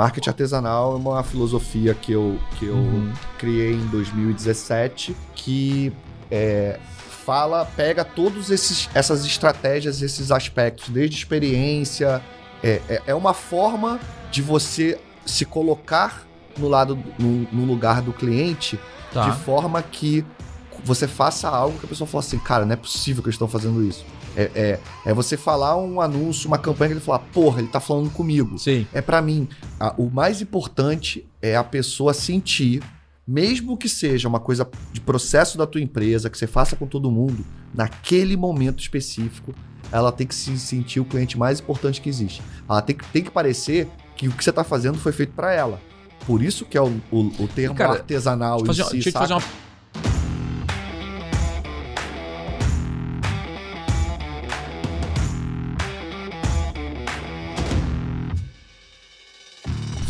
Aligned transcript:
marketing 0.00 0.30
artesanal 0.30 0.94
é 0.94 0.96
uma 0.96 1.22
filosofia 1.22 1.92
que 1.92 2.12
eu, 2.12 2.38
que 2.58 2.64
eu 2.66 2.74
Uhum. 2.74 3.12
criei 3.38 3.74
em 3.74 3.86
2017 3.88 5.14
que 5.34 5.92
é, 6.30 6.78
fala, 7.26 7.66
pega 7.76 8.02
todos 8.04 8.50
esses 8.50 8.88
essas 8.94 9.26
estratégias, 9.26 10.00
esses 10.00 10.30
aspectos, 10.32 10.88
desde 10.88 11.16
experiência, 11.16 12.22
é, 12.62 12.80
é, 12.88 13.02
é 13.08 13.14
uma 13.14 13.34
forma 13.34 14.00
de 14.30 14.40
você 14.40 14.98
se 15.26 15.44
colocar 15.44 16.22
no 16.56 16.66
lado 16.68 16.98
no, 17.18 17.46
no 17.52 17.64
lugar 17.66 18.00
do 18.00 18.12
cliente 18.12 18.78
Tá. 19.12 19.28
de 19.28 19.36
forma 19.44 19.82
que 19.82 20.24
você 20.84 21.08
faça 21.08 21.48
algo 21.48 21.76
que 21.80 21.84
a 21.84 21.88
pessoa 21.88 22.06
fala 22.06 22.22
assim, 22.22 22.38
cara, 22.38 22.64
não 22.64 22.72
é 22.72 22.76
possível 22.76 23.22
que 23.24 23.28
eles 23.28 23.34
estão 23.34 23.48
fazendo 23.48 23.82
isso. 23.82 24.04
É, 24.36 24.50
é, 24.54 24.80
é 25.06 25.14
você 25.14 25.36
falar 25.36 25.76
um 25.76 26.00
anúncio, 26.00 26.46
uma 26.46 26.58
campanha 26.58 26.90
que 26.90 26.94
ele 26.94 27.00
fala, 27.04 27.18
porra, 27.18 27.60
ele 27.60 27.68
tá 27.68 27.80
falando 27.80 28.10
comigo. 28.10 28.58
Sim. 28.58 28.86
É 28.92 29.00
pra 29.00 29.20
mim. 29.20 29.48
A- 29.78 29.94
o 29.98 30.08
mais 30.08 30.40
importante 30.40 31.28
é 31.42 31.56
a 31.56 31.64
pessoa 31.64 32.14
sentir, 32.14 32.82
mesmo 33.26 33.76
que 33.76 33.88
seja 33.88 34.28
uma 34.28 34.40
coisa 34.40 34.68
de 34.92 35.00
processo 35.00 35.58
da 35.58 35.66
tua 35.66 35.80
empresa, 35.80 36.30
que 36.30 36.38
você 36.38 36.46
faça 36.46 36.76
com 36.76 36.86
todo 36.86 37.10
mundo, 37.10 37.44
naquele 37.74 38.36
momento 38.36 38.80
específico, 38.80 39.54
ela 39.92 40.12
tem 40.12 40.26
que 40.26 40.34
se 40.34 40.56
sentir 40.58 41.00
o 41.00 41.04
cliente 41.04 41.36
mais 41.38 41.60
importante 41.60 42.00
que 42.00 42.08
existe. 42.08 42.42
Ela 42.68 42.82
tem 42.82 42.94
que, 42.96 43.04
tem 43.06 43.22
que 43.22 43.30
parecer 43.30 43.88
que 44.16 44.28
o 44.28 44.32
que 44.32 44.44
você 44.44 44.52
tá 44.52 44.62
fazendo 44.62 44.98
foi 44.98 45.12
feito 45.12 45.32
pra 45.32 45.52
ela. 45.52 45.80
Por 46.26 46.42
isso 46.42 46.64
que 46.64 46.76
é 46.76 46.82
o, 46.82 47.00
o, 47.10 47.18
o 47.40 47.48
termo 47.48 47.74
Cara, 47.74 47.92
artesanal 47.94 48.62
Deixa 48.62 48.84
fazer, 48.84 48.84
si, 48.84 49.02
deixa 49.02 49.08
eu 49.08 49.12
te 49.12 49.18
fazer 49.18 49.32
uma. 49.34 49.42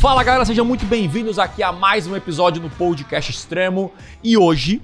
Fala 0.01 0.23
galera, 0.23 0.47
sejam 0.47 0.65
muito 0.65 0.87
bem-vindos 0.87 1.39
aqui 1.39 1.63
a 1.63 1.71
mais 1.73 2.07
um 2.07 2.17
episódio 2.17 2.63
no 2.63 2.71
Podcast 2.71 3.31
Extremo 3.31 3.93
e 4.25 4.35
hoje 4.35 4.81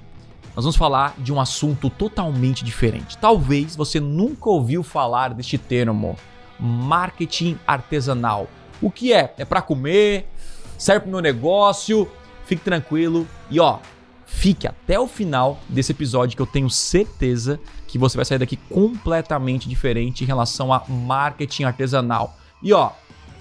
nós 0.55 0.63
vamos 0.63 0.75
falar 0.75 1.15
de 1.17 1.33
um 1.33 1.41
assunto 1.41 1.89
totalmente 1.89 2.63
diferente. 2.63 3.17
Talvez 3.17 3.75
você 3.75 3.99
nunca 3.99 4.47
ouviu 4.47 4.83
falar 4.83 5.33
deste 5.33 5.57
termo, 5.57 6.15
marketing 6.59 7.57
artesanal. 7.65 8.47
O 8.79 8.91
que 8.91 9.11
é? 9.11 9.33
É 9.39 9.43
para 9.43 9.59
comer? 9.59 10.29
Serve 10.77 10.99
pro 10.99 11.09
meu 11.09 11.21
negócio? 11.21 12.07
Fique 12.45 12.63
tranquilo 12.63 13.27
e 13.49 13.59
ó, 13.59 13.79
fique 14.27 14.67
até 14.67 14.99
o 14.99 15.07
final 15.07 15.59
desse 15.67 15.93
episódio 15.93 16.35
que 16.35 16.43
eu 16.43 16.45
tenho 16.45 16.69
certeza 16.69 17.59
que 17.87 17.97
você 17.97 18.15
vai 18.15 18.23
sair 18.23 18.37
daqui 18.37 18.55
completamente 18.55 19.67
diferente 19.67 20.23
em 20.23 20.27
relação 20.27 20.71
a 20.71 20.83
marketing 20.87 21.63
artesanal. 21.63 22.37
E 22.61 22.71
ó, 22.71 22.91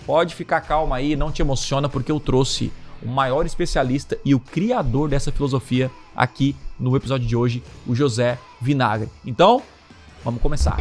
pode 0.07 0.37
ficar 0.37 0.61
calma 0.61 0.97
aí, 0.97 1.17
não 1.17 1.33
te 1.33 1.43
emociona 1.43 1.89
porque 1.89 2.12
eu 2.12 2.21
trouxe 2.21 2.73
o 3.03 3.09
maior 3.09 3.45
especialista 3.45 4.17
e 4.25 4.35
o 4.35 4.41
criador 4.41 5.09
dessa 5.09 5.33
filosofia 5.33 5.91
aqui 6.15 6.55
no 6.79 6.97
episódio 6.97 7.27
de 7.27 7.35
hoje, 7.35 7.62
o 7.87 7.95
José 7.95 8.39
Vinagre. 8.61 9.09
Então, 9.25 9.61
vamos 10.25 10.41
começar. 10.41 10.79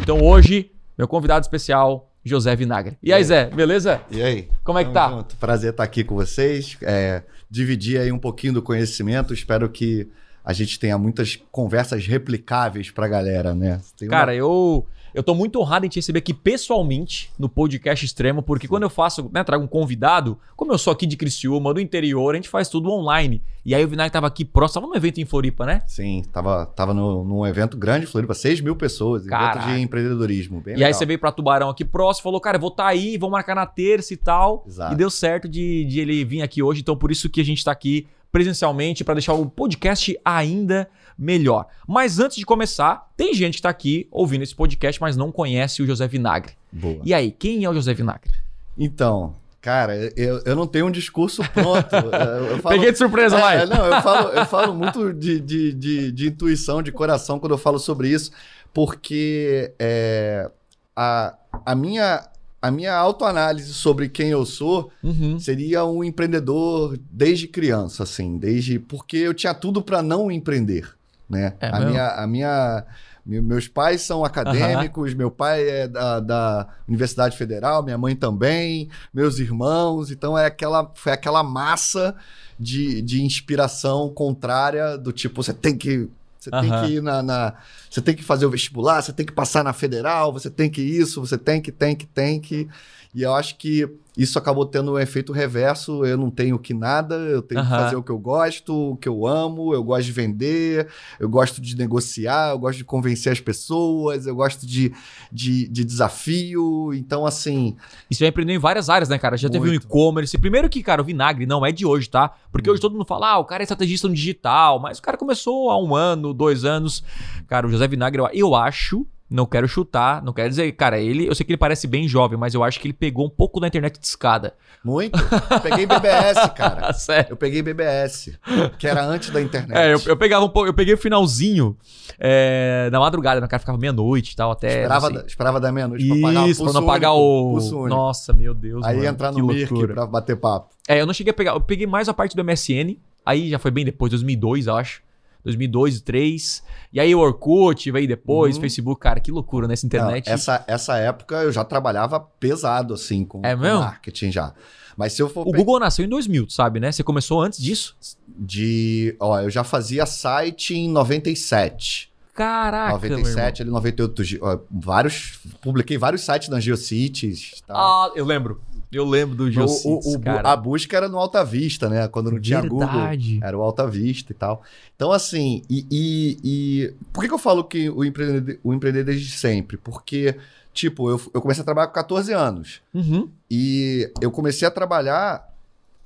Então 0.00 0.22
hoje, 0.22 0.70
meu 0.96 1.08
convidado 1.08 1.44
especial, 1.44 2.12
José 2.22 2.54
Vinagre. 2.54 2.98
E 3.02 3.12
aí, 3.12 3.24
Zé, 3.24 3.46
beleza? 3.46 4.02
E 4.10 4.22
aí? 4.22 4.48
Como 4.62 4.78
é 4.78 4.84
que 4.84 4.92
tá? 4.92 5.08
junto. 5.08 5.36
Prazer 5.36 5.70
estar 5.70 5.82
aqui 5.82 6.04
com 6.04 6.14
vocês. 6.14 6.76
É, 6.82 7.22
dividir 7.50 7.98
aí 8.00 8.12
um 8.12 8.18
pouquinho 8.18 8.52
do 8.52 8.62
conhecimento. 8.62 9.32
Espero 9.32 9.68
que 9.68 10.08
a 10.48 10.52
gente 10.54 10.78
tenha 10.78 10.96
muitas 10.96 11.38
conversas 11.52 12.06
replicáveis 12.06 12.90
pra 12.90 13.06
galera, 13.06 13.54
né? 13.54 13.82
Tem 13.98 14.08
uma- 14.08 14.16
Cara, 14.16 14.34
eu 14.34 14.86
eu 15.14 15.22
tô 15.22 15.34
muito 15.34 15.58
honrado 15.58 15.84
em 15.84 15.88
te 15.88 15.96
receber 15.96 16.18
aqui 16.20 16.32
pessoalmente 16.34 17.30
no 17.38 17.48
podcast 17.48 18.04
Extremo, 18.04 18.42
porque 18.42 18.68
quando 18.68 18.82
eu 18.84 18.90
faço, 18.90 19.28
né, 19.32 19.42
trago 19.42 19.64
um 19.64 19.66
convidado, 19.66 20.38
como 20.54 20.70
eu 20.72 20.78
sou 20.78 20.92
aqui 20.92 21.06
de 21.06 21.16
Criciúma, 21.16 21.72
do 21.74 21.80
interior, 21.80 22.34
a 22.34 22.36
gente 22.36 22.48
faz 22.48 22.68
tudo 22.68 22.90
online. 22.90 23.42
E 23.64 23.74
aí 23.74 23.84
o 23.84 23.88
Vinagre 23.88 24.12
tava 24.12 24.26
aqui 24.26 24.44
próximo, 24.44 24.80
tava 24.82 24.86
num 24.92 24.96
evento 24.96 25.18
em 25.20 25.24
Floripa, 25.24 25.66
né? 25.66 25.82
Sim, 25.86 26.22
tava, 26.32 26.64
tava 26.66 26.94
no, 26.94 27.24
num 27.24 27.46
evento 27.46 27.76
grande 27.76 28.04
em 28.04 28.08
Floripa, 28.08 28.32
6 28.34 28.60
mil 28.60 28.76
pessoas, 28.76 29.26
Caraca. 29.26 29.58
evento 29.60 29.76
de 29.76 29.82
empreendedorismo. 29.82 30.60
Bem 30.60 30.72
e 30.72 30.76
aí 30.76 30.80
legal. 30.84 30.94
você 30.94 31.06
veio 31.06 31.18
pra 31.18 31.32
Tubarão 31.32 31.68
aqui 31.68 31.84
próximo, 31.84 32.22
falou, 32.24 32.40
cara, 32.40 32.56
eu 32.56 32.60
vou 32.60 32.70
estar 32.70 32.86
aí, 32.86 33.18
vou 33.18 33.30
marcar 33.30 33.54
na 33.54 33.66
terça 33.66 34.14
e 34.14 34.16
tal. 34.16 34.64
Exato. 34.66 34.92
E 34.94 34.96
deu 34.96 35.10
certo 35.10 35.48
de, 35.48 35.84
de 35.84 36.00
ele 36.00 36.24
vir 36.24 36.42
aqui 36.42 36.62
hoje, 36.62 36.80
então 36.80 36.96
por 36.96 37.10
isso 37.10 37.28
que 37.28 37.40
a 37.40 37.44
gente 37.44 37.64
tá 37.64 37.72
aqui 37.72 38.06
presencialmente 38.32 39.02
para 39.04 39.14
deixar 39.14 39.32
o 39.34 39.46
podcast 39.46 40.18
ainda 40.24 40.88
melhor. 41.18 41.66
Mas 41.86 42.18
antes 42.18 42.36
de 42.36 42.44
começar, 42.46 43.10
tem 43.16 43.34
gente 43.34 43.56
que 43.56 43.62
tá 43.62 43.68
aqui 43.70 44.06
ouvindo 44.10 44.42
esse 44.42 44.54
podcast, 44.54 45.00
mas 45.00 45.16
não 45.16 45.32
conhece 45.32 45.82
o 45.82 45.86
José 45.86 46.06
Vinagre. 46.06 46.52
Boa. 46.70 47.00
E 47.04 47.12
aí, 47.14 47.30
quem 47.32 47.64
é 47.64 47.70
o 47.70 47.74
José 47.74 47.92
Vinagre? 47.94 48.30
Então, 48.78 49.34
cara, 49.60 49.96
eu, 50.16 50.40
eu 50.44 50.54
não 50.54 50.66
tenho 50.66 50.86
um 50.86 50.90
discurso 50.90 51.42
pronto. 51.52 51.88
Eu 51.96 52.58
falo- 52.58 52.74
Peguei 52.76 52.92
de 52.92 52.98
surpresa, 52.98 53.36
É, 53.36 53.40
vai. 53.40 53.66
Não, 53.66 53.86
eu 53.86 54.00
falo, 54.02 54.28
eu 54.28 54.46
falo 54.46 54.74
muito 54.74 55.12
de, 55.12 55.40
de, 55.40 55.72
de, 55.72 56.12
de 56.12 56.28
intuição, 56.28 56.80
de 56.82 56.92
coração 56.92 57.38
quando 57.40 57.52
eu 57.52 57.58
falo 57.58 57.78
sobre 57.78 58.08
isso, 58.10 58.30
porque 58.72 59.72
é, 59.78 60.48
a, 60.94 61.34
a 61.66 61.74
minha, 61.74 62.24
a 62.60 62.70
minha 62.70 62.94
autoanálise 62.94 63.72
sobre 63.72 64.08
quem 64.08 64.28
eu 64.30 64.44
sou 64.44 64.90
Uhum. 65.02 65.38
seria 65.38 65.84
um 65.84 66.02
empreendedor 66.02 66.98
desde 67.10 67.46
criança, 67.46 68.02
assim, 68.02 68.36
desde 68.38 68.78
porque 68.78 69.16
eu 69.16 69.32
tinha 69.34 69.54
tudo 69.54 69.80
para 69.82 70.02
não 70.02 70.30
empreender, 70.30 70.88
né? 71.28 71.54
É 71.60 71.68
a, 71.68 71.80
minha, 71.80 72.08
a 72.08 72.26
minha 72.26 72.84
me- 73.24 73.40
meus 73.40 73.68
pais 73.68 74.00
são 74.02 74.24
acadêmicos, 74.24 75.14
meu 75.14 75.30
pai 75.30 75.68
é 75.68 75.86
da, 75.88 76.18
da 76.18 76.66
Universidade 76.88 77.36
Federal, 77.36 77.82
minha 77.84 77.98
mãe 77.98 78.16
também, 78.16 78.88
meus 79.14 79.38
irmãos, 79.38 80.10
então 80.10 80.36
é 80.36 80.46
aquela 80.46 80.90
foi 80.94 81.12
aquela 81.12 81.42
massa 81.42 82.16
de, 82.58 83.00
de 83.02 83.22
inspiração 83.22 84.08
contrária 84.12 84.96
do 84.98 85.12
tipo 85.12 85.42
você 85.42 85.52
tem 85.54 85.76
que 85.76 86.08
você 86.38 86.50
tem 86.50 86.70
Aham. 86.70 86.86
que 86.86 86.92
ir 86.94 87.02
na, 87.02 87.22
na- 87.22 87.54
Você 87.90 88.00
tem 88.00 88.14
que 88.14 88.22
fazer 88.22 88.46
o 88.46 88.50
vestibular, 88.50 89.02
você 89.02 89.12
tem 89.12 89.26
que 89.26 89.32
passar 89.32 89.64
na 89.64 89.72
federal, 89.72 90.32
você 90.32 90.50
tem 90.50 90.70
que 90.70 90.80
isso, 90.82 91.20
você 91.20 91.36
tem 91.38 91.60
que, 91.60 91.72
tem 91.72 91.96
que, 91.96 92.06
tem 92.06 92.40
que. 92.40 92.68
E 93.14 93.22
eu 93.22 93.34
acho 93.34 93.56
que 93.56 93.88
isso 94.18 94.36
acabou 94.36 94.66
tendo 94.66 94.92
um 94.94 94.98
efeito 94.98 95.32
reverso. 95.32 96.04
Eu 96.04 96.18
não 96.18 96.28
tenho 96.28 96.58
que 96.58 96.74
nada, 96.74 97.14
eu 97.14 97.40
tenho 97.40 97.62
que 97.62 97.68
fazer 97.70 97.94
o 97.94 98.02
que 98.02 98.10
eu 98.10 98.18
gosto, 98.18 98.90
o 98.92 98.96
que 98.96 99.08
eu 99.08 99.24
amo, 99.24 99.72
eu 99.72 99.82
gosto 99.84 100.06
de 100.06 100.12
vender, 100.12 100.88
eu 101.20 101.28
gosto 101.28 101.60
de 101.60 101.76
negociar, 101.76 102.50
eu 102.50 102.58
gosto 102.58 102.78
de 102.78 102.84
convencer 102.84 103.30
as 103.32 103.40
pessoas, 103.40 104.26
eu 104.26 104.34
gosto 104.34 104.66
de, 104.66 104.92
de, 105.30 105.68
de 105.68 105.84
desafio. 105.84 106.92
Então, 106.92 107.24
assim, 107.24 107.76
E 108.10 108.14
você 108.14 108.24
já 108.24 108.28
empreendeu 108.28 108.56
em 108.56 108.58
várias 108.58 108.90
áreas, 108.90 109.08
né, 109.08 109.18
cara? 109.18 109.36
Já 109.36 109.48
teve 109.48 109.64
um 109.64 109.70
Muito. 109.70 109.84
e-commerce. 109.86 110.36
Primeiro 110.36 110.68
que, 110.68 110.82
cara, 110.82 111.00
o 111.00 111.04
Vinagre 111.04 111.46
não 111.46 111.64
é 111.64 111.70
de 111.70 111.86
hoje, 111.86 112.10
tá? 112.10 112.32
Porque 112.50 112.68
Hum. 112.68 112.72
hoje 112.72 112.82
todo 112.82 112.92
mundo 112.92 113.04
fala, 113.06 113.30
ah, 113.34 113.38
o 113.38 113.44
cara 113.44 113.62
é 113.62 113.64
estrategista 113.64 114.08
no 114.08 114.14
digital, 114.14 114.80
mas 114.80 114.98
o 114.98 115.02
cara 115.02 115.16
começou 115.16 115.70
há 115.70 115.80
um 115.80 115.94
ano, 115.94 116.34
dois 116.34 116.64
anos. 116.64 117.04
Cara, 117.46 117.66
o 117.66 117.70
José 117.70 117.86
Vinagre, 117.86 118.20
eu 118.32 118.54
acho, 118.54 119.06
não 119.30 119.44
quero 119.44 119.68
chutar, 119.68 120.22
não 120.22 120.32
quero 120.32 120.48
dizer, 120.48 120.72
cara, 120.72 120.98
ele, 120.98 121.26
eu 121.26 121.34
sei 121.34 121.44
que 121.44 121.52
ele 121.52 121.58
parece 121.58 121.86
bem 121.86 122.08
jovem, 122.08 122.38
mas 122.38 122.54
eu 122.54 122.64
acho 122.64 122.80
que 122.80 122.86
ele 122.86 122.94
pegou 122.94 123.26
um 123.26 123.30
pouco 123.30 123.60
da 123.60 123.66
internet 123.66 123.98
de 123.98 124.06
escada. 124.06 124.54
muito. 124.82 125.18
Eu 125.50 125.60
peguei 125.60 125.84
BBS, 125.86 126.48
cara. 126.56 126.92
Sério. 126.94 127.30
Eu 127.30 127.36
peguei 127.36 127.60
BBS, 127.60 128.38
que 128.78 128.86
era 128.86 129.04
antes 129.04 129.30
da 129.30 129.40
internet. 129.42 129.76
É, 129.76 129.92
eu, 129.92 130.00
eu 130.06 130.16
pegava 130.16 130.44
um 130.44 130.48
pouco, 130.48 130.68
eu 130.68 130.74
peguei 130.74 130.94
o 130.94 130.98
finalzinho 130.98 131.76
é, 132.18 132.88
da 132.90 132.98
madrugada? 132.98 133.44
O 133.44 133.48
cara 133.48 133.60
ficava 133.60 133.76
meia-noite 133.76 134.32
e 134.32 134.36
tal, 134.36 134.50
até. 134.50 134.68
Esperava, 134.82 135.06
sei. 135.08 135.16
da- 135.16 135.26
esperava 135.26 135.60
da 135.60 135.72
meia-noite 135.72 136.06
pra 136.08 136.16
pagar 136.22 136.42
o 136.44 136.48
Isso, 136.48 136.64
pra 136.64 136.72
não 136.72 136.86
pagar 136.86 137.12
o. 137.12 137.58
Nossa, 137.88 138.32
meu 138.32 138.54
Deus. 138.54 138.84
Aí 138.84 138.96
mano, 138.96 139.08
entrar 139.08 139.32
no 139.32 139.46
Mirk 139.46 139.86
pra 139.88 140.06
bater 140.06 140.36
papo. 140.36 140.70
É, 140.88 141.00
eu 141.00 141.06
não 141.06 141.12
cheguei 141.12 141.30
a 141.32 141.34
pegar. 141.34 141.52
Eu 141.52 141.60
peguei 141.60 141.86
mais 141.86 142.08
a 142.08 142.14
parte 142.14 142.34
do 142.34 142.42
MSN. 142.44 142.96
Aí 143.26 143.50
já 143.50 143.58
foi 143.58 143.70
bem 143.70 143.84
depois, 143.84 144.10
2002, 144.10 144.68
eu 144.68 144.76
acho. 144.76 145.02
2002, 145.44 145.94
2003. 145.94 146.62
E 146.92 147.00
aí 147.00 147.14
o 147.14 147.18
Orkut 147.20 147.90
veio 147.90 148.08
depois, 148.08 148.56
Uhum. 148.56 148.62
Facebook. 148.62 149.00
Cara, 149.00 149.20
que 149.20 149.30
loucura 149.30 149.66
nessa 149.68 149.86
internet. 149.86 150.26
Não, 150.26 150.34
essa, 150.34 150.64
essa 150.66 150.96
época 150.98 151.36
eu 151.42 151.52
já 151.52 151.64
trabalhava 151.64 152.18
pesado, 152.20 152.94
assim, 152.94 153.24
com, 153.24 153.40
É 153.44 153.54
com 153.54 153.62
marketing 153.62 154.30
já. 154.32 154.52
Mas 154.96 155.12
se 155.12 155.22
eu 155.22 155.28
for 155.28 155.46
O 155.46 155.52
pe- 155.52 155.58
Google 155.58 155.78
nasceu 155.78 156.04
em 156.04 156.08
2000, 156.08 156.46
tu 156.46 156.52
sabe, 156.52 156.80
né? 156.80 156.90
Você 156.90 157.02
começou 157.04 157.40
antes 157.40 157.60
disso? 157.62 157.96
de. 158.26 159.16
Ó, 159.20 159.40
eu 159.40 159.50
já 159.50 159.62
fazia 159.64 160.04
site 160.06 160.74
em 160.74 160.88
97. 160.90 162.08
Caraca, 162.34 162.92
97, 162.92 163.62
ali 163.62 163.70
98. 163.70 164.22
gi- 164.24 164.38
ó, 164.40 164.58
vários. 164.70 165.40
Publiquei 165.60 165.98
vários 165.98 166.22
sites 166.22 166.48
na 166.48 166.60
GeoCities. 166.60 167.62
irmão. 167.68 167.80
Ah, 167.82 168.12
eu 168.14 168.24
lembro. 168.24 168.60
Eu 168.90 169.04
lembro 169.04 169.34
do 169.36 169.44
O- 169.44 169.50
Geocities, 169.50 170.06
o, 170.06 170.16
o- 170.16 170.20
cara. 170.20 170.50
a 170.50 170.56
busca 170.56 170.96
era 170.96 171.08
no 171.08 171.18
Alta 171.18 171.44
Vista, 171.44 171.88
né? 171.90 172.08
Quando 172.08 172.30
não 172.30 172.40
tinha 172.40 172.60
Google. 172.62 172.78
Verdade. 172.88 173.38
Era 173.42 173.56
o 173.58 173.60
Alta 173.62 173.86
Vista 173.86 174.32
e 174.32 174.34
tal. 174.34 174.62
Então, 174.96 175.12
assim, 175.12 175.62
e, 175.68 175.86
e- 175.90 176.38
e- 176.42 176.94
por 177.12 177.20
que, 177.20 177.28
que 177.28 177.34
eu 177.34 177.38
falo 177.38 177.64
que 177.64 177.90
o 177.90 178.02
empreender, 178.04 178.58
o 178.64 178.72
empreender 178.72 179.04
desde 179.04 179.30
sempre? 179.30 179.76
Porque, 179.76 180.34
tipo, 180.72 181.10
eu, 181.10 181.20
eu 181.34 181.40
comecei 181.42 181.60
a 181.60 181.64
trabalhar 181.64 181.88
com 181.88 181.92
14 181.94 182.32
anos. 182.32 182.80
Uhum. 182.94 183.28
E 183.50 184.10
eu 184.22 184.30
comecei 184.30 184.66
a 184.66 184.70
trabalhar 184.70 185.46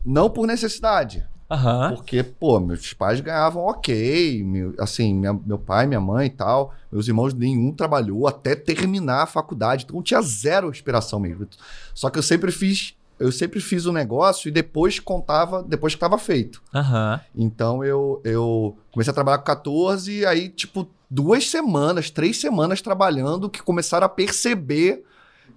não 0.04 0.28
por 0.28 0.46
necessidade. 0.46 1.24
Aham. 1.52 1.94
Porque, 1.94 2.22
pô, 2.22 2.58
meus 2.58 2.92
pais 2.94 3.20
ganhavam 3.20 3.62
ok, 3.64 4.42
meu- 4.44 4.74
assim, 4.78 5.14
minha- 5.14 5.38
meu 5.44 5.58
pai, 5.58 5.86
minha 5.86 6.00
mãe 6.00 6.26
e 6.26 6.30
tal, 6.30 6.72
meus 6.90 7.06
irmãos 7.08 7.34
nenhum 7.34 7.72
trabalhou 7.72 8.26
até 8.26 8.54
terminar 8.54 9.22
a 9.22 9.26
faculdade, 9.26 9.84
então 9.84 10.02
tinha 10.02 10.22
zero 10.22 10.70
inspiração 10.70 11.20
mesmo. 11.20 11.46
Só 11.94 12.08
que 12.08 12.18
eu 12.18 12.22
sempre 12.22 12.50
fiz, 12.50 12.94
eu 13.18 13.30
sempre 13.30 13.60
fiz 13.60 13.84
o 13.84 13.92
negócio 13.92 14.48
e 14.48 14.50
depois 14.50 14.98
contava, 14.98 15.62
depois 15.62 15.92
que 15.94 15.98
estava 15.98 16.16
feito. 16.18 16.62
Aham. 16.74 17.20
Então 17.36 17.84
eu, 17.84 18.20
eu 18.24 18.76
comecei 18.90 19.10
a 19.10 19.14
trabalhar 19.14 19.38
com 19.38 19.44
14, 19.44 20.20
e 20.20 20.26
aí, 20.26 20.48
tipo, 20.48 20.88
duas 21.10 21.50
semanas, 21.50 22.08
três 22.08 22.40
semanas 22.40 22.80
trabalhando, 22.80 23.50
que 23.50 23.62
começaram 23.62 24.06
a 24.06 24.08
perceber 24.08 25.04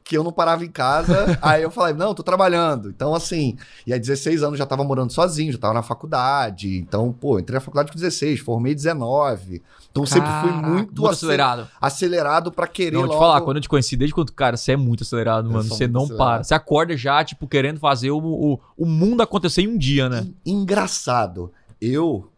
que 0.08 0.16
eu 0.16 0.24
não 0.24 0.32
parava 0.32 0.64
em 0.64 0.70
casa. 0.70 1.38
aí 1.42 1.64
eu 1.64 1.72
falei, 1.72 1.96
não, 1.96 2.14
tô 2.14 2.22
trabalhando. 2.22 2.90
Então, 2.90 3.16
assim, 3.16 3.58
e 3.88 3.92
aí 3.92 4.00
16 4.00 4.44
anos 4.44 4.60
já 4.60 4.66
tava 4.66 4.84
morando 4.84 5.12
sozinho, 5.12 5.52
já 5.52 5.58
tava 5.58 5.74
na 5.74 5.82
faculdade. 5.82 6.78
Então, 6.78 7.12
pô, 7.12 7.40
entrei 7.40 7.56
na 7.56 7.60
faculdade 7.60 7.92
com 7.92 7.98
16, 7.98 8.40
formei 8.40 8.76
19. 8.76 9.64
Então 9.92 10.06
sempre 10.06 10.30
fui 10.42 10.52
muito, 10.52 11.04
ace- 11.08 11.26
acelerado. 11.26 11.68
acelerado 11.82 12.52
pra 12.52 12.68
querer 12.68 12.92
Não, 12.94 13.02
vou 13.02 13.10
te 13.10 13.14
logo. 13.14 13.26
falar, 13.26 13.42
quando 13.42 13.58
eu 13.58 13.62
te 13.62 13.70
conheci, 13.70 13.98
desde 13.98 14.14
quando, 14.14 14.32
cara, 14.32 14.56
você 14.56 14.74
é 14.74 14.78
muito 14.78 15.04
acelerado, 15.04 15.50
mano. 15.50 15.64
Você 15.64 15.86
muito 15.88 15.94
não 15.94 16.04
acelerado. 16.04 16.28
para. 16.36 16.44
Você 16.44 16.54
acorda 16.54 16.96
já, 16.96 17.24
tipo, 17.24 17.48
querendo 17.48 17.80
fazer 17.80 18.12
o, 18.12 18.20
o, 18.20 18.60
o 18.78 18.86
mundo 18.86 19.22
acontecer 19.22 19.64
em 19.64 19.68
um 19.70 19.78
dia, 19.78 20.08
né? 20.08 20.28
Engraçado. 20.46 21.52
Eu. 21.82 22.30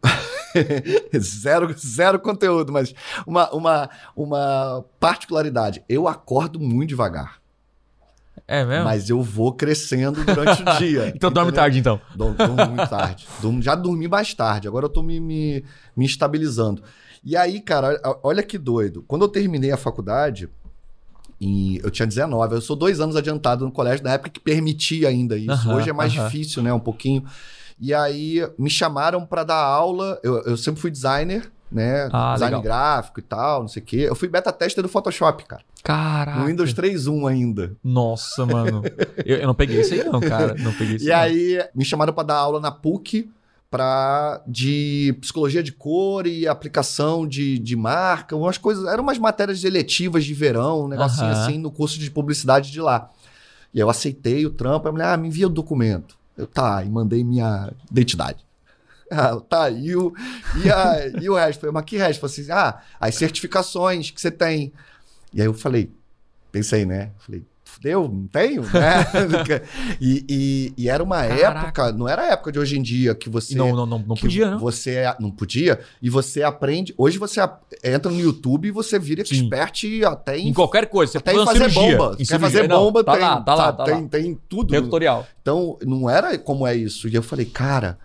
zero, 1.18 1.74
zero 1.78 2.18
conteúdo, 2.18 2.72
mas 2.72 2.94
uma, 3.26 3.50
uma, 3.54 3.90
uma 4.16 4.84
particularidade. 4.98 5.82
Eu 5.88 6.08
acordo 6.08 6.58
muito 6.58 6.88
devagar. 6.90 7.37
É 8.46 8.64
mesmo? 8.64 8.84
Mas 8.84 9.08
eu 9.10 9.22
vou 9.22 9.52
crescendo 9.52 10.24
durante 10.24 10.62
o 10.62 10.64
dia. 10.78 11.12
então 11.14 11.30
dorme 11.30 11.52
tarde, 11.52 11.78
então. 11.78 12.00
Durmo, 12.14 12.34
durmo 12.36 12.66
muito 12.66 12.88
tarde. 12.88 13.26
Durmo- 13.40 13.62
já 13.62 13.74
dormi 13.74 14.06
mais 14.08 14.32
tarde. 14.34 14.68
Agora 14.68 14.86
eu 14.86 14.90
tô 14.90 15.02
me, 15.02 15.18
me, 15.18 15.64
me 15.96 16.04
estabilizando. 16.06 16.82
E 17.24 17.36
aí, 17.36 17.60
cara, 17.60 18.00
olha 18.22 18.42
que 18.42 18.56
doido. 18.56 19.04
Quando 19.08 19.22
eu 19.22 19.28
terminei 19.28 19.72
a 19.72 19.76
faculdade, 19.76 20.48
eu 21.82 21.90
tinha 21.90 22.06
19. 22.06 22.54
Eu 22.54 22.60
sou 22.60 22.74
dois 22.76 23.00
anos 23.00 23.16
adiantado 23.16 23.64
no 23.64 23.70
colégio, 23.72 24.04
na 24.04 24.12
época 24.12 24.30
que 24.30 24.40
permitia 24.40 25.08
ainda 25.08 25.36
isso. 25.36 25.70
Hoje 25.70 25.90
é 25.90 25.92
mais 25.92 26.12
difícil, 26.12 26.62
né? 26.62 26.72
Um 26.72 26.80
pouquinho. 26.80 27.24
E 27.80 27.94
aí 27.94 28.44
me 28.58 28.68
chamaram 28.68 29.24
pra 29.24 29.44
dar 29.44 29.56
aula. 29.62 30.18
Eu, 30.22 30.42
eu 30.42 30.56
sempre 30.56 30.80
fui 30.80 30.90
designer, 30.90 31.50
né? 31.70 32.08
Ah, 32.12 32.34
Design 32.34 32.56
legal. 32.56 32.62
gráfico 32.62 33.20
e 33.20 33.22
tal, 33.22 33.60
não 33.60 33.68
sei 33.68 33.82
o 33.82 33.84
quê. 33.84 33.96
Eu 34.08 34.14
fui 34.14 34.28
beta 34.28 34.52
tester 34.52 34.82
do 34.82 34.88
Photoshop, 34.88 35.44
cara. 35.44 35.62
Caraca. 35.82 36.38
No 36.40 36.46
Windows 36.46 36.72
3.1 36.74 37.28
ainda. 37.28 37.76
Nossa, 37.82 38.44
mano. 38.46 38.82
Eu, 39.24 39.38
eu 39.38 39.46
não 39.46 39.54
peguei 39.54 39.80
isso 39.80 39.94
aí, 39.94 40.04
não, 40.04 40.20
cara. 40.20 40.54
Não 40.54 40.72
peguei 40.72 40.96
isso 40.96 41.06
E 41.06 41.12
aí 41.12 41.62
me 41.74 41.84
chamaram 41.84 42.12
para 42.12 42.22
dar 42.28 42.36
aula 42.36 42.60
na 42.60 42.70
PUC 42.70 43.30
pra, 43.70 44.42
de 44.46 45.14
psicologia 45.20 45.62
de 45.62 45.72
cor 45.72 46.26
e 46.26 46.46
aplicação 46.48 47.26
de, 47.26 47.58
de 47.58 47.76
marca, 47.76 48.34
umas 48.34 48.56
coisas. 48.58 48.86
Eram 48.86 49.02
umas 49.02 49.18
matérias 49.18 49.62
eletivas 49.64 50.24
de 50.24 50.32
verão, 50.34 50.84
um 50.84 50.88
negocinho 50.88 51.30
Aham. 51.30 51.42
assim, 51.42 51.58
no 51.58 51.70
curso 51.70 51.98
de 51.98 52.10
publicidade 52.10 52.70
de 52.70 52.80
lá. 52.80 53.10
E 53.74 53.78
aí 53.78 53.82
eu 53.82 53.90
aceitei 53.90 54.46
o 54.46 54.50
trampo, 54.50 54.88
a 54.88 54.92
mulher, 54.92 55.08
ah, 55.08 55.16
me 55.16 55.28
envia 55.28 55.46
o 55.46 55.50
documento. 55.50 56.16
Eu, 56.36 56.46
tá, 56.46 56.82
e 56.84 56.88
mandei 56.88 57.22
minha 57.22 57.70
identidade. 57.90 58.38
Ah, 59.12 59.36
tá, 59.48 59.70
e 59.70 59.96
o, 59.96 60.12
e, 60.62 60.70
a, 60.70 61.08
e 61.22 61.30
o 61.30 61.34
resto? 61.34 61.60
Falei, 61.60 61.72
mas 61.72 61.84
que 61.84 61.96
resto? 61.96 62.20
Falei 62.20 62.34
assim, 62.40 62.52
ah, 62.52 62.78
as 63.00 63.14
certificações 63.14 64.10
que 64.10 64.20
você 64.20 64.30
tem. 64.30 64.72
E 65.32 65.40
aí 65.40 65.46
eu 65.46 65.54
falei, 65.54 65.90
pensei, 66.52 66.84
né? 66.84 67.10
Falei, 67.18 67.42
fudeu, 67.64 68.08
não 68.08 68.26
tenho, 68.26 68.62
né? 68.62 69.06
e, 70.00 70.24
e, 70.28 70.72
e 70.76 70.88
era 70.88 71.02
uma 71.02 71.22
Caraca. 71.26 71.60
época, 71.66 71.92
não 71.92 72.08
era 72.08 72.22
a 72.22 72.32
época 72.32 72.52
de 72.52 72.58
hoje 72.58 72.78
em 72.78 72.82
dia 72.82 73.14
que 73.14 73.28
você. 73.30 73.54
Não, 73.54 73.74
não, 73.74 73.86
não, 73.86 73.98
não 74.00 74.16
podia, 74.16 74.50
não. 74.50 74.58
Você 74.58 74.96
é- 74.96 75.16
não 75.20 75.30
podia, 75.30 75.80
e 76.02 76.10
você 76.10 76.42
aprende. 76.42 76.94
Hoje 76.98 77.18
você 77.18 77.40
entra 77.82 78.10
no 78.10 78.20
YouTube 78.20 78.68
e 78.68 78.70
você 78.70 78.98
vira 78.98 79.24
Sim. 79.24 79.42
expert 79.48 79.84
até 80.06 80.38
em, 80.38 80.48
Em 80.48 80.52
qualquer 80.52 80.86
coisa. 80.86 81.12
Você 81.12 81.18
até 81.18 81.32
em 81.34 81.44
fazer 81.44 81.70
cirurgia. 81.70 81.96
bomba. 81.96 82.16
Em 82.18 82.24
Quer 82.26 82.40
fazer 82.40 82.68
Não, 82.68 82.78
bomba, 82.84 83.04
tá 83.04 83.12
tem, 83.12 83.20
lá, 83.22 83.40
tá 83.40 83.54
lá, 83.54 83.72
tá 83.72 83.84
tem, 83.84 84.02
lá. 84.02 84.08
tem 84.08 84.38
tudo. 84.48 84.70
Tem 84.70 84.82
tutorial. 84.82 85.26
Então, 85.40 85.78
não 85.82 86.10
era 86.10 86.36
como 86.38 86.66
é 86.66 86.74
isso. 86.76 87.08
E 87.08 87.14
eu 87.14 87.22
falei, 87.22 87.46
cara, 87.46 87.98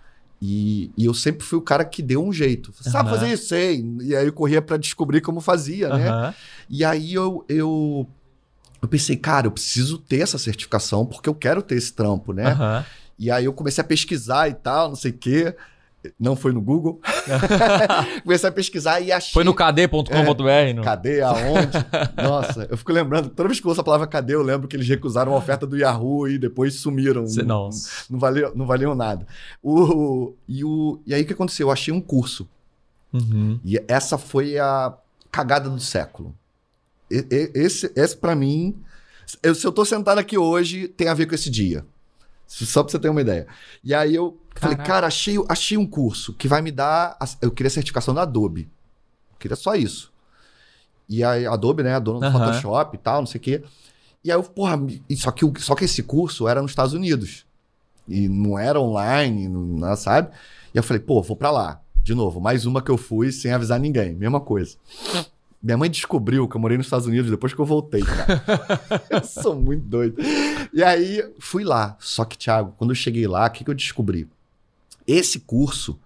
e, 0.46 0.90
e 0.94 1.06
eu 1.06 1.14
sempre 1.14 1.42
fui 1.42 1.58
o 1.58 1.62
cara 1.62 1.86
que 1.86 2.02
deu 2.02 2.22
um 2.22 2.30
jeito. 2.30 2.70
Sabe 2.82 3.08
Aham. 3.08 3.18
fazer 3.18 3.32
isso? 3.32 3.46
Sei. 3.46 3.82
E 4.02 4.14
aí 4.14 4.26
eu 4.26 4.32
corria 4.32 4.60
pra 4.60 4.76
descobrir 4.76 5.22
como 5.22 5.40
fazia, 5.40 5.88
né? 5.88 6.08
Aham. 6.08 6.34
E 6.68 6.84
aí 6.84 7.14
eu, 7.14 7.42
eu, 7.48 8.06
eu 8.82 8.86
pensei, 8.86 9.16
cara, 9.16 9.46
eu 9.46 9.50
preciso 9.50 9.96
ter 9.96 10.20
essa 10.20 10.36
certificação 10.36 11.06
porque 11.06 11.30
eu 11.30 11.34
quero 11.34 11.62
ter 11.62 11.76
esse 11.76 11.94
trampo, 11.94 12.34
né? 12.34 12.52
Aham. 12.52 12.84
E 13.18 13.30
aí 13.30 13.46
eu 13.46 13.54
comecei 13.54 13.80
a 13.80 13.86
pesquisar 13.86 14.50
e 14.50 14.54
tal, 14.54 14.88
não 14.88 14.96
sei 14.96 15.12
o 15.12 15.16
quê. 15.16 15.56
Não 16.18 16.36
foi 16.36 16.52
no 16.52 16.60
Google. 16.60 17.00
comecei 18.22 18.48
a 18.48 18.52
pesquisar 18.52 19.00
e 19.00 19.10
achei. 19.12 19.32
Foi 19.32 19.44
no 19.44 19.54
kd.com.br. 19.54 20.74
não? 20.74 20.82
Cadê? 20.82 21.20
Aonde? 21.22 21.78
Nossa, 22.22 22.66
eu 22.70 22.76
fico 22.76 22.92
lembrando, 22.92 23.28
toda 23.30 23.48
vez 23.48 23.60
que 23.60 23.66
eu 23.66 23.70
ouço 23.70 23.80
a 23.80 23.84
palavra 23.84 24.06
cadê, 24.06 24.34
eu 24.34 24.42
lembro 24.42 24.68
que 24.68 24.76
eles 24.76 24.88
recusaram 24.88 25.32
a 25.32 25.36
oferta 25.36 25.66
do 25.66 25.76
Yahoo 25.76 26.28
e 26.28 26.38
depois 26.38 26.74
sumiram. 26.74 27.26
Cê- 27.26 27.42
Não, 27.42 27.64
Nossa. 27.66 28.04
não, 28.10 28.18
valeu, 28.18 28.52
não 28.54 28.66
valiam 28.66 28.94
nada. 28.94 29.26
O, 29.62 30.34
e, 30.48 30.64
o, 30.64 31.00
e 31.06 31.14
aí 31.14 31.22
o 31.22 31.26
que 31.26 31.32
aconteceu? 31.32 31.68
Eu 31.68 31.72
achei 31.72 31.92
um 31.92 32.00
curso. 32.00 32.48
Uhum. 33.12 33.58
E 33.64 33.82
essa 33.88 34.18
foi 34.18 34.58
a 34.58 34.92
cagada 35.30 35.68
do 35.70 35.80
século. 35.80 36.34
E- 37.10 37.26
e- 37.30 37.50
esse, 37.54 37.92
esse 37.94 38.16
para 38.16 38.34
mim, 38.34 38.74
eu- 39.42 39.54
se 39.54 39.66
eu 39.66 39.72
tô 39.72 39.84
sentado 39.84 40.18
aqui 40.18 40.36
hoje, 40.36 40.88
tem 40.88 41.08
a 41.08 41.14
ver 41.14 41.26
com 41.26 41.34
esse 41.34 41.48
dia. 41.50 41.84
Só 42.46 42.82
pra 42.82 42.92
você 42.92 42.98
ter 42.98 43.08
uma 43.08 43.20
ideia. 43.22 43.46
E 43.82 43.94
aí 43.94 44.14
eu 44.14 44.38
falei, 44.60 44.76
Caraca. 44.76 44.92
cara, 44.92 45.06
achei, 45.06 45.36
achei 45.48 45.76
um 45.76 45.86
curso 45.86 46.32
que 46.34 46.46
vai 46.48 46.62
me 46.62 46.70
dar. 46.70 47.16
a- 47.20 47.26
eu 47.42 47.50
queria 47.50 47.68
a 47.68 47.70
certificação 47.70 48.14
da 48.14 48.22
Adobe. 48.22 48.68
Eu 49.32 49.38
queria 49.38 49.56
só 49.56 49.74
isso. 49.74 50.12
E 51.08 51.22
aí, 51.22 51.46
a 51.46 51.52
Adobe, 51.52 51.82
né? 51.82 51.94
A 51.94 51.98
dona 51.98 52.20
do 52.20 52.26
Aham. 52.26 52.46
Photoshop 52.46 52.96
e 52.96 52.98
tal, 52.98 53.20
não 53.20 53.26
sei 53.26 53.38
o 53.38 53.42
quê. 53.42 53.62
E 54.24 54.30
aí 54.32 54.36
eu, 54.38 54.42
porra, 54.42 54.78
só 55.16 55.30
que, 55.30 55.44
só 55.60 55.74
que 55.74 55.84
esse 55.84 56.02
curso 56.02 56.48
era 56.48 56.62
nos 56.62 56.70
Estados 56.70 56.94
Unidos. 56.94 57.44
E 58.08 58.28
não 58.28 58.58
era 58.58 58.80
online, 58.80 59.48
não, 59.48 59.60
não- 59.60 59.96
sabe? 59.96 60.30
E 60.74 60.78
eu 60.78 60.82
falei, 60.82 61.00
pô, 61.02 61.20
vou 61.22 61.36
pra 61.36 61.50
lá. 61.50 61.80
De 62.02 62.14
novo, 62.14 62.40
mais 62.40 62.64
uma 62.66 62.82
que 62.82 62.90
eu 62.90 62.96
fui 62.98 63.32
sem 63.32 63.52
avisar 63.52 63.78
ninguém. 63.80 64.14
Mesma 64.14 64.40
coisa. 64.40 64.76
Minha 65.62 65.78
mãe 65.78 65.90
descobriu 65.90 66.46
que 66.46 66.54
eu 66.56 66.60
morei 66.60 66.76
nos 66.76 66.86
Estados 66.86 67.06
Unidos 67.06 67.30
depois 67.30 67.54
que 67.54 67.58
eu 67.60 67.64
voltei, 67.64 68.02
cara. 68.02 68.42
eu 69.08 69.24
sou 69.24 69.54
muito 69.54 69.84
doido. 69.86 70.16
E 70.72 70.82
aí, 70.84 71.22
fui 71.38 71.64
lá. 71.64 71.96
Só 71.98 72.24
que, 72.26 72.36
Thiago, 72.36 72.74
quando 72.76 72.90
eu 72.90 72.94
cheguei 72.94 73.26
lá, 73.26 73.46
o 73.46 73.50
que, 73.50 73.64
que 73.64 73.70
eu 73.70 73.74
descobri? 73.74 74.28
Esse 75.06 75.40
curso 75.40 75.98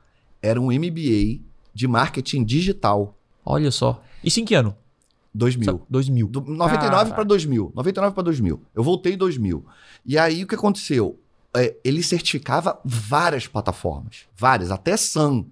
era 0.42 0.60
um 0.60 0.66
MBA 0.66 1.40
de 1.74 1.86
marketing 1.86 2.44
digital. 2.44 3.16
Olha 3.44 3.70
só. 3.70 4.02
Isso 4.22 4.40
em 4.40 4.44
que 4.44 4.54
ano? 4.54 4.76
2000. 5.34 5.82
2000. 5.88 6.28
Do 6.28 6.40
99 6.40 6.76
Caraca. 6.76 7.14
para 7.14 7.24
2000. 7.24 7.72
99 7.74 8.14
para 8.14 8.22
2000. 8.24 8.62
Eu 8.74 8.82
voltei 8.82 9.14
em 9.14 9.16
2000. 9.16 9.64
E 10.04 10.18
aí 10.18 10.42
o 10.42 10.46
que 10.46 10.54
aconteceu? 10.54 11.18
É, 11.56 11.76
ele 11.84 12.02
certificava 12.02 12.80
várias 12.84 13.46
plataformas. 13.46 14.26
Várias. 14.36 14.70
Até 14.70 14.96
Sun 14.96 15.46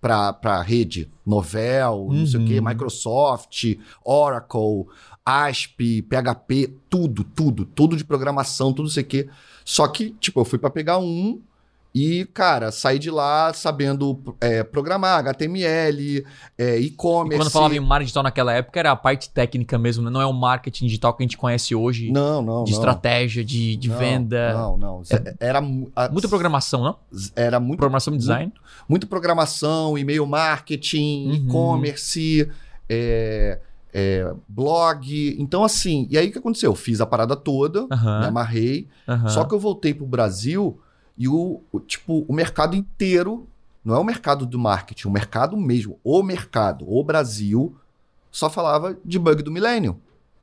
para 0.00 0.62
rede. 0.62 1.10
Novel, 1.24 2.08
não 2.10 2.26
sei 2.26 2.40
o 2.40 2.46
quê. 2.46 2.58
Uhum. 2.58 2.66
Microsoft, 2.66 3.64
Oracle, 4.04 4.86
ASP, 5.24 6.02
PHP. 6.02 6.74
Tudo, 6.88 7.24
tudo. 7.24 7.64
Tudo 7.64 7.96
de 7.96 8.04
programação, 8.04 8.72
tudo 8.72 8.88
sei 8.88 9.02
o 9.02 9.06
quê. 9.06 9.28
Só 9.64 9.88
que, 9.88 10.10
tipo, 10.20 10.40
eu 10.40 10.44
fui 10.44 10.58
para 10.58 10.70
pegar 10.70 10.98
um 10.98 11.40
e, 11.94 12.24
cara, 12.34 12.72
saí 12.72 12.98
de 12.98 13.08
lá 13.10 13.52
sabendo 13.54 14.20
é, 14.40 14.64
programar, 14.64 15.20
HTML, 15.20 16.24
é, 16.58 16.78
E 16.80 16.86
e-commerce. 16.86 17.38
quando 17.38 17.50
falava 17.52 17.74
em 17.76 17.80
marketing 17.80 18.06
digital 18.06 18.22
naquela 18.24 18.52
época, 18.52 18.80
era 18.80 18.90
a 18.90 18.96
parte 18.96 19.30
técnica 19.30 19.78
mesmo, 19.78 20.02
né? 20.02 20.10
Não 20.10 20.20
é 20.20 20.26
o 20.26 20.32
marketing 20.32 20.86
digital 20.86 21.14
que 21.14 21.22
a 21.22 21.24
gente 21.24 21.36
conhece 21.38 21.74
hoje, 21.74 22.10
Não, 22.10 22.42
não, 22.42 22.64
de 22.64 22.72
não. 22.72 22.78
estratégia, 22.78 23.44
de, 23.44 23.76
de 23.76 23.88
Não, 23.88 23.96
venda. 23.96 24.52
Não, 24.54 24.76
não. 24.76 25.02
Era, 25.38 25.60
mu- 25.60 25.90
a- 25.94 26.08
Muita 26.08 26.28
programação, 26.28 26.82
não? 26.82 26.96
era 27.36 27.60
muito, 27.60 27.78
Programação 27.78 28.12
e 28.14 28.18
design. 28.18 28.52
muito 28.88 29.06
programação, 29.06 29.96
e-mail 29.96 30.26
marketing, 30.26 31.28
Uhum. 31.28 31.34
e-commerce, 31.34 32.50
é, 32.88 33.60
é, 33.92 34.32
blog. 34.48 35.36
Então, 35.38 35.62
assim, 35.62 36.08
e 36.10 36.18
aí 36.18 36.28
o 36.28 36.32
que 36.32 36.38
aconteceu? 36.38 36.72
Eu 36.72 36.74
fiz 36.76 37.00
a 37.00 37.06
parada 37.06 37.36
toda, 37.36 37.82
me 37.82 37.88
Aham. 37.92 38.26
amarrei, 38.26 38.88
aham. 39.08 39.28
só 39.28 39.44
que 39.44 39.54
eu 39.54 39.60
voltei 39.60 39.94
pro 39.94 40.04
Brasil 40.06 40.80
e 41.16 41.28
o, 41.28 41.62
o, 41.70 41.80
tipo, 41.80 42.24
o 42.28 42.32
mercado 42.32 42.74
inteiro, 42.76 43.46
não 43.84 43.94
é 43.94 43.98
o 43.98 44.04
mercado 44.04 44.44
do 44.46 44.58
marketing, 44.58 45.08
o 45.08 45.10
mercado 45.10 45.56
mesmo, 45.56 45.98
o 46.02 46.22
mercado, 46.22 46.84
o 46.88 47.02
Brasil, 47.04 47.76
só 48.30 48.50
falava 48.50 48.96
de 49.04 49.18
bug 49.18 49.42
do 49.42 49.50
milênio. 49.52 50.00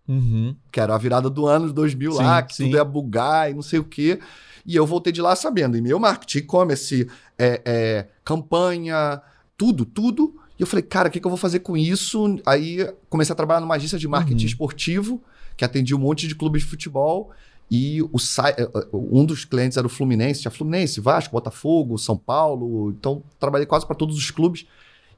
Uhum. 0.07 0.53
que 0.71 0.79
era 0.79 0.93
a 0.93 0.97
virada 0.97 1.29
do 1.29 1.45
ano 1.45 1.67
de 1.67 1.73
2000 1.73 2.11
Sim, 2.13 2.17
lá, 2.17 2.41
que 2.41 2.53
sim. 2.53 2.65
tudo 2.65 2.75
ia 2.75 2.83
bugar 2.83 3.49
e 3.49 3.53
não 3.53 3.61
sei 3.61 3.79
o 3.79 3.83
quê. 3.83 4.19
E 4.65 4.75
eu 4.75 4.85
voltei 4.85 5.13
de 5.13 5.21
lá 5.21 5.35
sabendo, 5.37 5.77
e-mail 5.77 5.99
marketing, 5.99 6.39
e-commerce, 6.39 7.07
é, 7.37 7.61
é, 7.63 8.07
campanha, 8.25 9.21
tudo, 9.57 9.85
tudo. 9.85 10.35
E 10.59 10.61
eu 10.63 10.67
falei, 10.67 10.83
cara, 10.83 11.07
o 11.07 11.11
que, 11.11 11.19
que 11.19 11.25
eu 11.25 11.29
vou 11.29 11.37
fazer 11.37 11.59
com 11.59 11.77
isso? 11.77 12.37
Aí 12.45 12.91
comecei 13.09 13.31
a 13.31 13.35
trabalhar 13.35 13.61
numa 13.61 13.75
agência 13.75 13.97
de 13.97 14.07
marketing 14.07 14.43
Uhum. 14.43 14.49
esportivo, 14.49 15.23
que 15.55 15.63
atendia 15.63 15.95
um 15.95 15.99
monte 15.99 16.27
de 16.27 16.35
clubes 16.35 16.63
de 16.63 16.67
futebol. 16.67 17.31
E 17.71 18.01
o, 18.01 18.11
eh, 18.47 18.61
eh, 18.61 18.87
um 18.91 19.23
dos 19.23 19.45
clientes 19.45 19.77
era 19.77 19.87
o 19.87 19.89
Fluminense, 19.89 20.41
tinha 20.41 20.51
Fluminense, 20.51 20.99
Vasco, 20.99 21.31
Botafogo, 21.31 21.97
São 21.97 22.17
Paulo. 22.17 22.91
Então, 22.91 23.23
trabalhei 23.39 23.65
quase 23.65 23.87
para 23.87 23.95
todos 23.95 24.17
os 24.17 24.29
clubes. 24.29 24.67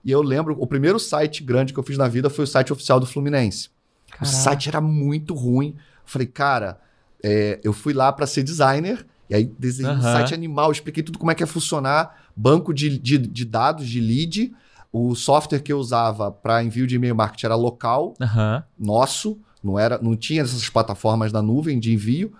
E 0.05 0.11
eu 0.11 0.21
lembro, 0.21 0.55
o 0.59 0.67
primeiro 0.67 0.99
site 0.99 1.43
grande 1.43 1.73
que 1.73 1.79
eu 1.79 1.83
fiz 1.83 1.97
na 1.97 2.07
vida 2.07 2.29
foi 2.29 2.43
o 2.43 2.47
site 2.47 2.71
oficial 2.71 2.99
do 2.99 3.07
Fluminense. 3.07 3.69
O 4.15 4.19
Caraca. 4.19 4.27
site 4.27 4.69
era 4.69 4.79
muito 4.79 5.33
ruim. 5.33 5.75
Falei, 6.05 6.27
cara, 6.27 6.79
é, 7.23 7.59
eu 7.63 7.73
fui 7.73 7.91
lá 7.91 8.13
para 8.13 8.27
ser 8.27 8.43
designer. 8.43 9.03
E 9.27 9.33
aí 9.33 9.45
desenhei 9.57 9.91
um 9.91 9.99
Aham. 9.99 10.11
site 10.11 10.33
animal, 10.35 10.71
expliquei 10.71 11.01
tudo 11.01 11.17
como 11.17 11.31
é 11.31 11.35
que 11.35 11.41
ia 11.41 11.47
funcionar, 11.47 12.27
banco 12.35 12.71
de, 12.71 12.99
de, 12.99 13.17
de 13.17 13.45
dados, 13.45 13.87
de 13.87 13.99
lead. 13.99 14.53
O 14.91 15.15
software 15.15 15.61
que 15.61 15.73
eu 15.73 15.79
usava 15.79 16.31
para 16.31 16.63
envio 16.63 16.85
de 16.85 16.97
e-mail 16.97 17.15
marketing 17.15 17.47
era 17.47 17.55
local, 17.55 18.13
Aham. 18.21 18.63
nosso, 18.77 19.39
não 19.63 19.79
era, 19.79 19.97
não 20.01 20.15
tinha 20.15 20.41
essas 20.41 20.67
plataformas 20.69 21.31
da 21.31 21.41
nuvem 21.41 21.79
de 21.79 21.93
envio. 21.93 22.33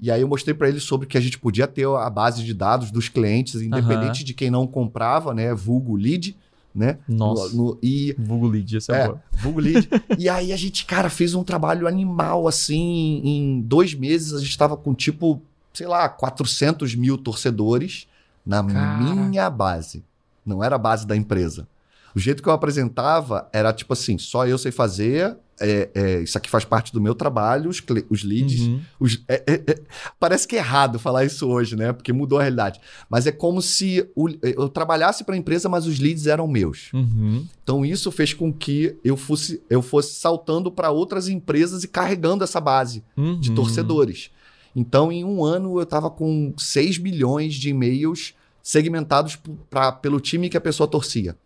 E 0.00 0.10
aí 0.10 0.20
eu 0.20 0.28
mostrei 0.28 0.54
para 0.54 0.68
ele 0.68 0.80
sobre 0.80 1.06
que 1.06 1.16
a 1.16 1.20
gente 1.20 1.38
podia 1.38 1.66
ter 1.66 1.86
a 1.86 2.10
base 2.10 2.44
de 2.44 2.52
dados 2.52 2.90
dos 2.90 3.08
clientes, 3.08 3.62
independente 3.62 4.22
de 4.24 4.34
quem 4.34 4.50
não 4.50 4.66
comprava, 4.66 5.32
né? 5.32 5.54
Vulgo 5.54 5.96
lead, 5.96 6.36
né? 6.74 6.98
Nossa. 7.08 7.56
No- 7.56 7.64
no- 7.70 7.78
e 7.82 8.14
Google 8.18 8.50
Lead, 8.50 8.76
essa 8.76 8.94
é, 8.94 9.00
é, 9.02 9.06
boa. 9.06 9.22
vulgo 9.38 9.60
lead. 9.60 9.88
e 10.18 10.28
aí 10.28 10.52
a 10.52 10.56
gente, 10.56 10.84
cara, 10.84 11.08
fez 11.08 11.34
um 11.34 11.42
trabalho 11.42 11.88
animal, 11.88 12.46
assim, 12.46 13.22
em 13.24 13.60
dois 13.62 13.94
meses 13.94 14.34
a 14.34 14.38
gente 14.38 14.50
estava 14.50 14.76
com 14.76 14.92
tipo, 14.94 15.40
sei 15.72 15.86
lá, 15.86 16.06
400 16.10 16.94
mil 16.94 17.16
torcedores 17.16 18.06
na 18.44 18.62
Cara. 18.62 18.98
minha 18.98 19.48
base. 19.48 20.04
Não 20.44 20.62
era 20.62 20.76
a 20.76 20.78
base 20.78 21.06
da 21.06 21.16
empresa. 21.16 21.66
O 22.14 22.18
jeito 22.18 22.42
que 22.42 22.48
eu 22.48 22.52
apresentava 22.52 23.48
era 23.52 23.72
tipo 23.72 23.94
assim, 23.94 24.18
só 24.18 24.46
eu 24.46 24.58
sei 24.58 24.70
fazer, 24.70 25.36
é, 25.60 25.90
é, 25.94 26.20
isso 26.20 26.36
aqui 26.36 26.50
faz 26.50 26.64
parte 26.64 26.92
do 26.92 27.00
meu 27.00 27.14
trabalho, 27.14 27.70
os, 27.70 27.82
os 28.10 28.22
leads, 28.22 28.60
Uhum. 28.62 28.80
os- 29.00 29.22
é- 29.28 29.42
é- 29.46 29.62
é- 29.72 29.82
parece 30.20 30.46
que 30.46 30.56
é 30.56 30.58
errado 30.58 30.98
falar 30.98 31.24
isso 31.24 31.46
hoje, 31.48 31.76
né? 31.76 31.92
Porque 31.92 32.12
mudou 32.12 32.38
a 32.38 32.42
realidade. 32.42 32.80
Mas 33.08 33.26
é 33.26 33.32
como 33.32 33.60
se 33.62 34.06
o- 34.14 34.28
eu 34.42 34.68
trabalhasse 34.68 35.24
para 35.24 35.34
a 35.34 35.38
empresa, 35.38 35.68
mas 35.68 35.86
os 35.86 35.98
leads 35.98 36.26
eram 36.26 36.46
meus. 36.46 36.92
Uhum. 36.92 37.46
Então 37.62 37.84
isso 37.84 38.10
fez 38.12 38.32
com 38.34 38.52
que 38.52 38.96
eu 39.04 39.16
fosse, 39.16 39.62
eu 39.70 39.80
fosse 39.82 40.14
saltando 40.14 40.70
para 40.70 40.90
outras 40.90 41.28
empresas 41.28 41.84
e 41.84 41.88
carregando 41.88 42.44
essa 42.44 42.60
base 42.60 43.02
de 43.40 43.48
Uhum. 43.50 43.54
torcedores. 43.54 44.30
Então, 44.74 45.10
em 45.10 45.24
um 45.24 45.42
ano, 45.42 45.78
eu 45.78 45.84
estava 45.84 46.10
com 46.10 46.52
6 46.58 46.98
milhões 46.98 47.54
de 47.54 47.70
e-mails 47.70 48.34
segmentados 48.62 49.38
pra, 49.70 49.90
pelo 49.92 50.20
time 50.20 50.48
que 50.50 50.56
a 50.56 50.60
pessoa 50.60 50.86
torcia. 50.88 51.36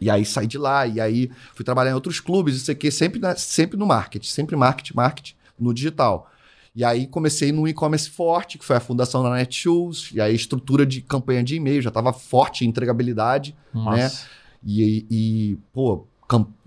E 0.00 0.10
aí 0.10 0.24
saí 0.24 0.46
de 0.46 0.58
lá, 0.58 0.86
e 0.86 1.00
aí 1.00 1.30
fui 1.54 1.64
trabalhar 1.64 1.90
em 1.90 1.94
outros 1.94 2.20
clubes, 2.20 2.56
isso 2.56 2.70
aqui, 2.70 2.90
sempre, 2.90 3.18
na- 3.20 3.36
sempre 3.36 3.76
no 3.78 3.86
marketing, 3.86 4.28
sempre 4.28 4.54
marketing, 4.56 4.94
marketing, 4.94 5.34
no 5.58 5.72
digital. 5.72 6.30
E 6.74 6.84
aí 6.84 7.06
comecei 7.06 7.52
no 7.52 7.66
e-commerce 7.66 8.10
forte, 8.10 8.58
que 8.58 8.64
foi 8.64 8.76
a 8.76 8.80
fundação 8.80 9.22
da 9.22 9.30
Netshoes, 9.30 10.10
e 10.12 10.20
aí 10.20 10.34
estrutura 10.34 10.84
de 10.84 11.00
campanha 11.00 11.42
de 11.42 11.56
e-mail, 11.56 11.80
já 11.80 11.88
estava 11.88 12.12
forte 12.12 12.64
em 12.64 12.68
entregabilidade. 12.68 13.56
Nossa. 13.72 14.26
E, 14.62 15.06
e 15.10 15.58
pô, 15.72 16.06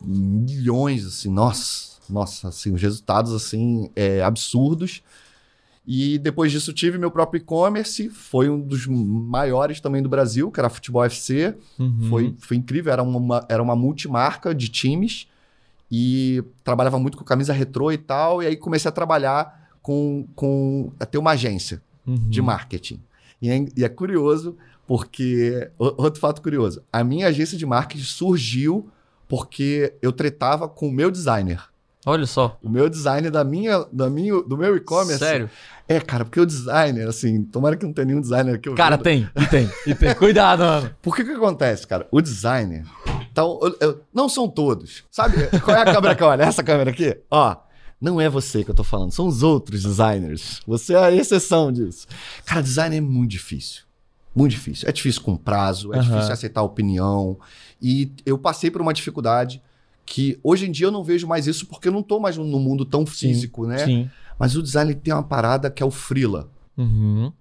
milhões, 0.04 1.06
assim, 1.06 1.30
nossa, 1.30 2.00
nossa, 2.10 2.48
assim, 2.48 2.74
os 2.74 2.82
resultados, 2.82 3.34
assim, 3.34 3.90
é, 3.96 4.22
absurdos. 4.24 5.02
E 5.92 6.20
depois 6.20 6.52
disso 6.52 6.72
tive 6.72 7.00
meu 7.00 7.10
próprio 7.10 7.40
e-commerce, 7.40 8.10
foi 8.12 8.48
um 8.48 8.62
dos 8.62 8.86
maiores 8.86 9.82
também 9.82 10.04
do 10.04 10.08
Brasil, 10.08 10.52
que 10.52 10.60
era 10.60 10.70
Futebol 10.70 11.04
FC. 11.04 11.56
Uhum. 11.80 12.08
Foi, 12.08 12.36
foi 12.38 12.58
incrível, 12.58 12.94
era 12.94 13.02
uma, 13.02 13.44
era 13.50 13.64
uma 13.64 13.76
multimarca 13.76 14.54
de 14.54 14.70
times 14.70 15.28
e 15.92 16.44
trabalhava 16.64 17.00
muito 17.00 17.18
com 17.18 17.24
camisa 17.24 17.52
retrô 17.54 17.92
e 17.92 17.98
tal. 17.98 18.44
E 18.44 18.46
aí 18.46 18.56
comecei 18.56 18.88
a 18.88 18.92
trabalhar 18.92 19.72
com, 19.82 20.28
com 20.36 20.92
a 21.00 21.08
ter 21.08 21.18
uma 21.18 21.32
agência 21.32 21.82
Uhum. 22.08 22.30
de 22.30 22.42
marketing. 22.42 23.00
E 23.42 23.50
é, 23.50 23.66
e 23.78 23.84
é 23.84 23.90
curioso, 23.90 24.58
porque. 24.88 25.70
Outro 25.78 26.20
fato 26.20 26.42
curioso: 26.42 26.82
a 26.92 27.04
minha 27.04 27.28
agência 27.28 27.58
de 27.58 27.66
marketing 27.66 28.04
surgiu 28.04 28.90
porque 29.28 29.94
eu 30.02 30.12
tretava 30.12 30.68
com 30.68 30.88
o 30.88 30.92
meu 30.92 31.12
designer. 31.12 31.69
Olha 32.06 32.26
só. 32.26 32.58
O 32.64 32.70
meu 32.70 32.90
designer 32.90 33.30
da 33.30 33.44
minha, 33.44 33.86
da 33.92 34.10
minha, 34.10 34.42
do 34.42 34.58
meu 34.58 34.76
e-commerce. 34.76 35.20
Sério? 35.20 35.50
É, 35.88 36.00
cara, 36.00 36.24
porque 36.24 36.40
o 36.40 36.46
designer, 36.46 37.08
assim, 37.08 37.44
tomara 37.44 37.76
que 37.76 37.86
não 37.86 37.92
tenha 37.92 38.06
nenhum 38.06 38.22
designer 38.22 38.56
aqui. 38.56 38.72
Cara, 38.74 38.98
tem. 38.98 39.30
E 39.36 39.46
tem. 39.48 39.70
E 39.88 39.94
tem. 39.96 40.14
Cuidado, 40.16 40.60
mano. 40.64 40.96
Por 41.02 41.16
que 41.16 41.24
que 41.26 41.32
acontece, 41.32 41.86
cara? 41.86 42.08
O 42.12 42.22
designer. 42.22 42.86
Então, 43.32 43.60
eu- 43.62 43.78
eu- 43.82 44.02
não 44.14 44.30
são 44.30 44.48
todos. 44.48 45.04
Sabe 45.12 45.36
qual 45.60 45.76
é 45.76 45.82
a 45.82 45.94
câmera 45.94 46.16
que 46.16 46.24
olha? 46.24 46.44
Essa 46.44 46.64
câmera 46.64 46.92
aqui? 46.92 47.18
Ó, 47.30 47.56
não 48.00 48.22
é 48.22 48.30
você 48.30 48.64
que 48.64 48.72
eu 48.72 48.76
tô 48.76 48.84
falando, 48.84 49.12
são 49.12 49.28
os 49.28 49.44
outros 49.44 49.84
designers. 49.84 50.62
Você 50.66 50.94
é 50.94 50.98
a 51.04 51.12
exceção 51.12 51.72
disso. 51.72 52.08
Cara, 52.46 52.62
design 52.62 52.96
é 52.96 53.02
muito 53.02 53.32
difícil. 53.32 53.84
Muito 54.34 54.52
difícil. 54.52 54.88
É 54.88 54.92
difícil 54.92 55.22
com 55.22 55.36
prazo, 55.36 55.94
é 55.94 55.98
Aham. 55.98 56.08
difícil 56.08 56.32
aceitar 56.34 56.62
opinião. 56.62 57.38
E 57.82 58.12
eu 58.26 58.38
passei 58.38 58.72
por 58.72 58.80
uma 58.82 58.94
dificuldade 58.94 59.62
que 60.10 60.40
hoje 60.44 60.68
em 60.68 60.72
dia 60.72 60.88
eu 60.88 60.92
não 60.92 61.04
vejo 61.04 61.28
mais 61.28 61.46
isso 61.46 61.68
porque 61.68 61.88
eu 61.88 61.92
não 61.92 62.02
tô 62.02 62.20
mais 62.20 62.36
no 62.36 62.60
mundo 62.60 62.84
tão 62.84 63.06
físico, 63.06 63.68
né? 63.68 63.86
Sim. 63.86 64.10
Mas 64.40 64.56
o 64.56 64.64
design 64.64 64.96
tem 64.96 65.14
uma 65.14 65.22
parada 65.22 65.70
que 65.70 65.84
é 65.84 65.86
o 65.86 65.92
freela. 65.92 66.50
Uhum. 66.76 67.32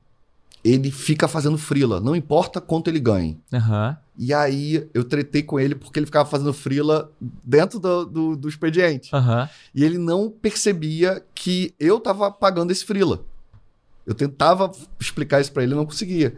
Ele 0.62 0.90
fica 0.90 1.26
fazendo 1.26 1.56
freela, 1.56 1.98
não 1.98 2.14
importa 2.14 2.60
quanto 2.60 2.88
ele 2.88 3.00
ganhe. 3.00 3.40
Aham. 3.50 3.96
E 4.18 4.34
aí 4.34 4.86
eu 4.92 5.02
tretei 5.02 5.42
com 5.42 5.58
ele 5.58 5.74
porque 5.74 5.98
ele 5.98 6.04
ficava 6.04 6.28
fazendo 6.28 6.52
freela 6.52 7.10
dentro 7.42 7.78
do, 7.80 8.04
do, 8.04 8.36
do 8.36 8.48
expediente. 8.48 9.08
Aham. 9.14 9.48
E 9.74 9.82
ele 9.82 9.96
não 9.96 10.28
percebia 10.28 11.24
que 11.34 11.72
eu 11.80 11.98
tava 11.98 12.30
pagando 12.30 12.70
esse 12.70 12.84
freela. 12.84 13.24
Eu 14.06 14.14
tentava 14.14 14.70
explicar 15.00 15.40
isso 15.40 15.52
pra 15.52 15.62
ele, 15.62 15.74
não 15.74 15.86
conseguia. 15.86 16.36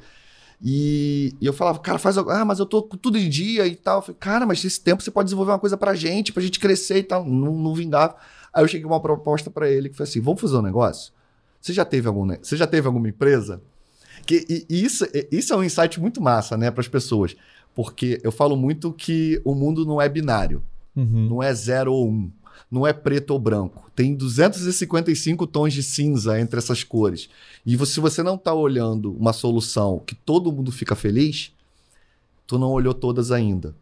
E, 0.62 1.34
e 1.40 1.46
eu 1.46 1.52
falava, 1.52 1.78
cara, 1.78 1.98
faz 1.98 2.18
algo. 2.18 2.30
Ah, 2.30 2.44
mas 2.44 2.58
eu 2.58 2.66
tô 2.66 2.82
com 2.82 2.96
tudo 2.96 3.16
em 3.16 3.28
dia 3.28 3.66
e 3.66 3.74
tal. 3.74 3.98
Eu 3.98 4.02
falei, 4.02 4.16
cara, 4.20 4.46
mas 4.46 4.64
esse 4.64 4.80
tempo 4.80 5.02
você 5.02 5.10
pode 5.10 5.26
desenvolver 5.26 5.52
uma 5.52 5.58
coisa 5.58 5.76
pra 5.76 5.94
gente, 5.94 6.32
pra 6.32 6.42
gente 6.42 6.60
crescer 6.60 6.98
e 6.98 7.02
tal. 7.02 7.24
Não, 7.24 7.52
não 7.54 7.74
vingava. 7.74 8.16
Aí 8.52 8.62
eu 8.62 8.68
cheguei 8.68 8.82
com 8.82 8.92
uma 8.92 9.00
proposta 9.00 9.50
pra 9.50 9.70
ele 9.70 9.88
que 9.88 9.96
foi 9.96 10.04
assim: 10.04 10.20
vamos 10.20 10.40
fazer 10.40 10.56
um 10.56 10.62
negócio? 10.62 11.12
Você 11.60 11.72
já 11.72 11.84
teve 11.84 12.08
algum, 12.08 12.26
você 12.26 12.56
já 12.56 12.66
teve 12.66 12.86
alguma 12.86 13.08
empresa? 13.08 13.62
Que, 14.26 14.44
e, 14.48 14.66
e 14.68 14.84
isso, 14.84 15.06
isso 15.30 15.52
é 15.52 15.56
um 15.56 15.64
insight 15.64 15.98
muito 16.00 16.20
massa, 16.20 16.56
né, 16.56 16.70
para 16.70 16.80
as 16.80 16.88
pessoas. 16.88 17.34
Porque 17.74 18.20
eu 18.22 18.32
falo 18.32 18.56
muito 18.56 18.92
que 18.92 19.40
o 19.44 19.54
mundo 19.54 19.86
não 19.86 20.00
é 20.00 20.08
binário. 20.08 20.62
Uhum. 20.94 21.28
Não 21.28 21.42
é 21.42 21.54
zero 21.54 21.92
ou 21.92 22.08
um. 22.08 22.30
Não 22.70 22.86
é 22.86 22.92
preto 22.92 23.30
ou 23.30 23.38
branco. 23.38 23.90
Tem 23.94 24.14
255 24.14 25.46
tons 25.46 25.72
de 25.72 25.82
cinza 25.82 26.40
entre 26.40 26.58
essas 26.58 26.82
cores. 26.82 27.28
E 27.64 27.76
se 27.86 28.00
você 28.00 28.22
não 28.22 28.34
está 28.34 28.52
olhando 28.54 29.12
uma 29.12 29.32
solução 29.32 30.00
que 30.04 30.14
todo 30.14 30.52
mundo 30.52 30.72
fica 30.72 30.94
feliz, 30.94 31.52
tu 32.46 32.58
não 32.58 32.70
olhou 32.70 32.94
todas 32.94 33.30
ainda. 33.30 33.74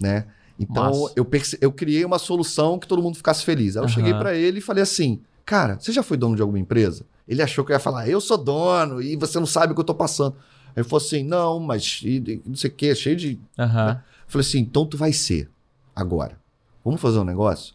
Né? 0.00 0.26
Então 0.58 1.10
eu, 1.14 1.28
eu 1.60 1.72
criei 1.72 2.04
uma 2.04 2.18
solução 2.18 2.78
que 2.78 2.88
todo 2.88 3.02
mundo 3.02 3.16
ficasse 3.16 3.44
feliz. 3.44 3.76
Aí 3.76 3.82
eu 3.82 3.86
Aham. 3.86 3.94
cheguei 3.94 4.14
para 4.14 4.34
ele 4.34 4.58
e 4.58 4.62
falei 4.62 4.82
assim: 4.82 5.20
Cara, 5.44 5.78
você 5.78 5.92
já 5.92 6.02
foi 6.02 6.16
dono 6.16 6.34
de 6.34 6.42
alguma 6.42 6.58
empresa? 6.58 7.04
Ele 7.28 7.42
achou 7.42 7.64
que 7.64 7.72
eu 7.72 7.74
ia 7.74 7.80
falar, 7.80 8.08
eu 8.08 8.20
sou 8.20 8.38
dono 8.38 9.02
e 9.02 9.16
você 9.16 9.38
não 9.38 9.46
sabe 9.46 9.72
o 9.72 9.74
que 9.74 9.80
eu 9.80 9.84
tô 9.84 9.94
passando. 9.94 10.36
Aí 10.68 10.80
ele 10.80 10.88
falou 10.88 11.04
assim: 11.04 11.22
Não, 11.22 11.60
mas 11.60 12.02
não 12.44 12.56
sei 12.56 12.70
o 12.70 12.74
que, 12.74 12.94
cheio 12.94 13.16
de 13.16 13.38
Aham. 13.58 14.02
eu 14.26 14.30
falei 14.30 14.46
assim, 14.46 14.58
então 14.58 14.86
tu 14.86 14.96
vai 14.96 15.12
ser 15.12 15.48
agora. 15.94 16.38
Vamos 16.84 17.00
fazer 17.00 17.18
um 17.18 17.24
negócio? 17.24 17.74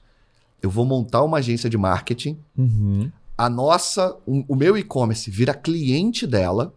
Eu 0.62 0.70
vou 0.70 0.86
montar 0.86 1.24
uma 1.24 1.38
agência 1.38 1.70
de 1.70 1.78
marketing. 1.78 2.38
Uhum. 2.58 3.12
A 3.38 3.50
nossa, 3.50 4.16
o, 4.26 4.44
o 4.48 4.56
meu 4.56 4.78
e-commerce 4.78 5.32
vira 5.32 5.54
cliente 5.54 6.28
dela. 6.28 6.74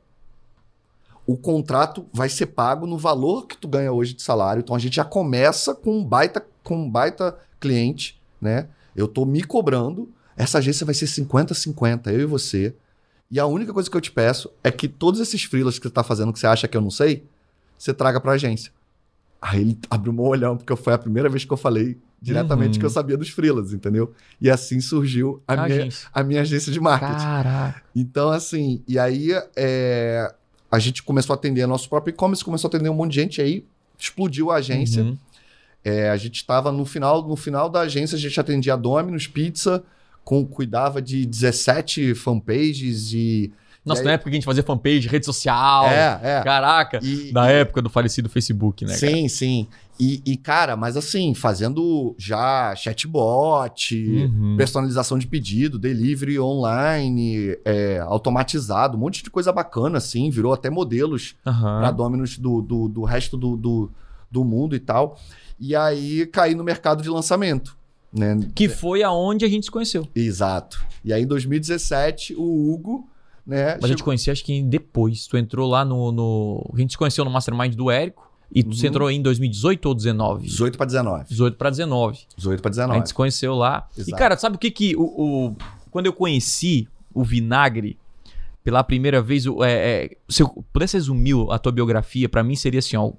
O 1.27 1.37
contrato 1.37 2.07
vai 2.13 2.29
ser 2.29 2.47
pago 2.47 2.87
no 2.87 2.99
valor 2.99 3.47
que 3.47 3.57
tu 3.57 3.69
ganha 3.69 3.93
hoje 3.93 4.15
de 4.15 4.23
salário. 4.23 4.61
Então 4.61 4.75
a 4.75 4.79
gente 4.79 4.97
já 4.97 5.05
começa 5.05 5.75
com 5.75 5.99
um 5.99 6.05
baita, 6.05 6.45
com 6.63 6.77
um 6.77 6.91
baita 6.91 7.37
cliente, 7.61 8.21
né? 8.41 8.69
Eu 8.95 9.09
tô 9.09 9.25
me 9.25 9.43
cobrando. 9.43 10.09
Essa 10.37 10.59
agência 10.59 10.85
vai 10.85 10.95
ser 10.95 11.07
50-50, 11.07 12.07
eu 12.09 12.21
e 12.21 12.27
você. 12.27 12.75
E 13.31 13.41
a 13.41 13.47
única 13.47 13.73
coisa 13.73 13.91
que 13.91 13.97
eu 13.97 14.01
te 14.01 14.13
peço 14.13 14.51
é 14.63 14.71
que 14.71 14.89
todos 14.89 15.21
esses 15.21 15.45
freelas 15.45 15.79
que 15.79 15.87
você 15.87 15.93
tá 15.93 16.03
fazendo 16.03 16.33
que 16.33 16.39
você 16.39 16.47
acha 16.47 16.69
que 16.69 16.77
eu 16.77 16.81
não 16.81 16.91
sei, 16.91 17.25
você 17.79 17.93
traga 17.93 18.21
pra 18.21 18.33
agência. 18.33 18.73
Aí 19.41 19.61
ele 19.61 19.79
abriu 19.91 20.13
um 20.13 20.21
olhão, 20.21 20.57
porque 20.57 20.75
foi 20.77 20.95
a 20.95 20.99
primeira 20.99 21.29
vez 21.29 21.45
que 21.45 21.53
eu 21.53 21.57
falei 21.57 21.99
diretamente 22.25 22.75
Uhum. 22.75 22.81
que 22.81 22.87
eu 22.87 22.91
sabia 22.91 23.17
dos 23.17 23.29
freelas, 23.29 23.73
entendeu? 23.73 24.13
E 24.41 24.51
assim 24.51 24.81
surgiu 24.81 25.43
a, 25.47 25.55
minha, 25.55 25.81
Agência. 25.81 26.09
a 26.13 26.23
minha 26.25 26.41
agência 26.41 26.73
de 26.73 26.81
marketing. 26.81 27.13
Caraca. 27.25 27.83
Então, 27.95 28.31
assim, 28.31 28.83
e 28.89 28.99
aí 28.99 29.29
é, 29.55 30.33
a 30.71 30.79
gente 30.79 31.03
começou 31.03 31.35
a 31.35 31.37
atender 31.37 31.67
nosso 31.67 31.89
próprio 31.89 32.13
e-commerce, 32.13 32.45
começou 32.45 32.69
a 32.69 32.71
atender 32.75 32.89
um 32.89 32.95
monte 32.95 33.11
de 33.13 33.21
gente, 33.21 33.41
aí 33.43 33.65
explodiu 33.99 34.51
a 34.51 34.57
agência. 34.57 35.03
Uhum. 35.03 35.17
É, 35.85 36.09
a 36.11 36.17
gente 36.17 36.37
estava 36.37 36.73
no 36.73 36.85
final, 36.87 37.27
no 37.29 37.37
final 37.37 37.69
da 37.69 37.81
agência, 37.81 38.17
a 38.17 38.19
gente 38.19 38.41
atendia 38.41 38.73
a 38.73 38.77
Domino's 38.77 39.27
Pizza, 39.27 39.85
com, 40.25 40.45
cuidava 40.47 41.03
de 41.03 41.27
17 41.27 42.15
fanpages 42.15 43.13
e. 43.13 43.53
Nossa, 43.85 44.01
e 44.01 44.03
aí- 44.03 44.07
na 44.07 44.13
época 44.13 44.31
que 44.31 44.35
a 44.37 44.39
gente 44.39 44.47
fazia 44.47 44.63
fanpage, 44.63 45.07
rede 45.09 45.27
social. 45.27 45.87
É, 45.89 46.19
é. 46.23 46.43
Caraca. 46.43 46.99
E- 47.03 47.31
Da 47.33 47.49
época 47.49 47.83
do 47.83 47.91
falecido 47.91 48.31
Facebook, 48.31 48.83
né? 48.87 48.99
cara? 48.99 49.13
Sim, 49.13 49.29
sim. 49.29 49.67
E, 49.99 50.21
e, 50.27 50.37
cara, 50.37 50.77
mas 50.77 50.97
assim, 50.97 51.35
fazendo 51.35 52.15
já 52.19 52.75
chatbot, 52.77 53.95
Uhum. 53.97 54.57
personalização 54.57 55.19
de 55.19 55.27
pedido, 55.27 55.79
delivery 55.79 56.39
online, 56.39 57.57
é, 57.65 57.99
automatizado, 58.01 58.97
um 58.97 59.01
monte 59.01 59.23
de 59.23 59.31
coisa 59.31 59.53
bacana, 59.53 59.99
assim, 59.99 60.31
virou 60.31 60.53
até 60.53 60.69
modelos 60.71 61.37
Aham. 61.47 61.79
para 61.81 61.91
Dominus 61.91 62.39
do, 62.39 62.61
do, 62.61 62.89
do 62.89 63.03
resto 63.05 63.37
do, 63.37 63.57
do, 63.57 63.91
do 64.31 64.45
mundo 64.45 64.75
e 64.75 64.81
tal. 64.81 65.19
E 65.61 65.77
aí 65.77 66.27
caí 66.27 66.55
no 66.55 66.65
mercado 66.65 67.03
de 67.03 67.09
lançamento, 67.09 67.77
né? 68.13 68.37
Que 68.55 68.69
foi 68.69 69.03
aonde 69.05 69.45
a 69.45 69.49
gente 69.49 69.65
se 69.67 69.71
conheceu. 69.71 70.09
Exato. 70.15 70.85
E 71.05 71.13
aí 71.13 71.23
em 71.23 71.27
2017, 71.27 72.35
o 72.37 72.73
Hugo, 72.73 73.09
né? 73.47 73.79
Mas 73.81 73.91
eu 73.91 73.97
te 73.97 74.03
conheci 74.03 74.31
acho 74.31 74.45
que 74.45 74.61
depois. 74.63 75.27
Tu 75.29 75.37
entrou 75.37 75.69
lá 75.71 75.85
no, 75.85 76.11
no- 76.11 76.71
A 76.75 76.79
gente 76.81 76.91
se 76.93 76.99
conheceu 76.99 77.25
no 77.25 77.31
Mastermind 77.31 77.75
do 77.75 77.91
Érico. 77.91 78.25
E 78.53 78.63
tu 78.63 78.75
você 78.75 78.87
Uhum. 78.87 78.91
entrou 78.91 79.11
em 79.11 79.21
2018 79.23 79.87
ou 79.87 79.95
19? 79.95 80.47
18 80.47 80.77
para 80.79 80.87
19. 80.87 81.25
18 81.29 81.57
para 81.57 81.71
19. 81.71 82.19
18 82.37 82.61
para 82.63 82.69
A 82.69 82.71
19. 82.71 82.99
gente 82.99 83.09
se 83.09 83.15
conheceu 83.15 83.55
lá. 83.55 83.89
E, 83.97 84.01
Exato. 84.03 84.17
cara, 84.17 84.37
sabe 84.37 84.57
o 84.57 84.59
que 84.59 84.71
que... 84.71 84.95
O, 84.97 85.03
o- 85.49 85.57
Quando 85.91 86.07
eu 86.07 86.13
conheci 86.13 86.89
o 87.13 87.23
Vinagre, 87.25 87.97
pela 88.63 88.83
primeira 88.85 89.21
vez, 89.23 89.47
o- 89.47 89.63
é, 89.63 89.73
é, 90.05 90.17
se 90.29 90.43
eu 90.43 90.65
pudesse 90.73 90.97
resumir 90.97 91.35
a 91.51 91.59
tua 91.59 91.71
biografia, 91.73 92.29
pra 92.29 92.43
mim 92.43 92.57
seria 92.57 92.79
assim, 92.81 92.97
ó. 92.97 93.13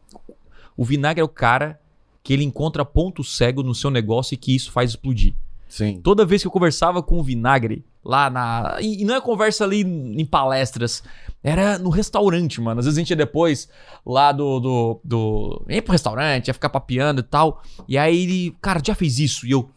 O 0.77 0.84
Vinagre 0.84 1.22
é 1.22 1.24
o 1.24 1.27
cara 1.29 1.79
que 2.24 2.34
ele 2.34 2.44
encontra 2.44 2.84
ponto 2.84 3.24
cego 3.24 3.62
no 3.63 3.74
seu 3.75 3.89
negócio 3.89 4.34
e 4.34 4.38
que 4.38 4.55
isso 4.55 4.72
faz 4.72 4.89
explodir. 4.91 5.34
Sim. 5.67 6.00
Toda 6.01 6.25
vez 6.25 6.41
que 6.41 6.48
eu 6.48 6.51
conversava 6.51 7.01
com 7.03 7.19
o 7.19 7.24
Vinagre, 7.24 7.84
lá 8.03 8.29
na. 8.29 8.77
E 8.81 9.03
não 9.03 9.15
é 9.15 9.22
conversa 9.22 9.63
ali 9.63 9.81
em 9.81 10.25
palestras, 10.25 11.03
era 11.43 11.77
no 11.79 11.89
restaurante, 11.89 12.62
mano. 12.62 12.79
Às 12.79 12.86
vezes 12.86 12.98
a 12.98 13.01
gente 13.01 13.10
ia 13.10 13.15
depois 13.15 13.67
lá 14.05 14.31
do. 14.31 14.60
do, 14.60 15.00
do... 15.03 15.65
ia 15.67 15.81
pro 15.81 15.91
restaurante, 15.91 16.48
ia 16.48 16.53
ficar 16.53 16.69
papeando 16.69 17.22
e 17.22 17.24
tal. 17.24 17.62
E 17.88 17.98
aí 17.98 18.24
ele, 18.24 18.55
cara, 18.62 18.79
já 18.86 18.93
fez 18.95 19.19
isso? 19.19 19.45
E 19.48 19.51
eu, 19.51 19.69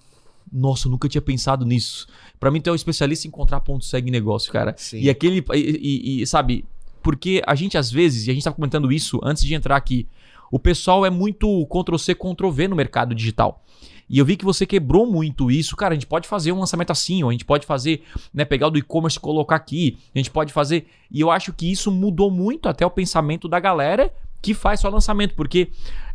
nossa, 0.52 0.86
eu 0.86 0.90
nunca 0.92 1.08
tinha 1.08 1.22
pensado 1.22 1.64
nisso. 1.64 2.06
Pra 2.38 2.50
mim, 2.50 2.60
tu 2.60 2.68
é 2.68 2.72
um 2.72 2.76
especialista 2.76 3.26
em 3.26 3.28
encontrar 3.28 3.60
ponto 3.60 3.84
cego 3.84 4.08
em 4.08 4.12
negócio, 4.12 4.52
cara. 4.52 4.74
Sim. 4.76 5.00
E 5.00 5.10
aquele. 5.10 5.44
E, 5.54 5.58
e- 5.58 6.22
e, 6.22 6.26
sabe, 6.26 6.64
porque 7.02 7.42
a 7.46 7.54
gente 7.54 7.76
às 7.78 7.90
vezes, 7.90 8.26
e 8.26 8.30
a 8.30 8.34
gente 8.34 8.44
tava 8.44 8.54
comentando 8.56 8.92
isso 8.92 9.18
antes 9.24 9.42
de 9.42 9.54
entrar 9.54 9.76
aqui, 9.76 10.06
o 10.52 10.58
pessoal 10.58 11.04
é 11.04 11.10
muito 11.10 11.66
Ctrl-C, 11.66 12.14
Ctrl-V 12.14 12.68
no 12.68 12.76
mercado 12.76 13.14
digital. 13.14 13.64
E 14.08 14.18
eu 14.18 14.24
vi 14.24 14.36
que 14.36 14.44
você 14.44 14.64
quebrou 14.64 15.06
muito 15.06 15.50
isso. 15.50 15.76
Cara, 15.76 15.92
a 15.92 15.96
gente 15.96 16.06
pode 16.06 16.26
fazer 16.26 16.52
um 16.52 16.60
lançamento 16.60 16.90
assim, 16.90 17.22
ou 17.22 17.28
a 17.28 17.32
gente 17.32 17.44
pode 17.44 17.66
fazer, 17.66 18.02
né, 18.32 18.44
pegar 18.44 18.68
o 18.68 18.70
do 18.70 18.78
e-commerce 18.78 19.18
e 19.18 19.20
colocar 19.20 19.56
aqui. 19.56 19.98
A 20.14 20.18
gente 20.18 20.30
pode 20.30 20.52
fazer. 20.52 20.86
E 21.10 21.20
eu 21.20 21.30
acho 21.30 21.52
que 21.52 21.70
isso 21.70 21.90
mudou 21.90 22.30
muito 22.30 22.68
até 22.68 22.86
o 22.86 22.90
pensamento 22.90 23.48
da 23.48 23.60
galera 23.60 24.12
que 24.40 24.54
faz 24.54 24.80
só 24.80 24.88
lançamento, 24.88 25.34
porque 25.34 25.68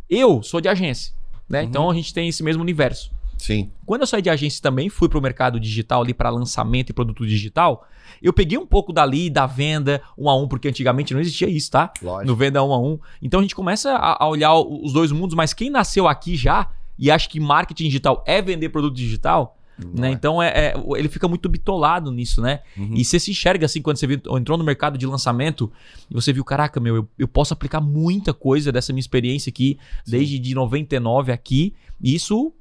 eu 0.08 0.42
sou 0.42 0.60
de 0.60 0.68
agência, 0.68 1.12
né? 1.48 1.62
Uhum. 1.62 1.68
Então 1.68 1.90
a 1.90 1.94
gente 1.94 2.12
tem 2.12 2.28
esse 2.28 2.42
mesmo 2.42 2.62
universo. 2.62 3.12
Sim. 3.38 3.70
Quando 3.84 4.02
eu 4.02 4.06
saí 4.06 4.22
de 4.22 4.30
agência 4.30 4.62
também, 4.62 4.88
fui 4.88 5.08
para 5.08 5.18
o 5.18 5.22
mercado 5.22 5.60
digital 5.60 6.02
ali 6.02 6.14
para 6.14 6.30
lançamento 6.30 6.90
e 6.90 6.92
produto 6.92 7.26
digital. 7.26 7.86
Eu 8.22 8.32
peguei 8.32 8.56
um 8.56 8.66
pouco 8.66 8.92
dali 8.92 9.28
da 9.28 9.46
venda 9.46 10.00
um 10.16 10.28
a 10.28 10.36
um, 10.36 10.48
porque 10.48 10.68
antigamente 10.68 11.12
não 11.12 11.20
existia 11.20 11.48
isso, 11.48 11.70
tá? 11.70 11.92
Lógico. 12.02 12.26
No 12.26 12.36
venda 12.36 12.62
um 12.62 12.72
a 12.72 12.78
um. 12.78 12.98
Então 13.20 13.40
a 13.40 13.42
gente 13.42 13.54
começa 13.54 13.94
a, 13.94 14.26
olhar 14.26 14.54
os 14.54 14.92
dois 14.92 15.12
mundos, 15.12 15.34
mas 15.34 15.52
quem 15.52 15.68
nasceu 15.68 16.08
aqui 16.08 16.36
já 16.36 16.70
e 16.98 17.10
acha 17.10 17.28
que 17.28 17.38
marketing 17.40 17.84
digital 17.84 18.22
é 18.26 18.40
vender 18.42 18.68
produto 18.68 18.94
digital, 18.96 19.56
né? 19.94 20.08
é. 20.08 20.12
Então 20.12 20.40
é, 20.42 20.48
é- 20.48 20.74
ele 20.96 21.08
fica 21.08 21.26
muito 21.26 21.48
bitolado 21.48 22.12
nisso, 22.12 22.40
né? 22.40 22.60
Uhum. 22.76 22.90
E 22.94 23.04
você 23.04 23.18
se 23.18 23.30
enxerga 23.32 23.66
assim 23.66 23.82
quando 23.82 23.96
você 23.96 24.06
viu- 24.06 24.20
entrou 24.38 24.56
no 24.56 24.62
mercado 24.64 24.96
de 24.96 25.06
lançamento 25.06 25.70
e 26.10 26.14
você 26.14 26.32
viu, 26.32 26.44
caraca, 26.44 26.78
meu, 26.78 26.94
eu, 26.96 27.08
eu 27.18 27.26
posso 27.28 27.52
aplicar 27.52 27.80
muita 27.80 28.32
coisa 28.32 28.70
dessa 28.70 28.92
minha 28.92 29.00
experiência 29.00 29.50
aqui, 29.50 29.78
desde 30.06 30.38
de 30.38 30.54
99 30.54 31.32
aqui, 31.32 31.74
e 32.00 32.14
isso 32.14 32.52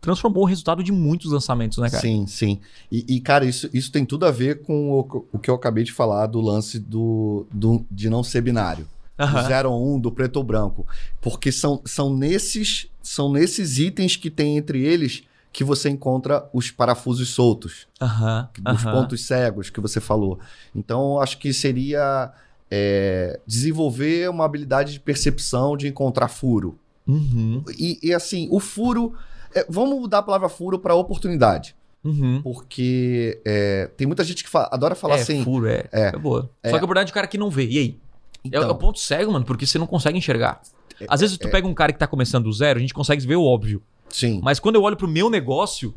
transformou 0.00 0.42
o 0.42 0.46
resultado 0.46 0.82
de 0.82 0.90
muitos 0.90 1.30
lançamentos, 1.30 1.78
né, 1.78 1.88
cara? 1.88 2.00
Sim, 2.00 2.26
sim. 2.26 2.58
E, 2.90 3.04
e, 3.16 3.20
cara, 3.20 3.44
isso, 3.44 3.70
isso 3.72 3.92
tem 3.92 4.04
tudo 4.04 4.26
a 4.26 4.32
ver 4.32 4.62
com 4.62 4.90
o, 4.90 5.26
o 5.32 5.38
que 5.38 5.48
eu 5.48 5.54
acabei 5.54 5.84
de 5.84 5.92
falar 5.92 6.26
do 6.26 6.40
lance 6.40 6.78
do, 6.80 7.46
do- 7.52 7.84
de 7.90 8.10
não 8.10 8.24
ser 8.24 8.40
binário. 8.40 8.84
Do 9.16 9.24
Aham. 9.24 9.42
0 9.46 9.70
ou 9.70 9.94
1, 9.96 10.00
do 10.00 10.10
preto 10.10 10.36
ou 10.38 10.42
branco. 10.42 10.84
Porque 11.20 11.52
são, 11.52 11.80
são, 11.84 12.12
nesses, 12.16 12.88
são 13.02 13.30
nesses 13.32 13.78
itens 13.78 14.16
que 14.16 14.30
tem 14.30 14.56
entre 14.56 14.84
eles 14.84 15.24
que 15.52 15.62
você 15.64 15.90
encontra 15.90 16.48
os 16.52 16.70
parafusos 16.70 17.28
soltos, 17.30 17.86
Aham. 18.00 18.48
os 18.74 18.82
pontos 18.84 19.24
cegos 19.26 19.68
que 19.68 19.80
você 19.80 20.00
falou. 20.00 20.38
Então, 20.74 21.20
acho 21.20 21.36
que 21.38 21.52
seria 21.52 22.32
é, 22.70 23.38
desenvolver 23.46 24.30
uma 24.30 24.44
habilidade 24.46 24.92
de 24.94 25.00
percepção 25.00 25.76
de 25.76 25.88
encontrar 25.88 26.28
furo. 26.28 26.78
Uhum. 27.06 27.62
E, 27.78 27.98
e, 28.02 28.14
assim, 28.14 28.48
o 28.50 28.58
furo. 28.60 29.12
é, 29.54 29.66
vamos 29.68 30.00
mudar 30.00 30.18
a 30.18 30.22
palavra 30.22 30.48
furo 30.48 30.78
para 30.78 30.94
oportunidade. 30.94 31.76
Uhum. 32.02 32.40
Porque 32.42 33.40
é, 33.44 33.90
tem 33.96 34.06
muita 34.06 34.24
gente 34.24 34.42
que 34.42 34.48
fa- 34.50 34.68
adora 34.72 34.94
falar 34.94 35.18
é, 35.18 35.20
assim. 35.20 35.44
furo, 35.44 35.66
é. 35.66 35.84
É. 35.92 36.06
É, 36.08 36.12
boa. 36.16 36.50
É. 36.62 36.70
Só 36.70 36.78
que 36.78 36.84
a 36.84 36.86
verdade 36.86 37.10
é 37.10 37.12
o 37.12 37.14
cara 37.14 37.26
que 37.26 37.36
não 37.36 37.50
vê. 37.50 37.66
E 37.66 37.78
aí? 37.78 37.98
É- 38.44 38.48
Então, 38.48 38.62
É, 38.62 38.66
o 38.66 38.74
ponto 38.74 38.98
cego, 38.98 39.30
mano, 39.30 39.44
porque 39.44 39.66
você 39.66 39.78
não 39.78 39.86
consegue 39.86 40.16
enxergar. 40.16 40.62
Às 41.08 41.20
vezes 41.20 41.36
tu 41.38 41.48
pega 41.50 41.66
um 41.66 41.74
cara 41.74 41.92
que 41.92 41.98
tá 41.98 42.06
começando 42.06 42.44
do 42.44 42.52
zero, 42.52 42.78
a 42.78 42.80
gente 42.82 42.94
consegue 42.94 43.26
ver 43.26 43.36
o 43.36 43.44
óbvio. 43.44 43.82
sim. 44.08 44.40
Mas 44.42 44.58
quando 44.60 44.76
eu 44.76 44.82
olho 44.82 44.96
pro 44.96 45.08
meu 45.08 45.28
negócio, 45.30 45.94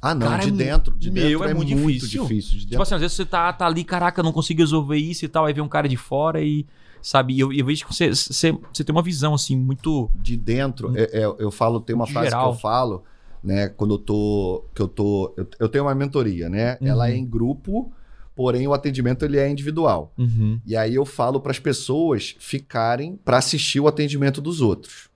Ah, 0.00 0.14
não, 0.14 0.26
cara, 0.28 0.42
de 0.42 0.48
é 0.48 0.52
dentro. 0.52 0.94
De 0.96 1.10
meu, 1.10 1.28
dentro 1.40 1.44
é 1.46 1.50
é, 1.50 1.54
muito 1.54 1.76
muito, 1.76 1.94
difícil. 2.00 2.22
difícil. 2.22 2.52
de 2.52 2.58
tipo 2.60 2.70
dentro- 2.70 2.82
assim, 2.82 2.94
às 2.94 3.00
vezes 3.00 3.16
você 3.16 3.24
tá, 3.24 3.52
tá 3.52 3.66
ali, 3.66 3.82
caraca, 3.84 4.22
não 4.22 4.32
consigo 4.32 4.60
resolver 4.60 4.96
isso 4.98 5.24
e 5.24 5.28
tal, 5.28 5.44
aí 5.46 5.52
vem 5.54 5.62
um 5.64 5.68
cara 5.68 5.88
de 5.88 5.96
fora 5.96 6.42
e. 6.42 6.64
Sabe, 7.02 7.34
e 7.34 7.40
eu, 7.40 7.52
eu 7.52 7.64
vejo 7.64 7.86
que 7.86 7.94
você, 7.94 8.08
você, 8.08 8.50
você 8.72 8.82
tem 8.82 8.92
uma 8.92 9.02
visão, 9.02 9.32
assim, 9.34 9.56
muito. 9.56 10.10
de 10.14 10.36
dentro, 10.36 10.92
é- 10.96 11.20
é, 11.20 11.24
eu 11.24 11.50
falo, 11.52 11.80
tem 11.80 11.94
uma 11.94 12.04
Muito 12.04 12.12
frase 12.12 12.30
geral. 12.30 12.50
que 12.50 12.56
eu 12.56 12.60
falo, 12.60 13.04
né, 13.44 13.68
quando 13.68 13.94
eu 13.94 13.98
tô, 13.98 14.64
que 14.74 14.82
eu 14.82 14.88
tô, 14.88 15.32
eu, 15.36 15.46
eu 15.60 15.68
tenho 15.68 15.84
uma 15.84 15.94
mentoria, 15.94 16.48
né? 16.48 16.76
Uhum. 16.80 16.88
Ela 16.88 17.08
é 17.10 17.16
em 17.16 17.24
grupo, 17.24 17.92
porém 18.36 18.68
o 18.68 18.74
atendimento 18.74 19.24
ele 19.24 19.38
é 19.38 19.48
individual. 19.48 20.12
Uhum. 20.16 20.60
E 20.64 20.76
aí 20.76 20.94
eu 20.94 21.04
falo 21.06 21.40
para 21.40 21.50
as 21.50 21.58
pessoas 21.58 22.36
ficarem 22.38 23.16
para 23.24 23.38
assistir 23.38 23.80
o 23.80 23.88
atendimento 23.88 24.40
dos 24.42 24.60
outros. 24.60 25.08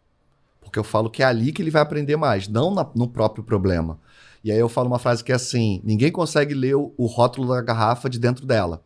Porque 0.63 0.79
eu 0.79 0.85
falo 0.85 1.11
que 1.11 1.23
é 1.23 1.27
ali 1.27 1.53
que 1.53 1.61
ele 1.61 1.71
vai 1.71 1.83
aprender 1.83 2.17
mais, 2.17 2.49
não 2.49 2.75
na- 2.75 2.89
no 2.95 3.07
próprio 3.07 3.45
problema. 3.45 3.99
E 4.43 4.51
aí 4.51 4.59
eu 4.59 4.69
falo 4.69 4.87
uma 4.89 4.99
frase 4.99 5.23
que 5.23 5.31
é 5.33 5.35
assim: 5.35 5.81
ninguém 5.85 6.11
consegue 6.11 6.55
ler 6.55 6.75
o, 6.77 6.95
o 6.97 7.07
rótulo 7.07 7.49
da 7.49 7.61
garrafa 7.61 8.09
de 8.09 8.19
dentro 8.19 8.47
dela. 8.47 8.83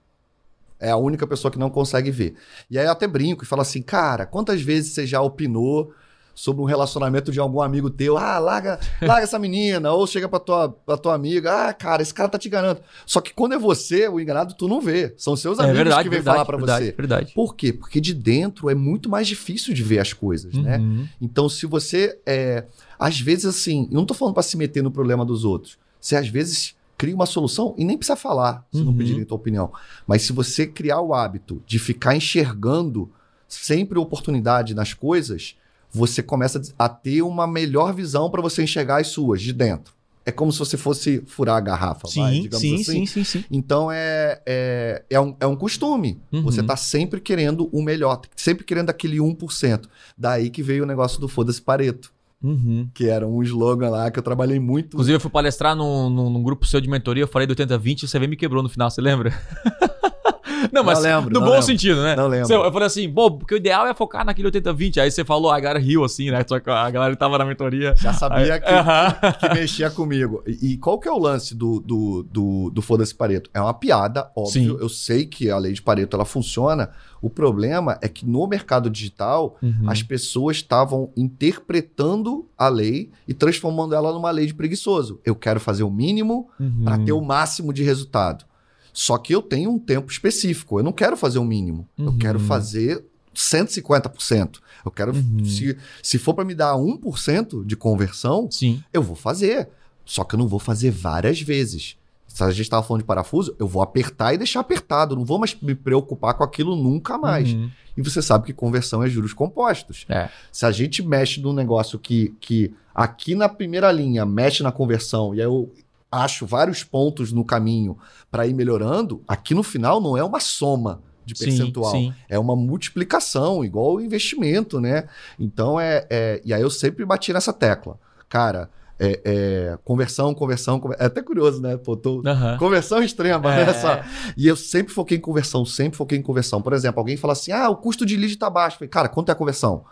É 0.81 0.91
a 0.91 0.97
única 0.97 1.27
pessoa 1.27 1.53
que 1.53 1.59
não 1.59 1.71
consegue 1.71 2.11
ver. 2.11 2.35
E 2.69 2.77
aí 2.79 2.87
eu 2.87 2.91
até 2.91 3.07
brinco 3.07 3.45
e 3.45 3.47
falo 3.47 3.63
assim: 3.63 3.81
cara, 3.81 4.27
quantas 4.27 4.61
vezes 4.61 4.93
você 4.93 5.07
já 5.07 5.21
opinou 5.21 5.93
sobre 6.35 6.63
um 6.63 6.65
relacionamento 6.65 7.31
de 7.31 7.39
algum 7.41 7.61
amigo 7.63 7.89
teu? 7.89 8.19
Ah, 8.19 8.39
larga, 8.39 8.79
larga 9.01 9.23
essa 9.23 9.39
menina. 9.39 9.93
Ou 9.93 10.07
chega 10.07 10.29
pra 10.29 10.39
tua, 10.41 10.69
pra 10.69 10.97
tua 10.97 11.15
amiga: 11.15 11.69
ah, 11.69 11.73
cara, 11.73 12.03
esse 12.03 12.13
cara 12.13 12.29
tá 12.29 12.39
te 12.39 12.49
enganando. 12.49 12.81
Só 13.07 13.21
que 13.21 13.33
quando 13.33 13.55
é 13.55 13.59
você, 13.59 14.09
o 14.09 14.19
enganado, 14.21 14.55
tu 14.55 14.67
não 14.69 14.81
vê. 14.81 15.15
São 15.17 15.37
seus 15.37 15.59
É 15.59 15.63
amigos 15.63 15.79
verdade, 15.79 16.03
que 16.03 16.09
vêm 16.11 16.19
verdade, 16.19 16.35
falar 16.37 16.45
pra 16.47 16.57
verdade, 16.57 16.87
você. 16.87 16.93
verdade. 16.93 17.33
Por 17.35 17.55
quê? 17.55 17.73
Porque 17.73 18.01
de 18.01 18.13
dentro 18.15 18.69
é 18.69 18.75
muito 18.75 19.09
mais 19.09 19.27
difícil 19.29 19.73
de 19.73 19.83
ver 19.83 19.99
as 20.01 20.13
coisas, 20.13 20.55
né? 20.55 20.79
Uhum. 20.79 21.07
Então, 21.21 21.49
se 21.49 21.67
você. 21.67 22.19
É, 22.27 22.65
às 22.99 23.21
vezes, 23.21 23.45
assim, 23.47 23.89
eu 23.91 23.97
não 23.97 24.07
tô 24.07 24.15
falando 24.15 24.35
pra 24.35 24.43
se 24.43 24.57
meter 24.57 24.83
no 24.83 24.91
problema 24.91 25.25
dos 25.25 25.45
outros. 25.45 25.79
Você, 26.01 26.17
às 26.17 26.29
vezes, 26.29 26.75
cria 26.97 27.15
uma 27.15 27.27
solução 27.27 27.75
e 27.77 27.85
nem 27.85 27.97
precisa 27.97 28.15
falar, 28.17 28.65
se 28.73 28.81
não 28.81 28.93
Uhum. 28.93 28.97
pedirem 28.99 29.25
tua 29.25 29.37
opinião. 29.37 29.73
Mas 30.07 30.23
se 30.23 30.33
você 30.33 30.67
criar 30.67 31.01
o 31.01 31.13
hábito 31.13 31.63
de 31.67 31.79
ficar 31.79 32.15
enxergando 32.15 33.11
sempre 33.49 33.99
oportunidade 33.99 34.75
nas 34.75 34.93
coisas, 34.95 35.57
você 35.95 36.23
começa 36.23 36.61
a 36.79 36.89
ter 36.89 37.23
uma 37.23 37.47
melhor 37.47 37.95
visão 37.95 38.29
para 38.31 38.43
você 38.43 38.63
enxergar 38.63 39.01
as 39.01 39.09
suas 39.09 39.41
de 39.41 39.53
dentro. 39.53 39.95
É 40.27 40.33
como 40.33 40.51
se 40.51 40.59
você 40.59 40.79
fosse 40.79 41.23
furar 41.27 41.57
a 41.57 41.61
garrafa, 41.61 42.09
vai, 42.17 42.35
Sim, 42.35 42.43
digamos 42.43 42.61
sim, 42.61 42.75
assim. 42.77 42.85
sim, 42.85 43.07
sim, 43.07 43.25
sim. 43.25 43.45
Então 43.51 43.93
é, 43.93 44.41
é, 44.47 45.05
é, 45.11 45.21
um, 45.21 45.37
é 45.39 45.47
um 45.47 45.55
costume. 45.55 46.19
Uhum. 46.33 46.43
Você 46.45 46.63
tá 46.63 46.77
sempre 46.77 47.21
querendo 47.21 47.69
o 47.71 47.83
melhor, 47.83 48.23
sempre 48.35 48.65
querendo 48.65 48.89
aquele 48.89 49.19
1%. 49.19 49.87
Daí 50.17 50.49
que 50.49 50.63
veio 50.63 50.85
o 50.85 50.87
negócio 50.87 51.21
do 51.21 51.29
Foda-se 51.29 51.61
Pareto, 51.61 52.11
Uhum. 52.45 52.87
que 52.93 53.09
era 53.09 53.27
um 53.27 53.43
slogan 53.43 53.89
lá 53.89 54.11
que 54.11 54.19
eu 54.19 54.23
trabalhei 54.23 54.61
muito. 54.61 54.89
Inclusive, 54.89 55.17
eu 55.17 55.21
fui 55.21 55.31
palestrar 55.31 55.75
num, 55.75 56.11
num, 56.11 56.29
num 56.31 56.43
grupo 56.43 56.67
seu 56.67 56.81
de 56.81 56.89
mentoria, 56.89 57.23
eu 57.25 57.29
falei 57.29 57.47
do 57.47 57.57
80-20 57.57 58.03
e 58.03 58.07
você 58.09 58.19
e 58.19 58.27
me 58.29 58.37
quebrou 58.37 58.63
no 58.63 58.69
final, 58.69 58.91
você 58.91 59.01
lembra? 59.01 59.33
não, 60.73 60.83
mas 60.85 60.99
Não 61.03 61.05
lembro, 61.05 61.31
no 61.33 61.41
não 61.41 61.47
bom 61.47 61.53
lembro. 61.53 61.67
sentido, 61.67 62.03
né? 62.03 62.17
Não 62.17 62.27
lembro. 62.27 62.53
Eu 62.53 62.73
falei 62.73 62.87
assim, 62.87 63.09
bom, 63.09 63.31
porque 63.39 63.55
o 63.55 63.57
ideal 63.57 63.87
é 63.87 63.95
focar 63.95 64.25
naquele 64.25 64.51
80-20. 64.51 64.99
Aí 64.99 65.11
você 65.11 65.25
falou, 65.25 65.51
a 65.51 65.59
galera 65.61 65.79
riu 65.79 66.05
assim, 66.05 66.31
né? 66.31 66.45
Só 66.47 66.59
que 66.61 66.69
a 66.71 66.91
galera 66.91 67.15
tava 67.17 67.39
na 67.39 67.45
mentoria. 67.45 67.95
Já 67.97 68.13
sabia 68.13 68.55
Aí- 68.55 68.61
que, 68.61 68.69
Aham. 68.69 69.15
que 69.41 69.49
mexia 69.55 69.91
comigo. 69.91 70.43
E, 70.47 70.73
e 70.73 70.77
qual 70.79 70.99
que 70.99 71.09
é 71.09 71.13
o 71.13 71.19
lance 71.19 71.55
do, 71.55 71.81
do, 71.81 72.23
do, 72.31 72.71
do 72.71 72.83
Foda-se 72.83 73.15
Pareto? 73.15 73.51
É 73.55 73.61
uma 73.61 73.75
piada, 73.75 74.31
óbvio. 74.37 74.53
Sim. 74.75 74.79
Eu 74.81 74.89
sei 74.89 75.27
que 75.27 75.51
a 75.51 75.59
lei 75.59 75.73
de 75.73 75.83
Pareto 75.83 76.17
ela 76.17 76.25
funciona. 76.25 76.91
O 77.25 77.31
problema 77.31 77.99
é 78.03 78.09
que 78.09 78.27
no 78.27 78.47
mercado 78.47 78.91
digital, 78.91 79.57
Uhum. 79.63 79.89
as 79.89 80.03
pessoas 80.03 80.57
estavam 80.59 81.11
interpretando 81.17 82.47
a 82.59 82.69
lei 82.69 83.11
e 83.27 83.33
transformando 83.33 83.95
ela 83.95 84.13
numa 84.13 84.31
lei 84.31 84.47
de 84.47 84.53
preguiçoso. 84.55 85.19
Eu 85.25 85.35
quero 85.35 85.59
fazer 85.59 85.83
o 85.85 85.91
mínimo 85.91 86.49
Uhum. 86.61 86.85
para 86.85 86.99
ter 86.99 87.13
o 87.13 87.21
máximo 87.23 87.73
de 87.73 87.83
resultado. 87.83 88.45
Só 88.93 89.17
que 89.19 89.35
eu 89.35 89.41
tenho 89.43 89.71
um 89.71 89.79
tempo 89.79 90.11
específico. 90.13 90.79
Eu 90.79 90.85
não 90.85 90.93
quero 90.93 91.17
fazer 91.17 91.39
o 91.39 91.45
mínimo. 91.45 91.89
Eu 91.99 92.07
Uhum. 92.09 92.19
quero 92.19 92.39
fazer 92.39 93.05
150%. 93.35 94.61
Eu 94.85 94.91
quero. 94.91 95.13
Se, 95.45 95.77
se 96.03 96.19
for 96.19 96.35
para 96.35 96.45
me 96.45 96.55
dar 96.55 96.77
1% 96.77 97.65
de 97.65 97.75
conversão, 97.77 98.49
Sim. 98.51 98.83
eu 98.93 99.03
vou 99.03 99.17
fazer. 99.17 99.69
Só 100.05 100.23
que 100.25 100.35
eu 100.35 100.39
não 100.39 100.47
vou 100.47 100.59
fazer 100.61 100.91
várias 100.91 101.41
vezes. 101.41 101.97
Se 102.27 102.43
a 102.43 102.51
gente 102.51 102.63
estava 102.63 102.83
falando 102.83 103.03
de 103.03 103.07
parafuso, 103.07 103.55
eu 103.59 103.67
vou 103.69 103.81
apertar 103.83 104.35
e 104.35 104.39
deixar 104.39 104.61
apertado. 104.61 105.15
Não 105.15 105.25
vou 105.25 105.39
mais 105.39 105.55
me 105.61 105.75
preocupar 105.75 106.35
com 106.35 106.43
aquilo 106.43 106.75
nunca 106.75 107.17
mais. 107.17 107.53
Uhum. 107.53 107.71
E 107.97 108.03
você 108.03 108.21
sabe 108.21 108.47
que 108.47 108.53
conversão 108.53 109.03
é 109.05 109.09
juros 109.09 109.33
compostos. 109.33 110.05
É. 110.09 110.29
Se 110.51 110.67
a 110.67 110.73
gente 110.73 111.01
mexe 111.03 111.41
num 111.41 111.53
negócio 111.53 111.97
que, 111.99 112.35
que 112.41 112.75
aqui 112.93 113.35
na 113.37 113.49
primeira 113.49 113.93
linha 113.93 114.27
mexe 114.27 114.63
na 114.65 114.73
conversão 114.73 115.33
e 115.35 115.39
aí 115.41 115.47
eu 115.47 115.73
acho 116.11 116.45
vários 116.47 116.83
pontos 116.83 117.31
no 117.33 117.45
caminho 117.45 117.97
para 118.31 118.47
ir 118.47 118.55
melhorando, 118.55 119.23
aqui 119.29 119.55
no 119.55 119.63
final 119.63 120.01
não 120.01 120.17
é 120.17 120.25
uma 120.25 120.41
soma 120.41 121.01
de 121.25 121.37
Sim, 121.39 121.45
percentual. 121.45 121.91
sim. 121.93 122.13
É 122.29 122.39
uma 122.39 122.55
multiplicação, 122.55 123.65
igual 123.65 123.95
o 123.95 124.01
investimento, 124.01 124.81
né? 124.81 125.09
Então 125.39 125.79
é, 125.79 126.07
é- 126.11 126.41
E 126.45 126.53
aí 126.53 126.63
eu 126.63 126.71
sempre 126.71 127.05
bati 127.05 127.33
nessa 127.33 127.53
tecla. 127.53 127.99
Cara, 128.29 128.69
é, 128.99 129.21
é, 129.25 129.79
conversão, 129.85 130.33
conversão, 130.35 130.79
conver- 130.79 130.97
É 131.01 131.07
até 131.07 131.21
curioso, 131.23 131.61
né? 131.61 131.77
Pô, 131.77 131.97
tô- 131.97 132.23
Aham. 132.25 132.57
Conversão 132.59 133.03
extrema, 133.03 133.53
É. 133.55 133.67
né? 133.67 133.75
Só. 133.75 134.01
E 134.37 134.47
eu 134.47 134.55
sempre 134.57 134.93
foquei 134.95 135.19
em 135.19 135.21
conversão, 135.21 135.65
sempre 135.65 135.97
foquei 135.97 136.17
em 136.19 136.23
conversão. 136.23 136.63
Por 136.63 136.73
exemplo, 136.73 137.01
alguém 137.01 137.17
fala 137.17 137.33
assim: 137.33 137.51
ah, 137.53 137.69
o 137.69 137.77
custo 137.77 138.07
de 138.07 138.17
lead 138.17 138.37
tá 138.37 138.49
baixo. 138.49 138.75
Eu 138.77 138.79
falei, 138.79 138.89
cara, 138.91 139.09
quanto 139.09 139.29
é 139.31 139.33
a 139.33 139.35
conversão? 139.35 139.85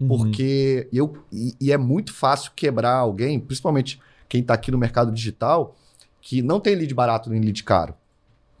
Uhum. 0.00 0.08
Porque 0.08 0.88
eu. 0.92 1.16
E, 1.32 1.54
e 1.60 1.72
é 1.72 1.76
muito 1.76 2.12
fácil 2.14 2.52
quebrar 2.56 2.94
alguém, 2.94 3.38
principalmente 3.38 4.00
quem 4.28 4.42
tá 4.42 4.54
aqui 4.54 4.70
no 4.70 4.78
mercado 4.78 5.10
digital, 5.12 5.74
que 6.20 6.40
não 6.42 6.60
tem 6.60 6.74
lead 6.74 6.94
barato 6.94 7.28
nem 7.30 7.40
lead 7.40 7.62
caro. 7.64 7.94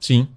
Sim. 0.00 0.28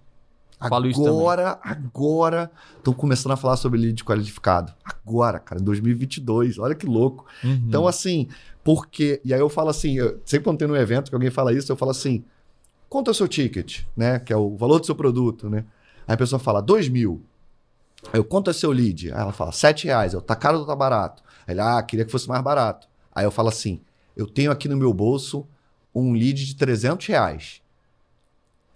Falo. 0.70 0.88
Agora, 0.90 1.60
agora, 1.64 2.52
estão 2.78 2.94
começando 2.94 3.32
a 3.32 3.36
falar 3.36 3.58
sobre 3.58 3.80
lead 3.80 4.04
qualificado. 4.04 4.72
Agora, 4.86 5.40
cara, 5.40 5.60
em 5.60 5.64
2022. 5.64 6.60
Olha 6.60 6.76
que 6.76 6.86
louco. 6.86 7.26
Uhum. 7.44 7.64
Então, 7.68 7.88
assim, 7.88 8.28
porque. 8.64 9.22
E 9.24 9.34
aí 9.34 9.40
eu 9.40 9.50
falo 9.50 9.70
assim, 9.70 9.98
eu- 9.98 10.20
sempre 10.26 10.46
quando 10.46 10.60
tem 10.60 10.68
um 10.68 10.76
evento 10.76 11.10
que 11.10 11.16
alguém 11.16 11.30
fala 11.32 11.54
isso, 11.54 11.72
eu 11.72 11.76
falo 11.76 11.92
assim: 11.92 12.24
quanto 12.90 13.10
é 13.10 13.12
o 13.12 13.14
seu 13.14 13.28
ticket, 13.28 13.82
né? 13.96 14.20
Que 14.20 14.34
é 14.34 14.38
o 14.38 14.56
valor 14.56 14.80
do 14.80 14.86
seu 14.86 14.96
produto, 14.96 15.50
né? 15.50 15.66
Aí 16.08 16.14
a 16.16 16.18
pessoa 16.18 16.40
fala, 16.40 16.62
dois 16.62 16.90
mil. 16.90 17.22
Aí 18.12 18.20
eu, 18.20 18.24
quanto 18.24 18.50
é 18.50 18.54
seu 18.54 18.72
lead? 18.72 19.12
Aí 19.12 19.20
ela 19.20 19.32
fala, 19.32 19.52
sete 19.52 19.86
reais. 19.86 20.14
Eu, 20.14 20.22
tá 20.22 20.36
caro 20.36 20.60
ou 20.60 20.66
tá 20.66 20.76
barato? 20.76 21.24
Aí 21.48 21.54
ele, 21.54 21.62
ah, 21.62 21.82
queria 21.84 22.04
que 22.06 22.12
fosse 22.12 22.28
mais 22.28 22.42
barato. 22.44 22.88
Aí 23.14 23.24
eu 23.26 23.32
falo 23.32 23.50
assim, 23.50 23.80
eu 24.18 24.26
tenho 24.28 24.52
aqui 24.52 24.68
no 24.68 24.76
meu 24.76 24.94
bolso 24.94 25.48
um 25.94 26.14
lead 26.14 26.46
de 26.46 26.56
300 26.56 27.06
reais. 27.08 27.61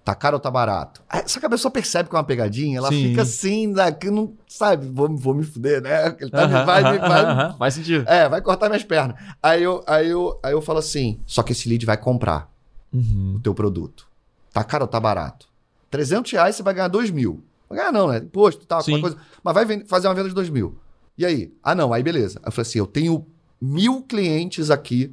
Tá 0.06 0.14
caro 0.14 0.36
ou 0.36 0.40
tá 0.40 0.52
barato? 0.52 1.02
Aí, 1.10 1.24
só 1.28 1.40
que 1.40 1.48
a 1.48 1.50
pessoa 1.50 1.72
percebe 1.72 2.08
que 2.08 2.16
é 2.16 2.20
uma 2.20 2.24
pegadinha, 2.24 2.78
ela 2.78 2.90
Sim. 2.90 3.08
fica 3.10 3.24
assim, 3.24 3.74
daqui 3.74 4.12
não 4.12 4.36
sabe, 4.48 4.88
vou, 4.88 5.10
vou 5.18 5.34
me 5.34 5.44
fuder, 5.44 5.82
né? 5.82 6.16
Ele 6.20 6.30
tá, 6.30 6.44
Aham, 6.44 6.64
vai, 6.64 6.84
vai, 6.84 6.98
aham, 7.00 7.08
vai, 7.08 7.24
aham. 7.24 7.58
Faz 7.58 7.74
sentido. 7.74 8.08
é, 8.08 8.30
vai 8.30 8.40
cortar 8.40 8.70
minhas 8.70 8.84
pernas. 8.84 9.18
Aí 9.42 9.64
eu, 9.64 9.84
aí 9.88 10.08
eu, 10.08 10.40
aí 10.44 10.54
eu 10.54 10.62
falo 10.62 10.78
assim: 10.78 11.20
só 11.26 11.42
que 11.42 11.54
esse 11.54 11.68
lead 11.68 11.84
vai 11.88 11.98
comprar 11.98 12.48
Uhum. 12.94 13.34
o 13.38 13.40
teu 13.40 13.54
produto. 13.56 14.08
Tá 14.54 14.64
caro 14.64 14.84
ou 14.84 14.88
tá 14.88 15.00
barato? 15.00 15.48
300 15.90 16.32
reais 16.32 16.56
você 16.56 16.62
vai 16.62 16.76
ganhar 16.76 16.88
2 16.88 17.10
mil. 17.10 17.44
Vai 17.68 17.80
ganhar 17.80 17.92
não, 17.92 18.08
né? 18.08 18.20
Imposto 18.20 18.64
e 18.64 18.68
tal, 18.68 18.82
Sim. 18.84 18.94
alguma 18.94 19.10
coisa. 19.10 19.26
Mas 19.44 19.54
vai 19.56 19.86
fazer 19.86 20.08
uma 20.08 20.14
venda 20.14 20.30
de 20.30 20.36
2 20.36 20.50
mil. 20.50 20.78
E 21.18 21.26
aí? 21.26 21.52
Ah, 21.64 21.74
não, 21.74 21.92
aí 21.92 22.04
beleza. 22.04 22.38
Aí 22.44 22.48
eu 22.48 22.52
falei 22.52 22.68
assim: 22.70 22.78
eu 22.78 22.86
tenho 22.86 23.26
mil 23.60 24.04
clientes 24.04 24.70
aqui 24.70 25.12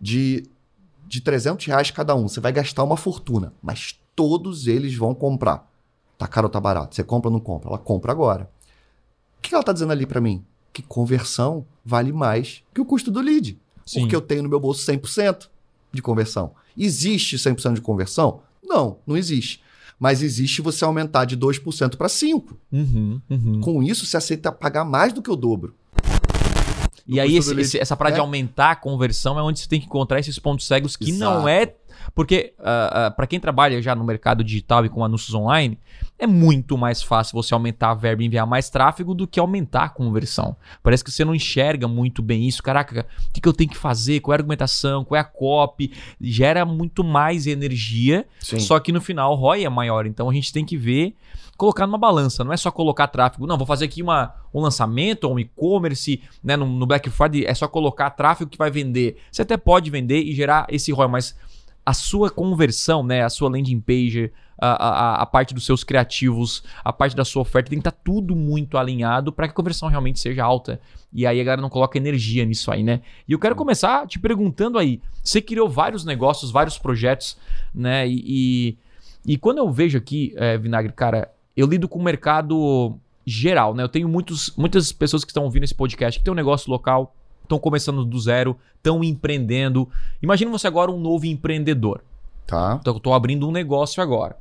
de, 0.00 0.44
de 1.06 1.20
300 1.20 1.66
reais 1.66 1.90
cada 1.90 2.14
um. 2.14 2.26
Você 2.28 2.40
vai 2.40 2.50
gastar 2.50 2.82
uma 2.82 2.96
fortuna, 2.96 3.52
mas 3.62 4.00
todos 4.16 4.66
eles 4.66 4.94
vão 4.96 5.14
comprar. 5.14 5.70
Tá 6.18 6.26
caro 6.26 6.46
ou 6.46 6.50
tá 6.50 6.58
barato? 6.58 6.94
Você 6.96 7.04
compra 7.04 7.28
ou 7.28 7.32
não 7.32 7.40
compra? 7.40 7.68
Ela 7.68 7.78
compra 7.78 8.10
agora. 8.10 8.50
O 9.38 9.42
que 9.42 9.54
ela 9.54 9.62
tá 9.62 9.72
dizendo 9.72 9.92
ali 9.92 10.06
pra 10.06 10.20
mim? 10.20 10.42
Que 10.72 10.82
conversão 10.82 11.64
vale 11.84 12.12
mais 12.12 12.62
que 12.74 12.80
o 12.80 12.84
custo 12.86 13.10
do 13.10 13.20
lead. 13.20 13.58
Sim. 13.84 14.00
Porque 14.00 14.16
eu 14.16 14.20
tenho 14.20 14.42
no 14.42 14.48
meu 14.48 14.58
bolso 14.58 14.84
100% 14.90 15.48
de 15.92 16.02
conversão. 16.02 16.52
Existe 16.76 17.36
100% 17.36 17.74
de 17.74 17.80
conversão? 17.80 18.40
Não, 18.64 18.96
não 19.06 19.16
existe. 19.16 19.60
Mas 19.98 20.22
existe 20.22 20.60
você 20.60 20.84
aumentar 20.84 21.24
de 21.24 21.36
2% 21.36 21.96
para 21.96 22.08
5%. 22.08 22.56
Uhum, 22.72 23.20
uhum. 23.30 23.60
Com 23.60 23.82
isso, 23.82 24.04
você 24.04 24.16
aceita 24.16 24.50
pagar 24.52 24.84
mais 24.84 25.12
do 25.12 25.22
que 25.22 25.30
o 25.30 25.36
dobro. 25.36 25.74
E 27.06 27.20
aí, 27.20 27.36
esse- 27.36 27.54
do 27.54 27.60
esse- 27.60 27.78
essa 27.78 27.96
parada 27.96 28.14
de 28.16 28.18
né? 28.20 28.24
aumentar 28.26 28.72
a 28.72 28.76
conversão 28.76 29.38
é 29.38 29.42
onde 29.42 29.60
você 29.60 29.68
tem 29.68 29.80
que 29.80 29.86
encontrar 29.86 30.18
esses 30.18 30.38
pontos 30.38 30.66
cegos 30.66 30.96
que 30.96 31.12
não 31.12 31.48
Exato. 31.48 31.48
é. 31.48 31.74
Porque, 32.14 32.54
para 33.16 33.26
quem 33.26 33.40
trabalha 33.40 33.80
já 33.82 33.94
no 33.94 34.04
mercado 34.04 34.42
digital 34.42 34.84
e 34.84 34.88
com 34.88 35.04
anúncios 35.04 35.34
online, 35.34 35.78
é 36.18 36.26
muito 36.26 36.78
mais 36.78 37.02
fácil 37.02 37.34
você 37.34 37.52
aumentar 37.52 37.90
a 37.90 37.94
verba 37.94 38.22
e 38.22 38.26
enviar 38.26 38.46
mais 38.46 38.70
tráfego 38.70 39.14
do 39.14 39.26
que 39.26 39.38
aumentar 39.38 39.84
a 39.84 39.88
conversão. 39.88 40.56
Parece 40.82 41.04
que 41.04 41.10
você 41.10 41.24
não 41.24 41.34
enxerga 41.34 41.86
muito 41.86 42.22
bem 42.22 42.46
isso. 42.46 42.62
Caraca, 42.62 43.06
o 43.28 43.32
que, 43.32 43.40
que 43.40 43.48
eu 43.48 43.52
tenho 43.52 43.70
que 43.70 43.76
fazer? 43.76 44.20
Qual 44.20 44.32
é 44.32 44.36
a 44.36 44.40
argumentação? 44.40 45.04
Qual 45.04 45.16
é 45.16 45.20
a 45.20 45.24
copy? 45.24 45.92
Gera 46.20 46.64
muito 46.64 47.04
mais 47.04 47.46
energia 47.46 48.26
Sim. 48.40 48.58
só 48.58 48.78
que 48.80 48.92
no 48.92 49.00
final 49.00 49.32
o 49.32 49.34
ROI 49.34 49.64
é 49.64 49.68
maior, 49.68 50.06
então 50.06 50.30
a 50.30 50.32
gente 50.32 50.52
tem 50.52 50.64
que 50.64 50.76
ver, 50.76 51.14
colocar 51.56 51.86
numa 51.86 51.98
balança, 51.98 52.44
não 52.44 52.52
é 52.52 52.56
só 52.56 52.70
colocar 52.70 53.08
tráfego. 53.08 53.46
Não, 53.46 53.56
vou 53.56 53.66
fazer 53.66 53.86
aqui 53.86 54.02
uma, 54.02 54.34
um 54.52 54.60
lançamento 54.60 55.28
um 55.28 55.38
e-commerce, 55.38 56.20
né, 56.42 56.56
no, 56.56 56.66
no 56.66 56.86
Black 56.86 57.10
Friday 57.10 57.44
é 57.44 57.54
só 57.54 57.68
colocar 57.68 58.10
tráfego 58.10 58.50
que 58.50 58.58
vai 58.58 58.70
vender. 58.70 59.16
Você 59.30 59.42
até 59.42 59.56
pode 59.56 59.90
vender 59.90 60.22
e 60.22 60.32
gerar 60.34 60.66
esse 60.70 60.92
ROI, 60.92 61.08
mas 61.08 61.36
a 61.86 61.94
sua 61.94 62.28
conversão, 62.28 63.04
né, 63.04 63.22
a 63.22 63.30
sua 63.30 63.48
landing 63.48 63.80
page, 63.80 64.32
a, 64.58 64.88
a, 64.88 65.22
a 65.22 65.26
parte 65.26 65.54
dos 65.54 65.64
seus 65.64 65.84
criativos, 65.84 66.64
a 66.84 66.92
parte 66.92 67.14
da 67.14 67.24
sua 67.24 67.42
oferta, 67.42 67.70
tem 67.70 67.78
que 67.78 67.88
estar 67.88 68.00
tudo 68.02 68.34
muito 68.34 68.76
alinhado 68.76 69.32
para 69.32 69.46
que 69.46 69.52
a 69.52 69.54
conversão 69.54 69.88
realmente 69.88 70.18
seja 70.18 70.42
alta. 70.42 70.80
E 71.12 71.24
aí 71.24 71.40
a 71.40 71.44
galera 71.44 71.62
não 71.62 71.70
coloca 71.70 71.96
energia 71.96 72.44
nisso 72.44 72.72
aí, 72.72 72.82
né? 72.82 73.02
E 73.28 73.32
eu 73.32 73.38
quero 73.38 73.54
começar 73.54 74.04
te 74.06 74.18
perguntando 74.18 74.78
aí, 74.78 75.00
você 75.22 75.40
criou 75.40 75.68
vários 75.68 76.04
negócios, 76.04 76.50
vários 76.50 76.76
projetos, 76.76 77.38
né? 77.72 78.08
E, 78.08 78.24
e, 78.26 78.78
e 79.34 79.38
quando 79.38 79.58
eu 79.58 79.70
vejo 79.70 79.96
aqui, 79.96 80.34
é, 80.36 80.58
Vinagre, 80.58 80.92
cara, 80.92 81.30
eu 81.56 81.68
lido 81.68 81.88
com 81.88 82.00
o 82.00 82.02
mercado 82.02 82.98
geral, 83.24 83.74
né? 83.74 83.82
Eu 83.82 83.88
tenho 83.88 84.08
muitos, 84.08 84.52
muitas 84.56 84.90
pessoas 84.90 85.24
que 85.24 85.30
estão 85.30 85.44
ouvindo 85.44 85.64
esse 85.64 85.74
podcast 85.74 86.18
que 86.18 86.24
tem 86.24 86.32
um 86.32 86.36
negócio 86.36 86.70
local, 86.70 87.15
estão 87.46 87.58
começando 87.58 88.04
do 88.04 88.20
zero, 88.20 88.56
estão 88.76 89.02
empreendendo. 89.02 89.88
Imagina 90.22 90.50
você 90.50 90.66
agora 90.66 90.90
um 90.90 91.00
novo 91.00 91.26
empreendedor. 91.26 92.02
Tá. 92.46 92.78
Então, 92.80 92.94
eu 92.94 93.00
tô 93.00 93.12
abrindo 93.12 93.48
um 93.48 93.52
negócio 93.52 94.02
agora. 94.02 94.36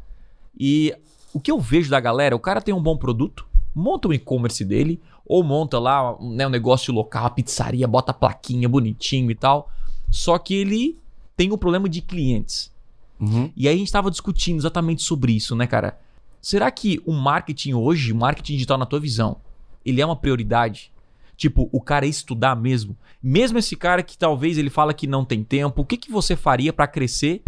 E 0.57 0.93
o 1.33 1.39
que 1.39 1.51
eu 1.51 1.59
vejo 1.59 1.89
da 1.89 1.99
galera, 1.99 2.35
o 2.35 2.39
cara 2.39 2.61
tem 2.61 2.73
um 2.73 2.81
bom 2.81 2.95
produto, 2.95 3.45
monta 3.73 4.07
o 4.07 4.13
e-commerce 4.13 4.63
dele, 4.63 5.01
ou 5.25 5.43
monta 5.43 5.79
lá 5.79 6.15
né, 6.21 6.45
um 6.45 6.51
negócio 6.51 6.93
local, 6.93 7.25
a 7.25 7.29
pizzaria, 7.29 7.87
bota 7.87 8.11
a 8.11 8.13
plaquinha 8.13 8.69
bonitinho 8.69 9.31
e 9.31 9.35
tal. 9.35 9.69
Só 10.09 10.37
que 10.37 10.53
ele 10.53 10.97
tem 11.35 11.51
um 11.51 11.57
problema 11.57 11.89
de 11.89 12.01
clientes. 12.01 12.71
Uhum. 13.19 13.51
E 13.55 13.67
aí 13.67 13.75
a 13.75 13.77
gente 13.77 13.87
estava 13.87 14.11
discutindo 14.11 14.59
exatamente 14.59 15.01
sobre 15.01 15.33
isso, 15.33 15.55
né, 15.55 15.65
cara? 15.67 15.99
Será 16.41 16.69
que 16.69 17.01
o 17.05 17.11
marketing 17.11 17.73
hoje, 17.73 18.13
o 18.13 18.15
marketing 18.15 18.53
digital 18.53 18.77
na 18.77 18.85
tua 18.85 18.99
visão, 18.99 19.37
ele 19.83 19.99
é 19.99 20.05
uma 20.05 20.15
prioridade? 20.15 20.91
Tipo, 21.37 21.69
o 21.71 21.81
cara 21.81 22.05
estudar 22.05 22.55
mesmo? 22.55 22.95
Mesmo 23.21 23.57
esse 23.57 23.75
cara 23.75 24.01
que 24.01 24.17
talvez 24.17 24.57
ele 24.57 24.69
fala 24.69 24.93
que 24.93 25.07
não 25.07 25.25
tem 25.25 25.43
tempo, 25.43 25.81
o 25.81 25.85
que, 25.85 25.97
que 25.97 26.11
você 26.11 26.35
faria 26.35 26.71
para 26.71 26.87
crescer 26.87 27.43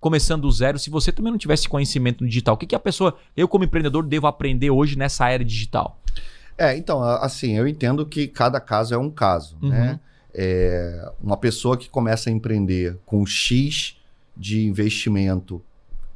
começando 0.00 0.42
do 0.42 0.50
zero 0.52 0.78
se 0.78 0.90
você 0.90 1.10
também 1.10 1.30
não 1.30 1.38
tivesse 1.38 1.68
conhecimento 1.68 2.22
no 2.22 2.28
digital? 2.28 2.54
O 2.54 2.58
que, 2.58 2.66
que 2.66 2.74
a 2.74 2.80
pessoa, 2.80 3.16
eu 3.36 3.48
como 3.48 3.64
empreendedor, 3.64 4.04
devo 4.04 4.26
aprender 4.26 4.70
hoje 4.70 4.98
nessa 4.98 5.28
era 5.30 5.44
digital? 5.44 5.98
É, 6.58 6.76
então, 6.76 7.02
assim, 7.02 7.56
eu 7.56 7.66
entendo 7.66 8.04
que 8.06 8.28
cada 8.28 8.60
caso 8.60 8.94
é 8.94 8.98
um 8.98 9.10
caso, 9.10 9.56
Uhum. 9.62 9.70
né? 9.70 10.00
É, 10.36 11.12
uma 11.22 11.36
pessoa 11.36 11.76
que 11.76 11.88
começa 11.88 12.28
a 12.28 12.32
empreender 12.32 12.98
com 13.06 13.24
X 13.24 13.96
de 14.36 14.66
investimento 14.66 15.62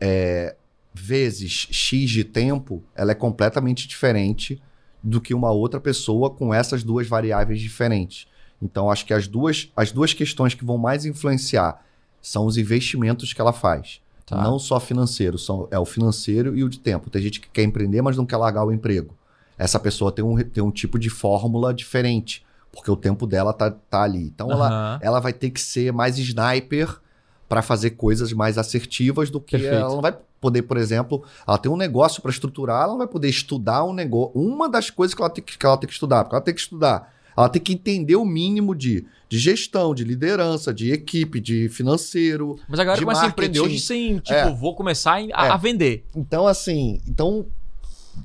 é, 0.01 0.57
vezes 0.93 1.69
X 1.71 2.11
de 2.11 2.25
tempo, 2.25 2.83
ela 2.97 3.13
é 3.13 3.15
completamente 3.15 3.87
diferente 3.87 4.61
do 5.03 5.21
que 5.21 5.35
uma 5.35 5.51
outra 5.51 5.81
pessoa 5.81 6.31
com 6.31 6.53
essas 6.53 6.83
duas 6.83 7.07
variáveis 7.07 7.61
diferentes. 7.61 8.27
Então, 8.61 8.91
acho 8.91 9.07
que 9.07 9.15
as 9.15 9.27
duas, 9.27 9.71
as 9.77 9.93
duas 9.93 10.13
questões 10.13 10.55
que 10.55 10.65
vão 10.65 10.77
mais 10.77 11.05
influenciar 11.05 11.83
são 12.21 12.47
os 12.47 12.57
investimentos 12.57 13.33
que 13.33 13.41
ela 13.41 13.53
faz. 13.53 14.01
Tá. 14.27 14.43
Não 14.43 14.59
só 14.59 14.79
financeiro, 14.79 15.39
são, 15.39 15.69
é 15.71 15.79
o 15.79 15.85
financeiro 15.85 16.57
e 16.57 16.63
o 16.63 16.69
de 16.69 16.79
tempo. 16.79 17.09
Tem 17.09 17.23
gente 17.23 17.41
que 17.41 17.49
quer 17.49 17.63
empreender, 17.63 18.03
mas 18.03 18.17
não 18.17 18.27
quer 18.27 18.37
largar 18.37 18.65
o 18.65 18.73
emprego. 18.73 19.17
Essa 19.57 19.79
pessoa 19.79 20.13
tem 20.13 20.25
um, 20.25 20.37
tem 20.37 20.63
um 20.63 20.71
tipo 20.71 20.99
de 20.99 21.09
fórmula 21.09 21.73
diferente, 21.73 22.45
porque 22.71 22.91
o 22.91 22.97
tempo 22.97 23.27
dela 23.27 23.53
tá, 23.53 23.71
tá 23.71 24.03
ali. 24.03 24.25
Então, 24.25 24.51
ela, 24.51 24.69
Aham. 24.69 24.99
ela 25.01 25.21
vai 25.21 25.33
ter 25.33 25.51
que 25.51 25.61
ser 25.61 25.93
mais 25.93 26.19
sniper 26.19 27.01
para 27.49 27.63
fazer 27.63 27.91
coisas 27.91 28.33
mais 28.33 28.59
assertivas 28.59 29.31
do 29.31 29.41
que 29.41 29.57
Perfeito. 29.57 29.75
ela 29.75 29.95
não 29.95 30.03
vai 30.03 30.15
poder, 30.41 30.63
por 30.63 30.77
exemplo, 30.77 31.25
ela 31.47 31.59
tem 31.59 31.71
um 31.71 31.77
negócio 31.77 32.23
para 32.23 32.31
estruturar, 32.31 32.83
ela 32.83 32.93
não 32.93 32.99
vai 32.99 33.07
poder 33.09 33.29
estudar 33.29 33.85
um 33.85 33.93
negócio. 33.93 34.33
Uma 34.35 34.69
das 34.69 34.91
coisas 34.91 35.15
que 35.15 35.21
ela 35.21 35.31
tem 35.31 35.43
que, 35.43 35.59
que 35.59 35.67
ela 35.67 35.77
tem 35.77 35.87
que 35.89 35.93
estudar, 35.95 36.25
porque 36.25 36.37
ela 36.37 36.45
tem 36.45 36.55
que 36.55 36.61
estudar, 36.61 37.13
ela 37.37 37.49
tem 37.49 37.61
que 37.63 37.73
entender 37.73 38.17
o 38.17 38.25
mínimo 38.25 38.75
de, 38.75 39.07
de 39.29 39.39
gestão, 39.39 39.95
de 39.95 40.05
liderança, 40.05 40.73
de 40.73 40.91
equipe, 40.93 41.41
de 41.41 41.69
financeiro. 41.69 42.59
Mas 42.69 42.81
a 42.81 42.85
galera 42.85 43.03
começa 43.03 43.25
a 43.25 43.29
empreender 43.29 43.61
hoje 43.61 43.79
sem, 43.81 44.19
tipo, 44.19 44.33
É. 44.35 44.53
vou 44.55 44.75
começar 44.75 45.15
a, 45.15 45.21
É. 45.47 45.51
a 45.51 45.57
vender. 45.57 46.05
Então, 46.15 46.47
assim, 46.47 47.01
então 47.07 47.47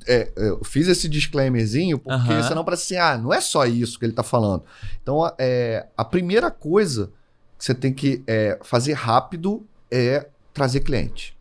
é, 0.08 0.32
eu 0.36 0.64
fiz 0.64 0.88
esse 0.88 1.08
disclaimerzinho 1.08 1.98
porque 1.98 2.32
Aham. 2.32 2.42
senão 2.42 2.64
parece 2.64 2.94
assim, 2.94 2.96
ah, 2.96 3.16
não 3.16 3.32
é 3.32 3.40
só 3.40 3.64
isso 3.66 3.98
que 3.98 4.04
ele 4.04 4.12
tá 4.12 4.22
falando. 4.24 4.64
Então, 5.02 5.20
é, 5.38 5.86
a 5.96 6.04
primeira 6.04 6.50
coisa 6.50 7.12
que 7.56 7.64
você 7.64 7.74
tem 7.74 7.92
que 7.92 8.22
é, 8.26 8.58
fazer 8.62 8.94
rápido 8.94 9.64
é 9.90 10.26
trazer 10.52 10.80
cliente. 10.80 11.33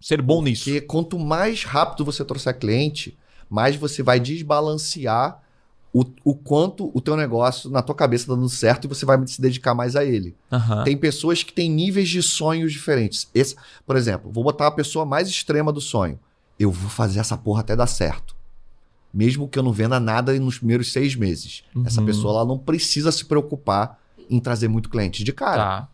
Ser 0.00 0.22
bom 0.22 0.42
nisso. 0.42 0.64
Porque 0.64 0.80
quanto 0.80 1.18
mais 1.18 1.64
rápido 1.64 2.04
você 2.04 2.24
trouxer 2.24 2.58
cliente, 2.58 3.16
mais 3.48 3.76
você 3.76 4.02
vai 4.02 4.18
desbalancear 4.18 5.40
o, 5.92 6.04
o 6.24 6.34
quanto 6.34 6.90
o 6.94 7.00
teu 7.00 7.16
negócio 7.16 7.68
na 7.68 7.82
tua 7.82 7.94
cabeça 7.94 8.26
tá 8.28 8.34
dando 8.34 8.48
certo 8.48 8.84
e 8.84 8.88
você 8.88 9.04
vai 9.04 9.26
se 9.26 9.40
dedicar 9.40 9.74
mais 9.74 9.96
a 9.96 10.04
ele. 10.04 10.36
Aham. 10.50 10.84
Tem 10.84 10.96
pessoas 10.96 11.42
que 11.42 11.52
têm 11.52 11.68
níveis 11.70 12.08
de 12.08 12.22
sonhos 12.22 12.72
diferentes. 12.72 13.28
Esse, 13.34 13.56
por 13.84 13.96
exemplo, 13.96 14.30
vou 14.30 14.44
botar 14.44 14.68
a 14.68 14.70
pessoa 14.70 15.04
mais 15.04 15.28
extrema 15.28 15.72
do 15.72 15.80
sonho. 15.80 16.18
Eu 16.58 16.70
vou 16.70 16.88
fazer 16.90 17.18
essa 17.18 17.36
porra 17.36 17.60
até 17.60 17.74
dar 17.74 17.86
certo. 17.88 18.36
Mesmo 19.12 19.48
que 19.48 19.58
eu 19.58 19.62
não 19.62 19.72
venda 19.72 19.98
nada 19.98 20.32
nos 20.38 20.58
primeiros 20.58 20.92
seis 20.92 21.16
meses. 21.16 21.64
Essa 21.84 22.00
Uhum. 22.00 22.06
pessoa 22.06 22.34
ela 22.34 22.44
não 22.44 22.56
precisa 22.56 23.10
se 23.10 23.24
preocupar 23.24 23.98
em 24.28 24.38
trazer 24.38 24.68
muito 24.68 24.88
cliente 24.88 25.24
de 25.24 25.32
cara. 25.32 25.56
Tá. 25.56 25.88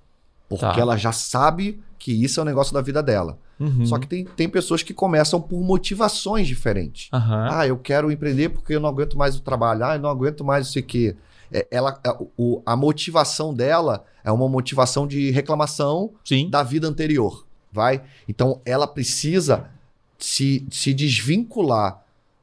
Porque 0.48 0.64
tá. 0.66 0.78
ela 0.78 0.96
já 0.98 1.12
sabe 1.12 1.80
que 1.98 2.12
isso 2.12 2.38
é 2.38 2.42
o 2.42 2.46
negócio 2.46 2.74
da 2.74 2.82
vida 2.82 3.02
dela. 3.02 3.38
Uhum. 3.58 3.86
Só 3.86 3.98
que 3.98 4.06
tem, 4.06 4.24
tem 4.24 4.48
pessoas 4.48 4.82
que 4.82 4.92
começam 4.92 5.40
por 5.40 5.60
motivações 5.62 6.46
diferentes. 6.46 7.08
Aham. 7.12 7.48
Ah, 7.50 7.66
eu 7.66 7.78
quero 7.78 8.10
empreender 8.12 8.50
porque 8.50 8.74
eu 8.74 8.80
não 8.80 8.88
aguento 8.88 9.16
mais 9.16 9.34
o 9.36 9.40
trabalho. 9.40 9.84
Ah, 9.84 9.94
eu 9.96 10.00
não 10.00 10.10
aguento 10.10 10.44
mais 10.44 10.68
isso 10.68 10.78
aqui. 10.78 11.16
É, 11.50 11.66
ela, 11.70 11.98
a, 12.06 12.16
o- 12.36 12.60
a 12.66 12.76
motivação 12.76 13.54
dela 13.54 14.04
é 14.24 14.30
uma 14.32 14.48
motivação 14.48 15.06
de 15.06 15.30
reclamação 15.30 16.10
Sim. 16.24 16.50
da 16.50 16.62
vida 16.62 16.86
anterior, 16.88 17.46
vai? 17.72 18.02
Então 18.28 18.60
ela 18.64 18.86
precisa 18.86 19.70
se, 20.18 20.66
se 20.70 20.92
desvincular 20.92 22.02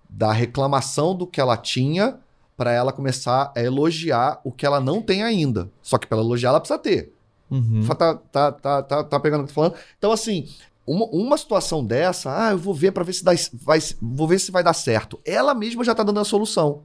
da 0.09 0.31
reclamação 0.31 1.15
do 1.15 1.25
que 1.27 1.41
ela 1.41 1.57
tinha 1.57 2.17
para 2.55 2.71
ela 2.71 2.93
começar 2.93 3.51
a 3.55 3.61
elogiar 3.61 4.39
o 4.43 4.51
que 4.51 4.65
ela 4.65 4.79
não 4.79 5.01
tem 5.01 5.21
ainda. 5.23 5.69
Só 5.81 5.97
que 5.97 6.07
para 6.07 6.19
elogiar 6.19 6.49
ela 6.49 6.59
precisa 6.59 6.79
ter. 6.79 7.11
Uhum. 7.51 7.85
Tá, 7.87 8.15
tá, 8.15 8.51
tá, 8.51 8.81
tá, 8.83 9.03
tá 9.03 9.19
pegando 9.19 9.41
o 9.41 9.43
que 9.45 9.51
eu 9.51 9.55
tô 9.55 9.61
falando? 9.61 9.75
Então, 9.97 10.11
assim, 10.11 10.47
uma, 10.85 11.05
uma 11.05 11.37
situação 11.37 11.83
dessa, 11.83 12.47
ah, 12.47 12.51
eu 12.51 12.57
vou 12.57 12.73
ver 12.73 12.91
para 12.91 13.03
ver 13.03 13.13
se 13.13 13.23
dá, 13.23 13.31
vai, 13.53 13.79
vou 14.01 14.27
ver 14.27 14.39
se 14.39 14.51
vai 14.51 14.63
dar 14.63 14.73
certo. 14.73 15.19
Ela 15.25 15.53
mesma 15.53 15.83
já 15.83 15.95
tá 15.95 16.03
dando 16.03 16.19
a 16.19 16.25
solução. 16.25 16.83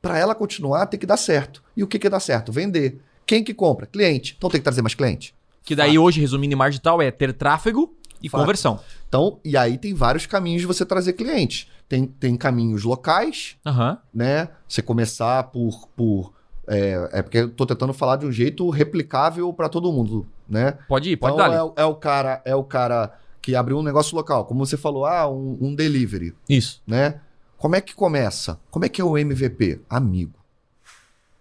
Para 0.00 0.18
ela 0.18 0.34
continuar, 0.34 0.86
tem 0.86 0.98
que 0.98 1.06
dar 1.06 1.16
certo. 1.16 1.62
E 1.76 1.82
o 1.82 1.86
que 1.86 1.98
que 1.98 2.08
dá 2.08 2.20
certo? 2.20 2.52
Vender. 2.52 3.00
Quem 3.26 3.42
que 3.42 3.52
compra? 3.52 3.86
Cliente. 3.86 4.34
Então 4.36 4.48
tem 4.48 4.60
que 4.60 4.64
trazer 4.64 4.82
mais 4.82 4.94
cliente. 4.94 5.34
Que 5.64 5.74
daí 5.74 5.98
hoje, 5.98 6.20
resumindo 6.20 6.54
em 6.54 6.68
digital, 6.68 7.02
é 7.02 7.10
ter 7.10 7.32
tráfego 7.34 7.94
e 8.22 8.28
Fato. 8.28 8.40
conversão. 8.40 8.80
Então, 9.08 9.38
e 9.44 9.56
aí 9.56 9.76
tem 9.76 9.94
vários 9.94 10.26
caminhos 10.26 10.62
de 10.62 10.66
você 10.66 10.84
trazer 10.84 11.12
cliente. 11.12 11.68
Tem, 11.88 12.06
tem 12.06 12.36
caminhos 12.36 12.84
locais, 12.84 13.56
Aham. 13.66 13.98
né? 14.12 14.48
Você 14.66 14.82
começar 14.82 15.44
por. 15.44 15.88
por 15.96 16.32
é, 16.66 17.08
é 17.12 17.22
porque 17.22 17.38
eu 17.38 17.50
tô 17.50 17.64
tentando 17.64 17.94
falar 17.94 18.16
de 18.16 18.26
um 18.26 18.32
jeito 18.32 18.68
replicável 18.68 19.52
para 19.52 19.68
todo 19.68 19.92
mundo, 19.92 20.26
né? 20.48 20.72
Pode 20.86 21.10
ir, 21.10 21.16
pode 21.16 21.34
então 21.34 21.50
dar. 21.50 21.54
é, 21.54 21.82
é 21.82 21.84
o 21.86 21.94
cara, 21.94 22.42
é 22.44 22.54
o 22.54 22.62
cara 22.62 23.14
que 23.48 23.56
abriu 23.56 23.78
um 23.78 23.82
negócio 23.82 24.14
local, 24.14 24.44
como 24.44 24.66
você 24.66 24.76
falou, 24.76 25.06
ah, 25.06 25.26
um, 25.26 25.56
um 25.58 25.74
delivery, 25.74 26.34
Isso. 26.46 26.82
né? 26.86 27.18
Como 27.56 27.74
é 27.74 27.80
que 27.80 27.94
começa? 27.94 28.60
Como 28.70 28.84
é 28.84 28.90
que 28.90 29.00
é 29.00 29.04
o 29.04 29.16
MVP? 29.16 29.80
Amigo. 29.88 30.34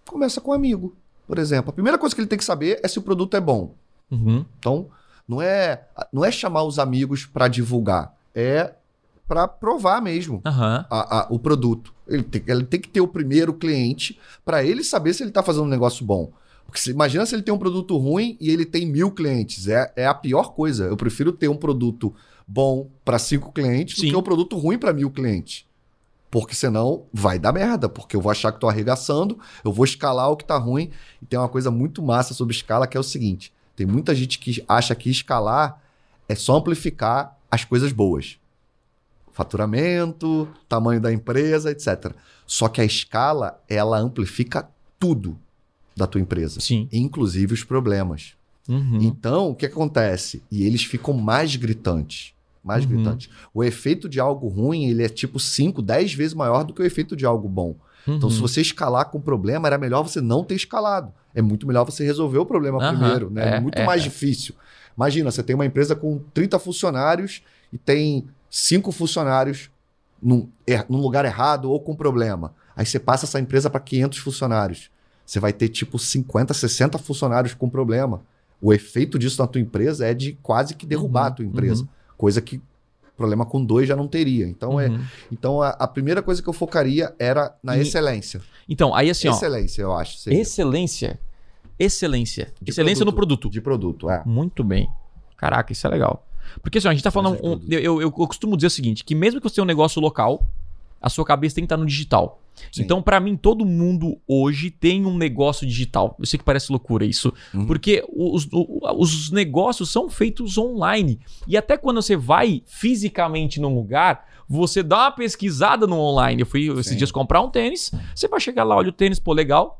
Começa 0.06 0.40
com 0.40 0.54
amigo, 0.54 0.96
por 1.28 1.38
exemplo. 1.38 1.70
A 1.70 1.74
primeira 1.74 1.98
coisa 1.98 2.16
que 2.16 2.22
ele 2.22 2.30
tem 2.30 2.38
que 2.40 2.46
saber 2.46 2.80
é 2.82 2.88
se 2.88 2.98
o 2.98 3.02
produto 3.02 3.36
é 3.36 3.42
bom. 3.42 3.76
Uhum. 4.10 4.46
Então, 4.58 4.88
não 5.28 5.42
é, 5.42 5.84
não 6.14 6.24
é 6.24 6.32
chamar 6.32 6.64
os 6.64 6.80
amigos 6.80 7.26
para 7.26 7.50
divulgar, 7.50 8.16
é 8.34 8.74
para 9.28 9.46
provar 9.46 10.02
mesmo 10.02 10.42
Aham. 10.46 10.86
a- 10.90 11.20
a- 11.24 11.28
o 11.30 11.38
produto. 11.38 11.94
Ele 12.08 12.24
tem, 12.24 12.42
ele 12.48 12.64
tem 12.64 12.80
que 12.80 12.88
ter 12.88 13.02
o 13.02 13.08
primeiro 13.10 13.54
cliente 13.54 14.18
para 14.46 14.64
ele 14.64 14.82
saber 14.82 15.14
se 15.14 15.24
ele 15.24 15.30
está 15.32 15.44
fazendo 15.44 15.66
um 15.66 15.70
negócio 15.70 16.06
bom. 16.06 16.32
Porque 16.68 16.80
se- 16.80 16.92
imagina 16.92 17.26
se 17.26 17.34
ele 17.34 17.42
tem 17.42 17.54
um 17.54 17.58
produto 17.58 17.98
ruim 17.98 18.38
e 18.40 18.52
ele 18.52 18.66
tem 18.66 18.86
mil 18.86 19.10
clientes. 19.10 19.68
É, 19.68 19.92
é 19.96 20.06
a 20.06 20.14
pior 20.14 20.54
coisa. 20.54 20.86
Eu 20.86 20.98
prefiro 20.98 21.32
ter 21.32 21.48
um 21.48 21.56
produto 21.56 22.14
bom 22.48 22.90
para 23.04 23.18
cinco 23.18 23.52
clientes 23.52 23.96
Sim. 23.98 24.08
do 24.08 24.12
que 24.12 24.16
um 24.18 24.22
produto 24.22 24.56
ruim 24.58 24.78
para 24.78 24.94
mil 24.94 25.10
clientes. 25.10 25.66
Porque 26.30 26.54
senão 26.54 27.06
vai 27.14 27.40
dar 27.40 27.54
merda, 27.54 27.88
porque 27.88 28.16
eu 28.16 28.22
vou 28.22 28.30
achar 28.32 28.52
que 28.52 28.60
tô 28.60 28.68
arregaçando, 28.68 29.40
eu 29.64 29.72
vou 29.72 29.86
escalar 29.86 30.30
o 30.30 30.36
que 30.36 30.44
tá 30.44 30.58
ruim. 30.58 30.92
E 31.22 31.26
tem 31.26 31.40
uma 31.40 31.48
coisa 31.48 31.72
muito 31.72 32.04
massa 32.04 32.34
sobre 32.34 32.54
escala 32.54 32.86
que 32.86 32.98
é 32.98 33.00
o 33.00 33.04
seguinte: 33.04 33.54
tem 33.76 33.88
muita 33.88 34.14
gente 34.14 34.38
que 34.38 34.62
acha 34.68 34.94
que 34.94 35.10
escalar 35.10 35.82
é 36.28 36.36
só 36.36 36.58
amplificar 36.58 37.38
as 37.50 37.64
coisas 37.64 37.94
boas. 37.94 38.38
Faturamento, 39.32 40.48
tamanho 40.68 41.00
da 41.00 41.14
empresa, 41.14 41.72
etc. 41.72 42.14
Só 42.46 42.68
que 42.68 42.82
a 42.82 42.86
escala, 42.86 43.62
ela 43.70 43.98
amplifica 43.98 44.70
tudo 45.00 45.40
da 45.98 46.08
tua 46.08 46.22
empresa, 46.22 46.60
Sim. 46.62 46.88
inclusive 46.92 47.54
os 47.54 47.64
problemas. 47.64 48.34
Uhum. 48.70 49.00
Então, 49.02 49.50
o 49.50 49.56
que 49.56 49.66
acontece? 49.66 50.42
E 50.52 50.64
eles 50.66 50.84
ficam 50.84 51.14
mais 51.14 51.56
gritantes. 51.56 52.34
Mais 52.64 52.84
Uhum. 52.84 52.92
gritantes. 52.92 53.30
O 53.54 53.64
efeito 53.64 54.08
de 54.10 54.20
algo 54.20 54.48
ruim, 54.48 54.86
ele 54.90 55.04
é 55.04 55.10
tipo 55.10 55.40
5, 55.40 55.82
10 55.82 56.14
vezes 56.14 56.34
maior 56.34 56.64
do 56.64 56.74
que 56.74 56.82
o 56.82 56.86
efeito 56.86 57.16
de 57.16 57.26
algo 57.26 57.48
bom. 57.48 57.76
Então, 58.08 58.30
Uhum. 58.30 58.36
se 58.36 58.40
você 58.40 58.62
escalar 58.62 59.10
com 59.10 59.20
problema, 59.20 59.68
era 59.68 59.78
melhor 59.78 60.04
você 60.04 60.22
não 60.22 60.44
ter 60.44 60.56
escalado. 60.56 61.12
É 61.34 61.42
muito 61.42 61.66
melhor 61.68 61.84
você 61.86 62.06
resolver 62.06 62.38
o 62.38 62.46
problema 62.46 62.78
primeiro, 62.78 63.30
né? 63.30 63.54
É, 63.54 63.56
é, 63.56 63.60
muito 63.60 63.78
é, 63.80 63.86
mais 63.86 64.02
é. 64.02 64.06
difícil. 64.06 64.54
Imagina, 64.96 65.30
você 65.32 65.44
tem 65.44 65.56
uma 65.56 65.66
empresa 65.66 65.96
com 65.96 66.20
30 66.34 66.58
funcionários 66.60 67.42
e 67.72 67.78
tem 67.78 68.26
cinco 68.50 68.92
funcionários 68.92 69.70
num, 70.22 70.48
er- 70.66 70.86
num 70.90 71.00
lugar 71.00 71.24
errado 71.26 71.70
ou 71.72 71.80
com 71.80 71.96
problema. 71.96 72.54
Aí 72.76 72.86
você 72.86 73.00
passa 73.00 73.26
essa 73.26 73.40
empresa 73.40 73.70
para 73.70 73.80
500 73.80 74.20
funcionários. 74.20 74.90
Você 75.28 75.40
vai 75.42 75.52
ter 75.52 75.68
tipo 75.68 76.00
50, 76.00 76.54
60 76.54 76.98
funcionários 76.98 77.54
com 77.54 77.70
problema. 77.70 78.22
O 78.62 78.74
efeito 78.74 79.20
disso 79.20 79.42
na 79.42 79.48
tua 79.48 79.60
empresa 79.62 80.08
é 80.08 80.14
de 80.14 80.34
quase 80.42 80.74
que 80.74 80.86
derrubar 80.86 81.24
Uhum, 81.24 81.28
a 81.28 81.32
tua 81.32 81.46
empresa. 81.46 81.82
uhum. 81.84 81.88
Coisa 82.18 82.42
que 82.42 82.62
problema 83.18 83.46
com 83.46 83.64
dois 83.64 83.88
já 83.90 83.96
não 83.96 84.08
teria. 84.08 84.48
Então, 84.48 84.80
é, 84.80 84.88
Uhum. 84.88 85.04
então 85.32 85.62
a, 85.62 85.70
a 85.72 85.86
primeira 85.88 86.22
coisa 86.22 86.42
que 86.42 86.48
eu 86.48 86.54
focaria 86.54 87.14
era 87.20 87.54
na 87.62 87.78
E- 87.78 87.82
excelência. 87.82 88.42
Então, 88.70 88.96
aí 88.96 89.10
assim, 89.10 89.28
ó. 89.28 89.32
excelência, 89.32 89.82
eu 89.82 89.94
acho. 89.94 90.18
seria. 90.18 90.40
Excelência. 90.42 91.20
Excelência. 91.78 92.54
De 92.62 92.72
excelência 92.72 93.04
no 93.06 93.12
produto. 93.14 93.42
produto. 93.42 93.54
De 93.54 93.62
produto, 93.62 94.10
é. 94.10 94.24
Muito 94.26 94.64
bem. 94.64 94.88
Caraca, 95.36 95.72
isso 95.74 95.86
é 95.86 95.90
legal. 95.90 96.26
Porque 96.62 96.78
assim, 96.78 96.88
ó, 96.88 96.92
a 96.92 96.94
gente 96.94 97.04
tá 97.04 97.12
falando. 97.12 97.36
É 97.36 97.38
um- 97.40 97.42
produto. 97.58 97.72
eu, 97.74 97.80
eu, 97.82 98.02
eu 98.02 98.12
costumo 98.12 98.56
dizer 98.56 98.68
o 98.68 98.72
seguinte: 98.72 99.04
que 99.04 99.14
mesmo 99.14 99.40
que 99.42 99.48
você 99.50 99.56
tenha 99.56 99.64
um 99.64 99.68
negócio 99.68 100.02
local, 100.02 100.48
a 101.02 101.10
sua 101.10 101.26
cabeça 101.26 101.56
tem 101.56 101.64
que 101.64 101.66
estar 101.66 101.78
no 101.78 101.86
digital. 101.86 102.42
Sim. 102.72 102.82
Então, 102.84 103.02
pra 103.04 103.20
mim, 103.20 103.36
todo 103.38 103.64
mundo 103.66 104.20
hoje 104.28 104.72
tem 104.72 105.06
um 105.06 105.16
negócio 105.16 105.66
digital. 105.68 106.16
Eu 106.20 106.26
sei 106.26 106.40
que 106.40 106.44
parece 106.44 106.72
loucura 106.72 107.06
isso. 107.06 107.32
Uhum. 107.54 107.68
Porque 107.68 108.04
os, 108.12 108.48
os 108.98 109.30
negócios 109.32 109.92
são 109.92 110.10
feitos 110.10 110.58
online. 110.58 111.20
E 111.48 111.56
até 111.56 111.78
quando 111.78 112.02
você 112.02 112.16
vai 112.16 112.64
fisicamente 112.66 113.60
num 113.62 113.76
lugar, 113.76 114.26
você 114.50 114.82
dá 114.82 115.04
uma 115.04 115.12
pesquisada 115.12 115.86
no 115.86 115.98
online. 116.00 116.42
Eu 116.42 116.46
fui 116.48 116.68
esses 116.72 116.88
Sim. 116.88 116.96
dias 116.98 117.12
comprar 117.12 117.42
um 117.42 117.50
tênis. 117.50 117.92
Você 118.16 118.28
vai 118.28 118.40
chegar 118.40 118.64
lá, 118.64 118.76
olha 118.76 118.90
o 118.90 118.94
tênis, 118.94 119.20
pô, 119.20 119.34
legal. 119.34 119.80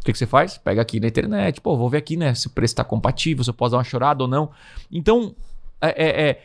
O 0.00 0.04
que, 0.04 0.12
que 0.12 0.18
você 0.18 0.26
faz? 0.26 0.56
Pega 0.56 0.80
aqui 0.80 0.98
na 0.98 1.08
internet, 1.08 1.60
pô, 1.60 1.76
vou 1.76 1.90
ver 1.90 1.98
aqui, 1.98 2.16
né? 2.16 2.32
Se 2.34 2.46
o 2.46 2.50
preço 2.50 2.74
tá 2.74 2.82
compatível, 2.82 3.44
se 3.44 3.50
eu 3.50 3.54
posso 3.54 3.72
dar 3.72 3.76
uma 3.76 3.84
chorada 3.84 4.24
ou 4.24 4.28
não. 4.28 4.50
Então, 4.90 5.34
é, 5.78 5.88
é- 5.88 6.28
é, 6.30 6.42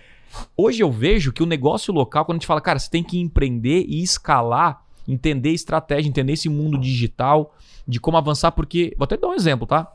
hoje 0.58 0.82
eu 0.82 0.92
vejo 0.92 1.32
que 1.32 1.44
o 1.44 1.46
negócio 1.46 1.94
local, 1.94 2.26
quando 2.26 2.38
a 2.38 2.40
gente 2.40 2.48
fala, 2.48 2.62
cara, 2.62 2.80
você 2.80 2.90
tem 2.90 3.04
que 3.04 3.20
empreender 3.20 3.86
e 3.88 4.02
escalar, 4.02 4.84
entender 5.08 5.52
estratégia, 5.52 6.10
entender 6.10 6.34
esse 6.34 6.50
mundo 6.50 6.78
digital, 6.78 7.56
de 7.88 8.00
como 8.00 8.18
avançar, 8.18 8.52
porque. 8.52 8.94
Vou 8.98 9.06
até 9.06 9.16
dar 9.18 9.28
um 9.28 9.34
exemplo, 9.34 9.68
tá? 9.68 9.92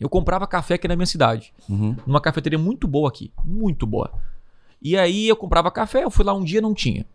Eu 0.00 0.08
comprava 0.08 0.46
café 0.46 0.74
aqui 0.74 0.88
na 0.88 0.96
minha 0.96 1.06
cidade, 1.06 1.52
Uhum. 1.68 1.94
numa 2.06 2.20
cafeteria 2.20 2.58
muito 2.58 2.88
boa 2.88 3.08
aqui, 3.08 3.30
muito 3.44 3.86
boa. 3.86 4.10
E 4.80 4.96
aí 4.96 5.28
eu 5.28 5.36
comprava 5.36 5.70
café, 5.70 6.02
eu 6.02 6.10
fui 6.10 6.24
lá 6.24 6.34
um 6.34 6.42
dia, 6.42 6.60
não 6.60 6.74
tinha. 6.74 7.06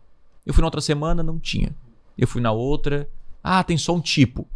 Eu 0.46 0.54
fui 0.54 0.62
na 0.62 0.66
outra 0.68 0.80
semana, 0.80 1.22
não 1.22 1.38
tinha. 1.38 1.74
Eu 2.16 2.26
fui 2.26 2.40
na 2.40 2.50
outra, 2.50 3.06
ah, 3.44 3.62
tem 3.62 3.76
só 3.76 3.94
um 3.94 4.00
tipo. 4.00 4.46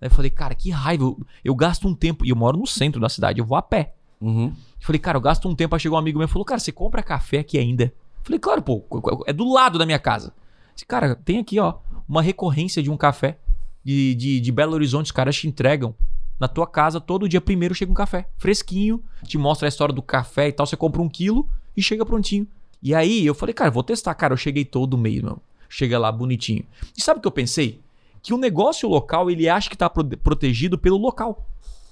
Aí 0.00 0.08
eu 0.08 0.10
falei, 0.10 0.30
cara, 0.30 0.54
que 0.56 0.70
raiva, 0.70 1.04
eu, 1.04 1.20
eu 1.44 1.54
gasto 1.54 1.86
um 1.86 1.94
tempo, 1.94 2.24
e 2.26 2.30
eu 2.30 2.36
moro 2.36 2.58
no 2.58 2.66
centro 2.66 3.00
da 3.00 3.08
cidade, 3.08 3.38
eu 3.38 3.44
vou 3.44 3.56
a 3.56 3.62
pé. 3.62 3.94
Uhum. 4.20 4.52
Eu 4.80 4.86
falei, 4.86 4.98
cara, 4.98 5.16
eu 5.18 5.20
gasto 5.20 5.48
um 5.48 5.54
tempo. 5.54 5.74
Aí 5.74 5.80
chegou 5.80 5.96
um 5.96 6.00
amigo 6.00 6.18
meu 6.18 6.26
e 6.26 6.30
falou, 6.30 6.44
cara, 6.44 6.58
você 6.58 6.72
compra 6.72 7.02
café 7.02 7.38
aqui 7.38 7.58
ainda? 7.58 7.84
Eu 7.84 8.24
falei, 8.24 8.38
claro, 8.38 8.62
pô, 8.62 8.82
é 9.26 9.32
do 9.32 9.50
lado 9.52 9.78
da 9.78 9.86
minha 9.86 9.98
casa. 9.98 10.32
Disse, 10.74 10.86
cara, 10.86 11.14
tem 11.14 11.38
aqui, 11.38 11.58
ó, 11.60 11.74
uma 12.08 12.22
recorrência 12.22 12.82
de 12.82 12.90
um 12.90 12.96
café 12.96 13.38
de, 13.84 14.14
de, 14.14 14.40
de 14.40 14.52
Belo 14.52 14.74
Horizonte, 14.74 15.06
os 15.06 15.12
caras 15.12 15.36
te 15.36 15.46
entregam 15.46 15.94
na 16.38 16.48
tua 16.48 16.66
casa, 16.66 17.00
todo 17.00 17.28
dia 17.28 17.40
primeiro 17.40 17.74
chega 17.74 17.90
um 17.90 17.94
café, 17.94 18.26
fresquinho, 18.38 19.02
te 19.24 19.36
mostra 19.36 19.68
a 19.68 19.68
história 19.68 19.94
do 19.94 20.00
café 20.02 20.48
e 20.48 20.52
tal, 20.52 20.64
você 20.66 20.76
compra 20.76 21.02
um 21.02 21.08
quilo 21.08 21.46
e 21.76 21.82
chega 21.82 22.04
prontinho. 22.04 22.46
E 22.82 22.94
aí 22.94 23.26
eu 23.26 23.34
falei, 23.34 23.52
cara, 23.52 23.70
vou 23.70 23.82
testar. 23.82 24.14
Cara, 24.14 24.32
eu 24.32 24.38
cheguei 24.38 24.64
todo 24.64 24.96
mês, 24.96 25.20
meu. 25.22 25.38
Chega 25.68 25.98
lá 25.98 26.10
bonitinho. 26.10 26.64
E 26.96 27.02
sabe 27.02 27.18
o 27.18 27.20
que 27.20 27.28
eu 27.28 27.32
pensei? 27.32 27.78
Que 28.22 28.32
o 28.32 28.38
negócio 28.38 28.88
local, 28.88 29.30
ele 29.30 29.48
acha 29.50 29.68
que 29.68 29.76
tá 29.76 29.88
pro- 29.90 30.04
protegido 30.16 30.78
pelo 30.78 30.96
local. 30.96 31.46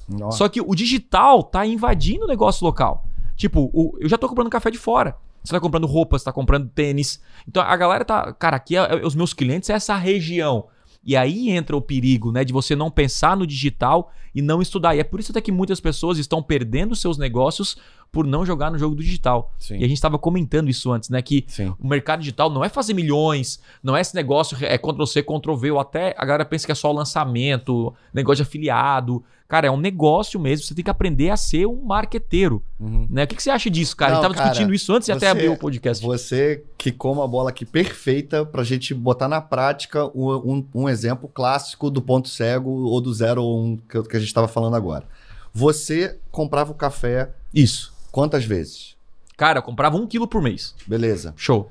Nossa. 0.09 0.39
Só 0.39 0.49
que 0.49 0.61
o 0.61 0.75
digital 0.75 1.43
tá 1.43 1.67
invadindo 1.67 2.25
o 2.25 2.29
negócio 2.29 2.65
local. 2.65 3.05
Tipo, 3.37 3.71
o- 3.73 3.97
eu 4.01 4.09
já 4.09 4.17
tô 4.19 4.29
comprando 4.29 4.51
café 4.51 4.71
de 4.71 4.79
fora. 4.79 5.17
você 5.45 5.55
tá 5.55 5.61
comprando 5.61 5.87
roupa, 5.87 6.19
você 6.19 6.25
tá 6.25 6.33
comprando 6.33 6.69
tênis. 6.69 7.23
Então 7.47 7.63
a 7.63 7.75
galera 7.77 8.05
tá. 8.05 8.33
Cara, 8.35 8.57
aqui 8.57 8.77
é, 8.77 8.81
é- 8.81 9.07
os 9.07 9.15
meus 9.15 9.33
clientes 9.33 9.71
é 9.71 9.75
essa 9.75 9.97
região. 9.97 10.67
E 11.03 11.17
aí 11.17 11.49
entra 11.49 11.75
o 11.77 11.81
perigo, 11.81 12.31
né? 12.33 12.45
De 12.45 12.53
você 12.53 12.75
não 12.77 12.91
pensar 12.91 13.35
no 13.37 13.47
digital 13.47 14.11
e 14.35 14.43
não 14.43 14.61
estudar. 14.61 14.95
E 14.95 14.99
é 15.01 15.05
por 15.05 15.21
isso 15.21 15.31
até 15.33 15.41
que 15.41 15.53
muitas 15.53 15.81
pessoas 15.81 16.19
estão 16.19 16.43
perdendo 16.43 16.95
seus 16.95 17.17
negócios 17.17 17.79
por 18.11 18.27
não 18.27 18.45
jogar 18.45 18.71
no 18.71 18.79
jogo 18.79 18.95
do 18.95 19.03
digital. 19.03 19.53
Sim. 19.59 19.75
E 19.75 19.85
a 19.85 19.89
gente 19.89 19.95
estava 19.99 20.19
comentando 20.19 20.69
isso 20.71 20.91
antes, 20.91 21.11
né? 21.11 21.21
Que 21.21 21.45
Sim. 21.47 21.75
o 21.79 21.87
mercado 21.87 22.21
digital 22.21 22.49
não 22.51 22.65
é 22.65 22.69
fazer 22.69 22.95
milhões, 22.95 23.61
não 23.83 23.97
é 23.97 24.01
esse 24.01 24.15
negócio, 24.15 24.57
é 24.63 24.79
Ctrl-C, 24.79 25.23
Ctrl-V, 25.23 25.71
ou 25.73 25.79
até 25.81 26.15
a 26.17 26.25
galera 26.25 26.45
pensa 26.45 26.65
que 26.67 26.73
é 26.73 26.75
só 26.75 26.91
lançamento, 26.91 27.93
negócio 28.13 28.37
de 28.37 28.49
afiliado. 28.49 29.23
Cara, 29.47 29.67
é 29.67 29.71
um 29.71 29.79
negócio 29.79 30.39
mesmo, 30.39 30.67
você 30.67 30.75
tem 30.75 30.85
que 30.85 30.91
aprender 30.91 31.31
a 31.31 31.37
ser 31.37 31.67
um 31.67 31.83
marqueteiro. 31.83 32.63
Uhum. 32.79 33.07
Né? 33.11 33.25
O 33.25 33.27
que, 33.27 33.35
que 33.37 33.43
você 33.43 33.49
acha 33.51 33.71
disso, 33.71 33.97
cara? 33.97 34.13
a 34.13 34.15
Não, 34.17 34.23
gente 34.23 34.29
tava 34.31 34.35
cara, 34.35 34.51
discutindo 34.51 34.75
isso 34.75 34.93
antes 34.95 35.09
e 35.09 35.13
até 35.13 35.21
você- 35.27 35.31
abrir 35.33 35.49
o 35.49 35.57
podcast. 35.57 36.05
Você 36.05 36.65
quicou 36.77 37.13
uma 37.15 37.27
bola 37.27 37.49
aqui 37.51 37.65
perfeita 37.65 38.45
pra 38.45 38.63
gente 38.63 38.93
botar 38.93 39.27
na 39.29 39.41
prática 39.41 40.05
um, 40.15 40.35
um- 40.53 40.67
um 40.75 40.89
exemplo 40.89 41.29
clássico 41.33 41.91
do 41.91 42.03
ponto 42.03 42.29
cego 42.29 42.71
ou 42.71 43.01
do 43.01 43.13
zero 43.13 43.43
ou 43.43 43.63
um 43.65 43.77
que, 43.79 44.03
que 44.03 44.17
a 44.17 44.21
gente 44.21 44.29
estava 44.29 44.49
falando 44.49 44.77
agora. 44.77 45.07
Você 45.53 46.19
comprava 46.31 46.71
o 46.73 46.75
café 46.75 47.31
Isso. 47.55 47.95
Quantas 48.11 48.45
vezes? 48.45 48.97
Cara, 49.37 49.59
eu 49.59 49.63
comprava 49.63 49.97
um 49.97 50.07
quilo 50.07 50.27
por 50.27 50.43
mês. 50.43 50.75
Beleza. 50.87 51.33
Show. 51.37 51.71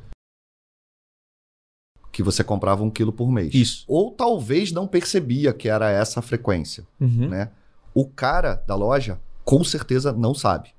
Que 2.12 2.24
você 2.24 2.44
comprava 2.44 2.84
um 2.84 2.90
quilo 2.90 3.12
por 3.14 3.30
mês. 3.32 3.54
Isso. 3.54 3.84
Ou 3.88 4.12
talvez 4.12 4.72
não 4.72 4.88
percebia 4.88 5.54
que 5.54 5.70
era 5.70 5.90
essa 5.90 6.20
a 6.20 6.24
frequência. 6.24 6.86
Uhum. 7.00 7.30
né? 7.30 7.52
O 7.94 8.08
cara 8.08 8.64
da 8.68 8.76
loja 8.76 9.20
com 9.44 9.64
certeza 9.64 10.12
não 10.14 10.34
sabe. 10.34 10.70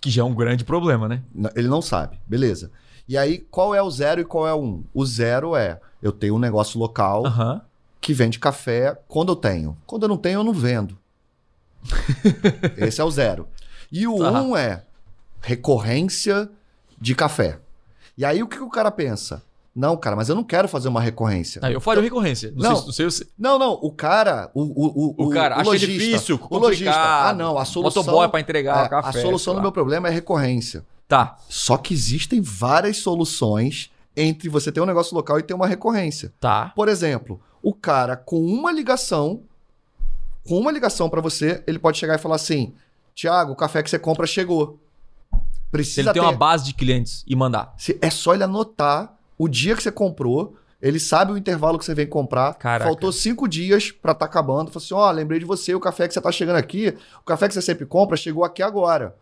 Que 0.00 0.10
já 0.10 0.22
é 0.22 0.24
um 0.24 0.34
grande 0.34 0.64
problema, 0.64 1.08
né? 1.08 1.22
Ele 1.54 1.68
não 1.68 1.82
sabe. 1.82 2.18
Beleza. 2.26 2.70
E 3.08 3.16
aí, 3.16 3.38
qual 3.38 3.74
é 3.74 3.82
o 3.82 3.90
zero 3.90 4.20
e 4.20 4.24
qual 4.24 4.46
é 4.46 4.52
o 4.54 4.62
um? 4.62 4.84
O 4.92 5.04
zero 5.04 5.56
é 5.56 5.80
eu 6.02 6.12
tenho 6.12 6.34
um 6.34 6.38
negócio 6.38 6.78
local 6.78 7.26
Aham. 7.26 7.62
que 8.00 8.12
vende 8.12 8.38
café 8.38 8.96
quando 9.08 9.32
eu 9.32 9.36
tenho. 9.36 9.76
Quando 9.86 10.02
eu 10.04 10.08
não 10.08 10.16
tenho, 10.16 10.40
eu 10.40 10.44
não 10.44 10.52
vendo. 10.52 10.96
Esse 12.76 13.00
é 13.00 13.04
o 13.04 13.10
zero. 13.10 13.48
E 13.90 14.06
o 14.06 14.18
Tá. 14.18 14.42
um 14.42 14.56
é 14.56 14.84
recorrência 15.40 16.48
de 17.00 17.14
café. 17.14 17.58
E 18.16 18.24
aí, 18.24 18.42
o 18.42 18.48
que, 18.48 18.56
que 18.56 18.62
o 18.62 18.70
cara 18.70 18.90
pensa? 18.90 19.42
Não, 19.74 19.96
cara, 19.96 20.16
mas 20.16 20.28
eu 20.28 20.34
não 20.34 20.42
quero 20.42 20.66
fazer 20.66 20.88
uma 20.88 21.00
recorrência. 21.00 21.60
Aí 21.64 21.72
eu 21.72 21.80
faria 21.80 22.02
recorrência. 22.02 22.52
Não, 22.56 22.70
Não. 22.70 22.76
sei, 22.76 22.80
se- 22.80 22.86
não 22.86 22.92
sei 22.92 23.10
se- 23.10 23.28
Não, 23.38 23.58
não, 23.58 23.72
o 23.74 23.92
cara, 23.92 24.50
o, 24.52 24.62
o, 24.62 25.14
o, 25.22 25.26
O 25.26 25.30
cara 25.30 25.54
acha 25.56 25.64
lojista, 25.70 25.86
difícil, 25.92 26.40
o 26.50 26.58
lojista. 26.58 26.90
Ah, 26.92 27.32
não, 27.32 27.56
a 27.56 27.64
solução 27.64 28.02
Motoboy 28.02 28.28
pra 28.28 28.40
entregar 28.40 28.82
é, 28.82 28.86
o 28.86 28.90
café. 28.90 29.18
a 29.18 29.22
solução 29.22 29.54
do 29.54 29.62
meu 29.62 29.70
problema 29.70 30.08
é 30.08 30.10
recorrência. 30.10 30.84
Tá. 31.06 31.36
Só 31.48 31.76
que 31.76 31.94
existem 31.94 32.40
várias 32.40 32.96
soluções 32.98 33.90
entre 34.16 34.48
você 34.48 34.72
ter 34.72 34.80
um 34.80 34.84
negócio 34.86 35.14
local 35.14 35.38
e 35.38 35.42
ter 35.44 35.54
uma 35.54 35.66
recorrência. 35.68 36.32
Tá. 36.40 36.72
Por 36.74 36.88
exemplo, 36.88 37.40
o 37.62 37.72
cara 37.72 38.16
com 38.16 38.40
uma 38.44 38.72
ligação, 38.72 39.42
com 40.46 40.58
uma 40.58 40.72
ligação 40.72 41.08
pra 41.08 41.20
você, 41.20 41.62
ele 41.68 41.78
pode 41.78 41.98
chegar 41.98 42.16
e 42.16 42.18
falar 42.18 42.34
assim: 42.34 42.74
Tiago, 43.14 43.52
o 43.52 43.56
café 43.56 43.80
que 43.80 43.88
você 43.88 43.98
compra 43.98 44.26
chegou. 44.26 44.76
Se 45.68 45.70
Precisa 45.70 46.00
ele 46.00 46.12
tem 46.14 46.22
ter. 46.22 46.28
uma 46.28 46.36
base 46.36 46.64
de 46.64 46.72
clientes 46.74 47.22
e 47.26 47.36
mandar. 47.36 47.74
Se- 47.76 47.98
É 48.00 48.08
só 48.10 48.32
ele 48.34 48.42
anotar 48.44 49.14
o 49.36 49.46
dia 49.48 49.76
que 49.76 49.82
você 49.82 49.92
comprou. 49.92 50.56
Ele 50.80 50.98
sabe 51.00 51.32
o 51.32 51.36
intervalo 51.36 51.78
que 51.78 51.84
você 51.84 51.94
vem 51.94 52.06
comprar. 52.06 52.54
Caraca. 52.54 52.84
Faltou 52.84 53.10
cinco 53.12 53.48
dias 53.48 53.90
pra 53.90 54.14
tá 54.14 54.24
acabando. 54.24 54.70
Falou 54.70 54.84
assim: 54.84 54.94
ó, 54.94 55.10
lembrei 55.10 55.38
de 55.40 55.44
você, 55.44 55.74
o 55.74 55.80
café 55.80 56.06
que 56.08 56.14
você 56.14 56.20
tá 56.20 56.30
chegando 56.32 56.56
aqui, 56.56 56.96
o 57.20 57.24
café 57.24 57.48
que 57.48 57.54
você 57.54 57.60
sempre 57.62 57.84
compra 57.84 58.16
chegou 58.16 58.44
aqui 58.44 58.62
agora. 58.62 59.14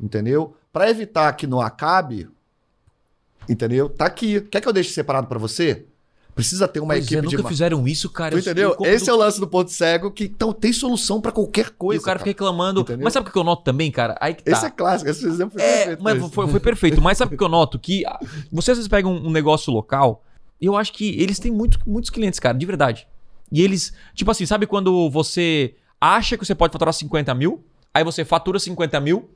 Entendeu? 0.00 0.56
Pra 0.72 0.88
evitar 0.90 1.30
que 1.34 1.46
não 1.46 1.60
acabe, 1.60 2.28
entendeu? 3.48 3.88
Tá 3.88 4.06
aqui. 4.06 4.40
Quer 4.40 4.60
que 4.60 4.68
eu 4.68 4.72
deixe 4.72 4.90
separado 4.90 5.26
pra 5.26 5.38
você? 5.38 5.86
Precisa 6.34 6.66
ter 6.66 6.80
uma 6.80 6.94
Pois 6.94 7.04
equipe 7.04 7.18
é, 7.18 7.20
de 7.20 7.26
nunca 7.36 7.42
ma- 7.42 7.48
fizeram 7.50 7.86
isso, 7.86 8.08
cara. 8.08 8.30
Tu 8.30 8.36
Eu- 8.38 8.40
entendeu? 8.40 8.76
Esse 8.84 9.04
do- 9.04 9.10
é 9.10 9.14
o 9.14 9.16
lance 9.18 9.38
do 9.38 9.46
ponto 9.46 9.70
cego, 9.70 10.10
que 10.10 10.24
então 10.24 10.50
tem 10.52 10.72
solução 10.72 11.20
pra 11.20 11.30
qualquer 11.30 11.66
E 11.66 11.70
coisa. 11.72 12.00
o 12.00 12.04
cara 12.04 12.18
fica 12.18 12.32
cara. 12.32 12.32
reclamando. 12.50 12.80
Entendeu? 12.80 13.04
Mas 13.04 13.12
sabe 13.12 13.28
o 13.28 13.32
que 13.32 13.38
eu 13.38 13.44
noto 13.44 13.62
também, 13.62 13.90
cara? 13.90 14.16
Aí 14.20 14.34
tá. 14.34 14.50
Esse 14.50 14.64
é 14.66 14.70
clássico, 14.70 15.10
esse 15.10 15.26
exemplo 15.26 15.52
foi 15.58 15.62
É, 15.62 15.76
perfeito. 15.78 16.02
mas 16.02 16.30
foi, 16.32 16.48
foi 16.48 16.60
perfeito. 16.60 17.02
Mas 17.02 17.18
sabe 17.18 17.34
o 17.34 17.38
que 17.38 17.44
eu 17.44 17.48
noto? 17.50 17.78
Que 17.78 18.04
ah, 18.06 18.18
você 18.50 18.70
às 18.70 18.78
vezes 18.78 18.88
pega 18.88 19.06
um, 19.06 19.26
um 19.26 19.30
negócio 19.30 19.70
local, 19.72 20.24
e 20.58 20.64
eu 20.66 20.74
acho 20.76 20.92
que 20.94 21.20
eles 21.20 21.38
têm 21.38 21.52
muito, 21.52 21.78
muitos 21.86 22.08
clientes, 22.08 22.40
cara, 22.40 22.56
de 22.56 22.64
verdade. 22.64 23.06
E 23.50 23.60
eles, 23.60 23.92
tipo 24.14 24.30
assim, 24.30 24.46
sabe 24.46 24.66
quando 24.66 25.10
você 25.10 25.74
acha 26.00 26.38
que 26.38 26.46
você 26.46 26.54
pode 26.54 26.72
faturar 26.72 26.94
50 26.94 27.34
mil, 27.34 27.62
aí 27.92 28.02
você 28.02 28.24
fatura 28.24 28.58
50 28.58 28.98
mil 29.00 29.28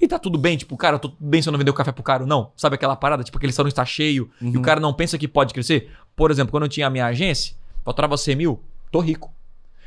e 0.00 0.08
tá 0.08 0.18
tudo 0.18 0.38
bem, 0.38 0.56
tipo, 0.56 0.76
cara, 0.76 0.96
eu 0.96 0.98
tô 1.00 1.08
tudo 1.10 1.28
bem 1.28 1.42
se 1.42 1.48
eu 1.48 1.52
não 1.52 1.58
vender 1.58 1.70
o 1.70 1.74
café 1.74 1.92
pro 1.92 2.02
cara, 2.02 2.24
não. 2.24 2.52
Sabe 2.56 2.74
aquela 2.76 2.96
parada, 2.96 3.22
tipo, 3.22 3.36
aquele 3.36 3.52
salão 3.52 3.68
está 3.68 3.84
cheio 3.84 4.30
e 4.40 4.44
Uhum. 4.46 4.58
o 4.58 4.62
cara 4.62 4.80
não 4.80 4.92
pensa 4.94 5.18
que 5.18 5.28
pode 5.28 5.52
crescer? 5.52 5.90
Por 6.16 6.30
exemplo, 6.30 6.50
quando 6.50 6.62
eu 6.64 6.68
tinha 6.68 6.86
a 6.86 6.90
minha 6.90 7.06
agência, 7.06 7.54
faturava 7.84 8.16
100 8.16 8.36
mil, 8.36 8.60
tô 8.90 9.00
rico. 9.00 9.32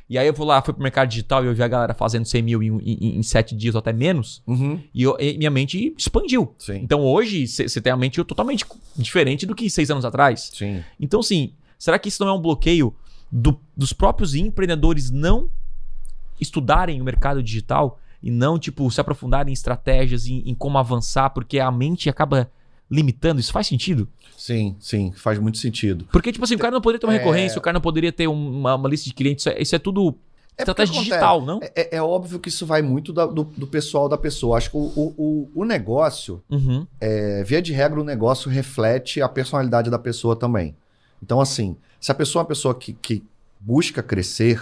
E 0.10 0.18
aí 0.18 0.28
eu 0.28 0.34
vou 0.34 0.46
lá, 0.46 0.62
fui 0.62 0.74
pro 0.74 0.84
mercado 0.84 1.08
digital 1.10 1.44
e 1.44 1.48
eu 1.48 1.56
vi 1.56 1.64
a 1.64 1.68
galera 1.68 1.94
fazendo 1.94 2.26
100 2.26 2.42
mil 2.44 2.62
em, 2.62 2.78
em, 2.82 3.18
em 3.18 3.24
7 3.24 3.56
dias 3.56 3.74
ou 3.74 3.80
até 3.80 3.92
menos. 3.94 4.44
Uhum. 4.46 4.80
E, 4.94 5.02
eu- 5.02 5.18
e 5.20 5.38
minha 5.38 5.50
mente 5.50 5.94
expandiu. 5.98 6.54
Sim. 6.60 6.76
Então 6.84 7.02
hoje 7.02 7.48
você 7.48 7.82
tem 7.82 7.92
a 7.92 7.98
mente 7.98 8.22
totalmente 8.24 8.66
diferente 8.96 9.46
do 9.46 9.56
que 9.56 9.70
seis 9.70 9.90
anos 9.90 10.04
atrás. 10.06 10.52
Sim. 10.54 10.84
Então, 11.00 11.22
assim, 11.22 11.54
será 11.80 11.98
que 11.98 12.10
isso 12.10 12.24
não 12.24 12.32
é 12.32 12.36
um 12.38 12.42
bloqueio 12.42 12.94
do- 13.32 13.60
dos 13.76 13.94
próprios 13.94 14.36
empreendedores 14.36 15.10
não 15.10 15.50
estudarem 16.40 17.02
o 17.02 17.04
mercado 17.04 17.42
digital 17.42 18.00
e 18.24 18.32
não, 18.32 18.58
tipo, 18.58 18.90
se 18.90 19.02
aprofundarem 19.02 19.52
em 19.52 19.54
estratégias, 19.54 20.26
em, 20.26 20.42
em 20.50 20.56
como 20.56 20.78
avançar, 20.78 21.30
porque 21.32 21.60
a 21.60 21.70
mente 21.70 22.10
acaba 22.10 22.50
limitando? 22.90 23.40
Isso 23.42 23.52
faz 23.52 23.68
sentido? 23.68 24.08
Sim, 24.38 24.76
sim, 24.80 25.12
faz 25.16 25.38
muito 25.40 25.58
sentido. 25.58 26.06
Porque, 26.12 26.32
tipo 26.32 26.44
assim, 26.46 26.56
o 26.56 26.60
cara 26.60 26.74
não 26.74 26.82
poderia 26.82 27.00
ter 27.00 27.06
uma 27.08 27.14
É. 27.16 27.18
recorrência, 27.18 27.58
o 27.60 27.62
cara 27.62 27.74
não 27.74 27.82
poderia 27.82 28.12
ter 28.12 28.28
uma, 28.28 28.76
uma 28.76 28.90
lista 28.90 29.06
de 29.10 29.14
clientes. 29.14 29.46
Isso 29.46 29.50
é, 29.50 29.62
isso 29.62 29.76
é 29.76 29.80
tudo 29.80 30.16
É 30.58 30.62
estratégia 30.62 30.94
digital, 31.00 31.42
não? 31.42 31.60
É, 31.62 31.72
é- 31.76 31.96
é 31.98 32.02
óbvio 32.02 32.40
que 32.40 32.50
isso 32.50 32.66
vai 32.66 32.82
muito 32.82 33.12
da- 33.12 33.26
do, 33.26 33.44
do 33.44 33.66
pessoal 33.68 34.08
da 34.08 34.18
pessoa. 34.18 34.58
Acho 34.58 34.70
que 34.72 34.78
o, 34.78 34.82
o, 35.18 35.50
o- 35.56 35.66
negócio, 35.66 36.42
Uhum. 36.50 36.86
é, 37.02 37.44
via 37.44 37.62
de 37.62 37.74
regra, 37.74 38.00
o 38.00 38.04
negócio 38.04 38.50
reflete 38.50 39.22
a 39.22 39.28
personalidade 39.30 39.90
da 39.90 39.98
pessoa 40.00 40.36
também. 40.36 40.76
Então, 41.22 41.42
assim, 41.42 41.76
se 42.00 42.12
a 42.12 42.16
pessoa 42.16 42.42
é 42.42 42.44
uma 42.44 42.48
pessoa 42.50 42.76
que, 42.76 42.94
que 42.94 43.24
busca 43.60 44.04
crescer, 44.04 44.62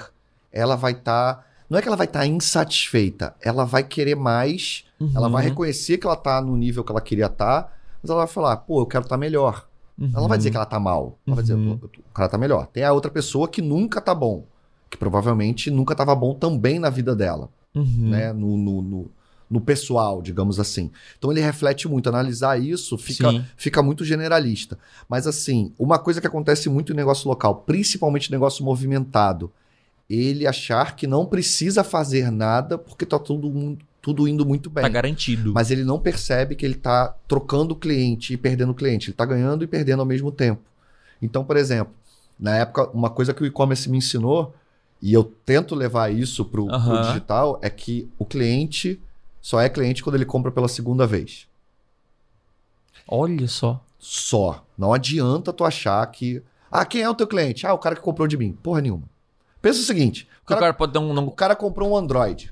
ela 0.52 0.76
vai 0.76 0.94
estar. 0.94 1.46
Não 1.72 1.80
é 1.80 1.82
que 1.82 1.88
ela 1.88 1.98
vai 1.98 2.06
estar 2.06 2.26
insatisfeita, 2.28 3.34
ela 3.42 3.64
vai 3.66 3.84
querer 3.84 4.16
mais, 4.16 4.84
ela 5.16 5.28
vai 5.30 5.44
Uhum. 5.44 5.50
reconhecer 5.50 5.98
que 5.98 6.06
ela 6.06 6.16
está 6.16 6.42
no 6.42 6.56
nível 6.56 6.84
que 6.84 6.92
ela 6.92 7.02
queria 7.02 7.26
estar, 7.26 7.76
mas 8.04 8.10
ela 8.10 8.20
vai 8.26 8.28
falar, 8.28 8.58
pô, 8.58 8.82
eu 8.82 8.86
quero 8.86 9.04
estar 9.04 9.18
melhor. 9.18 9.68
Ela 10.00 10.22
não 10.22 10.28
vai 10.28 10.38
dizer 10.38 10.50
que 10.50 10.58
ela 10.58 10.66
tá 10.66 10.80
mal. 10.80 11.18
Ela 11.28 11.36
vai 11.36 11.44
dizer, 11.44 11.54
Uhum. 11.56 11.78
"Pô, 11.78 11.86
o 11.86 12.14
cara 12.14 12.28
tá 12.28 12.38
melhor. 12.38 12.66
Tem 12.68 12.84
a 12.84 12.92
outra 12.92 13.12
pessoa 13.12 13.48
que 13.48 13.62
nunca 13.62 14.02
tá 14.02 14.16
bom. 14.16 14.46
Que 14.90 14.98
provavelmente 14.98 15.70
nunca 15.72 15.94
tava 15.96 16.14
bom 16.16 16.34
também 16.34 16.80
na 16.80 16.90
vida 16.90 17.16
dela, 17.16 17.50
Uhum. 17.76 18.10
né? 18.10 18.34
No, 18.34 18.58
no, 18.58 18.82
no, 18.82 19.12
no 19.50 19.62
pessoal, 19.62 20.22
digamos 20.22 20.60
assim. 20.60 20.90
Então 21.20 21.32
ele 21.32 21.40
reflete 21.42 21.88
muito. 21.88 22.10
Analisar 22.10 22.60
isso 22.60 22.98
fica, 22.98 23.30
Sim. 23.30 23.46
fica 23.56 23.82
muito 23.84 24.04
generalista. 24.04 24.78
Mas 25.08 25.28
assim, 25.28 25.72
uma 25.78 26.00
coisa 26.00 26.20
que 26.20 26.28
acontece 26.28 26.68
muito 26.68 26.92
em 26.94 26.96
negócio 26.96 27.28
local, 27.30 27.56
principalmente 27.66 28.32
negócio 28.32 28.66
movimentado, 28.66 29.52
ele 30.12 30.48
achar 30.48 30.96
que 30.96 31.08
não 31.08 31.26
precisa 31.26 31.84
fazer 31.84 32.32
nada 32.32 32.78
porque 32.78 33.06
tá 33.06 33.18
tudo, 33.18 33.78
tudo 34.02 34.28
indo 34.28 34.46
muito 34.46 34.70
bem. 34.70 34.82
Tá 34.82 34.90
garantido. 34.90 35.54
Mas 35.54 35.72
ele 35.72 35.84
não 35.84 36.00
percebe 36.00 36.56
que 36.56 36.66
ele 36.66 36.76
está 36.76 37.16
trocando 37.28 37.76
cliente 37.76 38.34
e 38.34 38.38
perdendo 38.38 38.74
cliente. 38.74 39.08
Ele 39.08 39.14
está 39.14 39.26
ganhando 39.26 39.64
e 39.64 39.68
perdendo 39.68 40.02
ao 40.02 40.06
mesmo 40.06 40.32
tempo. 40.32 40.62
Então, 41.22 41.44
por 41.44 41.56
exemplo, 41.56 41.94
na 42.40 42.58
época, 42.58 42.90
uma 42.90 43.10
coisa 43.10 43.34
que 43.34 43.44
o 43.44 43.46
e-commerce 43.46 43.90
me 43.90 44.00
ensinou, 44.00 44.54
e 45.02 45.14
eu 45.14 45.24
tento 45.24 45.76
levar 45.76 46.12
isso 46.12 46.44
para 46.44 46.62
o 46.62 47.02
digital, 47.08 47.60
é 47.62 47.70
que 47.70 48.10
o 48.20 48.26
cliente 48.26 49.00
só 49.42 49.60
é 49.60 49.70
cliente 49.70 50.04
quando 50.04 50.16
ele 50.16 50.26
compra 50.26 50.52
pela 50.52 50.68
segunda 50.68 51.08
vez. 51.08 51.48
Olha 53.08 53.48
só. 53.48 53.84
Só. 53.98 54.66
Não 54.78 54.94
adianta 54.94 55.54
tu 55.54 55.64
achar 55.64 56.06
que. 56.08 56.42
Ah, 56.72 56.86
quem 56.86 57.02
é 57.02 57.10
o 57.10 57.16
teu 57.16 57.28
cliente? 57.28 57.66
Ah, 57.66 57.74
o 57.74 57.78
cara 57.78 57.96
que 57.96 58.02
comprou 58.02 58.28
de 58.28 58.38
mim. 58.38 58.54
Porra 58.64 58.82
nenhuma. 58.82 59.04
Pensa 59.62 59.80
o 59.80 59.84
seguinte: 59.84 60.28
o 60.42 60.44
O 60.44 60.48
cara, 60.48 60.62
cara 60.62 60.74
pode 60.74 60.94
dar 60.94 61.00
um. 61.00 61.18
o 61.28 61.32
cara 61.32 61.56
comprou 61.56 61.92
um 61.92 61.96
Android. 61.98 62.52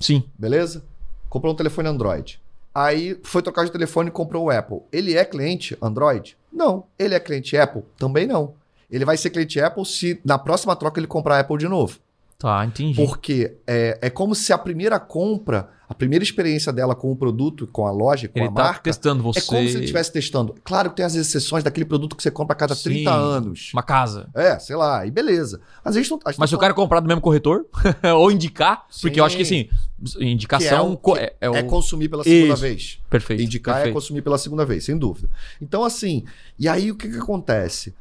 Sim. 0.00 0.24
beleza? 0.38 0.84
Comprou 1.28 1.52
um 1.52 1.56
telefone 1.56 1.88
Android. 1.88 2.40
Aí 2.74 3.18
foi 3.22 3.42
trocar 3.42 3.64
de 3.64 3.72
telefone 3.72 4.08
e 4.08 4.12
comprou 4.12 4.44
o 4.44 4.50
Apple. 4.50 4.80
Ele 4.92 5.14
é 5.16 5.24
cliente 5.24 5.76
Android? 5.80 6.36
Não. 6.52 6.84
Ele 6.98 7.14
é 7.14 7.20
cliente 7.20 7.56
Apple? 7.56 7.82
Também 7.96 8.26
não. 8.26 8.54
Ele 8.90 9.04
vai 9.04 9.16
ser 9.16 9.30
cliente 9.30 9.60
Apple 9.60 9.84
se 9.86 10.20
na 10.24 10.38
próxima 10.38 10.74
troca 10.76 11.00
ele 11.00 11.06
comprar 11.06 11.38
Apple 11.40 11.58
de 11.58 11.68
novo. 11.68 11.98
Tá, 12.38 12.64
entendi. 12.64 12.96
Porque 12.96 13.56
é, 13.66 13.98
é 14.02 14.10
como 14.10 14.34
se 14.34 14.52
a 14.52 14.58
primeira 14.58 15.00
compra, 15.00 15.70
a 15.88 15.94
primeira 15.94 16.22
experiência 16.22 16.72
dela 16.72 16.94
com 16.94 17.10
o 17.10 17.16
produto, 17.16 17.66
com 17.68 17.86
a 17.86 17.90
loja, 17.90 18.28
com 18.28 18.38
ele 18.38 18.48
a 18.48 18.52
tá 18.52 18.62
marca, 18.64 18.80
testando 18.82 19.22
você. 19.22 19.38
é 19.38 19.42
como 19.42 19.60
se 19.68 19.74
ele 19.76 19.84
estivesse 19.84 20.12
testando. 20.12 20.54
Claro 20.64 20.90
que 20.90 20.96
tem 20.96 21.04
as 21.06 21.14
exceções 21.14 21.64
daquele 21.64 21.86
produto 21.86 22.14
que 22.16 22.22
você 22.22 22.30
compra 22.30 22.54
a 22.54 22.58
cada 22.58 22.74
Sim. 22.74 22.82
30 23.04 23.10
anos. 23.12 23.70
Uma 23.72 23.82
casa. 23.82 24.28
É, 24.34 24.58
sei 24.58 24.76
lá, 24.76 25.06
e 25.06 25.10
beleza. 25.10 25.60
Às 25.82 25.94
vezes 25.94 26.10
não. 26.10 26.18
a 26.24 26.30
gente 26.32 26.40
Mas 26.40 26.50
se 26.50 26.54
tá 26.54 26.58
o 26.58 26.60
cara 26.60 26.74
comprar 26.74 27.00
do 27.00 27.06
mesmo 27.08 27.22
corretor, 27.22 27.64
ou 28.16 28.30
indicar, 28.30 28.84
porque 29.00 29.20
eu 29.20 29.24
acho 29.24 29.36
que 29.36 29.42
assim, 29.42 29.68
indicação 30.20 30.96
Que 30.96 31.10
é 31.10 31.12
o- 31.12 31.16
que 31.16 31.20
é, 31.22 31.36
é 31.40 31.50
o... 31.50 31.54
é 31.54 31.62
consumir 31.62 32.08
pela 32.10 32.24
segunda 32.24 32.52
Isso. 32.54 32.62
vez. 32.62 32.98
Perfeito. 33.08 33.42
Indicar 33.42 33.76
é 33.76 33.78
perfeito. 33.78 33.94
consumir 33.94 34.20
pela 34.22 34.36
segunda 34.36 34.66
vez, 34.66 34.84
sem 34.84 34.98
dúvida. 34.98 35.30
Então, 35.62 35.82
assim, 35.84 36.24
e 36.58 36.68
aí 36.68 36.90
o 36.90 36.96
que 36.96 37.08
que 37.08 37.16
acontece? 37.18 37.94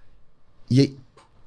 E 0.70 0.80
aí, 0.82 0.98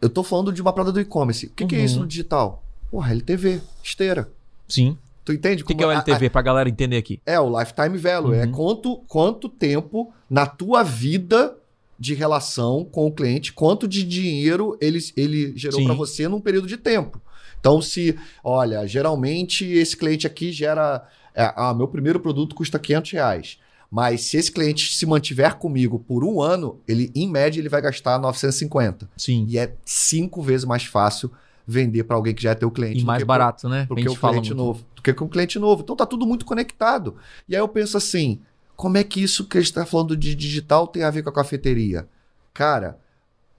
eu 0.00 0.08
tô 0.08 0.22
falando 0.22 0.52
de 0.52 0.62
uma 0.62 0.72
parada 0.72 0.92
do 0.92 1.00
e-commerce. 1.00 1.46
O 1.46 1.50
que, 1.50 1.66
que 1.66 1.74
é 1.74 1.78
Uhum. 1.78 1.84
isso 1.84 1.98
no 2.00 2.06
digital? 2.06 2.62
Porra, 2.90 3.12
LTV, 3.12 3.60
esteira. 3.82 4.28
Sim. 4.68 4.96
Tu 5.24 5.32
entende? 5.32 5.62
O 5.62 5.66
que, 5.66 5.74
que 5.74 5.82
é 5.82 5.86
o 5.86 5.90
a- 5.90 5.94
LTV, 5.94 6.30
pra 6.30 6.42
galera 6.42 6.68
entender 6.68 6.96
aqui? 6.96 7.20
a- 7.26 7.32
é 7.32 7.40
o 7.40 7.58
lifetime 7.58 7.98
value. 7.98 8.32
É 8.34 8.44
Uhum. 8.44 8.52
quanto, 8.52 8.96
quanto 9.08 9.48
tempo 9.48 10.12
na 10.30 10.46
tua 10.46 10.82
vida 10.82 11.56
de 11.98 12.14
relação 12.14 12.84
com 12.84 13.06
o 13.06 13.12
cliente, 13.12 13.52
quanto 13.52 13.88
de 13.88 14.04
dinheiro 14.04 14.76
ele, 14.80 14.98
ele 15.16 15.52
gerou 15.56 15.82
para 15.84 15.94
você 15.94 16.28
num 16.28 16.40
período 16.40 16.66
de 16.68 16.76
tempo. 16.76 17.20
Então, 17.58 17.80
se, 17.82 18.16
olha, 18.44 18.86
geralmente 18.86 19.64
esse 19.64 19.96
cliente 19.96 20.26
aqui 20.26 20.52
gera. 20.52 21.06
é, 21.34 21.52
ah, 21.56 21.74
meu 21.74 21.88
primeiro 21.88 22.20
produto 22.20 22.54
custa 22.54 22.78
500 22.78 23.10
reais. 23.12 23.58
Mas 23.90 24.22
se 24.22 24.36
esse 24.36 24.50
cliente 24.50 24.94
se 24.94 25.04
mantiver 25.06 25.56
comigo 25.56 25.98
por 25.98 26.24
um 26.24 26.40
ano, 26.40 26.80
ele, 26.88 27.10
em 27.14 27.28
média, 27.30 27.60
ele 27.60 27.68
vai 27.68 27.80
gastar 27.82 28.18
950. 28.18 29.08
Sim. 29.16 29.44
E 29.48 29.58
é 29.58 29.74
cinco 29.84 30.40
vezes 30.42 30.64
mais 30.64 30.84
fácil 30.84 31.30
vender 31.66 32.04
para 32.04 32.16
alguém 32.16 32.34
que 32.34 32.42
já 32.42 32.50
é 32.52 32.54
teu 32.54 32.70
cliente. 32.70 33.00
E 33.00 33.04
mais 33.04 33.22
barato, 33.24 33.68
né? 33.68 33.86
porque 33.88 34.02
a 34.02 34.06
o 34.06 34.08
gente 34.10 34.18
fala 34.20 34.34
cliente 34.34 34.50
muito. 34.50 34.64
novo. 34.64 34.86
Do 34.94 35.02
que 35.02 35.12
com 35.12 35.24
o 35.24 35.28
cliente 35.28 35.58
novo. 35.58 35.82
Então 35.82 35.96
tá 35.96 36.06
tudo 36.06 36.26
muito 36.26 36.44
conectado. 36.44 37.16
E 37.48 37.54
aí 37.56 37.60
eu 37.60 37.68
penso 37.68 37.96
assim: 37.96 38.40
como 38.76 38.96
é 38.96 39.04
que 39.04 39.22
isso 39.22 39.46
que 39.46 39.58
a 39.58 39.60
gente 39.60 39.72
tá 39.72 39.84
falando 39.84 40.16
de 40.16 40.34
digital 40.34 40.86
tem 40.86 41.02
a 41.02 41.10
ver 41.10 41.22
com 41.22 41.30
a 41.30 41.32
cafeteria? 41.32 42.08
Cara, 42.54 42.98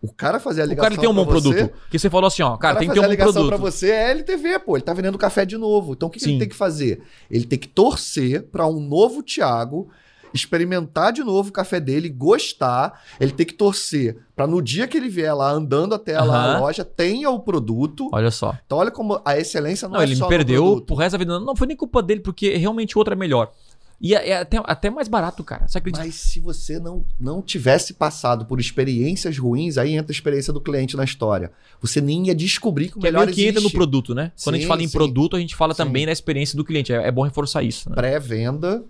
o 0.02 0.12
cara 0.12 0.40
fazer 0.40 0.62
a 0.62 0.66
O 0.66 0.68
ligação. 0.70 0.84
cara 0.84 0.94
ele 0.94 1.02
tem 1.02 1.10
um 1.10 1.14
bom 1.14 1.26
você, 1.26 1.50
produto. 1.54 1.74
Que 1.90 2.00
você 2.00 2.10
falou 2.10 2.28
assim, 2.28 2.44
ó, 2.44 2.54
o 2.56 2.58
cara, 2.58 2.78
tem 2.78 2.88
que 2.88 2.94
ter 2.94 3.00
um 3.00 3.04
a 3.04 3.06
bom 3.08 3.12
ligação 3.12 3.34
produto. 3.34 3.50
pra 3.50 3.58
você 3.58 3.90
é 3.92 4.12
LTV, 4.12 4.60
pô. 4.60 4.78
Ele 4.78 4.84
tá 4.84 4.94
vendendo 4.94 5.18
café 5.18 5.46
de 5.46 5.58
novo. 5.58 5.94
Então 5.94 6.08
o 6.08 6.12
que, 6.12 6.20
que 6.20 6.30
ele 6.30 6.40
tem 6.40 6.50
que 6.50 6.56
fazer? 6.56 7.02
Ele 7.30 7.46
tem 7.46 7.60
que 7.60 7.68
torcer 7.68 8.44
pra 8.44 8.68
um 8.68 8.80
novo 8.80 9.22
Thiago 9.22 9.90
experimentar 10.34 11.12
de 11.14 11.24
novo 11.24 11.50
o 11.50 11.52
café 11.52 11.80
dele, 11.80 12.10
gostar. 12.10 13.04
Ele 13.20 13.32
tem 13.32 13.46
que 13.46 13.54
torcer 13.54 14.18
pra 14.36 14.48
no 14.48 14.62
dia 14.62 14.88
que 14.88 14.98
ele 14.98 15.10
vier 15.10 15.36
lá 15.36 15.52
andando 15.52 15.96
até 15.96 16.20
lá 16.20 16.56
a 16.56 16.60
loja, 16.60 16.86
tenha 16.86 17.30
o 17.30 17.40
produto. 17.40 18.10
Olha 18.12 18.32
só. 18.32 18.58
Então 18.66 18.78
olha 18.78 18.92
como 18.92 19.22
a 19.26 19.38
excelência 19.38 19.88
não, 19.88 19.96
Não, 19.96 20.02
é 20.02 20.04
ele 20.04 20.16
só 20.16 20.26
me 20.26 20.30
perdeu 20.30 20.82
pro 20.82 20.96
resto 20.96 21.14
da 21.14 21.18
vida. 21.18 21.40
Não 21.40 21.56
foi 21.56 21.68
nem 21.68 21.78
culpa 21.78 22.02
dele, 22.02 22.22
porque 22.22 22.56
realmente 22.58 22.96
o 22.96 23.00
outro 23.00 23.14
é 23.14 23.18
melhor. 23.18 23.52
E 24.00 24.14
é, 24.14 24.30
é 24.30 24.38
até, 24.38 24.62
até 24.64 24.90
mais 24.90 25.08
barato, 25.08 25.44
cara. 25.44 25.68
Você 25.68 25.80
acredita? 25.80 26.06
Mas 26.06 26.16
se 26.16 26.40
você 26.40 26.80
não, 26.80 27.04
não 27.20 27.42
tivesse 27.42 27.96
passado 27.96 28.46
por 28.46 28.60
experiências 28.60 29.38
ruins, 29.38 29.78
aí 29.78 29.94
entra 29.96 30.12
a 30.12 30.16
experiência 30.16 30.54
do 30.54 30.62
cliente 30.62 30.96
na 30.96 31.04
história. 31.04 31.52
Você 31.82 32.00
nem 32.00 32.28
ia 32.28 32.36
descobrir 32.36 32.90
que 32.90 32.98
o 32.98 33.02
Que 33.02 33.08
é 33.08 33.12
melhor 33.12 33.26
meio 33.26 33.36
que 33.36 33.48
entra 33.48 33.62
no 33.62 33.72
produto, 33.72 34.14
né? 34.14 34.32
Quando 34.44 34.56
a 34.56 34.58
gente 34.58 34.66
Sim, 34.66 34.70
fala 34.70 34.84
em 34.84 34.88
sim. 34.88 34.94
produto, 34.94 35.36
a 35.36 35.40
gente 35.40 35.56
fala 35.56 35.74
Sim. 35.74 35.84
também 35.84 36.06
da 36.06 36.12
experiência 36.12 36.56
do 36.56 36.64
cliente. 36.64 36.94
É, 36.94 37.08
é 37.08 37.12
bom 37.12 37.24
reforçar 37.24 37.64
isso, 37.64 37.90
né? 37.90 37.96
Pré-venda, 37.96 38.84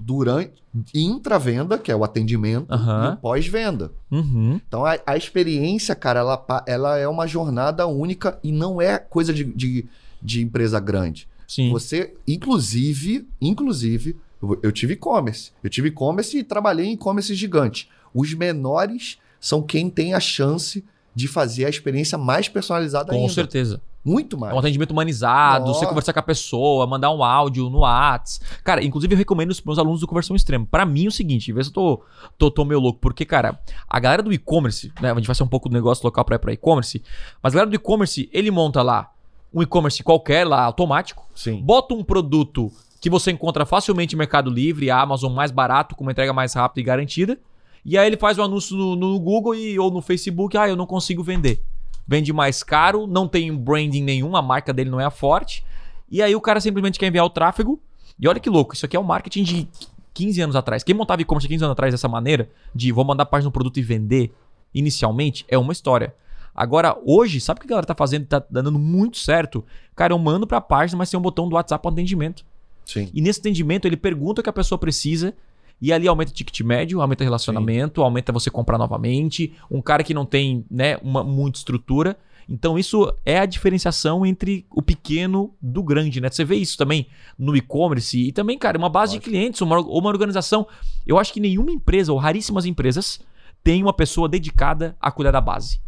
durante, 0.00 0.62
intravenda, 0.94 1.78
que 1.78 1.90
é 1.90 1.96
o 1.96 2.04
atendimento, 2.04 2.72
Aham. 2.72 3.14
e 3.14 3.22
pós-venda. 3.22 3.92
Uhum. 4.10 4.60
Então 4.66 4.84
a, 4.84 4.98
a 5.06 5.16
experiência, 5.16 5.94
cara, 5.94 6.20
ela, 6.20 6.64
ela 6.66 6.98
é 6.98 7.08
uma 7.08 7.26
jornada 7.26 7.86
única 7.86 8.38
e 8.42 8.52
não 8.52 8.80
é 8.80 8.98
coisa 8.98 9.32
de, 9.32 9.44
de, 9.44 9.86
de 10.22 10.42
empresa 10.42 10.78
grande. 10.78 11.28
Sim. 11.46 11.70
Você, 11.70 12.14
inclusive, 12.26 13.26
inclusive, 13.40 14.16
eu, 14.42 14.58
eu 14.62 14.72
tive 14.72 14.94
e-commerce. 14.94 15.52
Eu 15.62 15.70
tive 15.70 15.88
e-commerce 15.88 16.36
e 16.36 16.42
trabalhei 16.44 16.86
em 16.86 16.92
e-commerce 16.92 17.34
gigante. 17.34 17.88
Os 18.12 18.34
menores 18.34 19.18
são 19.40 19.62
quem 19.62 19.88
tem 19.88 20.14
a 20.14 20.20
chance 20.20 20.84
de 21.14 21.28
fazer 21.28 21.64
a 21.64 21.70
experiência 21.70 22.18
mais 22.18 22.48
personalizada 22.48 23.10
Com 23.10 23.20
ainda. 23.20 23.32
certeza. 23.32 23.80
Muito 24.06 24.36
É 24.36 24.38
mais. 24.38 24.54
um 24.54 24.58
atendimento 24.58 24.92
humanizado, 24.92 25.66
você 25.66 25.72
Nossa. 25.72 25.86
conversar 25.86 26.12
com 26.12 26.20
a 26.20 26.22
pessoa, 26.22 26.86
mandar 26.86 27.10
um 27.10 27.24
áudio 27.24 27.68
no 27.68 27.80
Whats. 27.80 28.40
Cara, 28.62 28.84
inclusive 28.84 29.12
eu 29.14 29.18
recomendo 29.18 29.50
os 29.50 29.60
meus 29.60 29.78
alunos 29.78 30.00
do 30.00 30.06
Conversão 30.06 30.36
Extrema. 30.36 30.66
Pra 30.70 30.86
mim 30.86 31.06
é 31.06 31.08
o 31.08 31.12
seguinte, 31.12 31.52
vê 31.52 31.62
se 31.64 31.70
eu 31.70 31.74
tô, 31.74 32.02
tô, 32.38 32.50
tô 32.50 32.64
meio 32.64 32.78
louco. 32.78 33.00
Porque, 33.00 33.24
cara, 33.24 33.58
a 33.88 33.98
galera 33.98 34.22
do 34.22 34.32
e-commerce, 34.32 34.92
né? 35.00 35.10
A 35.10 35.14
gente 35.16 35.26
vai 35.26 35.34
ser 35.34 35.42
um 35.42 35.48
pouco 35.48 35.68
do 35.68 35.72
negócio 35.72 36.04
local 36.04 36.24
pra 36.24 36.52
e-commerce. 36.52 37.02
Mas 37.42 37.52
a 37.52 37.56
galera 37.56 37.70
do 37.70 37.74
e-commerce, 37.74 38.30
ele 38.32 38.50
monta 38.50 38.80
lá 38.82 39.10
um 39.52 39.62
e-commerce 39.62 40.02
qualquer, 40.02 40.46
lá, 40.46 40.62
automático. 40.62 41.26
Sim. 41.34 41.60
Bota 41.62 41.94
um 41.94 42.04
produto 42.04 42.70
que 43.00 43.10
você 43.10 43.30
encontra 43.30 43.66
facilmente 43.66 44.14
em 44.14 44.18
Mercado 44.18 44.50
Livre, 44.50 44.90
Amazon 44.90 45.32
mais 45.32 45.50
barato, 45.50 45.94
com 45.96 46.04
uma 46.04 46.12
entrega 46.12 46.32
mais 46.32 46.54
rápida 46.54 46.80
e 46.80 46.84
garantida. 46.84 47.38
E 47.84 47.96
aí 47.96 48.06
ele 48.06 48.16
faz 48.16 48.38
o 48.38 48.42
anúncio 48.42 48.76
no, 48.76 48.96
no 48.96 49.18
Google 49.18 49.54
e, 49.54 49.78
ou 49.78 49.90
no 49.90 50.02
Facebook, 50.02 50.56
ah, 50.56 50.68
eu 50.68 50.76
não 50.76 50.86
consigo 50.86 51.22
vender. 51.22 51.62
Vende 52.06 52.32
mais 52.32 52.62
caro, 52.62 53.06
não 53.06 53.26
tem 53.26 53.54
branding 53.54 54.02
nenhum, 54.02 54.36
a 54.36 54.42
marca 54.42 54.72
dele 54.72 54.90
não 54.90 55.00
é 55.00 55.04
a 55.04 55.10
forte. 55.10 55.64
E 56.08 56.22
aí 56.22 56.34
o 56.36 56.40
cara 56.40 56.60
simplesmente 56.60 56.98
quer 56.98 57.08
enviar 57.08 57.24
o 57.24 57.30
tráfego. 57.30 57.80
E 58.18 58.28
olha 58.28 58.40
que 58.40 58.48
louco, 58.48 58.74
isso 58.74 58.86
aqui 58.86 58.96
é 58.96 59.00
o 59.00 59.04
marketing 59.04 59.42
de 59.42 59.68
15 60.14 60.40
anos 60.40 60.56
atrás. 60.56 60.82
Quem 60.82 60.94
montava 60.94 61.20
e-commerce 61.20 61.48
15 61.48 61.64
anos 61.64 61.72
atrás 61.72 61.92
dessa 61.92 62.08
maneira, 62.08 62.48
de 62.74 62.92
vou 62.92 63.04
mandar 63.04 63.24
a 63.24 63.26
página 63.26 63.50
do 63.50 63.52
produto 63.52 63.78
e 63.78 63.82
vender, 63.82 64.32
inicialmente, 64.72 65.44
é 65.48 65.58
uma 65.58 65.72
história. 65.72 66.14
Agora, 66.54 66.96
hoje, 67.04 67.38
sabe 67.38 67.58
o 67.58 67.60
que 67.60 67.66
a 67.66 67.70
galera 67.70 67.86
tá 67.86 67.94
fazendo 67.94 68.22
e 68.22 68.26
tá 68.26 68.42
dando 68.48 68.72
muito 68.72 69.18
certo? 69.18 69.62
Cara, 69.94 70.14
eu 70.14 70.18
mando 70.18 70.46
pra 70.46 70.58
página, 70.58 70.96
mas 70.96 71.10
tem 71.10 71.18
um 71.18 71.22
botão 71.22 71.48
do 71.48 71.54
WhatsApp 71.54 71.82
para 71.82 71.90
atendimento. 71.90 72.46
Sim. 72.86 73.10
E 73.12 73.20
nesse 73.20 73.40
atendimento 73.40 73.84
ele 73.84 73.96
pergunta 73.96 74.40
o 74.40 74.44
que 74.44 74.48
a 74.48 74.52
pessoa 74.52 74.78
precisa 74.78 75.34
e 75.80 75.92
ali 75.92 76.08
aumenta 76.08 76.30
o 76.30 76.34
ticket 76.34 76.60
médio, 76.60 77.00
aumenta 77.00 77.22
o 77.22 77.26
relacionamento, 77.26 78.02
aumenta 78.02 78.32
você 78.32 78.50
comprar 78.50 78.78
novamente. 78.78 79.52
Um 79.70 79.82
cara 79.82 80.02
que 80.02 80.14
não 80.14 80.24
tem 80.24 80.64
né, 80.70 80.96
uma, 81.02 81.22
muita 81.22 81.58
estrutura. 81.58 82.16
Então 82.48 82.78
isso 82.78 83.12
é 83.24 83.38
a 83.38 83.46
diferenciação 83.46 84.24
entre 84.24 84.64
o 84.70 84.80
pequeno 84.80 85.52
do 85.60 85.82
grande, 85.82 86.20
né? 86.20 86.30
Você 86.30 86.44
vê 86.44 86.54
isso 86.54 86.78
também 86.78 87.08
no 87.36 87.56
e-commerce 87.56 88.16
e 88.28 88.32
também, 88.32 88.56
cara, 88.56 88.78
uma 88.78 88.88
base 88.88 89.14
de 89.14 89.20
clientes, 89.20 89.60
uma, 89.60 89.80
uma 89.80 90.08
organização. 90.08 90.66
Eu 91.04 91.18
acho 91.18 91.32
que 91.32 91.40
nenhuma 91.40 91.72
empresa, 91.72 92.12
ou 92.12 92.18
raríssimas 92.18 92.64
empresas, 92.64 93.20
tem 93.64 93.82
uma 93.82 93.92
pessoa 93.92 94.28
dedicada 94.28 94.96
a 95.00 95.10
cuidar 95.10 95.32
da 95.32 95.40
base 95.40 95.80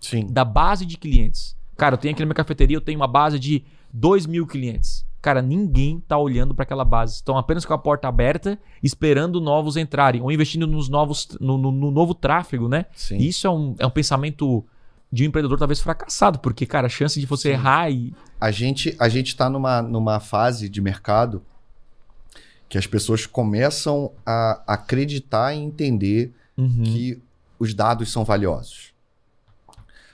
Sim. 0.00 0.26
da 0.26 0.44
base 0.44 0.84
de 0.84 0.96
clientes. 0.96 1.56
Cara, 1.76 1.94
eu 1.94 1.98
tenho 1.98 2.12
aqui 2.12 2.20
na 2.20 2.26
minha 2.26 2.34
cafeteria, 2.34 2.76
eu 2.76 2.80
tenho 2.80 2.98
uma 2.98 3.06
base 3.06 3.38
de 3.38 3.64
2 3.92 4.26
mil 4.26 4.46
clientes. 4.46 5.06
Cara, 5.22 5.42
ninguém 5.42 6.00
tá 6.00 6.16
olhando 6.16 6.54
para 6.54 6.62
aquela 6.62 6.84
base. 6.84 7.16
Estão 7.16 7.36
apenas 7.36 7.64
com 7.64 7.74
a 7.74 7.78
porta 7.78 8.08
aberta, 8.08 8.58
esperando 8.82 9.40
novos 9.40 9.76
entrarem, 9.76 10.22
ou 10.22 10.32
investindo 10.32 10.66
nos 10.66 10.88
novos, 10.88 11.28
no, 11.40 11.58
no- 11.58 11.70
no 11.72 11.90
novo 11.90 12.14
tráfego, 12.14 12.68
né? 12.68 12.86
Sim. 12.94 13.18
E 13.18 13.28
isso 13.28 13.46
é 13.46 13.50
um, 13.50 13.74
é 13.78 13.86
um 13.86 13.90
pensamento 13.90 14.64
de 15.12 15.24
um 15.24 15.26
empreendedor 15.26 15.58
talvez 15.58 15.80
fracassado, 15.80 16.38
porque, 16.38 16.64
cara, 16.64 16.86
a 16.86 16.90
chance 16.90 17.18
de 17.20 17.26
você 17.26 17.48
Sim. 17.48 17.54
errar 17.54 17.90
e. 17.90 18.14
A 18.40 18.50
gente, 18.50 18.96
a 18.98 19.08
gente 19.08 19.36
tá 19.36 19.50
numa, 19.50 19.82
numa 19.82 20.20
fase 20.20 20.68
de 20.68 20.80
mercado 20.80 21.42
que 22.68 22.78
as 22.78 22.86
pessoas 22.86 23.26
começam 23.26 24.12
a 24.24 24.62
acreditar 24.66 25.52
e 25.54 25.58
entender 25.58 26.32
Uhum. 26.56 26.82
que 26.82 27.22
os 27.58 27.72
dados 27.74 28.10
são 28.12 28.22
valiosos. 28.24 28.92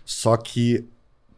Só 0.05 0.37
que 0.37 0.85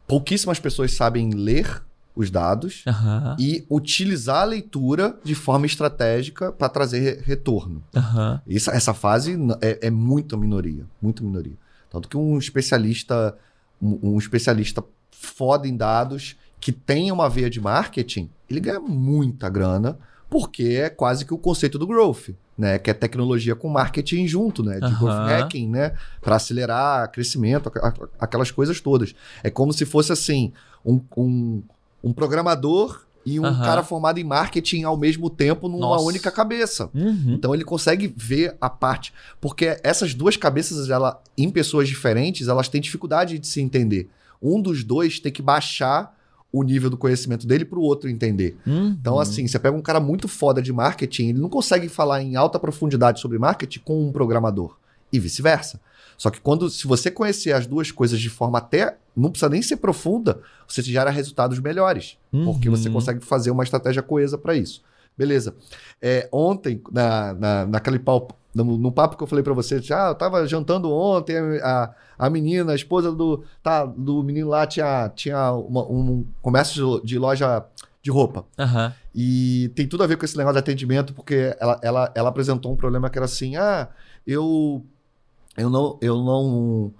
pouquíssimas 0.07 0.59
pessoas 0.59 0.93
sabem 0.93 1.31
ler 1.31 1.83
os 2.21 2.29
dados 2.29 2.83
Aham. 2.87 3.35
e 3.39 3.65
utilizar 3.69 4.41
a 4.41 4.45
leitura 4.45 5.17
de 5.23 5.33
forma 5.35 5.65
estratégica 5.65 6.51
para 6.51 6.67
trazer 6.69 6.99
re- 6.99 7.21
retorno. 7.23 7.81
Aham. 7.95 8.41
Isso, 8.45 8.69
essa 8.71 8.93
fase 8.93 9.37
é, 9.61 9.87
é 9.87 9.89
muito 9.89 10.37
minoria, 10.37 10.85
muito 11.01 11.23
minoria. 11.23 11.55
Tanto 11.89 12.07
que 12.09 12.17
um 12.17 12.37
especialista, 12.37 13.35
um, 13.81 14.13
um 14.13 14.17
especialista 14.17 14.83
foda 15.11 15.67
em 15.67 15.75
dados 15.75 16.35
que 16.59 16.71
tenha 16.71 17.13
uma 17.13 17.29
veia 17.29 17.49
de 17.49 17.61
marketing, 17.61 18.29
ele 18.49 18.59
ganha 18.59 18.79
muita 18.79 19.47
grana, 19.49 19.97
porque 20.29 20.63
é 20.63 20.89
quase 20.89 21.25
que 21.25 21.33
o 21.33 21.37
conceito 21.37 21.79
do 21.79 21.87
growth, 21.87 22.29
né? 22.57 22.77
Que 22.77 22.91
é 22.91 22.93
tecnologia 22.93 23.55
com 23.55 23.67
marketing 23.69 24.27
junto, 24.27 24.61
né? 24.61 24.79
De 24.79 24.85
Aham. 24.85 24.99
growth 24.99 25.25
hacking, 25.25 25.69
né? 25.69 25.93
Para 26.21 26.35
acelerar 26.35 27.09
crescimento, 27.11 27.71
aquelas 28.19 28.51
coisas 28.51 28.79
todas. 28.81 29.15
É 29.41 29.49
como 29.49 29.71
se 29.73 29.85
fosse 29.85 30.11
assim, 30.11 30.51
um, 30.85 30.99
um, 31.17 31.63
um 32.03 32.13
programador 32.13 33.01
e 33.25 33.39
um 33.39 33.45
Aham. 33.45 33.63
cara 33.63 33.83
formado 33.83 34.19
em 34.19 34.23
marketing 34.23 34.83
ao 34.83 34.97
mesmo 34.97 35.29
tempo 35.29 35.67
numa 35.67 35.79
Nossa. 35.79 36.05
única 36.05 36.31
cabeça. 36.31 36.89
Uhum. 36.93 37.33
Então 37.33 37.53
ele 37.53 37.63
consegue 37.63 38.11
ver 38.15 38.55
a 38.59 38.69
parte. 38.69 39.13
Porque 39.39 39.77
essas 39.83 40.13
duas 40.13 40.37
cabeças, 40.37 40.89
ela, 40.89 41.21
em 41.37 41.49
pessoas 41.49 41.87
diferentes, 41.87 42.47
elas 42.47 42.67
têm 42.67 42.81
dificuldade 42.81 43.37
de 43.37 43.45
se 43.45 43.61
entender. 43.61 44.09
Um 44.41 44.61
dos 44.61 44.83
dois 44.83 45.19
tem 45.19 45.31
que 45.31 45.41
baixar 45.41 46.17
o 46.51 46.63
nível 46.63 46.89
do 46.89 46.97
conhecimento 46.97 47.45
dele 47.45 47.63
para 47.63 47.77
o 47.77 47.83
outro 47.83 48.09
entender. 48.09 48.57
Uhum. 48.65 48.95
Então, 48.99 49.19
assim, 49.19 49.45
você 49.47 49.59
pega 49.59 49.77
um 49.77 49.81
cara 49.81 49.99
muito 49.99 50.27
foda 50.27 50.61
de 50.61 50.73
marketing, 50.73 51.29
ele 51.29 51.39
não 51.39 51.49
consegue 51.49 51.87
falar 51.87 52.23
em 52.23 52.35
alta 52.35 52.57
profundidade 52.57 53.19
sobre 53.19 53.37
marketing 53.37 53.81
com 53.81 54.07
um 54.07 54.11
programador. 54.11 54.75
e 55.11 55.19
vice-versa. 55.19 55.79
Só 56.19 56.29
que 56.29 56.41
quando, 56.41 56.69
se 56.69 56.85
você 56.85 57.09
conhecer 57.09 57.53
as 57.53 57.65
duas 57.65 57.91
coisas 57.91 58.19
de 58.19 58.29
forma 58.29 58.57
até, 58.57 58.97
não 59.15 59.31
precisa 59.31 59.47
nem 59.49 59.61
ser 59.61 59.77
profunda, 59.77 60.41
você 60.67 60.81
gera 60.81 61.09
resultados 61.09 61.57
melhores, 61.59 62.17
porque 62.43 62.69
você 62.69 62.89
Uhum. 62.89 62.95
consegue 62.95 63.23
fazer 63.25 63.51
uma 63.51 63.63
estratégia 63.63 64.01
coesa 64.03 64.37
para 64.37 64.53
isso. 64.53 64.81
Beleza. 65.17 65.55
É, 66.01 66.27
ontem, 66.29 66.81
na, 66.91 67.33
na, 67.33 67.65
naquele 67.67 67.99
papo, 67.99 68.35
no, 68.53 68.65
no 68.77 68.91
papo 68.91 69.15
que 69.15 69.23
eu 69.23 69.27
falei 69.27 69.43
para 69.43 69.53
você, 69.53 69.79
ah, 69.93 70.09
eu 70.09 70.15
tava 70.15 70.45
jantando 70.45 70.91
ontem, 70.91 71.37
a, 71.63 71.93
a 72.17 72.29
menina, 72.29 72.73
a 72.73 72.75
esposa 72.75 73.13
do, 73.13 73.43
tá, 73.63 73.85
do 73.85 74.21
menino 74.21 74.49
lá 74.49 74.67
tinha, 74.67 75.07
tinha 75.15 75.53
uma- 75.53 75.83
um 75.89 76.25
comércio 76.41 76.99
de, 77.01 77.17
loja 77.17 77.63
de 78.03 78.11
roupa. 78.11 78.45
Aham. 78.57 78.93
E 79.15 79.71
tem 79.73 79.87
tudo 79.87 80.03
a 80.03 80.07
ver 80.07 80.17
com 80.17 80.25
esse 80.25 80.35
negócio 80.37 80.55
de 80.55 80.59
atendimento, 80.59 81.13
porque 81.13 81.55
ela, 81.61 81.79
ela, 81.81 82.11
ela 82.13 82.27
apresentou 82.29 82.73
um 82.73 82.75
problema 82.75 83.09
que 83.09 83.17
era 83.17 83.25
assim: 83.25 83.55
ah, 83.55 83.87
eu, 84.27 84.85
eu 85.61 85.69
não. 85.69 85.97
Eu 86.01 86.15
não. 86.23 86.93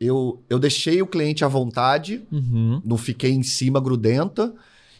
Eu, 0.00 0.40
eu 0.48 0.58
deixei 0.58 1.02
o 1.02 1.06
cliente 1.06 1.44
à 1.44 1.48
vontade, 1.48 2.22
Uhum. 2.32 2.80
não 2.84 2.96
fiquei 2.96 3.32
em 3.32 3.42
cima 3.42 3.80
grudenta. 3.80 4.52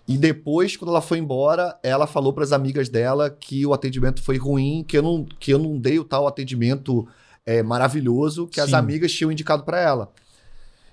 E 0.07 0.19
depois, 0.19 0.77
quando 0.77 0.91
ela 0.91 1.01
foi 1.01 1.19
embora, 1.19 1.79
ela 1.83 2.07
falou 2.07 2.33
para 2.33 2.45
as 2.45 2.53
amigas 2.53 2.89
dela 2.89 3.31
que 3.31 3.65
o 3.65 3.73
atendimento 3.73 4.23
foi 4.23 4.37
ruim, 4.37 4.85
que 4.87 4.99
eu 4.99 5.03
não, 5.03 5.25
que 5.39 5.53
eu 5.53 5.59
não 5.59 5.79
dei 5.79 5.99
o 5.99 6.05
tal 6.05 6.27
atendimento 6.27 7.07
é, 7.47 7.63
maravilhoso 7.63 8.47
que 8.47 8.61
as 8.61 8.71
Sim. 8.71 8.77
amigas 8.77 9.13
tinham 9.13 9.31
indicado 9.33 9.63
para 9.63 9.81
ela. 9.81 10.11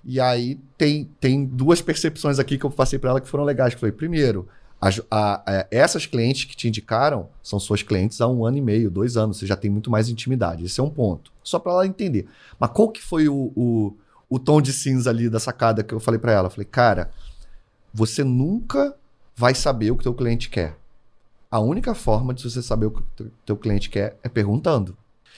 E 0.05 0.21
aí 0.21 0.57
tem, 0.77 1.09
tem 1.19 1.43
duas 1.43 1.81
percepções 1.81 2.39
aqui 2.39 2.57
que 2.57 2.65
eu 2.65 2.69
passei 2.69 2.97
para 2.99 3.09
ela 3.09 3.19
que 3.21 3.27
foram 3.27 3.43
legais. 3.43 3.73
Que 3.73 3.79
foi, 3.79 3.91
primeiro, 3.91 4.47
a- 4.79 5.41
a- 5.45 5.67
essas 5.71 6.05
clientes 6.05 6.43
que 6.45 6.55
te 6.55 6.67
indicaram 6.67 7.29
são 7.41 7.59
suas 7.59 7.81
clientes 7.81 8.21
há 8.21 8.27
um 8.27 8.45
ano 8.45 8.57
e 8.57 8.61
meio, 8.61 8.91
dois 8.91 9.17
anos. 9.17 9.37
Você 9.37 9.45
já 9.47 9.55
tem 9.55 9.71
muito 9.71 9.89
mais 9.89 10.09
intimidade. 10.09 10.63
Esse 10.65 10.79
é 10.79 10.83
um 10.83 10.89
ponto. 10.89 11.31
Só 11.43 11.57
para 11.59 11.71
ela 11.71 11.87
entender. 11.87 12.27
Mas 12.59 12.69
qual 12.71 12.89
que 12.89 13.01
foi 13.01 13.27
o, 13.27 13.51
o, 13.55 13.93
o 14.29 14.37
tom 14.37 14.61
de 14.61 14.71
cinza 14.71 15.09
ali 15.09 15.29
da 15.29 15.39
sacada 15.39 15.83
que 15.83 15.93
eu 15.93 15.99
falei 15.99 16.19
para 16.19 16.31
ela? 16.31 16.47
Eu 16.47 16.51
falei, 16.51 16.65
cara, 16.69 17.11
você 17.93 18.23
nunca 18.23 18.95
vai 19.35 19.55
saber 19.55 19.91
o 19.91 19.95
que 19.97 20.03
teu 20.03 20.13
cliente 20.13 20.49
quer. 20.49 20.77
A 21.49 21.59
única 21.59 21.95
forma 21.95 22.33
de 22.33 22.43
você 22.43 22.61
saber 22.61 22.87
o 22.87 22.91
que 22.91 23.23
o 23.23 23.31
teu 23.45 23.55
cliente 23.57 23.89
quer 23.89 24.17
é 24.21 24.29
perguntando. 24.29 24.95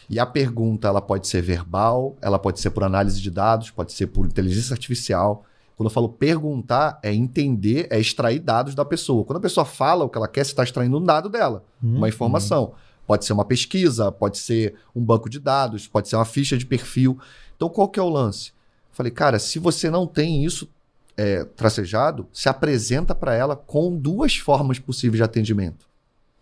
E 0.09 0.19
a 0.19 0.25
pergunta 0.25 0.87
ela 0.87 1.01
pode 1.01 1.27
ser 1.27 1.41
verbal, 1.41 2.17
ela 2.21 2.39
pode 2.39 2.59
ser 2.59 2.71
por 2.71 2.83
análise 2.83 3.21
de 3.21 3.29
dados, 3.29 3.69
pode 3.69 3.91
ser 3.93 4.07
por 4.07 4.25
inteligência 4.25 4.73
artificial. 4.73 5.45
Quando 5.79 5.87
eu 5.87 5.93
falo 5.93 6.09
perguntar, 6.09 6.99
é 7.01 7.13
entender, 7.13 7.87
é 7.89 7.97
extrair 7.97 8.39
dados 8.39 8.75
da 8.75 8.83
pessoa. 8.83 9.23
Quando 9.23 9.37
a 9.37 9.39
pessoa 9.39 9.63
fala 9.63 10.03
o 10.03 10.09
que 10.09 10.17
ela 10.17 10.27
quer, 10.27 10.43
você 10.43 10.51
está 10.51 10.61
extraindo 10.61 10.97
um 10.97 11.01
dado 11.01 11.29
dela, 11.29 11.63
uma 11.81 12.01
Uhum. 12.01 12.07
informação. 12.07 12.73
Pode 13.07 13.23
ser 13.23 13.31
uma 13.31 13.45
pesquisa, 13.45 14.11
pode 14.11 14.37
ser 14.39 14.75
um 14.93 15.01
banco 15.01 15.29
de 15.29 15.39
dados, 15.39 15.87
pode 15.87 16.09
ser 16.09 16.17
uma 16.17 16.25
ficha 16.25 16.57
de 16.57 16.65
perfil. 16.65 17.17
Então, 17.55 17.69
qual 17.69 17.87
que 17.87 17.97
é 17.97 18.03
o 18.03 18.09
lance? 18.09 18.51
Falei, 18.91 19.09
cara, 19.09 19.39
se 19.39 19.57
você 19.57 19.89
não 19.89 20.05
tem 20.05 20.43
isso 20.43 20.67
é, 21.15 21.45
tracejado, 21.45 22.27
se 22.33 22.49
apresenta 22.49 23.15
para 23.15 23.33
ela 23.33 23.55
com 23.55 23.95
duas 23.97 24.35
formas 24.35 24.79
possíveis 24.79 25.17
de 25.19 25.23
atendimento 25.23 25.85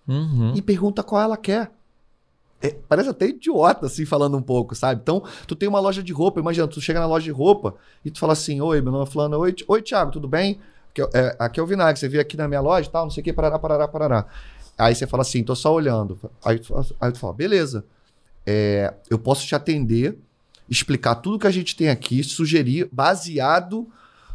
Uhum. 0.08 0.54
e 0.56 0.62
pergunta 0.64 1.04
qual 1.04 1.22
ela 1.22 1.38
quer. 1.38 1.72
É, 2.62 2.76
parece 2.90 3.10
até 3.10 3.28
idiota, 3.28 3.86
assim, 3.86 4.04
falando 4.06 4.36
um 4.36 4.42
pouco, 4.42 4.74
sabe? 4.74 5.00
Então, 5.02 5.24
tu 5.46 5.56
tem 5.56 5.70
uma 5.70 5.80
loja 5.80 6.02
de 6.02 6.12
roupa, 6.12 6.40
imagina, 6.40 6.68
tu 6.68 6.82
chega 6.82 7.00
na 7.00 7.06
loja 7.06 7.26
de 7.26 7.32
roupa 7.32 7.76
e 8.04 8.10
tu 8.10 8.20
fala 8.20 8.34
assim, 8.34 8.60
oi, 8.62 8.82
meu 8.82 8.92
nome 8.92 9.04
é 9.04 9.08
fulano, 9.12 9.38
oi, 9.38 9.56
oi 9.68 9.82
Thiago, 9.82 10.12
tudo 10.12 10.28
bem? 10.28 10.60
Aqui, 10.90 11.02
é- 11.02 11.10
é, 11.14 11.36
aqui 11.38 11.60
é 11.60 11.64
o 11.64 11.68
Vinagre, 11.68 12.00
você 12.00 12.10
veio 12.10 12.22
aqui 12.22 12.36
na 12.36 12.48
minha 12.48 12.60
loja 12.62 12.90
e 12.90 12.92
tal, 12.92 13.04
não 13.04 13.12
sei 13.12 13.22
o 13.22 13.24
que, 13.24 13.32
parará, 13.32 13.60
parará, 13.60 13.88
parará. 13.88 14.26
Aí 14.78 14.96
você 14.96 15.06
fala 15.06 15.22
assim, 15.22 15.44
tô 15.44 15.56
só 15.56 15.72
olhando. 15.74 16.20
Aí 16.44 16.58
tu, 16.58 16.74
aí 17.00 17.12
tu 17.12 17.20
fala, 17.20 17.34
beleza, 17.34 17.86
é, 18.46 18.92
eu 19.10 19.20
posso 19.20 19.46
te 19.46 19.54
atender, 19.54 20.18
explicar 20.68 21.16
tudo 21.16 21.38
que 21.38 21.48
a 21.48 21.52
gente 21.52 21.76
tem 21.76 21.90
aqui, 21.90 22.24
sugerir, 22.24 22.90
baseado 22.92 23.88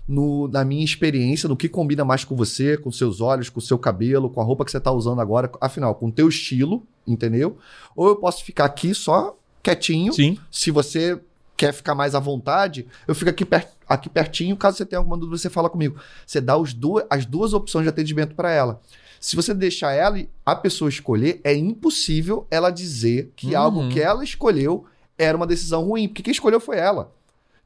no- 0.07 0.49
na 0.49 0.65
minha 0.65 0.85
experiência, 0.85 1.49
no 1.49 1.57
que 1.57 1.69
combina 1.69 2.05
mais 2.05 2.25
com 2.25 2.35
você, 2.37 2.77
com 2.77 2.91
seus 2.91 3.21
olhos, 3.21 3.49
com 3.49 3.61
seu 3.61 3.79
cabelo, 3.79 4.29
com 4.29 4.41
a 4.41 4.45
roupa 4.45 4.65
que 4.65 4.71
você 4.71 4.79
está 4.79 4.91
usando 4.91 5.21
agora, 5.21 5.51
afinal, 5.61 5.95
com 5.95 6.07
o 6.09 6.13
teu 6.13 6.29
estilo, 6.29 6.83
entendeu? 7.07 7.57
Ou 7.95 8.09
eu 8.09 8.17
posso 8.17 8.45
ficar 8.45 8.65
aqui 8.65 8.95
só 8.95 9.37
quietinho, 9.63 10.13
Sim. 10.13 10.39
se 10.51 10.71
você 10.71 11.21
quer 11.57 11.73
ficar 11.73 11.95
mais 11.95 12.15
à 12.15 12.19
vontade, 12.19 12.87
eu 13.07 13.15
fico 13.15 13.31
aqui, 13.31 13.45
per- 13.45 13.69
aqui 13.89 14.09
pertinho, 14.09 14.57
caso 14.57 14.77
você 14.79 14.85
tenha 14.87 14.99
alguma 14.99 15.17
dúvida, 15.17 15.39
você 15.39 15.49
fala 15.49 15.71
comigo. 15.71 15.97
Você 16.27 16.41
dá 16.41 16.55
duas, 16.57 17.05
as 17.09 17.25
duas 17.25 17.53
opções 17.53 17.85
de 17.85 17.89
atendimento 17.89 18.35
para 18.35 18.51
ela. 18.51 18.81
Se 19.21 19.37
você 19.37 19.55
deixar 19.55 19.93
ela 19.93 20.19
a 20.45 20.57
pessoa 20.57 20.89
escolher, 20.89 21.41
é 21.45 21.55
impossível 21.55 22.45
ela 22.51 22.71
dizer 22.71 23.33
que 23.37 23.55
Uhum. 23.55 23.59
algo 23.61 23.89
que 23.89 24.01
ela 24.01 24.25
escolheu 24.25 24.85
era 25.17 25.37
uma 25.37 25.47
decisão 25.47 25.85
ruim, 25.85 26.09
porque 26.09 26.25
quem 26.25 26.33
escolheu 26.33 26.59
foi 26.59 26.79
ela. 26.79 27.13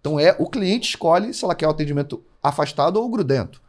Então 0.06 0.20
é 0.20 0.34
o 0.38 0.46
cliente 0.48 0.90
escolhe 0.90 1.32
se 1.34 1.44
ela 1.44 1.54
quer 1.54 1.66
o 1.66 1.70
atendimento 1.70 2.22
afastado 2.42 2.96
ou 2.98 3.08
grudento. 3.10 3.60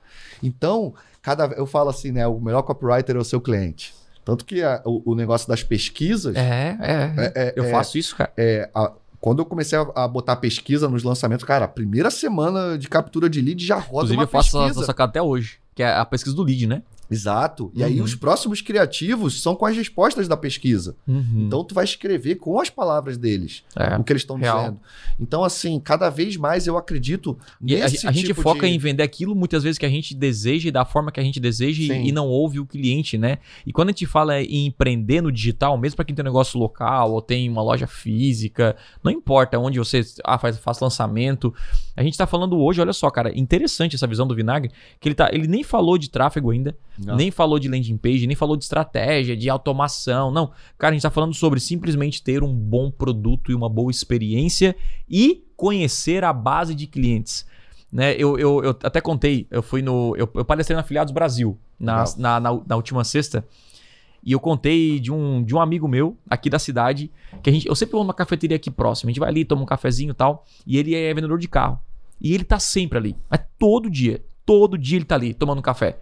Então, 0.43 0.93
cada 1.21 1.45
eu 1.55 1.65
falo 1.65 1.89
assim, 1.89 2.11
né, 2.11 2.27
o 2.27 2.39
melhor 2.39 2.61
copywriter 2.61 3.15
é 3.15 3.19
o 3.19 3.23
seu 3.23 3.41
cliente. 3.41 3.93
Tanto 4.23 4.45
que 4.45 4.61
a- 4.61 4.81
o, 4.85 5.13
o 5.13 5.15
negócio 5.15 5.47
das 5.47 5.63
pesquisas 5.63 6.35
É, 6.35 6.77
é. 6.79 7.13
é- 7.17 7.33
é- 7.47 7.53
Eu 7.55 7.63
é- 7.65 7.71
faço 7.71 7.97
isso, 7.97 8.15
cara. 8.15 8.31
é, 8.37 8.69
a- 8.75 8.91
quando 9.19 9.39
eu 9.39 9.45
comecei 9.45 9.77
a, 9.79 10.03
a 10.03 10.07
botar 10.07 10.35
pesquisa 10.35 10.87
nos 10.87 11.01
lançamentos, 11.03 11.43
cara, 11.45 11.65
a 11.65 11.67
primeira 11.67 12.11
semana 12.11 12.77
de 12.77 12.87
captura 12.87 13.27
de 13.29 13.41
lead 13.41 13.65
já 13.65 13.75
roda 13.77 13.87
Inclusive, 14.13 14.17
uma 14.17 14.23
eu 14.23 14.27
faço 14.27 14.51
pesquisa. 14.59 14.79
essa 14.81 14.85
sacada 14.85 15.09
até 15.09 15.21
hoje, 15.21 15.57
que 15.73 15.81
é 15.81 15.91
a 15.91 16.05
pesquisa 16.05 16.35
do 16.35 16.43
lead, 16.43 16.67
né? 16.67 16.83
Exato. 17.09 17.71
E 17.73 17.83
aí 17.83 17.99
Uhum. 17.99 18.03
os 18.05 18.15
próximos 18.15 18.61
criativos 18.61 19.41
são 19.41 19.55
com 19.55 19.65
as 19.65 19.75
respostas 19.75 20.27
da 20.27 20.35
pesquisa. 20.35 20.95
Uhum. 21.07 21.45
Então 21.47 21.63
tu 21.63 21.73
vai 21.73 21.83
escrever 21.85 22.35
com 22.35 22.59
as 22.59 22.69
palavras 22.69 23.17
deles 23.17 23.63
É. 23.75 23.95
o 23.97 24.03
que 24.03 24.11
eles 24.11 24.23
estão 24.23 24.37
dizendo. 24.37 24.79
Então 25.19 25.43
assim, 25.43 25.79
cada 25.79 26.09
vez 26.09 26.35
mais 26.37 26.67
eu 26.67 26.77
acredito 26.77 27.37
E 27.61 27.75
a, 27.75 27.79
nesse 27.89 28.05
a 28.07 28.11
gente 28.11 28.27
tipo 28.27 28.41
foca 28.41 28.67
de- 28.67 28.73
em 28.73 28.77
vender 28.77 29.03
aquilo 29.03 29.35
muitas 29.35 29.63
vezes 29.63 29.77
que 29.77 29.85
a 29.85 29.89
gente 29.89 30.13
deseja 30.13 30.69
e 30.69 30.71
da 30.71 30.83
forma 30.85 31.11
que 31.11 31.19
a 31.19 31.23
gente 31.23 31.39
deseja 31.39 31.81
e, 31.93 32.09
e 32.09 32.11
não 32.11 32.27
ouve 32.27 32.59
o 32.59 32.65
cliente, 32.65 33.17
né? 33.17 33.37
E 33.65 33.71
quando 33.71 33.89
a 33.89 33.91
gente 33.91 34.05
fala 34.05 34.41
em 34.41 34.65
empreender 34.67 35.21
no 35.21 35.31
digital, 35.31 35.77
mesmo 35.77 35.95
para 35.95 36.05
quem 36.05 36.15
tem 36.15 36.23
um 36.23 36.27
negócio 36.27 36.59
local 36.59 37.13
ou 37.13 37.21
tem 37.21 37.49
uma 37.49 37.61
loja 37.61 37.87
física, 37.87 38.75
não 39.03 39.11
importa 39.11 39.57
onde 39.57 39.79
você 39.79 40.01
ah, 40.23 40.37
faz, 40.37 40.57
faz 40.57 40.79
lançamento, 40.79 41.53
a 41.97 42.03
gente 42.03 42.15
tá 42.15 42.27
falando 42.27 42.59
hoje, 42.59 42.79
olha 42.79 42.93
só, 42.93 43.09
cara, 43.09 43.35
interessante 43.35 43.95
essa 43.95 44.05
visão 44.05 44.27
do 44.27 44.35
Vinagre, 44.35 44.71
que 44.99 45.09
ele, 45.09 45.15
tá, 45.15 45.29
ele 45.33 45.47
nem 45.47 45.63
falou 45.63 45.97
de 45.97 46.11
tráfego 46.11 46.51
ainda, 46.51 46.77
Não. 46.97 47.15
nem 47.15 47.31
falou 47.31 47.57
de 47.57 47.67
landing 47.67 47.97
page, 47.97 48.27
nem 48.27 48.35
falou 48.35 48.55
de 48.55 48.63
estratégia, 48.63 49.35
de 49.35 49.49
automação, 49.49 50.29
não. 50.29 50.51
Cara, 50.77 50.91
a 50.91 50.93
gente 50.93 51.01
tá 51.01 51.09
falando 51.09 51.33
sobre 51.33 51.59
simplesmente 51.59 52.21
ter 52.21 52.43
um 52.43 52.53
bom 52.53 52.91
produto 52.91 53.51
e 53.51 53.55
uma 53.55 53.67
boa 53.67 53.89
experiência 53.89 54.75
e 55.09 55.43
conhecer 55.55 56.23
a 56.23 56.31
base 56.31 56.75
de 56.75 56.85
clientes. 56.85 57.47
Né, 57.91 58.13
eu, 58.15 58.37
eu, 58.37 58.63
eu 58.63 58.69
até 58.83 59.01
contei, 59.01 59.47
eu 59.49 59.63
fui 59.63 59.81
no. 59.81 60.13
Eu, 60.17 60.29
eu 60.35 60.45
palestrei 60.45 60.75
na 60.75 60.81
Afiliados 60.81 61.11
Brasil 61.11 61.57
na, 61.79 62.03
na, 62.17 62.39
na, 62.39 62.61
na 62.67 62.75
última 62.75 63.03
sexta. 63.03 63.43
E 64.27 64.33
eu 64.33 64.41
contei 64.41 64.99
de 64.99 65.09
um, 65.09 65.41
de 65.41 65.55
um 65.55 65.61
amigo 65.61 65.87
meu 65.87 66.17
aqui 66.29 66.49
da 66.49 66.59
cidade, 66.59 67.09
que 67.41 67.49
a 67.49 67.53
gente. 67.53 67.65
Eu 67.65 67.73
sempre 67.73 67.93
vou 67.93 68.03
numa 68.03 68.13
cafeteria 68.13 68.57
aqui 68.57 68.69
próxima. 68.69 69.07
A 69.07 69.11
gente 69.11 69.21
vai 69.21 69.29
ali, 69.29 69.45
toma 69.45 69.61
um 69.61 69.65
cafezinho 69.65 70.11
e 70.11 70.13
tal. 70.13 70.43
E 70.65 70.77
ele 70.77 70.93
é 70.93 71.13
vendedor 71.13 71.39
de 71.39 71.47
carro. 71.47 71.79
E 72.19 72.33
ele 72.33 72.43
tá 72.43 72.59
sempre 72.59 72.97
ali. 72.97 73.15
Mas 73.29 73.39
todo 73.57 73.89
dia. 73.89 74.21
Todo 74.45 74.77
dia 74.77 74.97
ele 74.97 75.05
tá 75.05 75.15
ali, 75.15 75.33
tomando 75.33 75.61
café. 75.61 75.97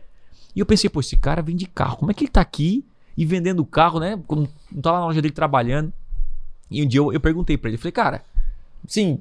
E 0.55 0.59
eu 0.59 0.65
pensei, 0.65 0.89
pô, 0.89 1.01
esse 1.01 1.15
cara 1.15 1.39
vende 1.39 1.67
carro. 1.67 1.97
Como 1.97 2.09
é 2.09 2.15
que 2.15 2.23
ele 2.23 2.31
tá 2.31 2.41
aqui 2.41 2.83
e 3.15 3.23
vendendo 3.27 3.63
carro, 3.63 3.99
né? 3.99 4.19
Quando 4.25 4.49
Não 4.71 4.81
tá 4.81 4.91
lá 4.91 5.01
na 5.01 5.05
loja 5.05 5.21
dele 5.21 5.31
trabalhando. 5.31 5.93
E 6.71 6.83
um 6.83 6.87
dia 6.87 7.01
eu, 7.01 7.13
eu 7.13 7.19
perguntei 7.19 7.59
pra 7.59 7.69
ele, 7.69 7.77
falei, 7.77 7.91
cara, 7.91 8.23
sim, 8.87 9.19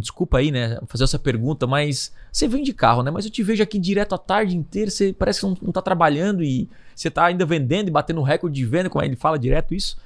desculpa 0.00 0.38
aí, 0.38 0.50
né, 0.50 0.78
fazer 0.86 1.04
essa 1.04 1.18
pergunta, 1.18 1.66
mas 1.66 2.10
você 2.32 2.48
vende 2.48 2.72
carro, 2.72 3.02
né? 3.02 3.10
Mas 3.10 3.26
eu 3.26 3.30
te 3.30 3.42
vejo 3.42 3.62
aqui 3.62 3.78
direto 3.78 4.14
a 4.14 4.18
tarde 4.18 4.56
inteira, 4.56 4.90
você 4.90 5.12
parece 5.12 5.40
que 5.40 5.46
não, 5.46 5.58
não 5.60 5.72
tá 5.72 5.82
trabalhando 5.82 6.42
e 6.42 6.70
você 6.96 7.10
tá 7.10 7.26
ainda 7.26 7.44
vendendo 7.44 7.88
e 7.88 7.90
batendo 7.90 8.22
recorde 8.22 8.56
de 8.56 8.64
venda, 8.64 8.90
como 8.90 9.04
ele 9.04 9.14
fala 9.14 9.38
direto 9.38 9.74
isso. 9.74 9.96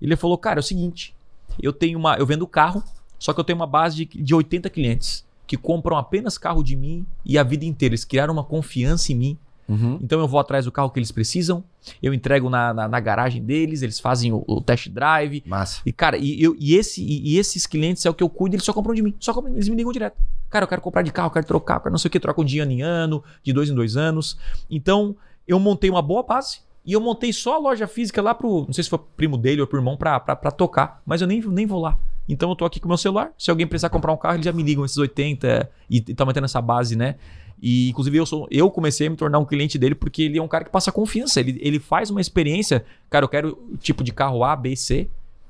Ele 0.00 0.16
falou, 0.16 0.38
cara, 0.38 0.58
é 0.58 0.62
o 0.62 0.62
seguinte, 0.62 1.14
eu 1.60 1.72
tenho 1.72 1.98
uma, 1.98 2.16
eu 2.16 2.24
vendo 2.24 2.46
carro, 2.46 2.82
só 3.18 3.32
que 3.32 3.40
eu 3.40 3.44
tenho 3.44 3.58
uma 3.58 3.66
base 3.66 3.96
de, 3.96 4.22
de 4.22 4.34
80 4.34 4.70
clientes 4.70 5.26
que 5.46 5.56
compram 5.56 5.96
apenas 5.96 6.38
carro 6.38 6.62
de 6.62 6.76
mim 6.76 7.06
e 7.24 7.38
a 7.38 7.42
vida 7.42 7.64
inteira. 7.64 7.92
Eles 7.92 8.04
criaram 8.04 8.32
uma 8.32 8.44
confiança 8.44 9.12
em 9.12 9.16
mim 9.16 9.38
Uhum. 9.68 9.98
então 10.00 10.20
eu 10.20 10.28
vou 10.28 10.38
atrás 10.38 10.64
do 10.64 10.70
carro 10.70 10.90
que 10.90 10.98
eles 10.98 11.10
precisam, 11.10 11.64
eu 12.00 12.14
entrego 12.14 12.48
na, 12.48 12.72
na, 12.72 12.86
na 12.86 13.00
garagem 13.00 13.42
deles, 13.42 13.82
eles 13.82 13.98
fazem 13.98 14.32
o, 14.32 14.44
o 14.46 14.60
test 14.60 14.88
drive. 14.88 15.42
Massa. 15.44 15.82
E, 15.84 15.92
cara, 15.92 16.16
e, 16.16 16.40
eu, 16.40 16.56
e, 16.58 16.76
esse, 16.76 17.02
e, 17.02 17.32
e 17.34 17.38
esses 17.38 17.66
clientes 17.66 18.06
é 18.06 18.10
o 18.10 18.14
que 18.14 18.22
eu 18.22 18.28
cuido, 18.28 18.54
eles 18.54 18.64
só 18.64 18.72
compram 18.72 18.94
de 18.94 19.02
mim. 19.02 19.14
Só 19.18 19.34
compram, 19.34 19.52
eles 19.54 19.68
me 19.68 19.76
ligam 19.76 19.92
direto. 19.92 20.16
Cara, 20.48 20.64
eu 20.64 20.68
quero 20.68 20.80
comprar 20.80 21.02
de 21.02 21.10
carro, 21.10 21.26
eu 21.28 21.32
quero 21.32 21.46
trocar, 21.46 21.76
eu 21.76 21.80
quero 21.80 21.90
não 21.90 21.98
sei 21.98 22.08
o 22.08 22.12
que, 22.12 22.20
trocam 22.20 22.44
de 22.44 22.60
ano 22.60 22.70
em 22.70 22.82
ano, 22.82 23.22
de 23.42 23.52
dois 23.52 23.68
em 23.68 23.74
dois 23.74 23.96
anos. 23.96 24.38
Então, 24.70 25.16
eu 25.46 25.58
montei 25.58 25.90
uma 25.90 26.02
boa 26.02 26.22
base. 26.22 26.60
E 26.84 26.92
eu 26.92 27.00
montei 27.00 27.32
só 27.32 27.56
a 27.56 27.58
loja 27.58 27.88
física 27.88 28.22
lá 28.22 28.32
pro. 28.32 28.64
Não 28.66 28.72
sei 28.72 28.84
se 28.84 28.90
foi 28.90 29.00
primo 29.16 29.36
dele 29.36 29.60
ou 29.60 29.66
pro 29.66 29.78
irmão 29.78 29.96
pra, 29.96 30.20
pra, 30.20 30.36
pra 30.36 30.50
tocar. 30.52 31.02
Mas 31.04 31.20
eu 31.20 31.26
nem, 31.26 31.40
nem 31.40 31.66
vou 31.66 31.80
lá. 31.80 31.98
Então 32.28 32.48
eu 32.48 32.56
tô 32.56 32.64
aqui 32.64 32.78
com 32.78 32.86
o 32.86 32.88
meu 32.88 32.96
celular. 32.96 33.32
Se 33.36 33.50
alguém 33.50 33.66
precisar 33.66 33.88
comprar 33.88 34.12
um 34.12 34.16
carro, 34.16 34.36
eles 34.36 34.44
já 34.44 34.52
me 34.52 34.62
ligam 34.62 34.84
esses 34.84 34.96
80 34.96 35.68
e, 35.90 35.96
e 35.96 36.14
tá 36.14 36.24
mantendo 36.24 36.44
essa 36.44 36.60
base, 36.60 36.94
né? 36.94 37.16
E 37.60 37.88
inclusive 37.88 38.16
eu, 38.16 38.26
sou, 38.26 38.46
eu 38.50 38.70
comecei 38.70 39.06
a 39.06 39.10
me 39.10 39.16
tornar 39.16 39.38
um 39.38 39.44
cliente 39.44 39.78
dele 39.78 39.94
porque 39.94 40.22
ele 40.22 40.38
é 40.38 40.42
um 40.42 40.48
cara 40.48 40.64
que 40.64 40.70
passa 40.70 40.92
confiança. 40.92 41.40
Ele, 41.40 41.58
ele 41.60 41.80
faz 41.80 42.08
uma 42.08 42.20
experiência. 42.20 42.84
Cara, 43.10 43.24
eu 43.24 43.28
quero 43.28 43.58
tipo 43.80 44.04
de 44.04 44.12
carro 44.12 44.44
A, 44.44 44.54
B, 44.54 44.76
C. 44.76 45.08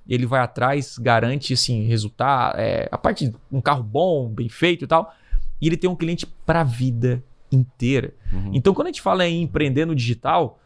ele 0.08 0.24
vai 0.24 0.40
atrás, 0.40 0.96
garante 0.96 1.52
assim, 1.52 1.86
resultado, 1.86 2.58
é, 2.58 2.88
a 2.90 2.96
parte 2.96 3.32
um 3.52 3.60
carro 3.60 3.82
bom, 3.82 4.28
bem 4.28 4.48
feito 4.48 4.84
e 4.84 4.86
tal, 4.86 5.12
e 5.60 5.66
ele 5.66 5.76
tem 5.76 5.90
um 5.90 5.96
cliente 5.96 6.26
para 6.46 6.60
a 6.60 6.64
vida 6.64 7.22
inteira. 7.56 8.14
Uhum. 8.32 8.50
Então, 8.52 8.74
quando 8.74 8.86
a 8.86 8.90
gente 8.90 9.02
fala 9.02 9.26
em 9.26 9.42
empreender 9.42 9.84
no 9.84 9.94
digital, 9.94 10.58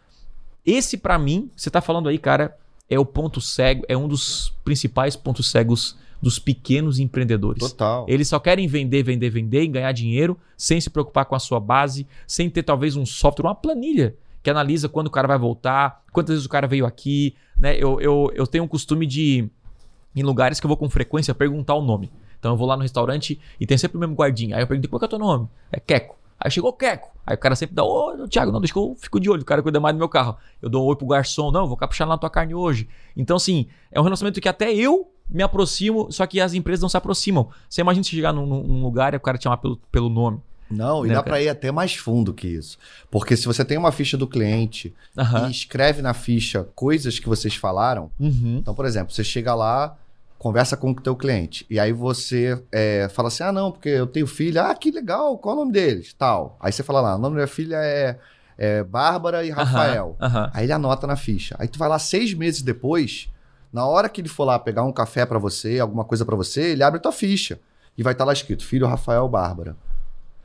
esse 0.65 0.97
para 0.97 1.19
mim, 1.19 1.51
você 1.57 1.71
tá 1.71 1.81
falando 1.81 2.09
aí, 2.09 2.19
cara, 2.19 2.57
é 2.89 2.99
o 2.99 3.05
ponto 3.05 3.41
cego, 3.41 3.85
é 3.89 3.97
um 3.97 4.09
dos 4.09 4.53
principais 4.65 5.17
pontos 5.17 5.51
cegos 5.51 5.97
dos 6.21 6.39
pequenos 6.39 6.99
empreendedores. 6.99 7.61
Total. 7.61 8.05
Eles 8.09 8.29
só 8.29 8.39
querem 8.39 8.67
vender, 8.67 9.03
vender, 9.03 9.31
vender 9.31 9.63
e 9.63 9.69
ganhar 9.69 9.93
dinheiro 9.93 10.39
sem 10.57 10.81
se 10.81 10.91
preocupar 10.91 11.25
com 11.25 11.35
a 11.35 11.39
sua 11.39 11.59
base, 11.59 12.07
sem 12.27 12.51
ter 12.51 12.63
talvez 12.63 12.97
um 12.97 13.07
software, 13.07 13.47
uma 13.47 13.55
planilha 13.55 14.15
que 14.43 14.51
analisa 14.51 14.89
quando 14.89 15.07
o 15.07 15.11
cara 15.11 15.29
vai 15.29 15.39
voltar, 15.39 16.03
quantas 16.13 16.35
vezes 16.35 16.47
o 16.47 16.49
cara 16.49 16.67
veio 16.67 16.87
aqui. 16.87 17.35
Né? 17.59 17.77
Eu, 17.77 18.01
eu, 18.01 18.31
eu 18.35 18.47
tenho 18.47 18.65
um 18.65 18.69
costume 18.69 19.07
de, 19.07 19.49
em 20.15 20.23
lugares 20.23 20.61
que 20.61 20.67
eu 20.67 20.69
vou 20.69 20.77
com 20.77 20.89
frequência, 20.91 21.35
perguntar 21.35 21.75
o 21.75 21.83
nome. 21.83 22.11
Então 22.39 22.53
eu 22.53 22.57
vou 22.57 22.67
lá 22.67 22.77
no 22.77 22.83
restaurante 22.83 23.39
e 23.59 23.67
tem 23.67 23.77
sempre 23.77 23.97
o 23.97 24.01
mesmo 24.01 24.15
guardinha. 24.15 24.57
Aí 24.57 24.63
eu 24.63 24.67
pergunto, 24.67 24.89
qual 24.89 24.99
que 24.99 25.05
é 25.05 25.09
o 25.09 25.11
teu 25.11 25.19
nome? 25.19 25.49
É 25.71 25.79
Queco. 25.79 26.20
Aí 26.41 26.51
chegou 26.51 26.71
o 26.71 26.73
Queco. 26.73 27.11
Aí 27.27 27.35
o 27.35 27.39
cara 27.39 27.55
sempre 27.55 27.75
dá, 27.77 27.85
ô, 27.85 28.27
Thiago, 28.29 28.51
não, 28.51 28.61
deixa 28.61 28.73
que 28.73 28.79
eu 28.79 28.97
fico 28.99 29.21
de 29.21 29.29
olho, 29.31 29.43
o 29.43 29.45
cara 29.45 29.63
cuida 29.63 29.79
mais 29.79 29.95
do 29.95 29.99
meu 29.99 30.09
carro. 30.09 30.37
Eu 30.63 30.69
dou 30.71 30.83
um 30.85 30.87
oi 30.89 30.97
pro 30.97 31.07
garçom, 31.07 31.51
não, 31.51 31.67
vou 31.69 31.77
caprichar 31.77 32.09
na 32.09 32.17
tua 32.17 32.31
carne 32.31 32.55
hoje. 32.55 32.89
Então, 33.17 33.37
assim, 33.37 33.67
é 33.93 34.01
um 34.01 34.03
relacionamento 34.03 34.41
que 34.41 34.49
até 34.49 34.73
eu 34.73 35.11
me 35.29 35.43
aproximo, 35.43 36.11
só 36.11 36.27
que 36.27 36.41
as 36.41 36.55
empresas 36.55 36.81
não 36.83 36.89
se 36.89 36.97
aproximam. 36.97 37.49
Você 37.69 37.83
imagina 37.83 38.03
se 38.03 38.11
chegar 38.11 38.33
num, 38.33 38.47
num 38.47 38.83
lugar 38.83 39.13
e 39.15 39.17
o 39.17 39.21
cara 39.21 39.37
te 39.39 39.45
chamar 39.45 39.59
pelo, 39.59 39.77
pelo 39.93 40.09
nome. 40.09 40.41
Não, 40.71 41.05
e 41.05 41.09
Né, 41.09 41.15
dá 41.15 41.23
para 41.23 41.41
ir 41.43 41.49
até 41.49 41.71
mais 41.71 41.95
fundo 41.95 42.33
que 42.33 42.47
isso. 42.49 42.79
Porque 43.11 43.37
se 43.37 43.45
você 43.47 43.65
tem 43.65 43.77
uma 43.77 43.93
ficha 43.93 44.17
do 44.17 44.27
cliente 44.27 44.95
Aham. 45.19 45.49
e 45.49 45.51
escreve 45.51 46.01
na 46.01 46.15
ficha 46.15 46.65
coisas 46.75 47.19
que 47.19 47.29
vocês 47.29 47.55
falaram, 47.55 48.11
Uhum. 48.19 48.59
então, 48.61 48.73
por 48.75 48.87
exemplo, 48.87 49.13
você 49.13 49.23
chega 49.25 49.55
lá, 49.55 49.97
conversa 50.41 50.75
com 50.75 50.91
o 50.91 50.95
teu 50.95 51.15
cliente, 51.15 51.67
e 51.69 51.79
aí 51.79 51.93
você 51.93 52.61
é, 52.73 53.11
fala 53.11 53.29
assim: 53.29 53.43
ah, 53.43 53.53
não, 53.53 53.71
porque 53.71 53.91
eu 53.91 54.07
tenho 54.07 54.27
filha, 54.27 54.71
ah, 54.71 54.75
que 54.75 54.91
legal, 54.91 55.37
qual 55.37 55.55
é 55.55 55.57
o 55.59 55.61
nome 55.61 55.73
deles? 55.73 56.15
Tal. 56.15 56.57
Aí 56.59 56.73
você 56.73 56.83
fala 56.83 57.03
lá, 57.03 57.15
o 57.15 57.19
nome 57.19 57.35
da 57.35 57.43
minha 57.43 57.47
filha 57.47 57.77
é, 57.77 58.19
é 58.57 58.83
Bárbara 58.83 59.45
e 59.45 59.51
Rafael. 59.51 60.17
Aham. 60.19 60.51
Aí 60.55 60.65
ele 60.65 60.73
anota 60.73 61.07
na 61.07 61.15
ficha. 61.15 61.55
Aí 61.59 61.69
tu 61.69 61.79
vai 61.79 61.91
lá 61.91 61.99
seis 61.99 62.33
meses 62.33 62.63
depois, 62.63 63.29
na 63.71 63.87
hora 63.87 64.09
que 64.09 64.23
ele 64.23 64.31
for 64.31 64.45
lá 64.45 64.59
pegar 64.59 64.83
um 64.83 64.93
café 64.93 65.27
pra 65.27 65.39
você, 65.39 65.79
alguma 65.79 66.05
coisa 66.05 66.25
pra 66.25 66.35
você, 66.35 66.73
ele 66.73 66.83
abre 66.83 66.99
tua 66.99 67.13
ficha. 67.13 67.61
E 67.99 68.03
vai 68.03 68.15
estar 68.15 68.25
lá 68.25 68.33
escrito, 68.33 68.65
filho 68.65 68.87
Rafael 68.87 69.29
Bárbara. 69.29 69.77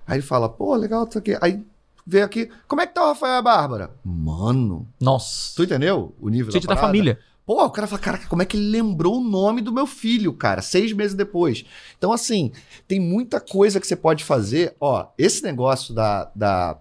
Aí 0.06 0.18
ele 0.18 0.24
fala, 0.24 0.50
pô, 0.50 0.76
legal, 0.76 1.08
isso 1.08 1.18
aqui. 1.18 1.38
Aí 1.39 1.66
vê 2.06 2.22
aqui, 2.22 2.50
como 2.68 2.82
é 2.82 2.88
que 2.88 2.93
tá 2.93 3.02
o 3.02 3.08
Rafael 3.08 3.36
e 3.36 3.38
a 3.38 3.41
Bárbara? 3.41 3.91
Mano, 4.04 4.86
Nossa. 5.00 5.56
tu 5.56 5.64
entendeu 5.64 6.14
o 6.20 6.28
nível 6.28 6.52
Gente 6.52 6.68
da 6.68 6.76
da 6.76 6.82
família. 6.82 7.18
Pô, 7.46 7.64
o 7.64 7.70
cara 7.70 7.88
fala, 7.88 8.02
caraca, 8.02 8.28
como 8.28 8.41
é 8.41 8.46
que 8.46 8.58
ele 8.58 8.70
lembrou 8.70 9.18
o 9.18 9.24
nome 9.24 9.62
do 9.62 9.72
meu 9.72 9.86
filho, 9.86 10.34
cara, 10.34 10.64
seis 10.64 10.91
meses 10.91 11.16
depois? 11.16 11.64
Então, 11.98 12.12
assim, 12.12 12.52
tem 12.88 13.00
muita 13.00 13.39
coisa 13.39 13.80
que 13.80 13.86
você 13.86 13.96
pode 13.96 14.24
fazer. 14.24 14.76
Ó, 14.80 15.06
esse 15.16 15.43
negócio 15.43 15.93
da, 15.93 16.32
da, 16.34 16.78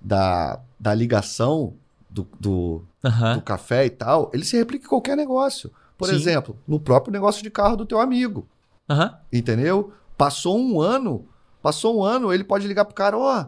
da, 0.00 0.60
da 0.78 0.94
ligação 0.94 1.74
do, 2.10 2.26
do, 2.40 2.82
Aham. 3.04 3.36
do 3.36 3.42
café 3.42 3.86
e 3.86 3.90
tal, 3.90 4.28
ele 4.34 4.44
se 4.44 4.56
replica 4.56 4.86
em 4.86 4.88
qualquer 4.88 5.16
negócio. 5.16 5.70
Por 5.96 6.08
Sim. 6.08 6.16
exemplo, 6.16 6.58
no 6.66 6.80
próprio 6.80 7.12
negócio 7.12 7.40
de 7.40 7.50
carro 7.50 7.76
do 7.76 7.86
teu 7.86 8.00
amigo, 8.00 8.48
Aham. 8.90 9.16
entendeu? 9.32 9.92
Passou 10.18 10.58
um 10.58 10.80
ano, 10.80 11.28
passou 11.62 12.00
um 12.00 12.02
ano, 12.02 12.32
ele 12.32 12.42
pode 12.42 12.66
ligar 12.66 12.84
pro 12.84 12.94
cara, 12.94 13.16
ó, 13.16 13.46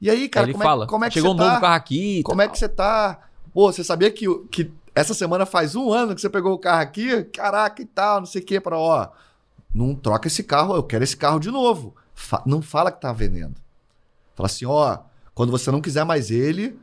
e 0.00 0.10
aí, 0.10 0.28
cara, 0.28 0.50
como, 0.50 0.64
fala, 0.64 0.84
é, 0.84 0.88
como 0.88 1.04
é 1.04 1.08
que 1.08 1.14
chegou 1.14 1.30
um 1.30 1.34
você 1.34 1.42
novo 1.44 1.54
tá? 1.54 1.60
carro 1.60 1.74
aqui. 1.76 2.22
Como 2.24 2.42
é 2.42 2.46
tal. 2.46 2.52
que 2.52 2.58
você 2.58 2.68
tá? 2.68 3.20
Pô, 3.54 3.72
você 3.72 3.84
sabia 3.84 4.10
que, 4.10 4.26
que 4.50 4.72
essa 4.94 5.14
semana 5.14 5.46
faz 5.46 5.74
um 5.74 5.92
ano 5.92 6.14
que 6.14 6.20
você 6.20 6.28
pegou 6.30 6.52
o 6.52 6.58
carro 6.58 6.82
aqui? 6.82 7.24
Caraca 7.24 7.80
e 7.82 7.86
tal, 7.86 8.20
não 8.20 8.26
sei 8.26 8.42
o 8.42 8.44
que, 8.44 8.60
para 8.60 8.78
ó. 8.78 9.08
Não 9.74 9.94
troca 9.94 10.28
esse 10.28 10.42
carro, 10.42 10.74
eu 10.74 10.82
quero 10.82 11.02
esse 11.04 11.16
carro 11.16 11.38
de 11.40 11.50
novo. 11.50 11.94
Fa- 12.14 12.42
não 12.44 12.60
fala 12.60 12.92
que 12.92 13.00
tá 13.00 13.12
vendendo. 13.12 13.54
Fala 14.34 14.46
assim, 14.46 14.66
ó, 14.66 14.98
quando 15.34 15.50
você 15.50 15.70
não 15.70 15.80
quiser 15.80 16.04
mais 16.04 16.30
ele, 16.30 16.78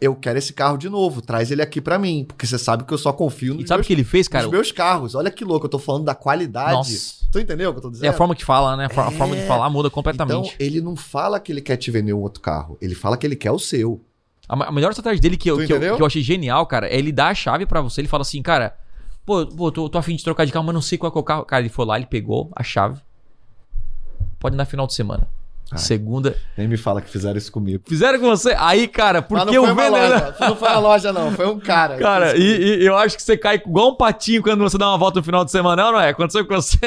eu 0.00 0.14
quero 0.14 0.38
esse 0.38 0.52
carro 0.52 0.76
de 0.76 0.88
novo. 0.88 1.22
Traz 1.22 1.50
ele 1.52 1.62
aqui 1.62 1.80
pra 1.80 1.98
mim, 1.98 2.24
porque 2.26 2.46
você 2.46 2.58
sabe 2.58 2.82
que 2.84 2.92
eu 2.92 2.98
só 2.98 3.12
confio 3.12 3.54
nos, 3.54 3.64
E 3.64 3.68
sabe 3.68 3.76
o 3.76 3.80
meus, 3.80 3.86
que 3.86 3.92
ele 3.92 4.04
fez, 4.04 4.26
cara? 4.28 4.48
meus 4.48 4.72
carros. 4.72 5.14
Olha 5.14 5.30
que 5.30 5.44
louco, 5.44 5.66
eu 5.66 5.70
tô 5.70 5.78
falando 5.78 6.04
da 6.04 6.14
qualidade. 6.16 6.72
Nossa. 6.72 7.26
Tu 7.30 7.38
entendeu 7.40 7.70
o 7.70 7.72
que 7.72 7.78
eu 7.78 7.82
tô 7.82 7.90
dizendo? 7.90 8.06
É 8.06 8.08
a 8.08 8.12
forma 8.12 8.34
que 8.34 8.44
fala, 8.44 8.76
né? 8.76 8.84
A 8.86 9.00
a 9.06 9.10
forma 9.12 9.36
de 9.36 9.42
É. 9.42 9.46
falar 9.46 9.70
muda 9.70 9.86
Então, 9.88 9.94
completamente. 9.94 10.56
ele 10.58 10.80
não 10.80 10.96
fala 10.96 11.38
que 11.38 11.52
ele 11.52 11.60
quer 11.60 11.76
te 11.76 11.90
vender 11.90 12.12
um 12.12 12.20
outro 12.20 12.40
carro. 12.40 12.76
Ele 12.80 12.94
fala 12.94 13.16
que 13.16 13.24
ele 13.26 13.36
quer 13.36 13.52
o 13.52 13.58
seu. 13.58 14.00
A, 14.48 14.72
melhor 14.72 14.90
estratégia 14.90 15.20
dele 15.20 15.36
que 15.36 15.50
eu, 15.50 15.56
que, 15.56 15.72
eu, 15.72 15.80
que 15.96 16.02
eu 16.02 16.06
achei 16.06 16.22
genial, 16.22 16.66
cara, 16.66 16.88
é 16.88 16.96
ele 16.96 17.12
dar 17.12 17.28
a 17.28 17.34
chave 17.34 17.66
pra 17.66 17.80
você. 17.80 18.00
Ele 18.00 18.08
fala 18.08 18.22
assim, 18.22 18.40
cara, 18.42 18.76
pô, 19.24 19.46
pô 19.46 19.72
tô, 19.72 19.88
tô 19.88 19.98
afim 19.98 20.14
de 20.14 20.22
trocar 20.22 20.44
de 20.44 20.52
carro, 20.52 20.64
mas 20.64 20.74
não 20.74 20.82
sei 20.82 20.96
qual 20.96 21.12
é 21.14 21.18
o 21.18 21.22
carro. 21.22 21.44
Cara, 21.44 21.62
ele 21.62 21.68
foi 21.68 21.84
lá, 21.84 21.96
ele 21.96 22.06
pegou 22.06 22.50
a 22.54 22.62
chave. 22.62 23.00
Pode 24.38 24.54
ir 24.54 24.58
na 24.58 24.64
final 24.64 24.86
de 24.86 24.94
semana. 24.94 25.28
Ai. 25.72 25.78
Segunda. 25.78 26.36
Nem 26.56 26.68
me 26.68 26.76
fala 26.76 27.02
que 27.02 27.10
fizeram 27.10 27.36
isso 27.36 27.50
comigo. 27.50 27.82
Fizeram 27.88 28.20
com 28.20 28.26
você? 28.26 28.54
Aí, 28.56 28.86
cara, 28.86 29.20
Mas 29.20 29.28
porque 29.44 29.56
não 29.56 29.62
o 29.64 29.66
foi 29.66 29.74
uma 29.74 29.82
vendedor. 29.82 30.20
loja. 30.20 30.36
Não 30.40 30.56
foi 30.56 30.68
uma 30.68 30.78
loja, 30.78 31.12
não. 31.12 31.32
Foi 31.32 31.46
um 31.48 31.58
cara. 31.58 31.96
Cara, 31.98 32.36
e, 32.36 32.80
e 32.82 32.86
eu 32.86 32.96
acho 32.96 33.16
que 33.16 33.22
você 33.22 33.36
cai 33.36 33.56
igual 33.56 33.90
um 33.90 33.94
patinho 33.96 34.42
quando 34.42 34.60
você 34.62 34.78
dá 34.78 34.88
uma 34.88 34.96
volta 34.96 35.18
no 35.18 35.24
final 35.24 35.44
de 35.44 35.50
semana, 35.50 35.82
não, 35.82 35.92
não 35.92 36.00
é? 36.00 36.10
Aconteceu 36.10 36.46
com 36.46 36.54
você. 36.54 36.78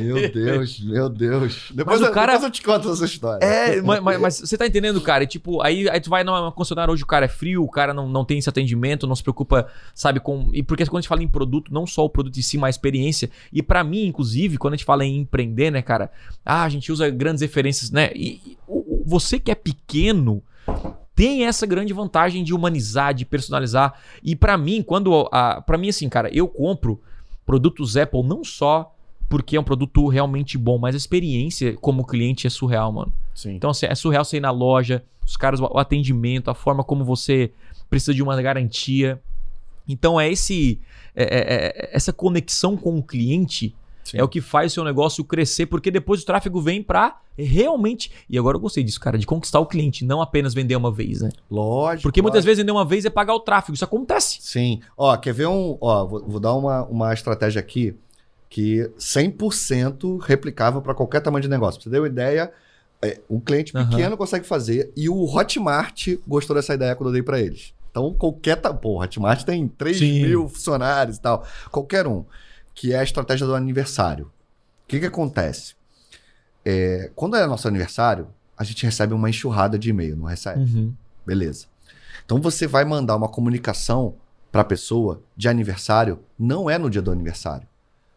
Meu 0.00 0.30
Deus, 0.32 0.80
meu 0.80 1.08
Deus. 1.10 1.68
Depois, 1.74 2.00
o 2.00 2.06
eu- 2.06 2.12
cara- 2.12 2.32
depois 2.32 2.44
eu 2.44 2.50
te 2.50 2.62
conto 2.62 2.90
essa 2.90 3.04
história. 3.04 3.44
É, 3.44 3.82
mas, 3.82 4.00
mas- 4.00 4.20
mas 4.20 4.38
você 4.38 4.56
tá 4.56 4.66
entendendo, 4.66 5.00
cara? 5.02 5.24
E, 5.24 5.26
tipo, 5.26 5.60
aí, 5.62 5.88
aí 5.90 6.00
tu 6.00 6.08
vai 6.08 6.24
numa 6.24 6.50
concessionária 6.50 6.92
hoje, 6.92 7.02
o 7.02 7.06
cara 7.06 7.26
é 7.26 7.28
frio, 7.28 7.62
o 7.62 7.70
cara 7.70 7.92
não, 7.92 8.08
não 8.08 8.24
tem 8.24 8.38
esse 8.38 8.48
atendimento, 8.48 9.06
não 9.06 9.14
se 9.16 9.22
preocupa, 9.22 9.66
sabe, 9.94 10.18
com. 10.18 10.48
E 10.54 10.62
porque 10.62 10.84
quando 10.86 10.98
a 10.98 11.00
gente 11.02 11.08
fala 11.08 11.22
em 11.22 11.28
produto, 11.28 11.72
não 11.72 11.86
só 11.86 12.04
o 12.04 12.08
produto 12.08 12.38
em 12.38 12.42
si, 12.42 12.56
mas 12.56 12.68
a 12.68 12.70
experiência. 12.78 13.28
E 13.52 13.62
pra 13.62 13.84
mim, 13.84 14.06
inclusive, 14.06 14.56
quando 14.56 14.72
a 14.74 14.76
gente 14.76 14.86
fala 14.86 15.04
em 15.04 15.18
empreender, 15.18 15.70
né, 15.70 15.82
cara? 15.82 16.10
Ah, 16.44 16.64
a 16.64 16.68
gente 16.70 16.90
usa 16.90 17.08
grandes 17.10 17.42
referências, 17.42 17.90
né? 17.90 18.10
E, 18.14 18.56
o- 18.66 19.02
você 19.04 19.38
que 19.38 19.50
é 19.50 19.54
pequeno. 19.54 20.42
Tem 21.14 21.44
essa 21.46 21.64
grande 21.64 21.92
vantagem 21.92 22.42
de 22.42 22.52
humanizar, 22.52 23.14
de 23.14 23.24
personalizar. 23.24 23.94
E 24.22 24.34
pra 24.34 24.58
mim, 24.58 24.82
quando. 24.82 25.28
A, 25.30 25.60
pra 25.60 25.78
mim, 25.78 25.88
assim, 25.88 26.08
cara, 26.08 26.28
eu 26.34 26.48
compro 26.48 27.00
produtos 27.46 27.96
Apple 27.96 28.22
não 28.24 28.42
só 28.42 28.92
porque 29.28 29.56
é 29.56 29.60
um 29.60 29.64
produto 29.64 30.08
realmente 30.08 30.58
bom, 30.58 30.76
mas 30.78 30.94
a 30.94 30.98
experiência 30.98 31.76
como 31.80 32.04
cliente 32.06 32.46
é 32.46 32.50
surreal, 32.50 32.90
mano. 32.92 33.12
Sim. 33.34 33.54
Então, 33.54 33.70
assim, 33.70 33.86
é 33.86 33.94
surreal 33.94 34.24
você 34.24 34.38
ir 34.38 34.40
na 34.40 34.50
loja, 34.50 35.04
os 35.24 35.36
caras, 35.36 35.60
o 35.60 35.78
atendimento, 35.78 36.50
a 36.50 36.54
forma 36.54 36.82
como 36.82 37.04
você 37.04 37.52
precisa 37.88 38.12
de 38.14 38.22
uma 38.22 38.40
garantia. 38.42 39.20
Então, 39.88 40.20
é 40.20 40.30
esse 40.30 40.80
é- 41.14 41.22
é- 41.24 41.66
é- 41.66 41.90
essa 41.92 42.12
conexão 42.12 42.76
com 42.76 42.98
o 42.98 43.02
cliente 43.02 43.74
Sim. 44.04 44.18
é 44.18 44.22
o 44.22 44.28
que 44.28 44.40
faz 44.40 44.72
o 44.72 44.74
seu 44.74 44.84
negócio 44.84 45.24
crescer, 45.24 45.66
porque 45.66 45.90
depois 45.90 46.22
o 46.22 46.26
tráfego 46.26 46.60
vem 46.60 46.82
pra 46.82 47.20
realmente. 47.36 48.10
E 48.28 48.38
agora 48.38 48.56
eu 48.56 48.60
gostei 48.60 48.84
disso, 48.84 49.00
cara, 49.00 49.18
de 49.18 49.26
conquistar 49.26 49.60
o 49.60 49.66
cliente, 49.66 50.04
não 50.04 50.20
apenas 50.22 50.54
vender 50.54 50.76
uma 50.76 50.92
vez, 50.92 51.20
né? 51.20 51.30
Lógico. 51.50 52.02
Porque 52.02 52.22
muitas 52.22 52.38
lógico. 52.38 52.46
vezes 52.46 52.58
vender 52.58 52.72
uma 52.72 52.84
vez 52.84 53.04
é 53.04 53.10
pagar 53.10 53.34
o 53.34 53.40
tráfego. 53.40 53.74
Isso 53.74 53.84
acontece. 53.84 54.38
Sim. 54.40 54.80
Ó, 54.96 55.16
quer 55.16 55.32
ver 55.32 55.48
um. 55.48 55.76
Ó, 55.80 56.06
vou, 56.06 56.24
vou 56.26 56.40
dar 56.40 56.54
uma, 56.54 56.84
uma 56.84 57.12
estratégia 57.12 57.60
aqui 57.60 57.96
que 58.48 58.88
100% 58.98 60.20
replicável 60.20 60.80
para 60.80 60.94
qualquer 60.94 61.20
tamanho 61.20 61.42
de 61.42 61.48
negócio. 61.48 61.80
Pra 61.80 61.84
você 61.84 61.90
ter 61.90 61.98
uma 61.98 62.06
ideia, 62.06 62.52
é, 63.02 63.20
um 63.28 63.40
cliente 63.40 63.72
pequeno 63.72 64.16
consegue 64.16 64.46
fazer 64.46 64.92
e 64.96 65.08
o 65.08 65.24
Hotmart 65.24 66.08
gostou 66.26 66.54
dessa 66.54 66.74
ideia 66.74 66.94
quando 66.94 67.08
eu 67.08 67.14
dei 67.14 67.22
para 67.22 67.40
eles. 67.40 67.74
Então, 67.90 68.12
qualquer. 68.14 68.56
Pô, 68.56 68.90
o 68.90 69.02
Hotmart 69.02 69.44
tem 69.44 69.68
3 69.68 69.98
Sim. 69.98 70.22
mil 70.22 70.48
funcionários 70.48 71.16
e 71.16 71.20
tal. 71.20 71.44
Qualquer 71.70 72.06
um. 72.06 72.24
Que 72.74 72.92
é 72.92 72.98
a 72.98 73.02
estratégia 73.02 73.46
do 73.46 73.54
aniversário. 73.54 74.26
O 74.26 74.86
que, 74.88 75.00
que 75.00 75.06
acontece? 75.06 75.74
É, 76.64 77.10
quando 77.14 77.36
é 77.36 77.46
nosso 77.46 77.68
aniversário, 77.68 78.28
a 78.56 78.64
gente 78.64 78.84
recebe 78.84 79.14
uma 79.14 79.28
enxurrada 79.28 79.78
de 79.78 79.90
e-mail, 79.90 80.16
não 80.16 80.26
recebe? 80.26 80.60
Uhum. 80.60 80.94
Beleza. 81.26 81.66
Então 82.24 82.40
você 82.40 82.66
vai 82.66 82.84
mandar 82.84 83.16
uma 83.16 83.28
comunicação 83.28 84.14
para 84.50 84.62
a 84.62 84.64
pessoa 84.64 85.22
de 85.36 85.48
aniversário, 85.48 86.20
não 86.38 86.70
é 86.70 86.78
no 86.78 86.88
dia 86.88 87.02
do 87.02 87.10
aniversário. 87.10 87.66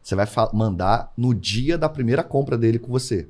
Você 0.01 0.15
vai 0.15 0.27
mandar 0.53 1.11
no 1.17 1.33
dia 1.33 1.77
da 1.77 1.89
primeira 1.89 2.23
compra 2.23 2.57
dele 2.57 2.79
com 2.79 2.91
você. 2.91 3.27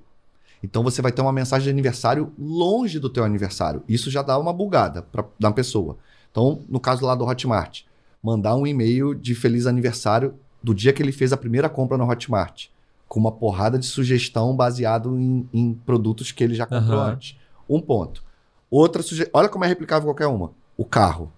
Então 0.62 0.84
você 0.84 1.02
vai 1.02 1.12
ter 1.12 1.22
uma 1.22 1.32
mensagem 1.32 1.66
de 1.66 1.70
aniversário 1.70 2.34
longe 2.38 3.00
do 3.00 3.10
teu 3.10 3.24
aniversário. 3.24 3.84
Isso 3.88 4.12
já 4.12 4.22
dá 4.22 4.38
uma 4.38 4.54
bugada 4.54 5.02
para 5.02 5.26
na 5.40 5.52
pessoa. 5.52 5.98
Então, 6.30 6.62
no 6.68 6.80
caso 6.80 7.06
lá 7.06 7.16
do 7.16 7.26
Hotmart, 7.26 7.84
mandar 8.22 8.56
um 8.56 8.68
e-mail 8.68 9.16
de 9.16 9.34
feliz 9.34 9.66
aniversário 9.66 10.36
do 10.62 10.74
dia 10.74 10.92
que 10.94 11.02
ele 11.02 11.12
fez 11.12 11.32
a 11.34 11.38
primeira 11.38 11.70
compra 11.70 11.98
no 11.98 12.10
Hotmart, 12.10 12.68
com 13.08 13.20
uma 13.20 13.32
porrada 13.32 13.78
de 13.80 13.86
sugestão 13.86 14.56
baseado 14.56 15.18
em, 15.20 15.48
em 15.54 15.74
produtos 15.74 16.32
que 16.32 16.44
ele 16.44 16.56
já 16.56 16.66
comprou 16.66 17.00
Aham. 17.00 17.12
antes. 17.14 17.38
Um 17.70 17.80
ponto. 17.80 18.24
Outra 18.70 19.02
sugestão. 19.02 19.32
Olha 19.40 19.50
como 19.50 19.64
é 19.66 19.68
replicável 19.68 20.08
qualquer 20.08 20.28
uma. 20.28 20.52
O 20.76 20.84
carro. 20.86 21.32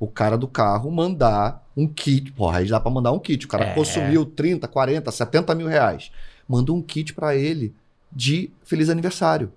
O 0.00 0.06
cara 0.06 0.36
do 0.38 0.48
carro 0.48 0.90
mandar 0.90 1.62
um 1.76 1.86
kit. 1.86 2.32
Porra, 2.32 2.58
aí 2.58 2.68
dá 2.68 2.80
pra 2.80 2.90
mandar 2.90 3.12
um 3.12 3.18
kit. 3.18 3.44
O 3.44 3.48
cara 3.48 3.64
É. 3.66 3.74
consumiu 3.74 4.24
30, 4.24 4.66
40, 4.66 5.10
70 5.10 5.54
mil 5.54 5.66
reais. 5.68 6.10
Manda 6.48 6.72
um 6.72 6.80
kit 6.82 7.12
pra 7.14 7.36
ele 7.36 7.74
de 8.10 8.50
feliz 8.64 8.88
aniversário. 8.88 9.52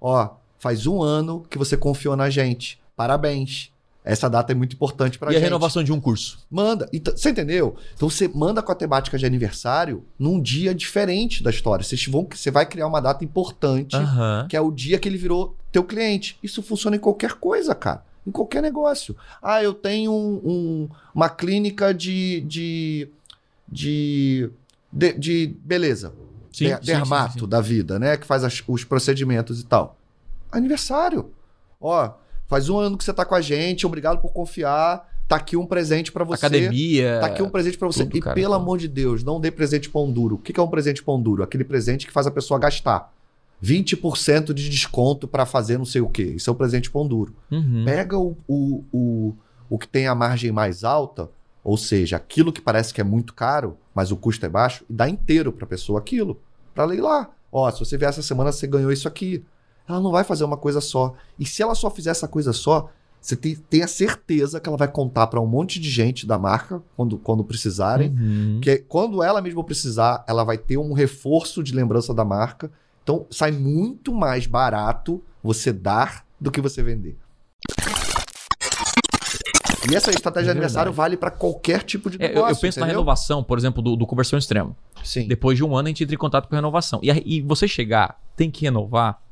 Ó, 0.00 0.30
faz 0.58 0.86
um 0.86 1.02
ano 1.02 1.44
que 1.48 1.56
você 1.58 1.76
confiou 1.76 2.16
na 2.16 2.28
gente. 2.28 2.80
Parabéns. 2.96 3.72
Essa 4.06 4.30
data 4.30 4.52
é 4.52 4.54
muito 4.54 4.74
importante 4.74 5.18
pra 5.18 5.30
e 5.30 5.34
gente. 5.34 5.42
a 5.42 5.44
renovação 5.44 5.82
de 5.82 5.92
um 5.92 6.00
curso? 6.00 6.38
Manda. 6.50 6.88
Então, 6.92 7.16
você 7.16 7.30
entendeu? 7.30 7.76
Então 7.94 8.08
você 8.08 8.28
manda 8.28 8.62
com 8.62 8.70
a 8.70 8.74
temática 8.74 9.18
de 9.18 9.26
aniversário 9.26 10.04
num 10.18 10.40
dia 10.40 10.74
diferente 10.74 11.42
da 11.42 11.50
história. 11.50 11.84
Vocês 11.84 12.06
vão, 12.06 12.26
você 12.32 12.50
vai 12.50 12.64
criar 12.64 12.86
uma 12.86 13.00
data 13.00 13.24
importante, 13.24 13.96
Aham. 13.96 14.46
que 14.48 14.56
é 14.56 14.60
o 14.60 14.70
dia 14.70 14.98
que 14.98 15.08
ele 15.08 15.18
virou 15.18 15.56
teu 15.72 15.82
cliente. 15.84 16.38
Isso 16.42 16.62
funciona 16.62 16.96
em 16.96 17.00
qualquer 17.00 17.32
coisa, 17.34 17.74
cara. 17.74 18.04
Em 18.26 18.30
qualquer 18.30 18.62
negócio. 18.62 19.16
Ah, 19.42 19.62
eu 19.62 19.74
tenho 19.74 20.12
um- 20.12 20.40
um- 20.44 20.88
uma 21.14 21.28
clínica 21.28 21.92
de. 21.92 22.40
de. 22.42 23.08
de. 23.68 24.50
de, 24.92 25.12
de 25.18 25.56
beleza. 25.64 26.12
Sim, 26.52 26.68
sim, 26.68 26.76
dermato 26.82 27.32
sim, 27.34 27.40
sim. 27.40 27.48
da 27.48 27.60
vida, 27.60 27.98
né? 27.98 28.16
Que 28.16 28.26
faz 28.26 28.42
as- 28.42 28.62
os 28.66 28.82
procedimentos 28.84 29.60
e 29.60 29.64
tal. 29.66 29.96
Aniversário. 30.50 31.30
Ó, 31.80 32.10
faz 32.48 32.68
um 32.68 32.78
ano 32.78 32.96
que 32.96 33.04
você 33.04 33.12
tá 33.12 33.24
com 33.24 33.34
a 33.34 33.40
gente, 33.40 33.86
obrigado 33.86 34.20
por 34.20 34.32
confiar. 34.32 35.08
Tá 35.28 35.36
aqui 35.36 35.56
um 35.56 35.66
presente 35.66 36.12
pra 36.12 36.24
você. 36.24 36.46
Academia. 36.46 37.18
Tá 37.20 37.26
aqui 37.26 37.42
um 37.42 37.50
presente 37.50 37.76
pra 37.76 37.88
você. 37.88 38.04
tudo, 38.04 38.16
e 38.16 38.20
cara, 38.20 38.34
pelo 38.34 38.52
tudo. 38.52 38.62
amor 38.62 38.78
de 38.78 38.86
Deus, 38.86 39.24
não 39.24 39.40
dê 39.40 39.50
presente 39.50 39.90
pão 39.90 40.10
duro. 40.10 40.36
O 40.36 40.38
que 40.38 40.58
é 40.58 40.62
um 40.62 40.68
presente 40.68 41.02
pão 41.02 41.20
duro? 41.20 41.42
Aquele 41.42 41.64
presente 41.64 42.06
que 42.06 42.12
faz 42.12 42.26
a 42.26 42.30
pessoa 42.30 42.60
gastar. 42.60 43.12
20% 43.62 44.52
de 44.52 44.68
desconto 44.68 45.26
pra 45.26 45.46
fazer 45.46 45.78
não 45.78 45.84
sei 45.84 46.00
o 46.00 46.08
quê. 46.08 46.34
Isso 46.36 46.48
é 46.48 46.52
um 46.52 46.56
presente 46.56 46.90
pão 46.90 47.06
duro. 47.06 47.34
Uhum. 47.50 47.84
Pega 47.84 48.18
o, 48.18 48.36
o, 48.46 48.84
o, 48.92 49.34
o 49.68 49.78
que 49.78 49.88
tem 49.88 50.06
a 50.06 50.14
margem 50.14 50.52
mais 50.52 50.84
alta, 50.84 51.30
ou 51.64 51.76
seja, 51.76 52.16
aquilo 52.16 52.52
que 52.52 52.60
parece 52.60 52.92
que 52.94 53.00
é 53.00 53.04
muito 53.04 53.34
caro, 53.34 53.76
mas 53.94 54.12
o 54.12 54.16
custo 54.16 54.44
é 54.46 54.48
baixo, 54.48 54.84
e 54.88 54.92
dá 54.92 55.08
inteiro 55.08 55.50
pra 55.52 55.66
pessoa 55.66 55.98
aquilo. 55.98 56.40
Pra 56.74 56.84
ler 56.84 57.00
lá. 57.00 57.30
Ó, 57.50 57.70
se 57.70 57.80
você 57.80 57.96
vier 57.96 58.10
essa 58.10 58.22
semana, 58.22 58.52
você 58.52 58.66
ganhou 58.66 58.92
isso 58.92 59.08
aqui. 59.08 59.44
Ela 59.88 60.00
não 60.00 60.10
vai 60.10 60.24
fazer 60.24 60.44
uma 60.44 60.56
coisa 60.56 60.80
só. 60.80 61.14
E 61.38 61.44
se 61.46 61.62
ela 61.62 61.74
só 61.74 61.90
fizer 61.90 62.10
essa 62.10 62.26
coisa 62.26 62.52
só, 62.52 62.88
você 63.20 63.34
tem, 63.36 63.54
tem 63.56 63.82
a 63.82 63.88
certeza 63.88 64.60
que 64.60 64.68
ela 64.68 64.76
vai 64.78 64.88
contar 64.88 65.26
pra 65.28 65.40
um 65.40 65.46
monte 65.46 65.78
de 65.80 65.88
gente 65.90 66.26
da 66.26 66.38
marca 66.38 66.82
quando, 66.96 67.18
quando 67.18 67.44
precisarem. 67.44 68.10
Uhum. 68.10 68.52
Porque 68.54 68.78
quando 68.78 69.22
ela 69.22 69.40
mesma 69.40 69.62
precisar, 69.64 70.24
ela 70.28 70.44
vai 70.44 70.58
ter 70.58 70.76
um 70.76 70.92
reforço 70.92 71.62
de 71.62 71.74
lembrança 71.74 72.12
da 72.14 72.24
marca. 72.24 72.70
Então 73.02 73.26
sai 73.30 73.52
muito 73.52 74.12
mais 74.12 74.46
barato 74.46 75.22
você 75.42 75.72
dar 75.72 76.24
do 76.40 76.50
que 76.50 76.60
você 76.60 76.82
vender. 76.82 77.16
E 79.88 79.94
essa 79.94 80.10
estratégia 80.10 80.46
É 80.46 80.52
de 80.52 80.58
aniversário 80.58 80.92
vale 80.92 81.16
para 81.16 81.30
qualquer 81.30 81.84
tipo 81.84 82.10
de 82.10 82.20
É, 82.20 82.24
eu- 82.26 82.34
negócio. 82.34 82.56
eu, 82.56 82.60
penso 82.60 82.80
na 82.80 82.86
entendeu? 82.86 83.00
renovação, 83.00 83.42
por 83.44 83.56
exemplo, 83.56 83.80
do, 83.80 83.94
do 83.94 84.04
conversão 84.04 84.36
extremo. 84.36 84.76
Sim. 85.04 85.28
Depois 85.28 85.56
de 85.56 85.62
um 85.62 85.76
ano, 85.76 85.86
a 85.86 85.90
gente 85.90 86.02
entra 86.02 86.14
em 86.14 86.18
contato 86.18 86.48
com 86.48 86.54
a 86.56 86.58
renovação. 86.58 86.98
E, 87.04 87.10
a- 87.10 87.22
e 87.24 87.40
você 87.40 87.68
chegar, 87.68 88.20
tem 88.34 88.50
que 88.50 88.62
renovar, 88.64 89.22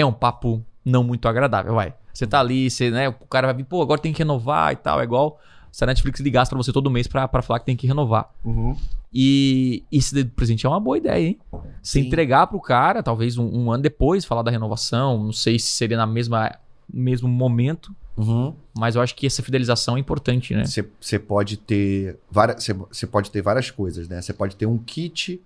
é 0.00 0.06
um 0.06 0.12
papo 0.12 0.64
não 0.84 1.02
muito 1.04 1.26
agradável, 1.28 1.74
vai. 1.74 1.94
Você 2.12 2.26
tá 2.26 2.40
ali, 2.40 2.70
você, 2.70 2.90
né, 2.90 3.08
o 3.08 3.12
cara 3.12 3.46
vai 3.48 3.56
vir, 3.56 3.64
pô, 3.64 3.80
agora 3.82 4.00
tem 4.00 4.12
que 4.12 4.18
renovar 4.18 4.72
e 4.72 4.76
tal. 4.76 5.00
É 5.00 5.04
igual 5.04 5.38
se 5.70 5.84
a 5.84 5.86
Netflix 5.86 6.20
ligasse 6.20 6.48
pra 6.50 6.56
você 6.58 6.72
todo 6.72 6.90
mês 6.90 7.06
pra, 7.06 7.28
pra 7.28 7.42
falar 7.42 7.60
que 7.60 7.66
tem 7.66 7.76
que 7.76 7.86
renovar. 7.86 8.30
Uhum. 8.44 8.76
E 9.12 9.82
esse 9.90 10.14
de 10.14 10.24
presente 10.24 10.66
é 10.66 10.68
uma 10.68 10.80
boa 10.80 10.96
ideia, 10.98 11.28
hein? 11.28 11.38
Se 11.82 12.00
Sim. 12.00 12.06
entregar 12.06 12.46
pro 12.46 12.60
cara, 12.60 13.02
talvez 13.02 13.36
um, 13.38 13.44
um 13.46 13.70
ano 13.72 13.82
depois, 13.82 14.24
falar 14.24 14.42
da 14.42 14.50
renovação. 14.50 15.22
Não 15.24 15.32
sei 15.32 15.58
se 15.58 15.66
seria 15.68 15.96
na 15.96 16.06
mesma 16.06 16.52
mesmo 16.92 17.28
momento, 17.28 17.94
Uhum. 18.16 18.52
mas 18.76 18.96
eu 18.96 19.02
acho 19.02 19.14
que 19.14 19.24
essa 19.24 19.42
fidelização 19.44 19.96
é 19.96 20.00
importante, 20.00 20.52
né? 20.54 20.64
Você 20.64 21.18
pode 21.20 21.56
ter 21.56 22.18
várias, 22.28 22.66
você 22.90 23.06
pode 23.06 23.30
ter 23.30 23.40
várias 23.40 23.70
coisas, 23.70 24.08
né? 24.08 24.20
Você 24.20 24.32
pode 24.32 24.56
ter 24.56 24.66
um 24.66 24.76
kit, 24.76 25.40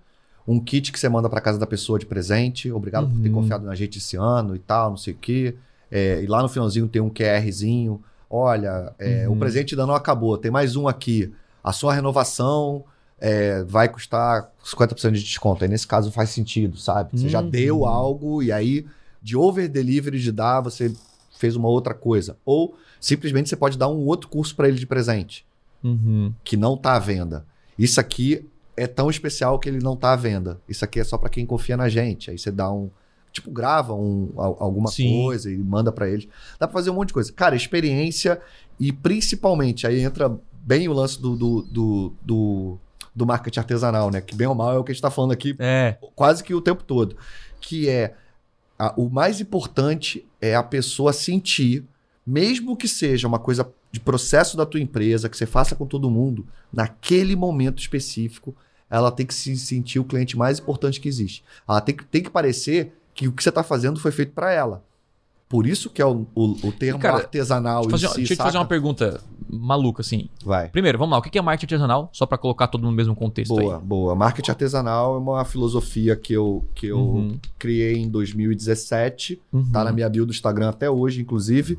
um 0.47 0.59
kit 0.59 0.91
que 0.91 0.99
você 0.99 1.09
manda 1.09 1.29
para 1.29 1.41
casa 1.41 1.57
da 1.57 1.65
pessoa 1.65 1.97
de 1.97 2.05
presente. 2.05 2.71
Obrigado 2.71 3.07
por 3.09 3.19
ter 3.21 3.29
Uhum. 3.29 3.35
confiado 3.35 3.65
na 3.65 3.73
gente 3.75 3.97
esse 3.97 4.15
ano 4.15 4.55
e 4.55 4.59
tal, 4.59 4.91
não 4.91 4.97
sei 4.97 5.13
o 5.13 5.17
quê. 5.17 5.55
É, 5.91 6.21
e 6.21 6.27
lá 6.27 6.41
no 6.41 6.49
finalzinho 6.49 6.87
tem 6.87 7.01
um 7.01 7.09
QRzinho. 7.09 8.01
Olha, 8.29 8.93
é, 8.99 9.27
Uhum. 9.27 9.35
o 9.35 9.37
presente 9.39 9.73
ainda 9.73 9.85
não 9.85 9.95
acabou, 9.95 10.37
tem 10.37 10.51
mais 10.51 10.75
um 10.75 10.87
aqui. 10.87 11.31
A 11.63 11.71
sua 11.71 11.93
renovação 11.93 12.83
é, 13.19 13.63
vai 13.63 13.87
custar 13.87 14.51
50% 14.63 15.13
de 15.13 15.23
desconto. 15.23 15.63
Aí 15.63 15.69
nesse 15.69 15.87
caso 15.87 16.11
faz 16.11 16.29
sentido, 16.31 16.77
sabe? 16.77 17.17
Você 17.19 17.29
já 17.29 17.41
Uhum. 17.41 17.49
deu 17.49 17.85
algo 17.85 18.43
e 18.43 18.51
aí 18.51 18.85
de 19.21 19.35
over 19.37 19.67
delivery 19.69 20.19
de 20.19 20.31
dar, 20.31 20.61
você 20.61 20.93
fez 21.37 21.55
uma 21.55 21.67
outra 21.69 21.93
coisa. 21.93 22.37
Ou 22.45 22.75
simplesmente 22.99 23.49
você 23.49 23.55
pode 23.55 23.77
dar 23.77 23.87
um 23.87 24.05
outro 24.05 24.27
curso 24.29 24.55
para 24.55 24.67
ele 24.67 24.77
de 24.77 24.85
presente 24.85 25.45
Uhum. 25.83 26.33
que 26.43 26.57
não 26.57 26.75
tá 26.77 26.95
à 26.95 26.99
venda. 26.99 27.45
Isso 27.79 27.99
aqui 27.99 28.45
é 28.77 28.87
tão 28.87 29.09
especial 29.09 29.57
que 29.59 29.69
ele 29.69 29.79
não 29.79 29.95
tá 29.95 30.13
à 30.13 30.15
venda. 30.15 30.59
Isso 30.67 30.83
aqui 30.83 30.99
é 30.99 31.03
só 31.03 31.17
para 31.17 31.29
quem 31.29 31.45
confia 31.45 31.77
na 31.77 31.87
gente. 31.89 32.29
Aí 32.31 32.37
você 32.37 32.51
dá 32.51 32.71
um. 32.71 32.89
Tipo, 33.31 33.51
grava 33.51 33.93
um, 33.93 34.31
al- 34.37 34.57
alguma 34.59 34.89
Sim. 34.89 35.23
coisa 35.23 35.51
e 35.51 35.57
manda 35.57 35.91
para 35.91 36.09
eles. 36.09 36.27
Dá 36.59 36.67
pra 36.67 36.73
fazer 36.73 36.89
um 36.89 36.93
monte 36.93 37.09
de 37.09 37.13
coisa. 37.13 37.31
Cara, 37.33 37.55
experiência 37.55 38.39
e 38.79 38.91
principalmente, 38.93 39.85
aí 39.87 40.01
entra 40.01 40.37
bem 40.61 40.87
o 40.87 40.93
lance 40.93 41.21
do, 41.21 41.35
do, 41.35 41.61
do, 41.63 42.13
do, 42.21 42.77
do 43.13 43.25
marketing 43.25 43.59
artesanal, 43.59 44.09
né? 44.09 44.21
Que 44.21 44.33
bem 44.35 44.47
ou 44.47 44.55
mal 44.55 44.73
é 44.73 44.77
o 44.77 44.83
que 44.83 44.91
a 44.91 44.95
gente 44.95 45.01
tá 45.01 45.11
falando 45.11 45.31
aqui 45.31 45.55
É. 45.59 45.97
quase 46.15 46.43
que 46.43 46.53
o 46.53 46.61
tempo 46.61 46.83
todo. 46.83 47.17
Que 47.59 47.89
é 47.89 48.15
a- 48.79 48.93
o 48.97 49.09
mais 49.09 49.41
importante 49.41 50.25
é 50.41 50.55
a 50.55 50.63
pessoa 50.63 51.11
sentir, 51.11 51.83
mesmo 52.25 52.75
que 52.77 52.87
seja 52.87 53.27
uma 53.27 53.39
coisa 53.39 53.69
de 53.91 53.99
processo 53.99 54.55
da 54.57 54.65
tua 54.65 54.79
empresa, 54.79 55.27
que 55.29 55.37
você 55.37 55.45
faça 55.45 55.75
com 55.75 55.85
todo 55.85 56.09
mundo, 56.09 56.45
naquele 56.71 57.35
momento 57.35 57.79
específico, 57.79 58.55
ela 58.89 59.11
tem 59.11 59.25
que 59.25 59.33
se 59.33 59.55
sentir 59.57 59.99
o 59.99 60.03
cliente 60.03 60.37
mais 60.37 60.59
importante 60.59 60.99
que 61.01 61.07
existe. 61.07 61.43
Ela 61.67 61.81
tem 61.81 61.95
que, 61.95 62.03
tem 62.05 62.21
que 62.23 62.29
parecer 62.29 62.93
que 63.13 63.27
o 63.27 63.31
que 63.31 63.41
você 63.41 63.49
está 63.49 63.63
fazendo 63.63 63.99
foi 63.99 64.11
feito 64.11 64.33
para 64.33 64.51
ela. 64.51 64.83
Por 65.47 65.67
isso 65.67 65.89
que 65.91 66.01
é 66.01 66.05
o, 66.05 66.25
o, 66.33 66.43
o 66.67 66.71
termo 66.71 66.99
cara, 66.99 67.17
artesanal 67.17 67.81
Deixa 67.85 67.91
fazer, 67.91 68.07
si, 68.09 68.15
deixa 68.17 68.33
eu 68.33 68.37
te 68.37 68.43
fazer 68.43 68.57
uma 68.57 68.65
pergunta 68.65 69.21
maluca, 69.47 70.01
assim. 70.01 70.27
Vai. 70.43 70.69
Primeiro, 70.69 70.97
vamos 70.97 71.13
lá. 71.13 71.19
O 71.19 71.21
que 71.21 71.37
é 71.37 71.41
marketing 71.41 71.75
artesanal? 71.75 72.09
Só 72.11 72.25
pra 72.25 72.35
colocar 72.37 72.67
todo 72.67 72.81
mundo 72.81 72.91
no 72.91 72.97
mesmo 72.97 73.15
contexto 73.15 73.55
Boa, 73.55 73.77
aí. 73.77 73.81
boa. 73.83 74.15
Marketing 74.15 74.49
artesanal 74.51 75.15
é 75.15 75.17
uma 75.19 75.45
filosofia 75.45 76.15
que 76.15 76.33
eu, 76.33 76.65
que 76.73 76.87
eu 76.87 76.97
Uhum. 76.99 77.39
criei 77.59 77.95
em 77.95 78.09
2017 78.09 79.39
Uhum. 79.53 79.69
tá 79.71 79.83
na 79.83 79.91
minha 79.91 80.09
bio 80.09 80.25
do 80.25 80.31
Instagram 80.31 80.69
até 80.69 80.89
hoje, 80.89 81.21
inclusive, 81.21 81.77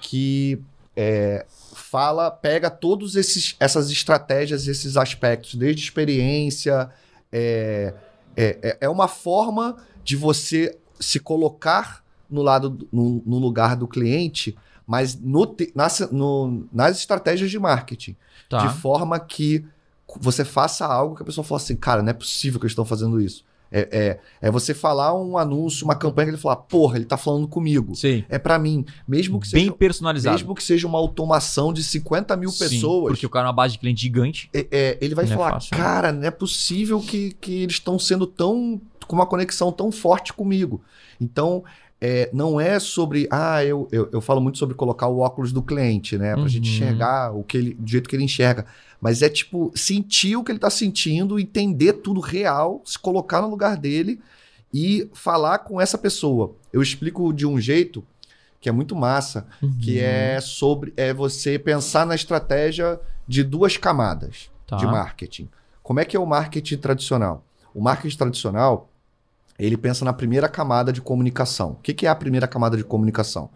que 0.00 0.60
é, 0.96 1.46
fala, 1.74 2.30
pega 2.30 2.70
todos 2.70 3.16
esses 3.16 3.56
essas 3.60 3.90
estratégias, 3.90 4.66
esses 4.68 4.96
aspectos, 4.96 5.54
desde 5.54 5.82
experiência, 5.82 6.88
é, 7.32 7.92
é, 8.36 8.58
é- 8.62 8.78
é 8.82 8.88
uma 8.88 9.08
forma 9.08 9.76
de 10.02 10.16
você 10.16 10.76
se 11.00 11.18
colocar 11.20 12.02
no 12.30 12.42
lado 12.42 12.70
do- 12.70 12.88
no, 12.92 13.22
no 13.26 13.38
lugar 13.38 13.76
do 13.76 13.86
cliente, 13.86 14.56
mas 14.86 15.14
no, 15.18 15.54
nas, 15.74 16.00
no- 16.10 16.66
nas 16.72 16.98
estratégias 16.98 17.50
de 17.50 17.58
marketing, 17.58 18.16
Tá. 18.48 18.66
de 18.66 18.74
forma 18.80 19.18
que 19.18 19.64
você 20.20 20.44
faça 20.44 20.86
algo 20.86 21.16
que 21.16 21.22
a 21.22 21.24
pessoa 21.24 21.44
fala 21.44 21.60
assim, 21.60 21.74
cara, 21.76 22.02
não 22.02 22.10
é 22.10 22.12
possível 22.12 22.60
que 22.60 22.66
eles 22.66 22.72
estão 22.72 22.84
fazendo 22.84 23.20
isso. 23.20 23.44
É, 23.72 23.88
é, 24.40 24.48
é 24.48 24.50
você 24.50 24.72
falar 24.72 25.12
um 25.14 25.36
anúncio, 25.36 25.84
uma 25.84 25.96
campanha 25.96 26.26
que 26.26 26.30
ele 26.34 26.40
fala, 26.40 26.54
porra, 26.56 26.96
ele 26.96 27.04
tá 27.04 27.16
falando 27.16 27.48
comigo. 27.48 27.94
Sei. 27.96 28.24
É 28.28 28.38
pra 28.38 28.58
mim. 28.58 28.84
Mesmo 29.06 29.40
que 29.40 29.50
Bem 29.50 29.64
seja, 29.64 29.72
personalizado. 29.72 30.36
mesmo 30.36 30.54
que 30.54 30.62
seja 30.62 30.86
uma 30.86 30.98
automação 30.98 31.72
de 31.72 31.82
50 31.82 32.36
mil 32.36 32.50
Sim, 32.50 32.58
pessoas, 32.68 33.12
Porque 33.12 33.26
o 33.26 33.30
cara 33.30 33.46
é 33.46 33.48
uma 33.48 33.54
base 33.54 33.72
de 33.74 33.80
cliente 33.80 34.00
gigante. 34.02 34.48
é- 34.54 34.66
é, 34.70 34.98
ele 35.00 35.14
vai 35.14 35.24
é 35.24 35.28
falar, 35.28 35.52
fácil, 35.54 35.76
né? 35.76 35.82
cara, 35.82 36.12
não 36.12 36.24
é 36.26 36.30
possível 36.30 37.00
que, 37.00 37.32
que 37.40 37.62
eles 37.62 37.74
estão 37.74 37.98
sendo 37.98 38.26
tão. 38.26 38.80
com 39.06 39.16
uma 39.16 39.26
conexão 39.26 39.70
tão 39.72 39.92
forte 39.92 40.32
comigo. 40.32 40.80
Então, 41.20 41.62
é, 42.06 42.28
não 42.34 42.60
é 42.60 42.78
sobre. 42.78 43.26
Ah, 43.30 43.64
eu, 43.64 43.88
eu, 43.90 44.08
eu 44.12 44.20
falo 44.20 44.40
muito 44.40 44.58
sobre 44.58 44.74
colocar 44.74 45.06
o 45.08 45.20
óculos 45.20 45.52
do 45.52 45.62
cliente, 45.62 46.18
né? 46.18 46.34
Pra 46.34 46.48
gente 46.48 46.68
Uhum. 46.68 46.74
enxergar 46.74 47.32
o 47.34 47.42
que 47.42 47.56
ele, 47.56 47.74
do 47.74 47.88
jeito 47.88 48.08
que 48.08 48.14
ele 48.16 48.24
enxerga. 48.24 48.66
Mas 49.00 49.22
é 49.22 49.28
tipo, 49.28 49.72
sentir 49.74 50.36
o 50.36 50.44
que 50.44 50.52
ele 50.52 50.58
tá 50.58 50.68
sentindo, 50.70 51.38
entender 51.38 51.94
tudo 51.94 52.20
real, 52.20 52.82
se 52.84 52.98
colocar 52.98 53.40
no 53.40 53.48
lugar 53.48 53.76
dele 53.76 54.20
e 54.72 55.08
falar 55.14 55.58
com 55.60 55.80
essa 55.80 55.96
pessoa. 55.96 56.54
Eu 56.72 56.82
explico 56.82 57.32
de 57.32 57.46
um 57.46 57.58
jeito 57.60 58.04
que 58.60 58.68
é 58.68 58.72
muito 58.72 58.94
massa, 58.96 59.46
que 59.80 59.98
Uhum. 59.98 60.04
é 60.04 60.40
sobre 60.40 60.92
é 60.96 61.12
você 61.12 61.58
pensar 61.58 62.04
na 62.06 62.14
estratégia 62.14 62.98
de 63.28 63.42
duas 63.44 63.76
camadas 63.76 64.50
Tá. 64.66 64.76
de 64.76 64.86
marketing. 64.86 65.48
Como 65.82 66.00
é 66.00 66.04
que 66.04 66.16
é 66.16 66.20
o 66.20 66.26
marketing 66.26 66.78
tradicional? 66.78 67.44
O 67.74 67.80
marketing 67.82 68.16
tradicional, 68.16 68.88
ele 69.58 69.76
pensa 69.76 70.04
na 70.04 70.12
primeira 70.12 70.48
camada 70.48 70.92
de 70.92 71.00
comunicação. 71.00 71.72
O 71.72 71.76
que, 71.76 71.94
que 71.94 72.06
é 72.06 72.08
a 72.08 72.14
primeira 72.14 72.46
camada 72.46 72.76
de 72.76 72.84
comunicação? 72.84 73.50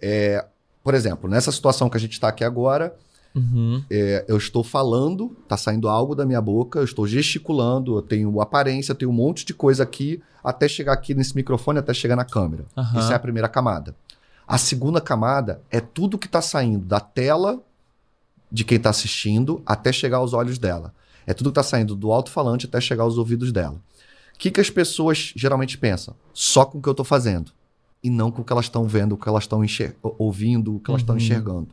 É, 0.00 0.44
por 0.82 0.94
exemplo, 0.94 1.28
nessa 1.28 1.50
situação 1.50 1.88
que 1.88 1.96
a 1.96 2.00
gente 2.00 2.12
está 2.12 2.28
aqui 2.28 2.44
agora, 2.44 2.94
Uhum. 3.34 3.82
é, 3.90 4.24
eu 4.28 4.36
estou 4.36 4.62
falando, 4.62 5.36
está 5.42 5.56
saindo 5.56 5.88
algo 5.88 6.14
da 6.14 6.24
minha 6.24 6.40
boca, 6.40 6.78
eu 6.78 6.84
estou 6.84 7.04
gesticulando, 7.04 7.96
eu 7.96 8.02
tenho 8.02 8.40
aparência, 8.40 8.92
eu 8.92 8.96
tenho 8.96 9.10
um 9.10 9.14
monte 9.14 9.44
de 9.44 9.52
coisa 9.52 9.82
aqui, 9.82 10.22
até 10.42 10.68
chegar 10.68 10.92
aqui 10.92 11.14
nesse 11.14 11.34
microfone, 11.34 11.80
até 11.80 11.92
chegar 11.92 12.14
na 12.14 12.24
câmera. 12.24 12.64
Aham. 12.76 13.00
Isso 13.00 13.10
é 13.10 13.14
a 13.16 13.18
primeira 13.18 13.48
camada. 13.48 13.96
A 14.46 14.56
segunda 14.56 15.00
camada 15.00 15.60
é 15.68 15.80
tudo 15.80 16.16
que 16.16 16.26
está 16.26 16.40
saindo 16.40 16.84
da 16.86 17.00
tela 17.00 17.60
de 18.52 18.62
quem 18.62 18.76
está 18.76 18.90
assistindo 18.90 19.60
até 19.66 19.92
chegar 19.92 20.18
aos 20.18 20.32
olhos 20.32 20.56
dela. 20.58 20.94
É 21.26 21.34
tudo 21.34 21.50
que 21.50 21.58
está 21.58 21.62
saindo 21.62 21.96
do 21.96 22.12
alto-falante 22.12 22.66
até 22.66 22.80
chegar 22.80 23.02
aos 23.02 23.18
ouvidos 23.18 23.50
dela. 23.50 23.80
O 24.34 24.38
que, 24.38 24.50
que 24.50 24.60
as 24.60 24.68
pessoas 24.70 25.32
geralmente 25.36 25.78
pensam? 25.78 26.14
Só 26.32 26.64
com 26.64 26.78
o 26.78 26.82
que 26.82 26.88
eu 26.88 26.92
estou 26.92 27.04
fazendo. 27.04 27.52
e 28.02 28.10
não 28.10 28.30
com 28.30 28.42
o 28.42 28.44
que 28.44 28.52
elas 28.52 28.66
estão 28.66 28.86
vendo, 28.86 29.12
o 29.12 29.16
que 29.16 29.26
elas 29.26 29.44
estão 29.44 29.62
ouvindo, 30.18 30.76
o 30.76 30.78
que 30.80 30.90
elas 30.90 31.00
estão 31.00 31.14
Uhum. 31.14 31.20
enxergando. 31.22 31.68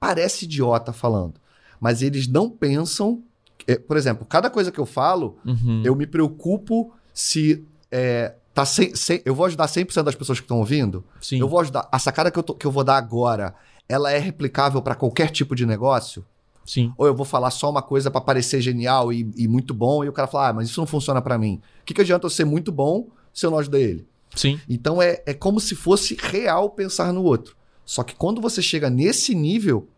Parece 0.00 0.46
idiota 0.46 0.92
falando, 0.94 1.34
mas 1.80 2.00
eles 2.02 2.26
não 2.26 2.48
pensam. 2.50 3.22
é, 3.68 3.76
por 3.76 3.96
exemplo, 3.96 4.24
cada 4.26 4.48
coisa 4.50 4.72
que 4.72 4.80
eu 4.80 4.86
falo, 4.86 5.36
Uhum. 5.44 5.82
eu 5.84 5.94
me 5.94 6.04
preocupo 6.06 6.92
se 7.14 7.64
é, 7.92 8.34
tá 8.54 8.64
sem, 8.64 8.94
sem- 8.96 9.20
eu 9.26 9.34
vou 9.34 9.44
ajudar 9.46 9.68
100% 9.68 10.04
das 10.06 10.14
pessoas 10.16 10.40
que 10.40 10.44
estão 10.44 10.58
ouvindo. 10.58 11.04
Sim. 11.20 11.38
Eu 11.38 11.46
vou 11.48 11.60
ajudar. 11.60 11.86
A 11.92 11.98
sacada 11.98 12.30
que 12.30 12.38
eu, 12.38 12.42
tô- 12.42 12.54
que 12.54 12.66
eu 12.66 12.72
vou 12.72 12.82
dar 12.82 12.96
agora, 12.96 13.54
ela 13.88 14.10
é 14.10 14.18
replicável 14.18 14.80
para 14.82 14.94
qualquer 14.96 15.30
tipo 15.30 15.54
de 15.54 15.64
negócio? 15.66 16.24
Sim. 16.64 16.92
Ou 16.96 17.06
eu 17.06 17.14
vou 17.14 17.24
falar 17.26 17.50
só 17.50 17.68
uma 17.70 17.82
coisa 17.82 18.10
para 18.10 18.20
parecer 18.20 18.60
genial 18.60 19.12
e, 19.12 19.28
e 19.36 19.48
muito 19.48 19.74
bom 19.74 20.04
e 20.04 20.08
o 20.08 20.12
cara 20.12 20.28
fala, 20.28 20.48
ah, 20.48 20.52
mas 20.52 20.68
isso 20.68 20.80
não 20.80 20.86
funciona 20.86 21.20
para 21.20 21.36
mim. 21.38 21.60
O 21.82 21.84
que, 21.84 21.92
que 21.94 22.00
adianta 22.00 22.26
eu 22.26 22.30
ser 22.30 22.44
muito 22.44 22.70
bom 22.70 23.08
se 23.32 23.44
eu 23.44 23.50
não 23.50 23.58
ajudei 23.58 23.82
ele? 23.82 24.06
Sim. 24.34 24.60
Então 24.68 25.00
é, 25.02 25.22
é 25.26 25.34
como 25.34 25.58
se 25.60 25.74
fosse 25.74 26.16
real 26.20 26.70
pensar 26.70 27.12
no 27.12 27.22
outro. 27.22 27.56
Só 27.84 28.02
que 28.02 28.14
quando 28.14 28.40
você 28.40 28.62
chega 28.62 28.88
nesse 28.88 29.34
nível 29.34 29.88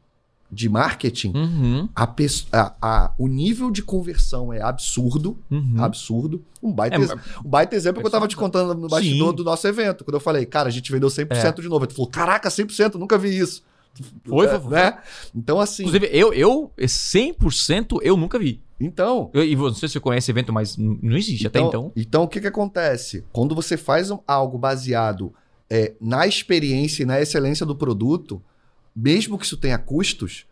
de 0.51 0.69
marketing, 0.69 1.33
Uhum. 1.35 1.89
a 1.97 2.05
a- 2.53 2.75
a- 2.81 3.12
o 3.19 3.27
nível 3.27 3.71
de 3.71 3.83
conversão 3.83 4.53
é 4.53 4.62
absurdo. 4.62 5.37
Uhum. 5.51 5.75
Absurdo. 5.83 6.43
Um 6.62 6.73
baita, 6.73 6.97
É, 6.97 6.99
um 7.45 7.49
baita 7.49 7.75
exemplo 7.75 8.01
que 8.01 8.07
eu 8.07 8.11
tava 8.11 8.29
te 8.29 8.37
contando 8.37 8.73
no 8.75 8.89
bastidor 8.89 9.31
Sim. 9.31 9.37
do 9.37 9.45
nosso 9.45 9.67
evento. 9.67 10.05
Quando 10.05 10.15
eu 10.15 10.21
falei, 10.21 10.47
cara, 10.47 10.69
a 10.69 10.73
gente 10.73 10.93
vendeu 10.93 11.11
100% 11.11 11.61
de 11.61 11.69
novo. 11.69 11.87
Tu 11.87 11.95
falou, 11.95 12.09
caraca, 12.11 12.49
100%, 12.51 12.95
nunca 12.99 13.19
vi 13.19 13.37
isso. 13.37 13.62
Foi, 14.24 14.49
foi, 14.49 14.61
foi. 14.61 14.70
Né? 14.70 14.99
Então, 15.34 15.61
assim. 15.61 15.82
Inclusive, 15.84 16.09
eu, 16.12 16.32
eu, 16.32 16.70
100% 16.78 17.99
eu 18.03 18.16
nunca 18.16 18.38
vi. 18.38 18.61
Então, 18.80 19.30
Eu, 19.32 19.45
e 19.45 19.55
não 19.55 19.72
sei 19.72 19.88
se 19.88 19.92
você 19.95 20.01
conhece 20.01 20.30
evento, 20.30 20.53
mas 20.53 20.76
não 20.76 21.16
existe 21.16 21.47
até 21.47 21.61
então. 21.61 21.92
Então, 21.95 22.24
o 22.24 22.28
que, 22.28 22.40
que 22.40 22.47
acontece? 22.47 23.24
Quando 23.32 23.55
você 23.55 23.76
faz 23.76 24.11
um- 24.11 24.18
algo 24.26 24.59
baseado 24.59 25.32
é, 25.70 25.95
na 26.01 26.26
experiência 26.26 27.03
e 27.03 27.07
na 27.07 27.20
excelência 27.20 27.64
do 27.64 27.74
produto, 27.74 28.42
mesmo 28.95 29.38
que 29.38 29.47
isso 29.47 29.57
tenha 29.57 29.78
custos, 29.78 30.45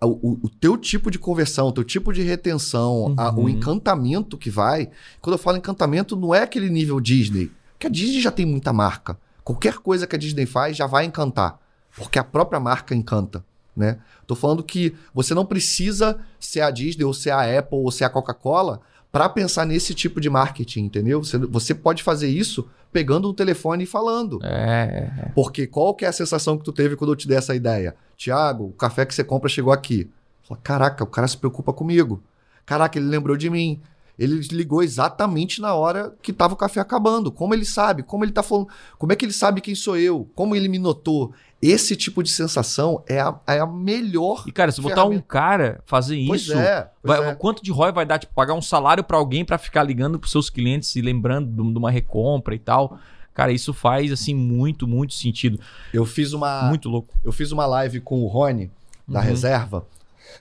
o, 0.00 0.38
o- 0.44 0.48
teu 0.60 0.76
tipo 0.76 1.10
de 1.10 1.18
conversão, 1.18 1.68
o 1.68 1.72
teu 1.72 1.82
tipo 1.84 2.12
de 2.12 2.22
retenção, 2.22 3.14
a- 3.16 3.30
Uhum. 3.30 3.44
o 3.44 3.48
encantamento 3.48 4.36
que 4.36 4.50
vai. 4.50 4.90
Quando 5.20 5.34
eu 5.34 5.38
falo 5.38 5.56
encantamento, 5.56 6.16
não 6.16 6.34
é 6.34 6.42
aquele 6.42 6.68
nível 6.68 7.00
Disney. 7.00 7.50
Porque 7.72 7.86
a 7.86 7.90
Disney 7.90 8.20
já 8.20 8.30
tem 8.30 8.44
muita 8.44 8.72
marca. 8.72 9.18
Qualquer 9.42 9.78
coisa 9.78 10.06
que 10.06 10.14
a 10.16 10.18
Disney 10.18 10.46
faz 10.46 10.76
já 10.76 10.86
vai 10.86 11.04
encantar. 11.06 11.58
Porque 11.98 12.18
a 12.18 12.24
própria 12.24 12.60
marca 12.60 12.94
encanta. 12.94 13.44
Né? 13.76 13.98
Tô 14.26 14.34
falando 14.34 14.62
que 14.62 14.94
você 15.14 15.34
não 15.34 15.46
precisa 15.46 16.18
ser 16.40 16.62
a 16.62 16.70
Disney, 16.70 17.04
ou 17.04 17.14
ser 17.14 17.30
a 17.30 17.58
Apple, 17.58 17.78
ou 17.78 17.90
ser 17.90 18.04
a 18.04 18.10
Coca-Cola 18.10 18.80
para 19.10 19.28
pensar 19.28 19.64
nesse 19.64 19.94
tipo 19.94 20.20
de 20.20 20.28
marketing, 20.28 20.84
entendeu? 20.84 21.22
Você, 21.22 21.38
você 21.38 21.74
pode 21.74 22.02
fazer 22.02 22.28
isso 22.28 22.68
pegando 22.92 23.28
o 23.28 23.34
telefone 23.34 23.84
e 23.84 23.86
falando. 23.86 24.38
É, 24.42 25.10
é. 25.18 25.32
Porque 25.34 25.66
qual 25.66 25.94
que 25.94 26.04
é 26.04 26.08
a 26.08 26.12
sensação 26.12 26.58
que 26.58 26.64
tu 26.64 26.72
teve 26.72 26.96
quando 26.96 27.12
eu 27.12 27.16
te 27.16 27.28
dei 27.28 27.38
essa 27.38 27.54
ideia? 27.54 27.94
Tiago, 28.16 28.64
o 28.64 28.72
café 28.72 29.06
que 29.06 29.14
você 29.14 29.24
compra 29.24 29.48
chegou 29.48 29.72
aqui. 29.72 30.10
Fala, 30.46 30.60
Caraca, 30.62 31.04
o 31.04 31.06
cara 31.06 31.28
se 31.28 31.36
preocupa 31.36 31.72
comigo. 31.72 32.22
Caraca, 32.66 32.98
ele 32.98 33.08
lembrou 33.08 33.36
de 33.36 33.48
mim. 33.48 33.80
Ele 34.18 34.40
ligou 34.50 34.82
exatamente 34.82 35.60
na 35.60 35.74
hora 35.74 36.12
que 36.20 36.32
tava 36.32 36.54
o 36.54 36.56
café 36.56 36.80
acabando. 36.80 37.30
Como 37.30 37.54
ele 37.54 37.64
sabe? 37.64 38.02
Como 38.02 38.24
ele 38.24 38.32
tá 38.32 38.42
falando? 38.42 38.68
Como 38.98 39.12
é 39.12 39.16
que 39.16 39.24
ele 39.24 39.32
sabe 39.32 39.60
quem 39.60 39.74
sou 39.76 39.96
eu? 39.96 40.28
Como 40.34 40.56
ele 40.56 40.68
me 40.68 40.78
notou? 40.78 41.32
Esse 41.62 41.94
tipo 41.96 42.22
de 42.22 42.30
sensação 42.30 43.02
é 43.06 43.20
a, 43.20 43.38
é 43.46 43.58
a 43.60 43.66
melhor. 43.66 44.42
E, 44.46 44.52
cara, 44.52 44.70
se 44.72 44.80
botar 44.80 45.04
um 45.04 45.20
cara 45.20 45.80
fazer 45.86 46.22
Pois 46.26 46.42
isso, 46.42 46.52
é, 46.58 46.90
vai- 47.02 47.30
é. 47.30 47.34
quanto 47.34 47.62
de 47.62 47.70
ROI 47.70 47.92
vai 47.92 48.04
dar? 48.06 48.18
Tipo, 48.18 48.34
pagar 48.34 48.54
um 48.54 48.62
salário 48.62 49.02
pra 49.04 49.16
alguém 49.16 49.44
pra 49.44 49.58
ficar 49.58 49.82
ligando 49.84 50.18
pros 50.18 50.32
seus 50.32 50.50
clientes 50.50 50.94
e 50.96 51.00
lembrando 51.00 51.50
de 51.72 51.78
uma 51.78 51.90
recompra 51.90 52.54
e 52.54 52.58
tal. 52.58 52.98
Cara, 53.34 53.52
isso 53.52 53.72
faz, 53.72 54.10
assim, 54.10 54.34
muito, 54.34 54.86
muito 54.86 55.14
sentido. 55.14 55.60
Eu 55.94 56.04
fiz 56.04 56.32
uma. 56.32 56.62
Muito 56.64 56.88
louco. 56.88 57.14
Eu 57.24 57.30
fiz 57.30 57.52
uma 57.52 57.66
live 57.66 58.00
com 58.00 58.20
o 58.22 58.26
Rony, 58.26 58.68
da 59.06 59.20
Uhum. 59.20 59.26
reserva, 59.26 59.86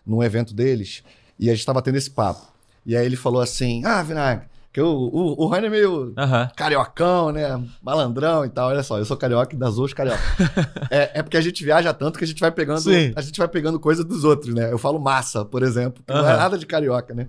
num 0.06 0.24
evento 0.24 0.54
deles, 0.54 1.04
e 1.40 1.50
a 1.50 1.54
gente 1.54 1.66
tava 1.66 1.82
tendo 1.82 1.96
esse 1.98 2.10
papo. 2.10 2.42
E 2.88 2.96
aí 2.96 3.06
ele 3.06 3.18
falou 3.18 3.42
assim: 3.42 3.84
Ah, 3.84 4.02
Vinagre, 4.02 4.48
que 4.72 4.82
o, 4.82 4.88
o, 4.88 5.44
o 5.44 5.48
Rony 5.48 5.66
é 5.66 5.70
meio 5.70 6.14
Aham. 6.18 6.50
cariocão, 6.56 7.34
né? 7.34 7.62
Malandrão 7.84 8.46
e 8.46 8.50
tal. 8.50 8.70
Olha 8.70 8.82
só, 8.82 8.98
eu 8.98 9.04
sou 9.04 9.18
carioca 9.18 9.54
e 9.54 9.60
das 9.60 9.78
outras 9.78 9.94
carioca. 9.94 10.22
é, 10.90 11.20
é 11.20 11.22
porque 11.22 11.36
a 11.36 11.42
gente 11.42 11.66
viaja 11.66 11.94
tanto 11.94 12.18
que 12.18 12.24
a 12.24 12.28
gente 12.28 12.40
vai 12.40 12.50
pegando. 12.50 12.80
Sim. 12.80 13.12
A 13.14 13.22
gente 13.22 13.38
vai 13.38 13.48
pegando 13.50 13.78
coisa 13.78 14.06
dos 14.06 14.24
outros, 14.24 14.56
né? 14.56 14.72
Eu 14.72 14.78
falo 14.78 15.00
massa, 15.00 15.44
por 15.44 15.64
exemplo, 15.64 16.02
que 16.02 16.14
não 16.14 16.28
é 16.28 16.38
nada 16.38 16.58
de 16.58 16.66
carioca, 16.66 17.14
né? 17.14 17.28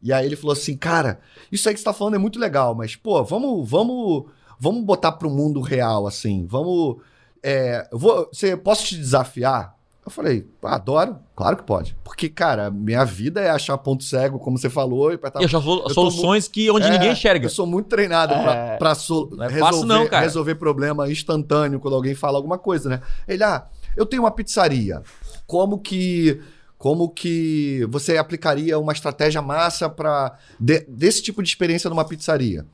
E 0.00 0.12
aí 0.12 0.24
ele 0.24 0.36
falou 0.36 0.52
assim, 0.52 0.76
cara, 0.76 1.18
isso 1.50 1.68
aí 1.68 1.74
que 1.74 1.80
você 1.80 1.84
tá 1.84 1.92
falando 1.92 2.14
é 2.14 2.18
muito 2.18 2.38
legal, 2.38 2.74
mas, 2.74 2.94
pô, 2.94 3.22
vamos, 3.24 3.68
vamos, 3.68 4.26
vamos 4.58 4.84
botar 4.84 5.12
pro 5.12 5.28
mundo 5.28 5.60
real, 5.60 6.06
assim. 6.06 6.46
Vamos. 6.46 6.98
É, 7.42 7.88
vou, 7.92 8.28
você, 8.32 8.56
posso 8.56 8.84
te 8.84 8.96
desafiar? 8.96 9.74
Eu 10.04 10.10
falei, 10.10 10.46
"Ah, 10.62 10.76
adoro, 10.76 11.18
claro 11.36 11.56
que 11.58 11.62
pode. 11.62 11.94
Porque, 12.02 12.28
cara, 12.28 12.70
minha 12.70 13.04
vida 13.04 13.40
é 13.40 13.50
achar 13.50 13.76
ponto 13.78 14.02
cego, 14.02 14.38
como 14.38 14.56
você 14.58 14.70
falou, 14.70 15.12
e 15.12 15.18
pra 15.18 15.30
tá 15.30 15.40
E 15.42 15.44
achar 15.44 15.60
soluções 15.60 16.48
que 16.48 16.70
onde 16.70 16.86
é, 16.86 16.90
ninguém 16.90 17.12
enxerga. 17.12 17.46
Eu 17.46 17.50
sou 17.50 17.66
muito 17.66 17.86
treinado 17.88 18.32
É. 18.34 18.76
pra 18.78 18.94
sol- 18.94 19.28
Não 19.30 19.44
é 19.44 19.48
resolver, 19.48 19.60
fácil 19.72 19.86
não, 19.86 20.06
cara. 20.08 20.22
resolver 20.22 20.54
problema 20.54 21.10
instantâneo 21.10 21.78
quando 21.78 21.94
alguém 21.94 22.14
fala 22.14 22.38
alguma 22.38 22.56
coisa, 22.58 22.88
né? 22.88 23.00
Ele, 23.28 23.44
ah, 23.44 23.66
eu 23.96 24.06
tenho 24.06 24.22
uma 24.22 24.30
pizzaria. 24.30 25.02
Como 25.46 25.78
que 25.78 26.40
como 26.78 27.10
que 27.10 27.86
você 27.90 28.16
aplicaria 28.16 28.78
uma 28.78 28.94
estratégia 28.94 29.42
massa 29.42 29.86
para 29.90 30.38
desse 30.58 31.22
tipo 31.22 31.42
de 31.42 31.50
experiência 31.50 31.90
numa 31.90 32.06
pizzaria? 32.06 32.64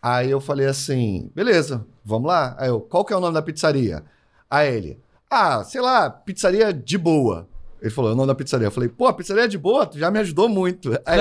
Aí 0.00 0.30
eu 0.30 0.40
falei 0.40 0.66
assim, 0.68 1.28
beleza, 1.34 1.84
vamos 2.04 2.28
lá. 2.28 2.54
Aí 2.56 2.68
eu, 2.68 2.80
qual 2.80 3.04
que 3.04 3.12
é 3.12 3.16
o 3.16 3.20
nome 3.20 3.34
da 3.34 3.42
pizzaria? 3.42 4.04
Aí 4.48 4.72
ele, 4.72 4.98
ah, 5.32 5.64
sei 5.64 5.80
lá, 5.80 6.10
pizzaria 6.10 6.72
de 6.72 6.98
boa. 6.98 7.48
Ele 7.80 7.90
falou, 7.90 8.10
é 8.10 8.14
o 8.14 8.16
nome 8.16 8.28
da 8.28 8.34
pizzaria. 8.34 8.66
Eu 8.68 8.70
falei, 8.70 8.88
pô, 8.88 9.12
pizzaria 9.12 9.48
de 9.48 9.58
boa, 9.58 9.84
tu 9.86 9.98
já 9.98 10.08
me 10.10 10.18
ajudou 10.20 10.48
muito. 10.48 10.92
Aí 11.04 11.18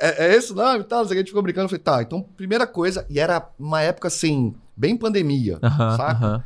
é, 0.00 0.26
é 0.26 0.34
esse 0.34 0.52
o 0.52 0.54
nome 0.54 0.80
e 0.80 0.84
tal? 0.84 1.02
A 1.02 1.06
gente 1.14 1.26
ficou 1.26 1.42
brincando. 1.42 1.64
Eu 1.66 1.68
falei, 1.68 1.82
tá, 1.82 2.00
então, 2.02 2.22
primeira 2.22 2.66
coisa, 2.66 3.04
e 3.10 3.18
era 3.20 3.46
uma 3.58 3.82
época 3.82 4.08
assim, 4.08 4.54
bem 4.76 4.96
pandemia, 4.96 5.58
Aham, 5.62 5.96
saca? 5.96 6.44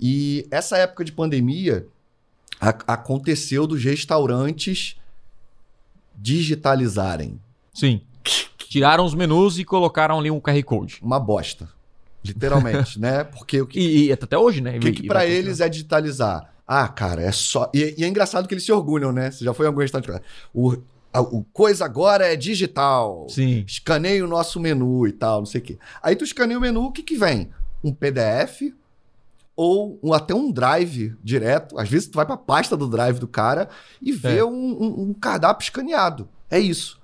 E 0.00 0.46
essa 0.50 0.76
época 0.76 1.04
de 1.04 1.12
pandemia 1.12 1.86
a- 2.60 2.94
aconteceu 2.94 3.64
dos 3.66 3.84
restaurantes 3.84 4.96
digitalizarem. 6.16 7.40
Sim. 7.72 8.00
Tiraram 8.56 9.04
os 9.04 9.14
menus 9.14 9.58
e 9.58 9.64
colocaram 9.64 10.18
ali 10.18 10.30
um 10.30 10.40
QR 10.40 10.62
Code. 10.64 10.98
Uma 11.02 11.20
bosta. 11.20 11.68
Literalmente, 12.24 12.98
né? 13.00 13.24
Porque 13.24 13.60
o 13.60 13.66
que, 13.66 13.78
E, 13.78 14.06
e 14.06 14.12
até 14.12 14.36
hoje, 14.38 14.60
né? 14.60 14.76
o 14.76 14.80
que, 14.80 14.92
que 14.92 15.06
pra 15.06 15.20
vai 15.20 15.30
eles 15.30 15.60
é 15.60 15.68
digitalizar? 15.68 16.52
Ah, 16.66 16.88
cara, 16.88 17.22
é 17.22 17.30
só. 17.30 17.70
E, 17.74 17.94
e 17.98 18.04
é 18.04 18.08
engraçado 18.08 18.48
que 18.48 18.54
eles 18.54 18.64
se 18.64 18.72
orgulham, 18.72 19.12
né? 19.12 19.30
Você 19.30 19.44
já 19.44 19.52
foi 19.52 19.66
em 19.66 19.68
algum 19.68 19.80
restaurante? 19.80 20.22
O, 20.54 20.76
a- 21.12 21.20
o 21.20 21.44
coisa 21.52 21.84
agora 21.84 22.32
é 22.32 22.36
digital. 22.36 23.26
Sim. 23.28 23.64
Escaneia 23.66 24.24
o 24.24 24.28
nosso 24.28 24.58
menu 24.58 25.06
e 25.06 25.12
tal, 25.12 25.40
não 25.40 25.46
sei 25.46 25.60
o 25.60 25.64
quê. 25.64 25.78
Aí 26.02 26.16
tu 26.16 26.24
escaneia 26.24 26.56
o 26.58 26.60
menu, 26.62 26.84
o 26.84 26.92
que 26.92 27.02
que 27.02 27.16
vem? 27.16 27.50
Um 27.82 27.92
PDF 27.92 28.72
ou 29.56 29.98
um- 30.02 30.12
até 30.14 30.34
um 30.34 30.50
drive 30.50 31.14
direto. 31.22 31.78
Às 31.78 31.88
vezes 31.88 32.08
tu 32.08 32.16
vai 32.16 32.24
pra 32.26 32.36
pasta 32.36 32.76
do 32.76 32.88
drive 32.88 33.18
do 33.18 33.28
cara 33.28 33.68
e 34.00 34.10
vê 34.10 34.38
É. 34.38 34.44
um, 34.44 34.48
um- 34.50 35.02
um 35.10 35.14
cardápio 35.14 35.64
escaneado. 35.64 36.28
É 36.50 36.58
isso. 36.58 36.98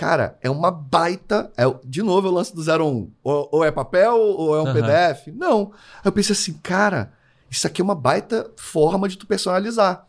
Cara, 0.00 0.38
é 0.40 0.48
uma 0.48 0.70
baita. 0.70 1.52
É, 1.58 1.64
de 1.84 2.02
novo, 2.02 2.26
é 2.26 2.30
o 2.30 2.32
lance 2.32 2.54
do 2.54 2.62
01. 2.62 3.10
Ou, 3.22 3.48
ou 3.52 3.62
é 3.62 3.70
papel 3.70 4.16
ou 4.16 4.56
é 4.56 4.62
um 4.62 4.68
Aham. 4.68 4.72
PDF? 4.72 5.26
Não. 5.34 5.72
Aí 5.96 6.06
eu 6.06 6.12
pensei 6.12 6.32
assim, 6.32 6.54
cara, 6.62 7.12
isso 7.50 7.66
aqui 7.66 7.82
é 7.82 7.84
uma 7.84 7.94
baita 7.94 8.50
forma 8.56 9.06
de 9.10 9.18
tu 9.18 9.26
personalizar. 9.26 10.06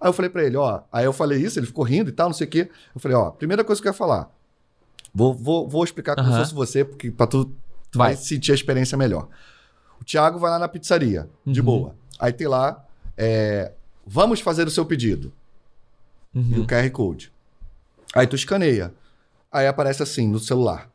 Aí 0.00 0.08
eu 0.08 0.12
falei 0.12 0.28
pra 0.28 0.42
ele, 0.42 0.56
ó. 0.56 0.80
Aí 0.92 1.04
eu 1.04 1.12
falei 1.12 1.38
isso, 1.40 1.56
ele 1.56 1.66
ficou 1.68 1.84
rindo 1.84 2.08
e 2.10 2.12
tal, 2.12 2.26
não 2.28 2.34
sei 2.34 2.48
o 2.48 2.50
quê. 2.50 2.68
Eu 2.92 3.00
falei, 3.00 3.16
ó, 3.16 3.30
primeira 3.30 3.62
coisa 3.62 3.80
que 3.80 3.86
eu 3.86 3.90
ia 3.90 3.96
falar. 3.96 4.28
Vou, 5.14 5.32
vou, 5.32 5.68
vou 5.68 5.84
explicar 5.84 6.16
como 6.16 6.26
se 6.26 6.32
Aham. 6.34 6.42
fosse 6.42 6.54
você, 6.54 6.84
porque 6.84 7.08
pra 7.08 7.28
tu, 7.28 7.44
tu 7.92 7.96
Vai. 7.96 8.14
vai 8.14 8.16
sentir 8.16 8.50
a 8.50 8.56
experiência 8.56 8.98
melhor. 8.98 9.28
O 10.00 10.04
Thiago 10.04 10.36
vai 10.40 10.50
lá 10.50 10.58
na 10.58 10.66
pizzaria, 10.66 11.30
de 11.46 11.60
Uhum. 11.60 11.64
boa. 11.66 11.94
Aí 12.18 12.32
tem 12.32 12.48
lá, 12.48 12.84
é, 13.16 13.70
vamos 14.04 14.40
fazer 14.40 14.66
o 14.66 14.70
seu 14.70 14.84
pedido. 14.84 15.32
E 16.34 16.38
Uhum. 16.56 16.62
o 16.62 16.66
QR 16.66 16.90
Code. 16.90 17.32
Aí 18.12 18.26
tu 18.26 18.34
escaneia. 18.34 18.92
Aí 19.50 19.66
aparece 19.66 20.02
assim 20.02 20.28
no 20.28 20.38
celular. 20.38 20.90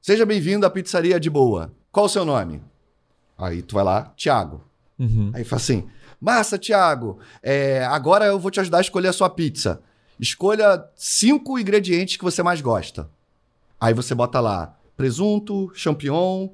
Seja 0.00 0.24
bem-vindo 0.26 0.66
à 0.66 0.70
pizzaria 0.70 1.20
de 1.20 1.30
boa. 1.30 1.72
Qual 1.90 2.06
o 2.06 2.08
seu 2.08 2.24
nome? 2.24 2.62
Aí 3.36 3.62
tu 3.62 3.74
vai 3.74 3.84
lá, 3.84 4.12
Thiago. 4.16 4.62
Uhum. 4.98 5.30
Aí 5.34 5.44
fala 5.44 5.60
assim: 5.60 5.88
Massa, 6.20 6.58
Thiago, 6.58 7.18
é, 7.42 7.84
agora 7.84 8.24
eu 8.26 8.38
vou 8.38 8.50
te 8.50 8.60
ajudar 8.60 8.78
a 8.78 8.82
escolher 8.82 9.08
a 9.08 9.12
sua 9.12 9.28
pizza. 9.28 9.80
Escolha 10.18 10.84
cinco 10.94 11.58
ingredientes 11.58 12.16
que 12.16 12.24
você 12.24 12.42
mais 12.42 12.60
gosta. 12.60 13.08
Aí 13.80 13.92
você 13.92 14.14
bota 14.14 14.40
lá 14.40 14.76
presunto, 14.96 15.70
champignon, 15.74 16.48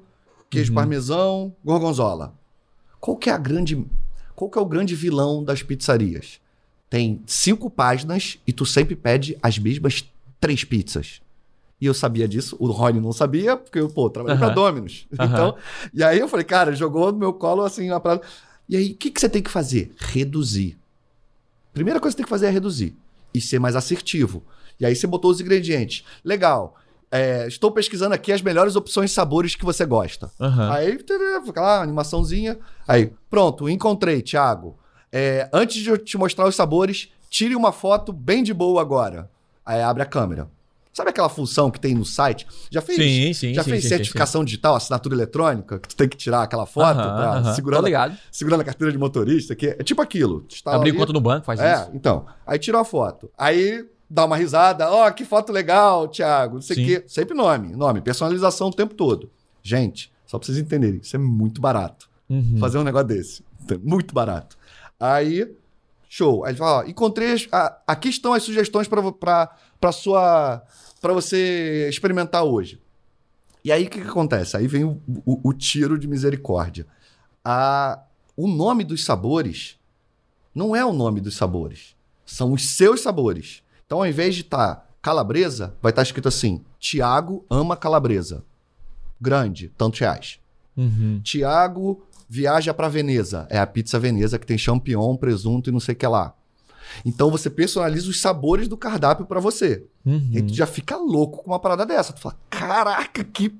queijo 0.49 0.71
Uhum. 0.71 0.75
parmesão, 0.75 1.55
gorgonzola. 1.63 2.33
Qual 2.99 3.15
que 3.15 3.29
é 3.29 3.33
a 3.33 3.37
grande. 3.37 3.85
Qual 4.35 4.49
que 4.49 4.57
é 4.57 4.61
o 4.61 4.65
grande 4.65 4.95
vilão 4.95 5.43
das 5.43 5.61
pizzarias? 5.61 6.39
Tem 6.89 7.21
cinco 7.27 7.69
páginas 7.69 8.39
e 8.47 8.51
tu 8.51 8.65
sempre 8.65 8.95
pede 8.95 9.37
as 9.43 9.59
mesmas 9.59 10.09
três 10.39 10.63
pizzas. 10.63 11.21
E 11.81 11.85
eu 11.85 11.93
sabia 11.93 12.27
disso, 12.27 12.57
o 12.59 12.69
Rony 12.71 12.99
não 12.99 13.13
sabia, 13.13 13.55
porque 13.55 13.79
eu, 13.79 13.89
pô, 13.89 14.09
trabalhei 14.09 14.37
pra 14.37 14.47
Aham. 14.47 14.55
Dominus. 14.55 15.07
Então, 15.13 15.55
e 15.93 16.03
aí 16.03 16.19
eu 16.19 16.27
falei, 16.27 16.45
cara, 16.45 16.75
jogou 16.75 17.11
no 17.11 17.17
meu 17.17 17.33
colo 17.33 17.63
assim 17.63 17.89
uma 17.89 17.99
parada. 17.99 18.21
E 18.67 18.75
aí, 18.75 18.91
o 18.91 18.95
que, 18.95 19.09
que 19.09 19.19
você 19.19 19.29
tem 19.29 19.41
que 19.41 19.49
fazer? 19.49 19.93
Reduzir. 19.97 20.77
Primeira 21.73 21.99
coisa 21.99 22.13
que 22.13 22.17
você 22.17 22.23
tem 22.23 22.25
que 22.25 22.29
fazer 22.29 22.47
é 22.47 22.49
reduzir 22.49 22.95
e 23.33 23.39
ser 23.39 23.59
mais 23.59 23.75
assertivo. 23.75 24.43
E 24.79 24.85
aí 24.85 24.95
você 24.95 25.07
botou 25.07 25.31
os 25.31 25.39
ingredientes. 25.39 26.03
Legal. 26.23 26.75
É, 27.11 27.47
estou 27.47 27.71
pesquisando 27.71 28.13
aqui 28.13 28.31
as 28.31 28.41
melhores 28.41 28.75
opções 28.75 29.09
de 29.09 29.15
sabores 29.15 29.55
que 29.55 29.65
você 29.65 29.85
gosta. 29.85 30.29
Aham. 30.39 30.71
Aí, 30.71 30.99
fica 31.45 31.61
lá, 31.61 31.81
animaçãozinha. 31.81 32.59
Aí, 32.87 33.11
pronto, 33.29 33.69
encontrei, 33.69 34.21
Thiago. 34.21 34.77
É, 35.11 35.49
antes 35.51 35.81
de 35.81 35.89
eu 35.89 35.97
te 35.97 36.17
mostrar 36.17 36.47
os 36.47 36.55
sabores, 36.55 37.09
tire 37.29 37.55
uma 37.55 37.71
foto 37.71 38.13
bem 38.13 38.43
de 38.43 38.53
boa 38.53 38.81
agora. 38.81 39.29
Aí 39.69 39.83
abre 39.83 40.01
a 40.01 40.05
câmera. 40.05 40.47
Sabe 40.91 41.11
aquela 41.11 41.29
função 41.29 41.69
que 41.69 41.79
tem 41.79 41.93
no 41.93 42.03
site? 42.03 42.47
Já 42.71 42.81
fez? 42.81 42.97
Sim, 42.97 43.33
sim, 43.33 43.53
Já 43.53 43.63
sim, 43.63 43.69
fez 43.69 43.83
sim, 43.83 43.89
certificação 43.89 44.43
digital, 44.43 44.75
assinatura 44.75 45.13
eletrônica, 45.13 45.77
que 45.77 45.87
tu 45.87 45.95
tem 45.95 46.09
que 46.09 46.17
tirar 46.17 46.41
aquela 46.41 46.65
foto 46.65 46.97
Aham, 46.99 47.15
pra 47.15 47.29
aham. 47.35 47.53
Segurando, 47.53 47.85
ligado. 47.85 48.17
segurando 48.31 48.61
a 48.61 48.63
carteira 48.63 48.91
de 48.91 48.97
motorista, 48.97 49.55
que 49.55 49.67
é 49.67 49.83
tipo 49.83 50.01
aquilo. 50.01 50.43
Abrir 50.65 50.93
conta 50.93 51.13
no 51.13 51.21
banco, 51.21 51.45
faz 51.45 51.59
É, 51.59 51.73
isso. 51.75 51.91
então. 51.93 52.25
Aí 52.47 52.57
tira 52.57 52.77
uma 52.79 52.83
foto. 52.83 53.29
Aí 53.37 53.85
dá 54.09 54.25
uma 54.25 54.35
risada. 54.35 54.89
Ó, 54.91 55.09
que 55.11 55.23
foto 55.23 55.51
legal, 55.53 56.07
Thiago. 56.07 56.55
Não 56.55 56.61
sei 56.63 56.75
o 56.75 56.79
Sim. 56.79 56.85
quê. 56.85 57.03
Sempre 57.07 57.37
nome, 57.37 57.75
nome. 57.75 58.01
Personalização 58.01 58.69
o 58.69 58.73
tempo 58.73 58.95
todo. 58.95 59.29
Gente, 59.61 60.11
só 60.25 60.39
pra 60.39 60.47
vocês 60.47 60.57
entenderem, 60.57 60.99
isso 61.03 61.15
é 61.15 61.19
muito 61.19 61.61
barato. 61.61 62.09
Uhum. 62.27 62.57
Fazer 62.59 62.79
um 62.79 62.83
negócio 62.83 63.07
desse. 63.07 63.43
Muito 63.83 64.13
barato. 64.15 64.57
Aí, 64.99 65.47
show. 66.09 66.43
Aí 66.43 66.51
ele 66.51 66.57
fala, 66.57 66.79
ó, 66.79 66.83
encontrei. 66.83 67.31
as- 67.33 67.47
a- 67.51 67.77
aqui 67.87 68.09
estão 68.09 68.33
as 68.33 68.43
sugestões 68.43 68.87
pra 68.87 69.91
sua. 69.93 70.61
para 70.99 71.13
você 71.13 71.87
experimentar 71.89 72.43
hoje. 72.43 72.81
E 73.63 73.71
aí 73.71 73.85
o 73.85 73.89
que, 73.89 74.01
que 74.01 74.07
acontece? 74.07 74.57
Aí 74.57 74.67
vem 74.67 74.83
o, 74.83 75.01
o- 75.25 75.49
o 75.49 75.53
tiro 75.53 75.97
de 75.97 76.07
misericórdia. 76.07 76.85
A, 77.45 78.01
o 78.35 78.47
nome 78.47 78.83
dos 78.83 79.05
sabores 79.05 79.77
não 80.53 80.75
é 80.75 80.83
o 80.83 80.91
nome 80.91 81.21
dos 81.21 81.35
sabores. 81.37 81.95
São 82.25 82.51
os 82.53 82.75
seus 82.75 83.01
sabores. 83.01 83.63
Então, 83.85 83.99
ao 83.99 84.07
invés 84.07 84.35
de 84.35 84.41
estar 84.41 84.87
calabresa, 85.01 85.73
vai 85.81 85.91
estar 85.91 86.01
escrito 86.03 86.27
assim: 86.27 86.63
Tiago 86.79 87.45
ama 87.49 87.77
calabresa. 87.77 88.43
Grande, 89.21 89.69
tantos 89.77 89.99
reais. 89.99 90.39
Uhum. 90.77 91.19
Tiago 91.23 92.01
viaja 92.29 92.73
para 92.73 92.87
Veneza. 92.87 93.47
É 93.49 93.57
a 93.57 93.65
pizza 93.65 93.99
Veneza 93.99 94.37
que 94.37 94.45
tem 94.45 94.57
champignon, 94.57 95.17
presunto 95.17 95.69
e 95.69 95.73
não 95.73 95.79
sei 95.79 95.95
o 95.95 95.97
que 95.97 96.07
lá. 96.07 96.35
Então 97.03 97.31
você 97.31 97.49
personaliza 97.49 98.09
os 98.09 98.21
sabores 98.21 98.67
do 98.67 98.77
cardápio 98.77 99.25
para 99.25 99.39
você. 99.39 99.85
Uhum. 100.05 100.31
E 100.33 100.41
tu 100.41 100.53
já 100.53 100.67
fica 100.67 100.95
louco 100.95 101.43
com 101.43 101.51
uma 101.51 101.59
parada 101.59 101.85
dessa. 101.85 102.13
Tu 102.13 102.21
fala, 102.21 102.35
caraca, 102.49 103.23
que 103.23 103.53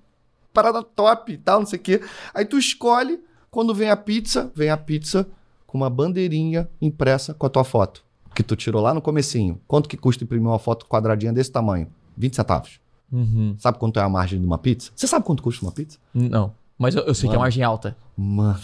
parada 0.54 0.84
top 0.84 1.34
e 1.34 1.38
tal, 1.38 1.60
não 1.60 1.66
sei 1.66 1.80
o 1.80 1.82
quê. 1.82 2.02
Aí 2.34 2.46
tu 2.46 2.58
escolhe, 2.58 3.20
quando 3.50 3.74
vem 3.74 3.90
a 3.90 3.98
pizza, 3.98 4.52
vem 4.56 4.70
a 4.70 4.78
pizza 4.78 5.28
com 5.66 5.78
uma 5.78 5.90
bandeirinha 5.90 6.70
impressa 6.82 7.34
com 7.34 7.46
a 7.46 7.50
tua 7.50 7.64
foto. 7.64 8.04
Que 8.36 8.44
tu 8.44 8.56
tirou 8.56 8.82
lá 8.82 8.94
no 8.94 9.02
comecinho. 9.02 9.60
Quanto 9.68 9.90
que 9.90 9.98
custa 9.98 10.24
imprimir 10.24 10.48
uma 10.48 10.60
foto 10.60 10.86
quadradinha 10.86 11.34
desse 11.34 11.52
tamanho? 11.52 11.88
20 12.18 12.36
centavos. 12.36 12.80
Uhum. 13.12 13.56
Sabe 13.58 13.80
quanto 13.80 14.00
é 14.00 14.04
a 14.04 14.10
margem 14.10 14.40
de 14.40 14.46
uma 14.46 14.58
pizza? 14.58 14.92
Você 14.96 15.08
sabe 15.08 15.26
quanto 15.26 15.42
custa 15.42 15.66
uma 15.66 15.72
pizza? 15.72 15.98
Não. 16.14 16.54
Mas 16.80 16.96
eu, 16.96 17.04
eu 17.04 17.14
sei 17.14 17.24
que 17.30 17.36
é 17.36 17.38
Mano. 17.38 17.42
margem 17.42 17.64
alta. 17.64 17.96
Mano. 18.18 18.60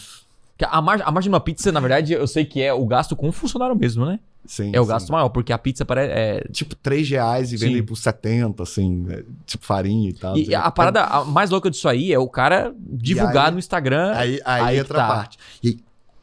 Que 0.57 0.66
A 0.66 0.82
margem, 0.82 1.05
a 1.05 1.11
margem 1.11 1.30
de 1.30 1.34
uma 1.34 1.39
pizza, 1.41 1.70
na 1.72 1.82
verdade, 1.82 2.13
eu 2.13 2.26
sei 2.26 2.45
que 2.45 2.61
é 2.61 2.74
o 2.74 2.86
gasto 2.86 3.13
com 3.16 3.28
o 3.28 3.32
funcionário 3.34 3.76
mesmo, 3.76 4.05
né? 4.05 4.20
Sim, 4.45 4.72
É 4.74 4.80
o 4.80 4.84
sim. 4.84 4.89
gasto 4.89 5.11
maior, 5.11 5.28
porque 5.30 5.51
a 5.51 5.57
pizza 5.57 5.84
parece. 5.84 6.13
É... 6.13 6.39
Tipo, 6.51 6.76
3 6.76 7.09
reais 7.09 7.51
e 7.51 7.57
Sim. 7.57 7.66
vendem 7.68 7.84
por 7.84 7.97
70, 7.97 8.63
assim, 8.63 9.05
é, 9.09 9.24
tipo 9.45 9.66
farinha 9.66 10.09
e 10.09 10.13
tal. 10.13 10.38
E 10.38 10.55
a 10.55 10.72
parada 10.72 11.26
mais 11.26 11.49
louca 11.49 11.70
disso 11.70 11.89
aí 11.89 12.13
é 12.13 12.20
o 12.20 12.30
cara 12.30 12.74
divulgar 12.80 13.47
aí- 13.47 13.51
no 13.51 13.59
Instagram. 13.59 14.13
Aí, 14.16 14.39
aí, 14.45 14.61
Aí 14.61 14.76
que 14.76 14.82
entra 14.82 14.97
tá. 14.99 15.05
a 15.05 15.07
parte. 15.16 15.38
E 15.61 15.72
o 15.72 15.78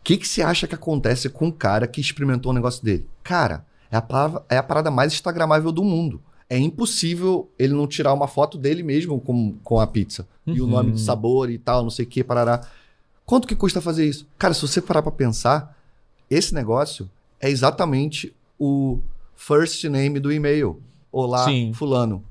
que, 0.05 0.17
que 0.17 0.27
você 0.27 0.41
acha 0.41 0.67
que 0.67 0.75
acontece 0.75 1.29
com 1.29 1.49
o 1.49 1.53
cara 1.53 1.87
que 1.87 2.01
experimentou 2.01 2.53
o 2.53 2.55
negócio 2.55 2.83
dele? 2.83 3.07
Cara, 3.23 3.67
é 3.91 3.97
a, 3.97 4.01
palavra, 4.03 4.43
é 4.49 4.57
a 4.57 4.63
parada 4.63 4.91
mais 4.91 5.13
instagramável 5.13 5.71
do 5.73 5.85
mundo. 5.85 6.23
É 6.55 6.59
impossível 6.59 7.51
ele 7.59 7.73
não 7.73 7.87
tirar 7.87 8.13
uma 8.13 8.29
foto 8.29 8.59
dele 8.59 8.83
mesmo 8.83 9.19
com, 9.19 9.55
com 9.65 9.81
a 9.81 9.87
pizza. 9.87 10.29
E 10.47 10.61
o 10.61 10.65
Uhum. 10.65 10.71
nome 10.71 10.91
do 10.93 10.99
sabor 10.99 11.49
e 11.51 11.57
tal, 11.57 11.83
não 11.83 11.89
sei 11.89 12.05
o 12.05 12.09
que, 12.09 12.23
parará. 12.23 12.61
Quanto 13.25 13.49
que 13.49 13.57
custa 13.57 13.81
fazer 13.81 14.07
isso? 14.07 14.27
Cara, 14.39 14.53
se 14.53 14.61
você 14.61 14.81
parar 14.83 15.01
pra 15.01 15.11
pensar, 15.13 15.75
esse 16.29 16.53
negócio 16.55 17.09
é 17.41 17.49
exatamente 17.49 18.35
o 18.59 18.99
first 19.35 19.83
name 19.85 20.21
do 20.21 20.31
e-mail. 20.31 20.79
Olá, 21.11 21.45
Sim. 21.47 21.73
fulano. 21.73 22.23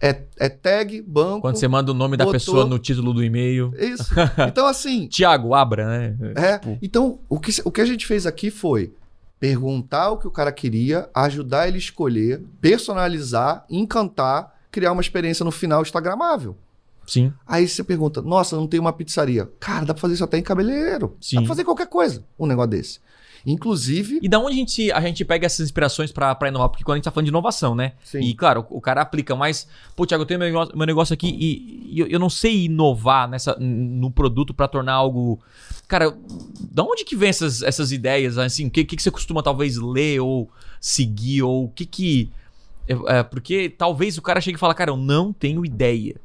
É, 0.00 0.22
é 0.36 0.48
tag, 0.48 1.00
banco. 1.02 1.42
Quando 1.42 1.56
você 1.56 1.68
manda 1.68 1.92
o 1.92 1.94
nome 1.94 2.16
da 2.16 2.24
botou- 2.24 2.32
pessoa 2.40 2.64
no 2.66 2.78
título 2.80 3.12
do 3.14 3.22
e-mail. 3.22 3.72
Isso. 3.78 4.12
Então, 4.48 4.66
assim, 4.66 5.06
Tiago, 5.08 5.54
abra, 5.54 5.86
né? 5.86 6.16
é, 6.34 6.58
Tipo, 6.58 6.78
então, 6.82 7.20
o 7.28 7.38
que, 7.38 7.52
o 7.64 7.70
que 7.70 7.80
a 7.80 7.86
gente 7.86 8.04
fez 8.04 8.26
aqui 8.26 8.50
foi 8.50 8.92
perguntar 9.38 10.10
o 10.10 10.18
que 10.18 10.26
o 10.26 10.30
cara 10.30 10.52
queria, 10.52 11.08
ajudar 11.14 11.68
ele 11.68 11.76
a 11.76 11.78
escolher, 11.78 12.42
personalizar, 12.60 13.64
encantar, 13.68 14.54
criar 14.70 14.92
uma 14.92 15.02
experiência 15.02 15.44
no 15.44 15.50
final 15.50 15.82
instagramável. 15.82 16.56
Sim. 17.06 17.32
Aí 17.46 17.68
você 17.68 17.84
pergunta, 17.84 18.22
nossa, 18.22 18.56
não 18.56 18.66
tem 18.66 18.80
uma 18.80 18.92
pizzaria. 18.92 19.50
Cara, 19.60 19.84
dá 19.84 19.92
pra 19.94 20.00
fazer 20.00 20.14
isso 20.14 20.24
até 20.24 20.38
em 20.38 20.42
cabeleireiro. 20.42 21.16
Sim. 21.20 21.36
Dá 21.36 21.42
pra 21.42 21.48
fazer 21.48 21.64
qualquer 21.64 21.86
coisa, 21.86 22.24
um 22.38 22.46
negócio 22.46 22.70
desse. 22.70 23.00
Inclusive... 23.46 24.18
E 24.22 24.28
da 24.28 24.38
onde 24.38 24.52
a 24.54 24.58
gente, 24.58 24.90
a 24.92 25.00
gente 25.00 25.24
pega 25.24 25.44
essas 25.46 25.64
inspirações 25.66 26.10
pra, 26.10 26.34
pra 26.34 26.48
inovar? 26.48 26.68
Porque 26.70 26.82
quando 26.82 26.94
a 26.94 26.96
gente 26.98 27.04
tá 27.04 27.10
falando 27.10 27.26
de 27.26 27.30
inovação, 27.30 27.74
né? 27.74 27.92
Sim. 28.02 28.20
E 28.20 28.34
claro, 28.34 28.66
o 28.70 28.80
cara 28.80 29.02
aplica, 29.02 29.36
mas, 29.36 29.68
pô, 29.94 30.06
Thiago, 30.06 30.22
eu 30.22 30.26
tenho 30.26 30.40
meu 30.40 30.48
negócio, 30.48 30.76
meu 30.76 30.86
negócio 30.86 31.12
aqui 31.12 31.28
e, 31.28 31.90
e 31.94 32.00
eu, 32.00 32.06
eu 32.06 32.18
não 32.18 32.30
sei 32.30 32.64
inovar 32.64 33.28
nessa, 33.28 33.54
no 33.60 34.10
produto 34.10 34.54
pra 34.54 34.66
tornar 34.66 34.94
algo. 34.94 35.38
Cara, 35.86 36.16
da 36.70 36.82
onde 36.82 37.04
que 37.04 37.14
vem 37.14 37.28
essas, 37.28 37.62
essas 37.62 37.92
ideias? 37.92 38.38
Assim, 38.38 38.66
o 38.66 38.70
que, 38.70 38.84
que, 38.84 38.96
que 38.96 39.02
você 39.02 39.10
costuma 39.10 39.42
talvez 39.42 39.76
ler 39.76 40.20
ou 40.20 40.48
seguir? 40.80 41.42
Ou 41.42 41.64
o 41.64 41.68
que 41.68 41.84
que. 41.84 42.30
é, 42.88 43.18
é, 43.18 43.22
porque 43.22 43.68
talvez 43.68 44.16
o 44.16 44.22
cara 44.22 44.40
chegue 44.40 44.56
e 44.56 44.60
fala, 44.60 44.74
cara, 44.74 44.90
eu 44.90 44.96
não 44.96 45.32
tenho 45.32 45.64
ideia. 45.66 46.16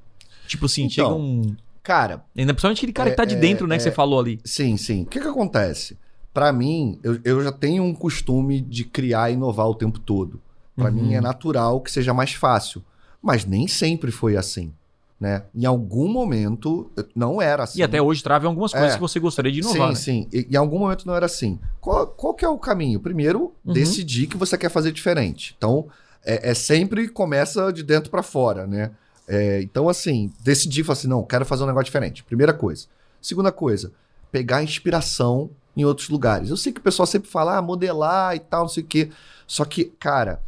Tipo 0.47 0.67
assim, 0.67 0.84
Então, 0.86 0.89
chega 0.93 1.09
um. 1.13 1.55
Cara, 1.84 2.24
Ainda 2.38 2.53
principalmente 2.53 2.78
aquele 2.80 2.93
cara 2.93 3.09
é- 3.09 3.11
que 3.11 3.17
tá 3.17 3.26
de 3.26 3.36
é- 3.36 3.39
dentro, 3.39 3.65
né, 3.67 3.76
que 3.76 3.82
é- 3.82 3.84
você 3.84 3.91
falou 3.91 4.20
ali. 4.20 4.39
sim, 4.43 4.78
sim. 4.78 5.03
O 5.03 5.05
que 5.07 5.20
que 5.20 5.28
acontece? 5.28 5.97
Pra 6.34 6.51
mim, 6.53 6.99
eu, 7.03 7.19
eu 7.23 7.43
já 7.43 7.51
tenho 7.51 7.84
um 7.84 7.93
costume 7.93 8.61
de 8.61 8.84
criar 8.84 9.30
e 9.30 9.34
inovar 9.34 9.67
o 9.67 9.75
tempo 9.75 9.99
todo. 9.99 10.39
Pra 10.75 10.86
Uhum. 10.89 10.91
mim 10.95 11.13
é 11.13 11.21
natural 11.21 11.82
que 11.82 11.91
seja 11.91 12.13
mais 12.13 12.34
fácil. 12.34 12.84
Mas 13.21 13.45
nem 13.45 13.67
sempre 13.67 14.11
foi 14.11 14.38
assim, 14.38 14.71
né? 15.19 15.43
Em 15.53 15.65
algum 15.65 16.07
momento 16.07 16.89
não 17.15 17.41
era 17.41 17.63
assim. 17.63 17.80
E 17.80 17.84
até 17.84 18.01
hoje 18.01 18.23
trava 18.23 18.47
algumas 18.47 18.71
coisas 18.71 18.91
É. 18.91 18.95
que 18.95 19.01
você 19.01 19.19
gostaria 19.19 19.51
de 19.51 19.59
inovar. 19.59 19.95
sim, 19.95 20.21
né? 20.21 20.27
sim. 20.32 20.38
E, 20.38 20.47
em 20.53 20.55
algum 20.55 20.80
momento 20.80 21.05
não 21.05 21.15
era 21.15 21.25
assim. 21.25 21.59
Qual, 21.82 22.07
qual 22.07 22.34
que 22.34 22.45
é 22.45 22.49
o 22.49 22.57
caminho? 22.57 22.99
Primeiro, 22.99 23.51
Uhum. 23.65 23.73
decidir 23.73 24.27
que 24.27 24.38
você 24.38 24.57
quer 24.57 24.69
fazer 24.69 24.91
diferente. 24.93 25.53
Então, 25.57 25.88
é, 26.23 26.51
é 26.51 26.53
sempre 26.53 27.09
começa 27.09 27.73
de 27.73 27.84
dentro 27.84 28.09
pra 28.09 28.23
fora, 28.23 28.65
né? 28.65 28.91
É, 29.27 29.61
então, 29.61 29.89
assim, 29.89 30.32
decidir, 30.43 30.84
falar 30.84 30.97
assim, 30.97 31.07
não, 31.07 31.23
quero 31.23 31.45
fazer 31.45 31.63
um 31.63 31.67
negócio 31.67 31.86
diferente. 31.86 32.23
Primeira 32.23 32.53
coisa. 32.53 32.86
Segunda 33.21 33.51
coisa, 33.51 33.91
pegar 34.32 34.63
inspiração 34.63 35.49
em 35.80 35.86
outros 35.86 36.09
lugares. 36.09 36.49
Eu 36.49 36.57
sei 36.57 36.73
que 36.73 36.80
o 36.80 36.84
pessoal 36.84 37.05
sempre 37.07 37.30
fala, 37.30 37.57
ah, 37.57 37.61
modelar 37.61 38.36
e 38.36 38.39
tal, 38.39 38.61
não 38.63 38.69
sei 38.69 38.84
o 38.84 38.86
quê. 38.86 39.09
Só 39.47 39.63
que, 39.63 39.86
cara, 39.86 40.41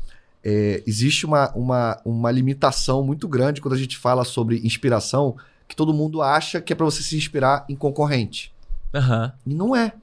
é, 0.43 0.83
existe 0.85 1.25
uma, 1.25 1.49
uma, 1.51 2.01
uma 2.03 2.31
limitação 2.31 3.03
muito 3.03 3.27
grande 3.27 3.61
quando 3.61 3.73
a 3.73 3.77
gente 3.77 3.97
fala 3.97 4.25
sobre 4.25 4.59
inspiração, 4.65 5.35
que 5.67 5.75
todo 5.75 5.93
mundo 5.93 6.21
acha 6.21 6.59
que 6.59 6.73
é 6.73 6.75
pra 6.75 6.85
você 6.85 7.01
se 7.01 7.15
inspirar 7.15 7.65
em 7.69 7.75
concorrente. 7.75 8.53
Aham. 8.93 9.31
E 9.47 9.53
não 9.53 9.73
é. 9.75 9.93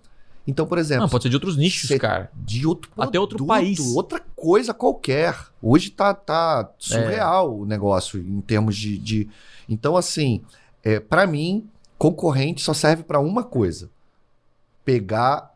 Então, 0.47 0.67
por 0.67 0.79
exemplo, 0.79 1.03
Não, 1.03 1.11
pode 1.11 1.25
ser 1.25 1.29
de 1.29 1.37
outros 1.37 1.59
nichos, 1.59 1.91
cara. 1.99 2.31
de 2.35 2.67
outro 2.67 2.91
Até 2.97 3.21
outro 3.21 3.37
produto, 3.37 3.55
país. 3.55 3.79
outra 3.95 4.19
coisa 4.35 4.73
qualquer. 4.73 5.37
Hoje 5.61 5.91
tá, 5.91 6.15
tá 6.15 6.71
surreal 6.79 7.55
o 7.55 7.67
negócio 7.67 8.19
em 8.19 8.41
termos 8.41 8.75
de. 8.75 8.97
de... 8.97 9.29
Então, 9.69 9.95
assim, 9.95 10.41
é, 10.83 10.99
para 10.99 11.27
mim, 11.27 11.69
concorrente 11.99 12.63
só 12.63 12.73
serve 12.73 13.03
para 13.03 13.21
uma 13.21 13.45
coisa: 13.45 13.91
pegar 14.89 15.55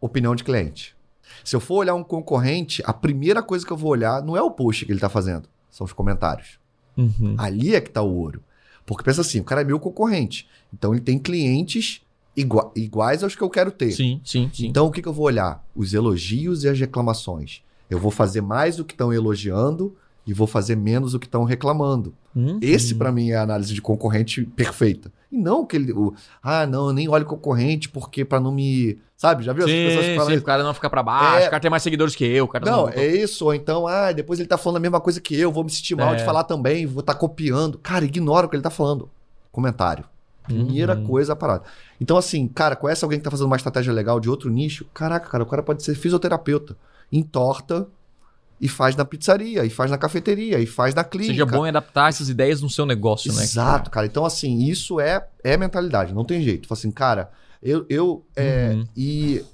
opinião 0.00 0.34
de 0.34 0.42
cliente. 0.42 0.96
Se 1.44 1.54
eu 1.54 1.60
for 1.60 1.76
olhar 1.76 1.94
um 1.94 2.02
concorrente, 2.02 2.82
a 2.84 2.92
primeira 2.92 3.40
coisa 3.40 3.64
que 3.64 3.72
eu 3.72 3.76
vou 3.76 3.92
olhar 3.92 4.20
não 4.24 4.36
é 4.36 4.42
o 4.42 4.50
post 4.50 4.84
que 4.84 4.90
ele 4.90 4.98
tá 4.98 5.08
fazendo, 5.08 5.48
são 5.70 5.84
os 5.84 5.92
comentários. 5.92 6.58
Uhum. 6.96 7.36
Ali 7.38 7.76
é 7.76 7.80
que 7.80 7.90
tá 7.90 8.02
o 8.02 8.12
ouro. 8.12 8.42
Porque 8.84 9.04
pensa 9.04 9.20
assim, 9.20 9.38
o 9.38 9.44
cara 9.44 9.60
é 9.60 9.64
meu 9.64 9.78
concorrente. 9.78 10.48
Então 10.74 10.92
ele 10.92 11.00
tem 11.00 11.16
clientes 11.16 12.00
igua- 12.36 12.72
iguais 12.74 13.22
aos 13.22 13.36
que 13.36 13.42
eu 13.42 13.48
quero 13.50 13.70
ter. 13.70 13.92
Sim, 13.92 14.20
sim, 14.24 14.50
sim. 14.52 14.66
Então, 14.66 14.86
o 14.86 14.90
que, 14.90 15.00
que 15.00 15.06
eu 15.08 15.12
vou 15.12 15.26
olhar? 15.26 15.64
Os 15.76 15.94
elogios 15.94 16.64
e 16.64 16.68
as 16.68 16.78
reclamações. 16.80 17.62
Eu 17.88 18.00
vou 18.00 18.10
fazer 18.10 18.40
mais 18.40 18.80
o 18.80 18.84
que 18.84 18.94
estão 18.94 19.12
elogiando 19.12 19.94
e 20.26 20.32
vou 20.32 20.48
fazer 20.48 20.74
menos 20.74 21.14
o 21.14 21.20
que 21.20 21.26
estão 21.26 21.44
reclamando. 21.44 22.12
Uhum. 22.34 22.58
Esse, 22.60 22.96
pra 22.96 23.12
mim, 23.12 23.30
é 23.30 23.36
a 23.36 23.42
análise 23.42 23.72
de 23.72 23.80
concorrente 23.80 24.42
perfeita. 24.42 25.12
E 25.30 25.36
não 25.36 25.66
que 25.66 25.76
ele. 25.76 25.92
O, 25.92 26.14
ah, 26.42 26.66
não, 26.66 26.88
eu 26.88 26.92
nem 26.92 27.08
olho 27.08 27.24
concorrente 27.26 27.88
porque 27.88 28.24
pra 28.24 28.38
não 28.40 28.52
me. 28.52 28.98
Sabe? 29.16 29.42
Já 29.44 29.52
viu 29.52 29.64
essas 29.64 29.74
pessoas 29.74 30.04
que 30.04 30.10
Sim, 30.10 30.16
falam 30.16 30.28
sim, 30.30 30.34
isso? 30.36 30.42
o 30.42 30.46
cara 30.46 30.62
não 30.62 30.74
fica 30.74 30.90
pra 30.90 31.02
baixo, 31.02 31.44
É. 31.44 31.46
o 31.46 31.50
cara 31.50 31.60
tem 31.60 31.70
mais 31.70 31.82
seguidores 31.82 32.14
que 32.14 32.24
eu, 32.24 32.44
o 32.44 32.48
cara 32.48 32.66
Não, 32.66 32.86
é 32.88 33.06
isso. 33.06 33.46
Ou 33.46 33.54
então, 33.54 33.86
ah, 33.86 34.12
depois 34.12 34.38
ele 34.38 34.48
tá 34.48 34.58
falando 34.58 34.76
a 34.76 34.80
mesma 34.80 35.00
coisa 35.00 35.20
que 35.20 35.34
eu, 35.38 35.50
vou 35.50 35.64
me 35.64 35.70
sentir 35.70 35.94
mal 35.94 36.12
É. 36.12 36.16
de 36.16 36.24
falar 36.24 36.44
também, 36.44 36.84
vou 36.86 37.00
estar 37.00 37.14
copiando. 37.14 37.78
Cara, 37.78 38.04
ignora 38.04 38.46
o 38.46 38.48
que 38.50 38.56
ele 38.56 38.62
tá 38.62 38.68
falando. 38.70 39.08
Comentário. 39.50 40.04
Primeira 40.44 40.94
Uhum. 40.94 41.06
coisa 41.06 41.32
a 41.32 41.36
parada. 41.36 41.64
Então, 42.00 42.16
assim, 42.18 42.46
cara, 42.46 42.76
conhece 42.76 43.02
alguém 43.04 43.18
que 43.18 43.24
tá 43.24 43.30
fazendo 43.30 43.46
uma 43.46 43.56
estratégia 43.56 43.92
legal 43.92 44.20
de 44.20 44.28
outro 44.30 44.50
nicho? 44.50 44.84
Caraca, 44.94 45.28
cara, 45.30 45.42
o 45.42 45.46
cara 45.46 45.62
pode 45.62 45.82
ser 45.82 45.94
fisioterapeuta. 45.96 46.76
Entorta 47.10 47.88
e 48.60 48.68
faz 48.68 48.96
na 48.96 49.04
pizzaria, 49.04 49.64
e 49.64 49.70
faz 49.70 49.90
na 49.90 49.98
cafeteria, 49.98 50.58
e 50.58 50.66
faz 50.66 50.94
na 50.94 51.04
clínica. 51.04 51.32
Seja 51.32 51.46
bom 51.46 51.66
em 51.66 51.68
adaptar 51.68 52.08
essas 52.08 52.28
ideias 52.28 52.62
no 52.62 52.70
seu 52.70 52.86
negócio, 52.86 53.32
né? 53.32 53.42
Exato, 53.42 53.90
cara. 53.90 54.06
Então, 54.06 54.24
assim, 54.24 54.64
isso 54.64 54.98
é, 54.98 55.26
é 55.44 55.56
mentalidade, 55.56 56.14
não 56.14 56.24
tem 56.24 56.42
jeito. 56.42 56.66
Fala 56.66 56.78
assim, 56.78 56.90
cara, 56.90 57.30
eu. 57.62 57.84
eu 57.88 58.24
é, 58.34 58.70
Uhum. 58.72 58.84
E 58.96 59.44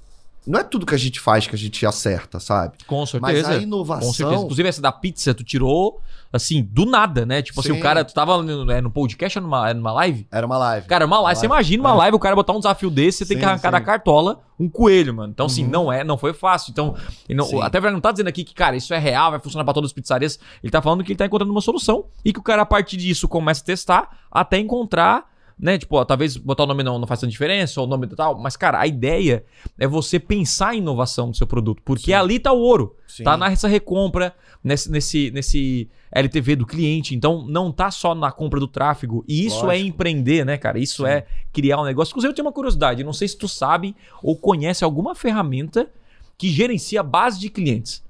não 0.45 0.59
é 0.59 0.63
tudo 0.63 0.85
que 0.85 0.93
a 0.95 0.97
gente 0.97 1.19
faz 1.19 1.47
que 1.47 1.55
a 1.55 1.57
gente 1.57 1.85
acerta, 1.85 2.39
sabe? 2.39 2.77
Com 2.87 2.99
Mas 2.99 3.09
certeza. 3.09 3.51
a 3.51 3.55
Com 3.55 3.61
inovação. 3.61 4.13
certeza. 4.13 4.41
Inclusive, 4.41 4.69
essa 4.69 4.81
da 4.81 4.91
pizza, 4.91 5.33
tu 5.33 5.43
tirou, 5.43 6.01
assim, 6.31 6.61
do 6.63 6.85
nada, 6.85 7.25
né? 7.25 7.41
Tipo 7.41 7.59
assim, 7.59 7.73
Sim. 7.73 7.79
o 7.79 7.81
cara, 7.81 8.03
tu 8.03 8.13
tava 8.13 8.41
no, 8.43 8.69
é, 8.71 8.81
no 8.81 8.89
podcast 8.91 9.37
ou 9.39 9.43
numa, 9.43 9.73
numa 9.73 9.91
live? 9.93 10.27
Era 10.31 10.45
uma 10.45 10.57
live. 10.57 10.87
Cara, 10.87 11.05
uma 11.05 11.19
live. 11.21 11.39
Você 11.39 11.45
imagina 11.45 11.83
uma 11.83 11.91
É. 11.93 11.97
live, 11.97 12.15
o 12.15 12.19
cara 12.19 12.35
botar 12.35 12.53
um 12.53 12.57
desafio 12.59 12.89
desse, 12.89 13.19
você 13.19 13.25
tem 13.25 13.37
que 13.39 13.45
arrancar 13.45 13.69
sim. 13.69 13.71
da 13.71 13.81
cartola 13.81 14.41
um 14.59 14.69
coelho, 14.69 15.13
mano. 15.13 15.31
Então, 15.31 15.45
assim, 15.47 15.63
Uhum. 15.63 15.69
não 15.69 15.91
é, 15.93 16.03
não 16.03 16.17
foi 16.17 16.33
fácil. 16.33 16.71
Então, 16.71 16.95
não- 17.29 17.61
até 17.61 17.77
ele 17.79 17.91
não 17.91 17.99
tá 18.01 18.11
dizendo 18.11 18.27
aqui 18.27 18.43
que, 18.43 18.53
cara, 18.53 18.75
isso 18.75 18.93
é 18.93 18.99
real, 18.99 19.31
vai 19.31 19.39
funcionar 19.39 19.63
pra 19.63 19.73
todas 19.73 19.89
as 19.89 19.93
pizzarias. 19.93 20.39
Ele 20.63 20.71
tá 20.71 20.81
falando 20.81 21.03
que 21.03 21.11
ele 21.11 21.17
tá 21.17 21.25
encontrando 21.25 21.51
uma 21.51 21.61
solução 21.61 22.05
e 22.23 22.31
que 22.31 22.39
o 22.39 22.43
cara, 22.43 22.61
a 22.61 22.65
partir 22.65 22.97
disso, 22.97 23.27
começa 23.27 23.61
a 23.61 23.65
testar 23.65 24.09
até 24.31 24.59
encontrar. 24.59 25.31
Né, 25.63 25.77
tipo, 25.77 25.95
ó, 25.95 26.03
talvez 26.03 26.35
botar 26.35 26.63
o 26.63 26.65
nome 26.65 26.83
não, 26.83 26.99
não 26.99 27.07
tanta 27.07 27.25
diferença, 27.25 27.79
ou 27.79 27.87
o 27.87 27.89
nome 27.89 28.05
e 28.05 28.09
tal, 28.09 28.37
mas, 28.37 28.57
cara, 28.57 28.81
a 28.81 28.85
ideia 28.85 29.45
é 29.79 29.87
você 29.87 30.19
pensar 30.19 30.75
em 30.75 30.79
inovação 30.79 31.27
no 31.27 31.33
seu 31.33 31.47
produto, 31.47 31.81
porque 31.85 32.07
Sim. 32.07 32.13
ali 32.15 32.37
tá 32.37 32.51
o 32.51 32.59
ouro. 32.59 32.97
Sim. 33.07 33.23
Tá 33.23 33.37
nessa 33.37 33.65
recompra, 33.65 34.35
nesse, 34.61 34.91
nesse, 34.91 35.31
nesse 35.31 35.89
LTV 36.11 36.57
do 36.57 36.65
cliente. 36.65 37.15
Então, 37.15 37.45
não 37.47 37.71
tá 37.71 37.89
só 37.91 38.13
na 38.13 38.29
compra 38.29 38.59
do 38.59 38.67
tráfego. 38.67 39.23
E 39.25 39.45
isso 39.45 39.63
é 39.63 39.67
Lógico. 39.67 39.87
empreender, 39.87 40.45
né, 40.45 40.57
cara? 40.57 40.77
Isso 40.77 41.03
Sim. 41.03 41.09
é 41.09 41.25
criar 41.53 41.79
um 41.79 41.85
negócio. 41.85 42.11
Inclusive, 42.11 42.31
eu 42.31 42.35
tenho 42.35 42.45
uma 42.45 42.53
curiosidade. 42.53 43.01
Não 43.01 43.13
sei 43.13 43.29
se 43.29 43.37
tu 43.37 43.47
sabe 43.47 43.95
ou 44.21 44.35
conhece 44.35 44.83
alguma 44.83 45.15
ferramenta 45.15 45.89
que 46.37 46.49
gerencia 46.49 46.99
a 46.99 47.03
base 47.03 47.39
de 47.39 47.49
clientes. 47.49 48.02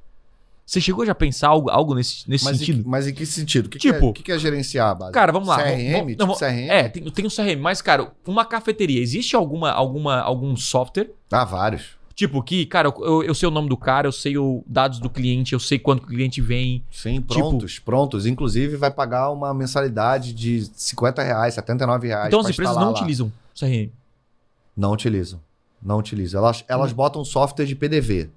Você 0.65 0.79
chegou 0.79 1.05
já 1.05 1.11
a 1.11 1.15
pensar 1.15 1.49
algo, 1.49 1.69
algo 1.69 1.93
nesse, 1.93 2.27
nesse 2.29 2.45
Mas, 2.45 2.57
sentido? 2.57 2.79
em, 2.81 2.83
mas 2.89 3.07
em 3.07 3.13
que 3.13 3.25
sentido? 3.25 3.67
Que, 3.69 3.77
Tipo- 3.77 3.99
que, 3.99 4.05
é, 4.05 4.09
o 4.09 4.13
que, 4.13 4.23
que 4.23 4.31
é 4.31 4.39
gerenciar 4.39 4.89
a 4.91 4.95
base? 4.95 5.11
Cara, 5.11 5.31
vamos 5.31 5.47
lá. 5.49 5.57
CRM? 5.61 6.15
Vamos- 6.17 6.37
tipo 6.37 6.45
CRM? 6.45 6.69
É, 6.69 6.87
tem, 6.89 7.03
tem 7.11 7.25
um 7.25 7.29
CRM, 7.29 7.59
mas, 7.61 7.81
cara, 7.81 8.11
uma 8.25 8.45
cafeteria, 8.45 9.01
existe 9.01 9.35
alguma, 9.35 9.71
alguma, 9.71 10.19
algum 10.21 10.55
software 10.55 11.11
Ah, 11.31 11.43
vários. 11.43 12.01
Tipo, 12.15 12.41
que, 12.43 12.65
cara, 12.67 12.93
eu, 12.99 13.23
eu 13.23 13.33
sei 13.33 13.47
o 13.47 13.51
nome 13.51 13.67
do 13.67 13.75
cara, 13.75 14.07
eu 14.07 14.11
sei 14.11 14.37
os 14.37 14.61
dados 14.67 14.99
do 14.99 15.09
cliente, 15.09 15.53
eu 15.53 15.59
sei 15.59 15.79
quanto 15.79 16.03
o 16.03 16.07
cliente 16.07 16.39
vem. 16.41 16.83
Sim, 16.91 17.15
Tipo- 17.21 17.33
prontos, 17.33 17.79
prontos. 17.79 18.25
Inclusive, 18.27 18.77
vai 18.77 18.91
pagar 18.91 19.31
uma 19.31 19.51
mensalidade 19.53 20.31
de 20.31 20.69
50 20.75 21.23
reais, 21.23 21.55
79 21.55 22.07
reais. 22.07 22.27
então 22.27 22.39
as 22.39 22.49
empresas 22.49 22.75
não 22.75 22.83
lá. 22.85 22.91
utilizam 22.91 23.31
CRM. 23.59 23.89
Não 24.77 24.91
utilizam. 24.93 25.39
Não 25.81 25.97
utilizam. 25.97 26.39
Elas, 26.41 26.63
elas 26.67 26.93
botam 26.93 27.25
software 27.25 27.65
de 27.65 27.75
PDV. 27.75 28.29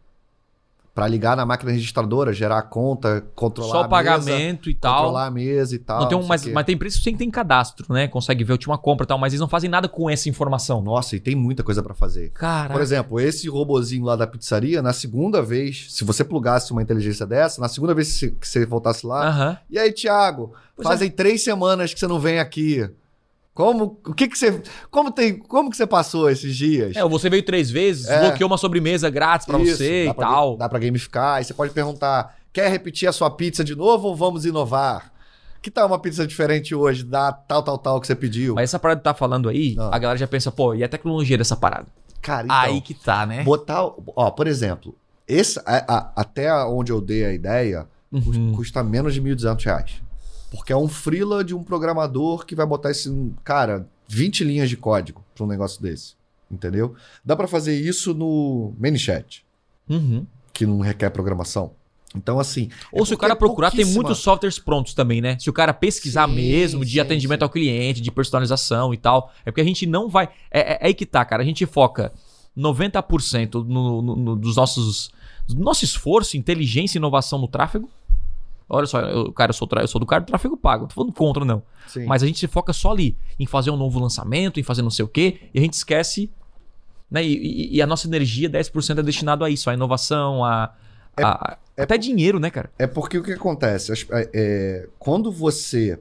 Pra 0.97 1.07
ligar 1.07 1.37
na 1.37 1.45
máquina 1.45 1.71
registradora, 1.73 2.33
gerar 2.33 2.57
a 2.57 2.63
conta, 2.63 3.23
controlar 3.35 3.71
Só 3.71 3.83
o 3.83 3.89
pagamento 3.91 4.65
e 4.65 4.73
mesa, 4.73 4.79
tal. 4.81 4.95
controlar 4.95 5.27
a 5.27 5.31
mesa 5.31 5.75
e 5.75 5.79
tal. 5.79 6.01
Não 6.01 6.09
tem 6.09 6.17
um, 6.17 6.27
mas, 6.27 6.47
mas 6.47 6.65
tem 6.65 6.75
empresas 6.75 6.99
que 6.99 7.15
tem 7.15 7.31
cadastro, 7.31 7.93
né? 7.93 8.09
Consegue 8.09 8.43
ver 8.43 8.53
a 8.53 8.55
última 8.55 8.79
compra 8.79 9.05
e 9.05 9.07
tal, 9.07 9.19
mas 9.19 9.35
eles 9.35 9.41
não 9.43 9.47
fazem 9.47 9.69
nada 9.69 9.91
com 9.91 10.09
essa 10.09 10.27
informação. 10.31 10.81
Nossa, 10.81 11.15
e 11.15 11.21
tem 11.21 11.35
muita 11.35 11.63
coisa 11.63 11.83
pra 11.83 11.93
fazer. 11.93 12.31
Caraca. 12.31 12.73
Por 12.73 12.81
exemplo, 12.81 13.21
esse 13.21 13.47
robozinho 13.47 14.07
lá 14.07 14.17
da 14.17 14.27
pizzaria, 14.27 14.81
na 14.81 14.95
segunda 14.95 15.43
vez, 15.43 15.87
se 15.91 16.03
você 16.03 16.25
plugasse 16.25 16.73
uma 16.73 16.81
inteligência 16.81 17.27
dessa, 17.27 17.61
na 17.61 17.69
segunda 17.69 17.93
vez 17.93 18.19
que 18.19 18.35
você 18.41 18.65
voltasse 18.65 19.07
lá, 19.07 19.29
Aham. 19.29 19.59
e 19.69 19.79
aí, 19.79 19.93
Thiago, 19.93 20.55
Pois 20.75 20.89
fazem 20.89 21.11
três 21.11 21.45
semanas 21.45 21.93
que 21.93 22.01
você 22.01 22.07
não 22.07 22.19
vem 22.19 22.39
aqui. 22.39 22.89
Como, 23.57 23.99
o 24.07 24.13
que 24.13 24.29
que 24.29 24.37
você, 24.39 24.63
como 24.91 25.11
tem, 25.11 25.39
como 25.39 25.71
que 25.71 25.79
você 25.79 25.87
passou 25.87 26.29
esses 26.29 26.55
dias? 26.55 26.95
É, 26.95 27.03
você 27.09 27.31
veio 27.31 27.43
três 27.43 27.71
vezes, 27.71 28.07
É. 28.07 28.21
bloqueou 28.29 28.49
uma 28.51 28.59
sobremesa 28.59 29.09
grátis 29.09 29.49
Isso, 29.49 29.77
você 29.79 30.05
e 30.09 30.13
pra- 30.15 30.27
tal. 30.29 30.59
Dá 30.59 30.69
pra 30.69 30.79
gamificar. 30.79 31.37
Aí 31.37 31.45
você 31.45 31.55
pode 31.55 31.73
perguntar: 31.73 32.37
quer 32.53 32.71
repetir 32.71 33.09
a 33.09 33.13
sua 33.13 33.31
pizza 33.31 33.65
de 33.65 33.75
novo 33.75 34.09
ou 34.09 34.15
vamos 34.15 34.45
inovar? 34.45 35.11
Que 35.63 35.71
tal 35.71 35.87
uma 35.87 35.99
pizza 35.99 36.27
diferente 36.27 36.75
hoje? 36.75 37.03
Dá 37.03 37.33
tal, 37.33 37.63
tal, 37.63 37.79
tal 37.79 37.99
que 37.99 38.07
você 38.07 38.15
pediu. 38.15 38.55
Mas 38.57 38.65
essa 38.65 38.79
parada 38.79 39.01
que 39.01 39.05
tá 39.05 39.15
falando 39.15 39.49
aí, 39.49 39.75
Ah. 39.79 39.89
a 39.91 39.99
galera 39.99 40.19
já 40.19 40.27
pensa, 40.27 40.53
pô, 40.53 40.75
e 40.75 40.85
a 40.85 40.89
tecnologia 40.89 41.39
dessa 41.39 41.57
parada? 41.57 41.87
Cara, 42.21 42.45
então, 42.45 42.57
aí 42.57 42.81
que 42.83 42.93
tá, 42.93 43.25
né? 43.25 43.43
botar. 43.43 43.83
Ó, 44.15 44.31
por 44.33 44.47
exemplo, 44.47 44.95
esse, 45.27 45.59
a- 45.61 45.85
a- 45.89 46.13
até 46.15 46.53
onde 46.67 46.93
eu 46.93 47.01
dei 47.01 47.25
a 47.25 47.33
ideia, 47.33 47.87
Uhum. 48.13 48.53
custa 48.55 48.83
menos 48.85 49.15
de 49.15 49.21
1.200 49.23 49.65
reais. 49.65 50.03
Porque 50.57 50.73
é 50.73 50.77
um 50.77 50.89
freela 50.89 51.45
de 51.45 51.55
um 51.55 51.63
programador 51.63 52.45
que 52.45 52.55
vai 52.55 52.67
botar 52.67 52.91
esse. 52.91 53.11
Cara, 53.45 53.87
20 54.09 54.45
linhas 54.45 54.69
de 54.69 54.77
código 54.77 55.25
pra 55.35 55.45
um 55.45 55.47
negócio 55.47 55.81
desse. 55.83 56.15
Entendeu? 56.51 56.95
Dá 57.25 57.35
pra 57.37 57.49
fazer 57.49 57.79
isso 57.79 58.15
no 58.15 58.73
ManyChat, 58.79 59.45
Uhum. 59.89 60.25
que 60.53 60.65
não 60.65 60.79
requer 60.81 61.11
programação. 61.11 61.73
Então, 62.15 62.39
assim. 62.39 62.71
Ou 62.93 63.03
é 63.03 63.07
se 63.07 63.13
o 63.15 63.19
cara 63.19 63.33
é 63.33 63.37
procurar, 63.37 63.71
tem 63.73 63.85
muitos 63.85 64.19
softwares 64.19 64.59
prontos 64.59 64.95
também, 64.95 65.21
né? 65.21 65.37
Se 65.41 65.51
o 65.51 65.53
cara 65.53 65.75
pesquisar 65.75 66.29
Sim, 66.29 66.35
mesmo 66.37 66.85
de 66.85 66.93
sim, 66.93 67.01
atendimento 67.01 67.41
sim. 67.41 67.45
ao 67.45 67.51
cliente, 67.51 68.01
de 68.01 68.11
personalização 68.13 68.95
e 68.95 68.97
tal. 68.97 69.33
É 69.45 69.51
porque 69.51 69.61
a 69.61 69.65
gente 69.65 69.87
não 69.87 70.09
vai. 70.09 70.29
É, 70.51 70.61
é- 70.61 70.79
é 70.81 70.87
aí 70.87 70.95
que 70.95 71.05
tá, 71.05 71.25
cara. 71.25 71.43
A 71.43 71.47
gente 71.47 71.67
foca 71.67 72.13
90% 72.57 73.65
no, 73.65 74.01
no- 74.03 74.17
no- 74.17 74.37
dos 74.37 74.57
nossos. 74.57 75.11
Do 75.49 75.63
nosso 75.63 75.85
esforço, 75.85 76.37
inteligência 76.37 76.97
e 76.97 77.01
inovação 77.01 77.39
no 77.39 77.47
tráfego. 77.49 77.89
Olha 78.69 78.87
só, 78.87 79.01
eu, 79.01 79.33
cara, 79.33 79.51
eu 79.51 79.55
sou, 79.55 79.69
eu 79.81 79.87
sou 79.89 80.01
do 80.01 80.07
cara 80.07 80.23
do 80.23 80.27
tráfego 80.27 80.57
pago. 80.57 80.83
Não 80.83 80.89
tô 80.89 80.95
falando 80.95 81.13
contra, 81.13 81.45
não. 81.45 81.63
Sim. 81.87 82.05
Mas 82.07 82.23
a 82.23 82.27
gente 82.27 82.39
se 82.39 82.47
foca 82.49 82.73
só 82.73 82.91
ali, 82.91 83.17
em 83.39 83.47
fazer 83.47 83.71
um 83.71 83.77
novo 83.77 83.99
lançamento, 84.01 84.59
em 84.59 84.63
fazer 84.65 84.83
não 84.83 84.91
sei 84.91 85.05
o 85.05 85.09
quê, 85.09 85.39
e 85.55 85.59
a 85.59 85.63
gente 85.63 85.75
esquece. 85.75 86.31
Né? 87.11 87.25
E, 87.25 87.37
e- 87.37 87.77
e 87.77 87.83
a 87.83 87.87
nossa 87.87 88.09
energia, 88.09 88.49
10% 88.51 88.99
é 88.99 89.03
destinado 89.03 89.45
a 89.45 89.51
isso, 89.51 89.71
a 89.71 89.75
inovação, 89.75 90.45
a. 90.45 90.75
a- 91.17 91.57
é 91.77 91.83
até 91.83 91.97
dinheiro, 91.97 92.41
né, 92.41 92.51
cara? 92.51 92.71
É 92.79 92.87
porque 92.87 93.17
o 93.19 93.23
que 93.23 93.33
acontece? 93.33 93.93
É, 94.11 94.31
é, 94.35 94.89
quando 94.99 95.31
você 95.31 95.99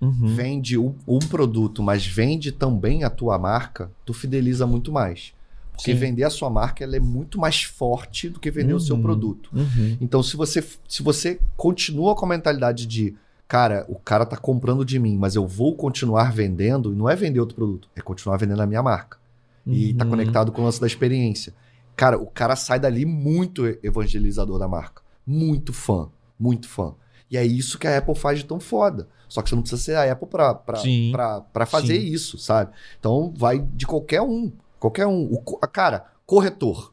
Uhum. 0.00 0.26
vende 0.36 0.78
um, 0.78 0.94
um 1.08 1.18
produto, 1.18 1.82
mas 1.82 2.06
vende 2.06 2.52
também 2.52 3.04
a 3.04 3.10
tua 3.10 3.38
marca, 3.38 3.90
tu 4.04 4.12
fideliza 4.14 4.66
muito 4.66 4.92
mais. 4.92 5.32
Porque 5.76 5.92
Sim. 5.92 5.98
vender 5.98 6.22
a 6.24 6.30
sua 6.30 6.48
marca 6.48 6.84
ela 6.84 6.96
é 6.96 7.00
muito 7.00 7.38
mais 7.38 7.62
forte 7.64 8.28
do 8.28 8.38
que 8.38 8.50
vender 8.50 8.74
o 8.74 8.80
seu 8.80 8.94
Uhum. 8.96 9.02
produto. 9.02 9.50
Uhum. 9.52 9.96
Então, 10.00 10.22
se 10.22 10.36
você, 10.36 10.64
se 10.88 11.02
você 11.02 11.40
continua 11.56 12.14
com 12.14 12.24
a 12.24 12.28
mentalidade 12.28 12.86
de, 12.86 13.14
cara, 13.48 13.84
o 13.88 13.96
cara 13.96 14.24
tá 14.24 14.36
comprando 14.36 14.84
de 14.84 14.98
mim, 15.00 15.16
mas 15.18 15.34
eu 15.34 15.46
vou 15.48 15.74
continuar 15.74 16.32
vendendo, 16.32 16.92
e 16.92 16.96
não 16.96 17.08
é 17.10 17.16
vender 17.16 17.40
outro 17.40 17.56
produto, 17.56 17.88
é 17.96 18.00
continuar 18.00 18.36
vendendo 18.36 18.60
a 18.62 18.66
minha 18.66 18.82
marca. 18.82 19.18
E 19.66 19.94
tá 19.94 20.04
Uhum. 20.04 20.10
conectado 20.10 20.52
com 20.52 20.62
o 20.62 20.64
lance 20.64 20.80
da 20.80 20.86
experiência. 20.86 21.52
Cara, 21.96 22.18
o 22.18 22.26
cara 22.26 22.54
sai 22.54 22.78
dali 22.78 23.04
muito 23.06 23.64
evangelizador 23.82 24.58
da 24.58 24.68
marca. 24.68 25.02
Muito 25.26 25.72
fã. 25.72 26.08
Muito 26.38 26.68
fã. 26.68 26.94
E 27.30 27.36
é 27.36 27.44
isso 27.44 27.78
que 27.78 27.86
a 27.88 27.98
Apple 27.98 28.14
faz 28.14 28.38
de 28.40 28.44
tão 28.44 28.60
foda. 28.60 29.08
Só 29.28 29.40
que 29.42 29.48
você 29.48 29.54
não 29.56 29.62
precisa 29.62 29.82
ser 29.82 29.94
a 29.96 30.12
Apple 30.12 30.28
pra, 30.28 30.54
pra, 30.54 30.76
Sim. 30.76 31.10
pra, 31.12 31.40
pra 31.40 31.66
fazer 31.66 31.98
Sim. 32.00 32.06
isso, 32.06 32.38
sabe? 32.38 32.70
Então 33.00 33.32
vai 33.36 33.58
de 33.58 33.86
qualquer 33.86 34.20
um. 34.22 34.52
Qualquer 34.84 35.06
um. 35.06 35.32
O, 35.32 35.40
cara, 35.66 36.08
corretor. 36.26 36.92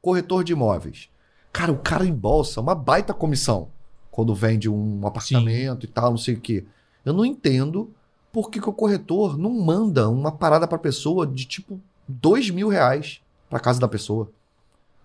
Corretor 0.00 0.44
de 0.44 0.52
imóveis. 0.52 1.08
Cara, 1.52 1.72
o 1.72 1.78
cara 1.78 2.06
embolsa 2.06 2.60
uma 2.60 2.76
baita 2.76 3.12
comissão 3.12 3.70
quando 4.08 4.32
vende 4.36 4.70
um 4.70 5.04
apartamento 5.04 5.84
e 5.84 5.88
tal, 5.88 6.10
não 6.10 6.16
sei 6.16 6.34
o 6.34 6.40
quê. 6.40 6.64
Eu 7.04 7.12
não 7.12 7.24
entendo 7.24 7.90
por 8.32 8.50
que, 8.50 8.60
que 8.60 8.68
o 8.68 8.72
corretor 8.72 9.36
não 9.36 9.50
manda 9.50 10.08
uma 10.08 10.30
parada 10.30 10.68
pra 10.68 10.78
pessoa 10.78 11.26
de 11.26 11.44
tipo 11.44 11.80
dois 12.06 12.50
mil 12.50 12.68
reais 12.68 13.20
pra 13.50 13.58
casa 13.58 13.80
da 13.80 13.88
pessoa. 13.88 14.30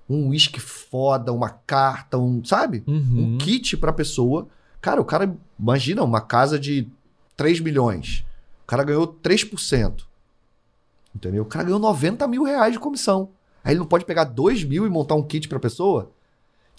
Um 0.08 0.28
uísque 0.28 0.60
foda, 0.60 1.34
uma 1.34 1.50
carta, 1.50 2.20
um, 2.20 2.46
sabe? 2.46 2.84
Uhum. 2.86 3.34
Um 3.34 3.38
kit 3.40 3.76
pra 3.76 3.92
pessoa. 3.92 4.48
Cara, 4.80 5.02
o 5.02 5.06
cara, 5.06 5.36
imagina, 5.60 6.04
uma 6.04 6.22
casa 6.22 6.60
de 6.60 6.88
3 7.36 7.60
milhões. 7.60 8.24
O 8.64 8.68
cara 8.68 8.84
ganhou 8.84 9.08
3%. 9.08 10.09
Entendeu? 11.20 11.43
O 11.43 11.45
cara 11.45 11.65
ganhou 11.65 11.80
90 11.80 12.26
mil 12.28 12.43
reais 12.43 12.74
de 12.74 12.80
comissão. 12.80 13.30
Aí 13.61 13.74
ele 13.74 13.80
não 13.80 13.86
pode 13.86 14.05
pegar 14.05 14.24
2 14.24 14.63
mil 14.63 14.86
e 14.86 14.89
montar 14.89 15.15
um 15.15 15.24
kit 15.24 15.47
pra 15.49 15.59
pessoa? 15.59 16.11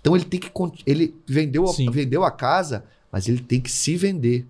Então 0.00 0.16
ele 0.16 0.24
tem 0.24 0.40
que. 0.40 0.50
Ele 0.86 1.14
vendeu 1.26 1.66
Sim. 1.66 1.90
vendeu 1.90 2.24
a 2.24 2.30
casa, 2.30 2.84
mas 3.12 3.28
ele 3.28 3.40
tem 3.40 3.60
que 3.60 3.70
se 3.70 3.96
vender. 3.96 4.46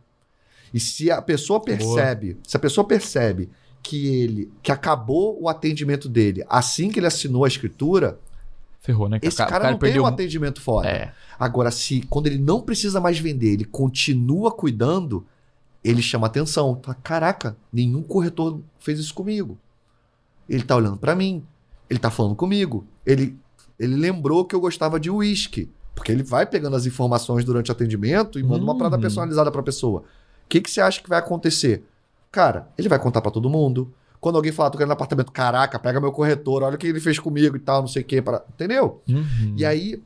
E 0.73 0.79
se 0.79 1.11
a 1.11 1.21
pessoa 1.21 1.61
percebe, 1.61 2.39
se 2.47 2.57
a 2.57 2.61
pessoa 2.61 2.87
percebe 2.87 3.51
que 3.83 4.23
ele 4.23 4.53
que 4.63 4.71
acabou 4.71 5.43
o 5.43 5.49
atendimento 5.49 6.09
dele 6.09 6.45
assim 6.49 6.91
que 6.91 7.01
ele 7.01 7.07
assinou 7.07 7.45
a 7.45 7.49
escritura, 7.49 8.19
Ferrou, 8.79 9.09
né? 9.09 9.19
esse 9.21 9.43
O 9.43 9.47
cara, 9.47 9.73
não 9.73 9.79
tem 9.79 9.99
um 9.99 10.07
atendimento 10.07 10.61
foda. 10.61 10.89
É. 10.89 11.13
Agora, 11.39 11.71
se 11.71 12.01
quando 12.03 12.29
ele 12.29 12.39
não 12.39 12.61
precisa 12.61 13.01
mais 13.01 13.19
vender, 13.19 13.53
ele 13.53 13.65
continua 13.65 14.53
cuidando, 14.53 15.27
ele 15.83 16.01
chama 16.01 16.29
atenção. 16.29 16.81
Fala, 16.83 16.97
Caraca, 17.03 17.57
nenhum 17.73 18.03
corretor 18.03 18.61
fez 18.79 19.01
isso 19.01 19.13
comigo. 19.13 19.59
Ele 20.51 20.63
tá 20.65 20.77
olhando 20.77 20.97
para 20.99 21.15
mim. 21.15 21.43
Ele 21.89 21.99
tá 21.99 22.11
falando 22.11 22.35
comigo. 22.35 22.85
Ele, 23.07 23.39
ele 23.79 23.97
lembrou 23.97 24.45
que 24.45 24.55
eu 24.55 24.61
gostava 24.61 24.99
de 25.01 25.11
uísque. 25.11 25.71
Porque 25.95 26.11
ele 26.13 26.23
vai 26.23 26.47
pegando 26.47 26.77
as 26.77 26.87
informações 26.87 27.45
durante 27.45 27.71
o 27.71 27.73
atendimento 27.73 28.39
e 28.39 28.43
manda 28.43 28.63
uma 28.65 28.77
parada 28.77 28.97
Uhum. 28.97 29.03
personalizada 29.03 29.51
pra 29.51 29.63
pessoa. 29.63 30.01
O 30.01 30.05
que, 30.49 30.61
que 30.61 30.71
você 30.71 30.81
acha 30.81 31.01
que 31.03 31.09
vai 31.09 31.19
acontecer? 31.19 31.85
Cara, 32.33 32.69
ele 32.77 32.89
vai 32.89 32.99
contar 32.99 33.21
pra 33.21 33.31
todo 33.31 33.49
mundo. 33.51 33.93
Quando 34.21 34.37
alguém 34.37 34.53
falar, 34.53 34.71
tô 34.71 34.79
querendo 34.79 34.93
apartamento, 34.93 35.33
caraca, 35.33 35.79
pega 35.79 36.01
meu 36.01 36.13
corretor, 36.13 36.63
olha 36.63 36.75
o 36.75 36.79
que 36.79 36.87
ele 36.87 37.01
fez 37.01 37.19
comigo 37.19 37.57
e 37.57 37.61
tal, 37.61 37.81
não 37.81 37.89
sei 37.89 38.03
o 38.03 38.05
quê. 38.05 38.21
Para... 38.21 38.43
Entendeu? 38.53 39.01
Uhum. 39.09 39.55
E 39.57 39.65
aí 39.65 40.03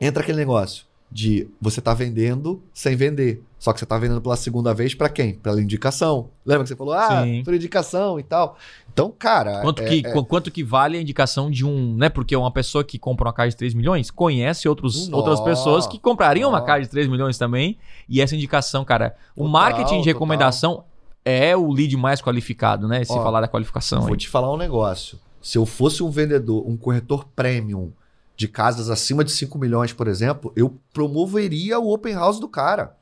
entra 0.00 0.22
aquele 0.22 0.38
negócio 0.38 0.84
de 1.10 1.48
você 1.60 1.80
tá 1.80 1.92
vendendo 1.92 2.62
sem 2.72 2.94
vender. 2.94 3.42
Só 3.58 3.72
que 3.72 3.80
você 3.80 3.84
tá 3.86 3.98
vendendo 3.98 4.20
pela 4.22 4.36
segunda 4.36 4.72
vez 4.72 4.94
pra 4.94 5.08
quem? 5.08 5.34
Pela 5.34 5.60
indicação. 5.60 6.28
Lembra 6.46 6.62
que 6.64 6.68
você 6.68 6.76
falou, 6.76 6.94
ah, 6.94 7.24
Sim. 7.24 7.42
por 7.44 7.52
indicação 7.52 8.18
e 8.18 8.22
tal. 8.22 8.56
Então, 8.92 9.12
cara. 9.18 9.60
Quanto, 9.60 9.82
é- 9.82 9.86
que, 9.88 10.06
é- 10.06 10.12
qu- 10.12 10.24
quanto 10.24 10.50
que 10.50 10.62
vale 10.64 10.96
a 10.96 11.00
indicação 11.00 11.50
de 11.50 11.66
um. 11.66 11.94
Né? 11.96 12.08
Porque 12.08 12.34
uma 12.34 12.50
pessoa 12.50 12.82
que 12.84 12.98
compra 12.98 13.26
uma 13.26 13.32
casa 13.34 13.50
de 13.50 13.56
3 13.56 13.74
milhões 13.74 14.10
conhece 14.10 14.68
outros, 14.68 15.12
outras 15.12 15.40
pessoas 15.40 15.86
que 15.86 15.98
comprariam 15.98 16.48
uma 16.50 16.62
casa 16.64 16.82
de 16.84 16.88
3 16.88 17.06
milhões 17.08 17.36
também. 17.36 17.76
E 18.08 18.20
essa 18.20 18.34
indicação, 18.34 18.84
cara, 18.84 19.14
o 19.36 19.40
Total, 19.44 19.50
marketing 19.52 19.84
de 19.84 19.90
total. 19.98 20.04
recomendação 20.12 20.84
é 21.24 21.54
o 21.56 21.70
lead 21.70 21.94
mais 21.98 22.22
qualificado, 22.22 22.88
né? 22.88 23.04
Se 23.04 23.12
Ó, 23.12 23.22
falar 23.22 23.40
da 23.42 23.48
qualificação. 23.48 24.00
Vou 24.02 24.12
aí. 24.12 24.16
te 24.16 24.28
falar 24.28 24.50
um 24.52 24.56
negócio. 24.56 25.18
Se 25.42 25.58
eu 25.58 25.66
fosse 25.66 26.02
um 26.02 26.10
vendedor, 26.10 26.66
um 26.66 26.76
corretor 26.76 27.26
premium 27.36 27.92
de 28.40 28.48
casas 28.48 28.88
acima 28.88 29.22
de 29.22 29.30
5 29.32 29.58
milhões, 29.58 29.92
por 29.92 30.08
exemplo, 30.08 30.50
eu 30.56 30.74
promoveria 30.94 31.78
o 31.78 31.92
open 31.92 32.14
house 32.14 32.40
do 32.40 32.48
cara. 32.48 32.96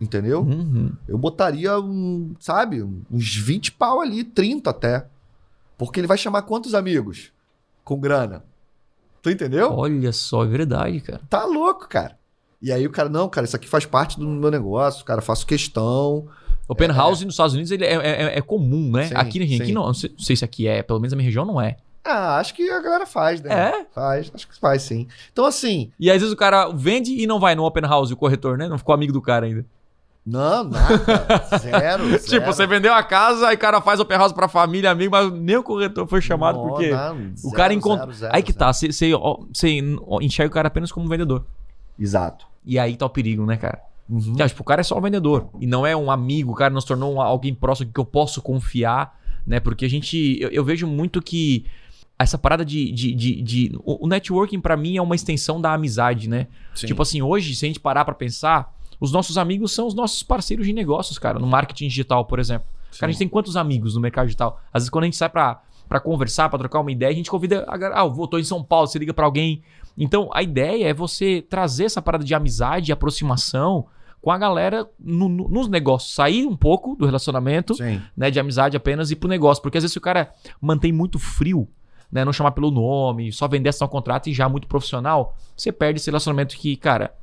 Entendeu? 0.00 0.42
Uhum. 0.42 0.92
Eu 1.08 1.18
botaria 1.18 1.76
um, 1.80 2.32
sabe, 2.38 2.80
uns 3.10 3.34
20 3.36 3.72
pau 3.72 4.00
ali, 4.00 4.22
30 4.22 4.70
até. 4.70 5.06
Porque 5.76 5.98
ele 5.98 6.06
vai 6.06 6.16
chamar 6.16 6.42
quantos 6.42 6.74
amigos? 6.74 7.32
Com 7.82 7.98
grana. 7.98 8.44
Tu 9.20 9.30
entendeu? 9.30 9.72
Olha 9.72 10.12
só, 10.12 10.44
é 10.44 10.46
verdade, 10.46 11.00
cara. 11.00 11.20
Tá 11.28 11.44
louco, 11.44 11.88
cara. 11.88 12.16
E 12.62 12.70
aí 12.70 12.86
o 12.86 12.90
cara, 12.90 13.08
não, 13.08 13.28
cara, 13.28 13.46
isso 13.46 13.56
aqui 13.56 13.66
faz 13.68 13.84
parte 13.84 14.16
do 14.16 14.26
meu 14.28 14.50
negócio, 14.52 15.04
cara, 15.04 15.20
faço 15.20 15.44
questão. 15.44 16.28
Open 16.68 16.88
house 16.88 17.22
nos 17.22 17.34
Estados 17.34 17.54
Unidos 17.54 17.72
ele 17.72 17.84
é, 17.84 17.94
é- 17.94 18.38
é 18.38 18.40
comum, 18.40 18.92
né? 18.92 19.08
Sim, 19.08 19.14
aqui, 19.16 19.42
aqui 19.60 19.72
não, 19.72 19.86
não 19.86 19.94
sei 19.94 20.36
se 20.36 20.44
aqui 20.44 20.68
é, 20.68 20.84
pelo 20.84 21.00
menos 21.00 21.12
na 21.12 21.16
minha 21.16 21.26
região 21.26 21.44
não 21.44 21.60
é. 21.60 21.78
Ah, 22.04 22.38
acho 22.38 22.54
que 22.54 22.68
a 22.70 22.80
galera 22.80 23.04
faz, 23.06 23.40
né? 23.42 23.50
É? 23.52 23.86
Faz, 23.94 24.30
acho 24.34 24.48
que 24.48 24.58
faz 24.58 24.82
sim. 24.82 25.06
Então, 25.32 25.44
assim, 25.44 25.90
E 26.00 26.10
às 26.10 26.18
vezes 26.20 26.32
o 26.32 26.36
cara 26.36 26.68
vende 26.68 27.12
e 27.12 27.26
não 27.26 27.38
vai 27.38 27.54
no 27.54 27.64
open 27.64 27.82
house, 27.84 28.10
o 28.10 28.16
corretor, 28.16 28.56
né? 28.56 28.66
Não 28.68 28.78
ficou 28.78 28.94
amigo 28.94 29.12
do 29.12 29.20
cara 29.20 29.44
ainda. 29.46 29.64
não, 30.24 30.64
nada. 30.64 30.96
zero, 31.58 32.08
zero. 32.16 32.18
Tipo, 32.24 32.46
você 32.46 32.66
vendeu 32.66 32.94
a 32.94 33.02
casa, 33.02 33.48
aí 33.48 33.56
o 33.56 33.58
cara 33.58 33.80
faz 33.82 34.00
open 34.00 34.16
house 34.16 34.32
pra 34.32 34.48
família, 34.48 34.90
amigo, 34.90 35.10
mas 35.12 35.30
nem 35.32 35.56
o 35.56 35.62
corretor 35.62 36.06
foi 36.06 36.20
chamado 36.22 36.58
Não, 36.58 36.68
porque 36.68 36.90
não, 36.90 37.16
o 37.16 37.36
zero, 37.36 37.54
cara 37.54 37.74
encontra. 37.74 38.08
aí 38.32 38.42
que 38.42 38.52
tá, 38.52 38.72
você, 38.72 38.90
você, 38.90 39.10
você 39.52 39.78
enxerga 40.22 40.50
o 40.50 40.54
cara 40.54 40.68
apenas 40.68 40.90
como 40.92 41.08
vendedor. 41.08 41.44
Exato. 41.98 42.46
E 42.64 42.78
aí 42.78 42.96
tá 42.96 43.04
o 43.06 43.10
perigo, 43.10 43.44
né, 43.44 43.56
cara? 43.56 43.80
Uhum. 44.08 44.34
Que, 44.34 44.46
tipo, 44.46 44.62
o 44.62 44.64
cara 44.64 44.80
é 44.80 44.84
só 44.84 44.96
um 44.96 45.00
vendedor. 45.02 45.48
E 45.60 45.66
não 45.66 45.86
é 45.86 45.94
um 45.94 46.10
amigo, 46.10 46.52
o 46.52 46.54
cara 46.54 46.72
não 46.72 46.80
se 46.80 46.86
tornou 46.86 47.20
alguém 47.20 47.54
próximo 47.54 47.90
que 47.92 48.00
eu 48.00 48.04
posso 48.06 48.40
confiar, 48.40 49.18
né? 49.46 49.60
Porque 49.60 49.84
a 49.84 49.90
gente. 49.90 50.38
Eu, 50.40 50.48
eu 50.50 50.64
vejo 50.64 50.86
muito 50.86 51.20
que 51.20 51.66
essa 52.18 52.36
parada 52.38 52.64
de. 52.64 52.90
de, 52.92 53.14
de, 53.14 53.42
de- 53.42 53.78
o, 53.84 54.06
networking, 54.06 54.60
pra 54.60 54.76
mim, 54.76 54.96
é 54.96 55.02
uma 55.02 55.14
extensão 55.14 55.60
da 55.60 55.72
amizade, 55.72 56.28
né? 56.28 56.46
Sim. 56.74 56.86
Tipo 56.86 57.02
assim, 57.02 57.22
hoje, 57.22 57.54
se 57.54 57.64
a 57.64 57.68
gente 57.68 57.80
parar 57.80 58.04
pra 58.04 58.14
pensar, 58.14 58.74
os 59.00 59.12
nossos 59.12 59.38
amigos 59.38 59.72
são 59.72 59.86
os 59.86 59.94
nossos 59.94 60.22
parceiros 60.22 60.66
de 60.66 60.72
negócios, 60.72 61.18
cara, 61.18 61.38
no 61.38 61.46
marketing 61.46 61.88
digital, 61.88 62.24
por 62.24 62.38
exemplo. 62.38 62.66
Cara, 62.98 63.10
a 63.10 63.12
gente 63.12 63.18
tem 63.18 63.28
quantos 63.28 63.56
amigos 63.56 63.94
no 63.94 64.00
mercado 64.00 64.26
digital? 64.26 64.60
Às 64.72 64.82
vezes, 64.82 64.90
quando 64.90 65.04
a 65.04 65.06
gente 65.06 65.16
sai 65.16 65.28
pra, 65.28 65.60
pra 65.88 66.00
conversar, 66.00 66.48
pra 66.48 66.58
trocar 66.58 66.80
uma 66.80 66.90
ideia, 66.90 67.12
a 67.12 67.14
gente 67.14 67.30
convida. 67.30 67.64
A, 67.68 67.76
galera, 67.76 68.02
ah, 68.02 68.06
eu 68.06 68.26
tô 68.26 68.38
em 68.38 68.44
São 68.44 68.64
Paulo, 68.64 68.86
você 68.88 68.98
liga 68.98 69.14
pra 69.14 69.24
alguém. 69.26 69.62
Então, 69.96 70.28
a 70.32 70.42
ideia 70.42 70.88
é 70.88 70.94
você 70.94 71.42
trazer 71.48 71.84
essa 71.84 72.00
parada 72.02 72.24
de 72.24 72.34
amizade 72.34 72.90
e 72.90 72.92
aproximação 72.92 73.86
com 74.20 74.30
a 74.32 74.38
galera 74.38 74.88
no- 74.98 75.28
no- 75.28 75.48
nos 75.48 75.68
negócios. 75.68 76.12
Sair 76.14 76.44
um 76.46 76.56
pouco 76.56 76.96
do 76.96 77.04
relacionamento, 77.06 77.74
Sim. 77.74 78.00
né, 78.16 78.30
de 78.30 78.40
amizade 78.40 78.76
apenas 78.76 79.10
e 79.10 79.12
ir 79.12 79.16
pro 79.16 79.28
negócio. 79.28 79.62
Porque 79.62 79.78
às 79.78 79.84
vezes 79.84 79.96
o 79.96 80.00
cara 80.00 80.32
mantém 80.60 80.92
muito 80.92 81.18
frio, 81.18 81.68
né, 82.10 82.24
não 82.24 82.32
chamar 82.32 82.52
pelo 82.52 82.70
nome, 82.70 83.30
só 83.32 83.46
vender 83.48 83.68
assinar 83.68 83.88
um 83.88 83.92
contrato 83.92 84.28
e 84.28 84.32
já 84.34 84.48
muito 84.48 84.66
profissional, 84.66 85.36
você 85.56 85.70
perde 85.70 86.00
esse 86.00 86.08
relacionamento 86.08 86.56
que, 86.56 86.76
cara, 86.76 87.14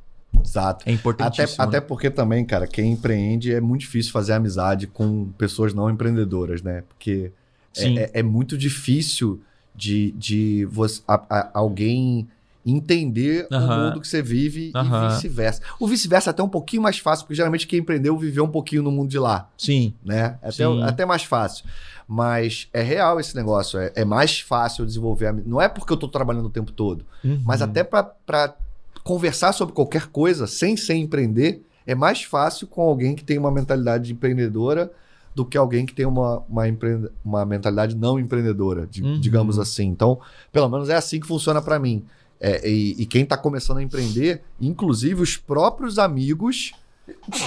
Exato. 0.44 0.80
é 0.80 0.92
Até, 0.92 0.92
importantíssimo. 0.92 1.64
até 1.64 1.76
né? 1.78 1.80
porque 1.80 2.10
também, 2.10 2.44
cara, 2.44 2.66
quem 2.66 2.92
empreende 2.92 3.52
é 3.52 3.60
muito 3.60 3.80
difícil 3.82 4.12
fazer 4.12 4.34
amizade 4.34 4.86
com 4.86 5.26
pessoas 5.38 5.72
não 5.74 5.88
empreendedoras, 5.90 6.62
né? 6.62 6.82
Porque 6.88 7.32
é- 7.76 7.94
é, 7.94 8.10
é 8.14 8.22
muito 8.22 8.56
difícil 8.56 9.40
de, 9.74 10.10
de 10.12 10.64
você, 10.66 11.02
a- 11.08 11.22
a- 11.28 11.50
alguém 11.54 12.28
entender 12.66 13.46
Aham. 13.52 13.64
o 13.76 13.84
mundo 13.88 14.00
que 14.00 14.08
você 14.08 14.20
vive 14.20 14.72
Aham. 14.74 15.04
e 15.04 15.08
vice-versa. 15.14 15.62
O 15.78 15.86
vice-versa 15.86 16.30
é 16.30 16.32
até 16.32 16.42
um 16.42 16.48
pouquinho 16.48 16.82
mais 16.82 16.98
fácil, 16.98 17.24
porque 17.24 17.36
geralmente 17.36 17.66
quem 17.66 17.78
empreendeu 17.78 18.18
viveu 18.18 18.44
um 18.44 18.50
pouquinho 18.50 18.82
no 18.82 18.90
mundo 18.90 19.08
de 19.08 19.18
lá, 19.18 19.48
Sim. 19.56 19.94
né? 20.04 20.36
É 20.42 20.48
Até, 20.48 20.52
Sim. 20.66 20.82
até 20.82 21.06
mais 21.06 21.22
fácil. 21.22 21.64
Mas 22.08 22.68
é 22.72 22.82
real 22.82 23.18
esse 23.20 23.34
negócio. 23.36 23.78
É, 23.78 23.92
é 23.94 24.04
mais 24.04 24.40
fácil 24.40 24.84
desenvolver. 24.84 25.32
Não 25.46 25.60
é 25.60 25.68
porque 25.68 25.92
eu 25.92 25.96
tô 25.96 26.08
trabalhando 26.08 26.46
o 26.46 26.50
tempo 26.50 26.72
todo. 26.72 27.04
Mas 27.44 27.60
Uhum. 27.60 27.66
até 27.68 27.82
para 27.84 28.54
conversar 29.02 29.52
sobre 29.52 29.74
qualquer 29.74 30.06
coisa 30.08 30.46
sem 30.46 30.76
ser 30.76 30.94
empreender, 30.94 31.62
é 31.86 31.94
mais 31.94 32.22
fácil 32.24 32.66
com 32.66 32.82
alguém 32.82 33.14
que 33.14 33.22
tem 33.24 33.38
uma 33.38 33.50
mentalidade 33.50 34.12
empreendedora 34.12 34.90
do 35.34 35.44
que 35.44 35.56
alguém 35.56 35.84
que 35.84 35.92
tem 35.94 36.06
uma, 36.06 36.42
uma, 36.48 36.66
empre- 36.66 37.10
uma 37.24 37.44
mentalidade 37.44 37.94
não 37.94 38.18
empreendedora, 38.18 38.86
di- 38.86 39.02
Uhum. 39.02 39.20
digamos 39.20 39.58
assim. 39.58 39.84
Então, 39.86 40.18
pelo 40.52 40.68
menos 40.68 40.88
é 40.88 40.94
assim 40.96 41.20
que 41.20 41.26
funciona 41.26 41.60
para 41.60 41.78
mim. 41.78 42.04
É, 42.40 42.68
e, 42.68 43.02
e 43.02 43.06
quem 43.06 43.22
está 43.22 43.36
começando 43.36 43.78
a 43.78 43.82
empreender, 43.82 44.42
inclusive 44.60 45.22
os 45.22 45.36
próprios 45.36 45.98
amigos. 45.98 46.72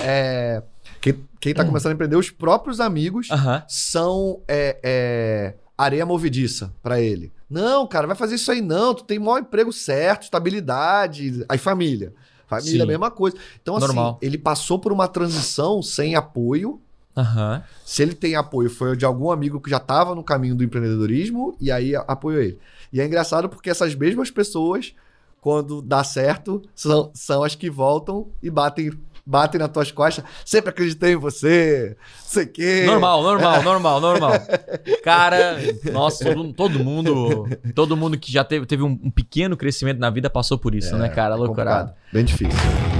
É, 0.01 0.63
quem, 1.01 1.27
quem 1.39 1.53
tá 1.53 1.65
começando 1.65 1.91
a 1.91 1.95
empreender, 1.95 2.15
os 2.15 2.31
próprios 2.31 2.79
amigos 2.79 3.27
são 3.67 4.41
é, 4.47 4.79
é, 4.81 5.53
areia 5.77 6.05
movediça 6.05 6.73
pra 6.81 6.99
ele. 7.01 7.31
Não, 7.49 7.87
cara, 7.87 8.07
vai 8.07 8.15
fazer 8.15 8.35
isso 8.35 8.51
aí 8.51 8.61
não. 8.61 8.93
Tu 8.93 9.03
tem 9.03 9.19
maior 9.19 9.39
emprego 9.39 9.73
certo, 9.73 10.23
estabilidade. 10.23 11.45
Aí 11.49 11.57
família. 11.57 12.13
Família 12.47 12.79
é 12.79 12.81
a 12.81 12.85
Sim. 12.85 12.87
mesma 12.87 13.11
coisa. 13.11 13.37
Então, 13.61 13.77
Normal. 13.79 14.17
assim, 14.17 14.25
ele 14.25 14.37
passou 14.37 14.79
por 14.79 14.91
uma 14.91 15.07
transição 15.07 15.81
sem 15.81 16.15
apoio. 16.15 16.81
Aham. 17.15 17.63
Se 17.85 18.01
ele 18.01 18.13
tem 18.13 18.35
apoio, 18.35 18.69
foi 18.69 18.95
de 18.95 19.05
algum 19.05 19.31
amigo 19.31 19.59
que 19.59 19.69
já 19.69 19.77
estava 19.77 20.15
no 20.15 20.23
caminho 20.23 20.55
do 20.55 20.63
empreendedorismo 20.63 21.55
e 21.59 21.71
aí 21.71 21.95
apoiou 21.95 22.41
ele. 22.41 22.59
E 22.91 23.01
é 23.01 23.05
engraçado 23.05 23.49
porque 23.49 23.69
essas 23.69 23.93
mesmas 23.95 24.31
pessoas, 24.31 24.93
quando 25.41 25.81
dá 25.81 26.03
certo, 26.03 26.61
são, 26.73 27.11
são 27.13 27.43
as 27.43 27.55
que 27.55 27.69
voltam 27.69 28.27
e 28.41 28.49
batem, 28.49 28.91
batem 29.25 29.59
nas 29.59 29.69
tuas 29.69 29.91
costas. 29.91 30.23
Sempre 30.45 30.69
acreditei 30.69 31.13
em 31.13 31.17
você, 31.17 31.97
não 31.99 32.25
sei 32.25 32.43
o 32.45 32.47
quê. 32.47 32.83
Normal, 32.85 33.23
normal, 33.23 33.63
normal, 33.63 34.01
normal. 34.01 34.31
Cara, 35.03 35.57
nossa, 35.91 36.33
todo, 36.33 36.53
todo 36.53 36.79
mundo, 36.79 37.47
todo 37.75 37.97
mundo 37.97 38.17
que 38.17 38.31
já 38.31 38.43
teve, 38.43 38.65
teve 38.65 38.83
um, 38.83 38.99
um 39.03 39.11
pequeno 39.11 39.57
crescimento 39.57 39.99
na 39.99 40.09
vida 40.09 40.29
passou 40.29 40.57
por 40.57 40.73
isso, 40.73 40.95
né, 40.95 41.09
cara? 41.09 41.35
É 41.35 41.37
Loucurado. 41.37 41.93
Bem 42.13 42.23
difícil. 42.23 42.98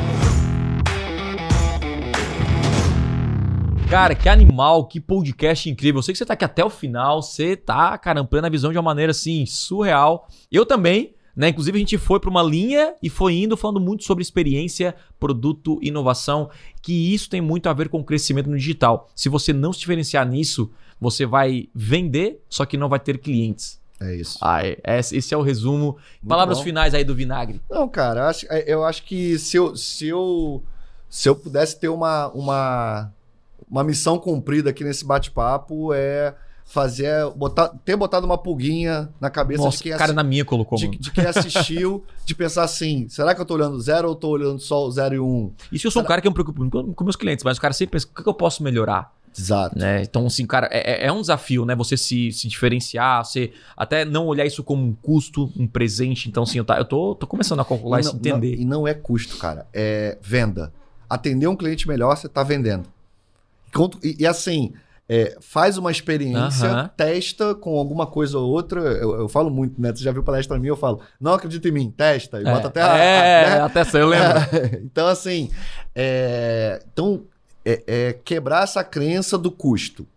Cara, 3.90 4.14
que 4.14 4.30
animal, 4.30 4.86
que 4.86 5.00
podcast 5.00 5.68
incrível. 5.68 5.98
Eu 5.98 6.04
sei 6.04 6.14
que 6.14 6.20
você 6.20 6.26
tá 6.26 6.34
aqui 6.36 6.46
até 6.46 6.64
o 6.64 6.70
final, 6.70 7.24
você 7.24 7.56
tá, 7.56 7.98
cara, 7.98 8.22
ampliando 8.22 8.46
a 8.46 8.50
visão 8.50 8.72
de 8.72 8.78
uma 8.78 8.84
maneira 8.84 9.10
assim, 9.10 9.48
surreal. 9.48 10.28
Eu 10.52 10.64
também, 10.64 11.16
né? 11.36 11.50
Inclusive, 11.50 11.76
a 11.76 11.80
gente 11.80 11.98
foi 11.98 12.20
pra 12.20 12.30
uma 12.30 12.44
linha 12.44 12.94
e 13.02 13.10
foi 13.10 13.34
indo 13.34 13.58
falando 13.58 13.80
muito 13.82 14.04
sobre 14.04 14.22
experiência, 14.22 14.96
produto, 15.20 15.80
inovação, 15.82 16.52
que 16.84 17.14
isso 17.14 17.32
tem 17.32 17.42
muito 17.42 17.68
a 17.68 17.74
ver 17.74 17.90
com 17.90 18.00
o 18.00 18.04
crescimento 18.04 18.48
no 18.48 18.58
digital. 18.58 19.10
Se 19.16 19.28
você 19.28 19.52
não 19.52 19.74
se 19.74 19.80
diferenciar 19.80 20.28
nisso, 20.28 20.72
você 21.02 21.26
vai 21.26 21.68
vender, 21.74 22.44
só 22.48 22.68
que 22.68 22.78
não 22.78 22.90
vai 22.90 23.00
ter 23.00 23.18
clientes. 23.18 23.82
É 24.00 24.16
isso. 24.16 24.38
Ah, 24.40 24.64
é- 24.64 24.78
esse 25.00 25.34
é 25.34 25.38
o 25.38 25.42
resumo. 25.42 25.98
Palavras 26.28 26.60
bom. 26.60 26.64
finais 26.64 26.94
aí 26.94 27.04
do 27.04 27.16
Vinagre. 27.16 27.60
Não, 27.68 27.90
cara, 27.90 28.20
eu 28.20 28.26
acho, 28.26 28.46
é, 28.52 28.64
eu 28.68 28.86
acho 28.86 29.04
que 29.04 29.40
se 29.40 29.58
eu, 29.58 29.76
se 29.76 30.08
eu, 30.08 30.64
se 31.10 31.28
eu 31.28 31.36
pudesse 31.36 31.80
ter 31.80 31.90
uma, 31.90 32.28
uma, 32.28 33.12
uma 33.70 33.84
missão 33.84 34.18
cumprida 34.18 34.70
aqui 34.70 34.84
nesse 34.84 35.06
bate-papo 35.06 35.94
é 35.94 36.34
fazer, 36.66 37.28
botar, 37.36 37.70
ter 37.84 37.96
botado 37.96 38.26
uma 38.28 38.38
pulguinha 38.38 39.10
na 39.20 39.30
cabeça 39.30 39.64
Nossa, 39.64 39.78
de 39.78 39.84
quem, 39.84 39.98
cara 39.98 40.14
na 40.14 40.24
minha 40.24 40.46
colocou. 40.46 40.78
de, 40.78 40.88
de 40.88 41.12
quem 41.12 41.26
assistiu, 41.26 42.04
de 42.26 42.36
pensar 42.36 42.64
assim, 42.64 43.08
será 43.10 43.34
que 43.34 43.42
eu 43.42 43.46
tô 43.46 43.56
olhando 43.56 43.80
zero 43.82 44.08
ou 44.10 44.16
tô 44.16 44.30
olhando 44.30 44.60
só 44.60 44.86
o 44.86 44.92
zero 44.92 45.16
e 45.16 45.20
um? 45.20 45.52
Isso 45.72 45.88
eu 45.88 45.92
sou 45.92 46.04
um 46.04 46.06
cara 46.06 46.22
que 46.22 46.28
eu 46.28 46.32
me 46.32 46.36
preocupo 46.36 46.70
com 46.70 46.94
com 46.94 47.04
meus 47.04 47.16
clientes, 47.16 47.44
mas 47.44 47.58
o 47.58 47.62
cara 47.62 47.74
sempre 47.74 47.94
pensa, 47.94 48.06
o 48.06 48.16
que 48.16 48.22
que 48.24 48.30
eu 48.30 48.34
posso 48.36 48.62
melhorar? 48.62 49.12
Exato. 49.38 49.78
né? 49.78 50.02
Então, 50.02 50.26
assim, 50.26 50.46
cara, 50.46 50.68
é, 50.72 51.04
é- 51.04 51.08
é 51.08 51.12
um 51.12 51.22
desafio, 51.22 51.64
né? 51.64 51.76
Você 51.76 51.96
se, 51.96 52.32
se 52.32 52.48
diferenciar, 52.48 53.24
você 53.24 53.52
até 53.78 54.04
não 54.04 54.26
olhar 54.26 54.44
isso 54.46 54.64
como 54.64 54.84
um 54.86 54.94
custo, 54.94 55.52
um 55.58 55.68
presente. 55.68 56.28
Então, 56.28 56.44
assim, 56.44 56.58
eu, 56.58 56.66
tá, 56.66 56.78
eu 56.80 56.84
tô, 56.86 57.14
tô 57.16 57.26
começando 57.28 57.60
a 57.60 57.66
calcular 57.66 58.00
E 58.00 58.02
isso, 58.02 58.12
não- 58.14 58.20
entender. 58.20 58.56
não- 58.56 58.62
e 58.62 58.66
não 58.66 58.88
é 58.88 58.94
custo, 58.94 59.38
cara. 59.38 59.68
É 59.72 60.18
venda. 60.22 60.74
Atender 61.08 61.48
um 61.48 61.56
cliente 61.56 61.88
melhor, 61.88 62.16
você 62.18 62.28
tá 62.28 62.42
vendendo. 62.44 62.90
E, 64.04 64.18
e 64.20 64.28
assim, 64.28 64.74
é, 65.08 65.38
faz 65.42 65.78
uma 65.78 65.90
experiência, 65.92 66.68
testa 66.96 67.56
com 67.56 67.78
alguma 67.78 68.06
coisa 68.06 68.38
ou 68.38 68.50
outra. 68.52 68.80
Eu, 68.82 69.22
eu 69.22 69.28
falo 69.30 69.50
muito, 69.50 69.82
né? 69.82 69.92
Você 69.92 70.04
já 70.04 70.12
viu 70.12 70.24
palestra 70.24 70.58
minha, 70.60 70.72
eu 70.72 70.78
falo, 70.78 71.02
não 71.20 71.34
acredita 71.34 71.68
em 71.68 71.72
mim, 71.72 71.90
testa. 71.96 72.40
E 72.40 72.44
bota 72.44 72.68
até 72.68 72.82
a- 72.82 72.98
é, 72.98 73.50
né? 73.58 73.62
até 73.62 73.84
você 73.84 74.04
lembra. 74.04 74.50
então, 74.84 75.08
assim, 75.08 75.50
é, 75.96 76.82
então, 76.92 77.24
é, 77.66 77.84
é 77.88 78.14
quebrar 78.14 78.64
essa 78.64 78.84
crença 78.84 79.38
do 79.38 79.52
custo. 79.52 80.08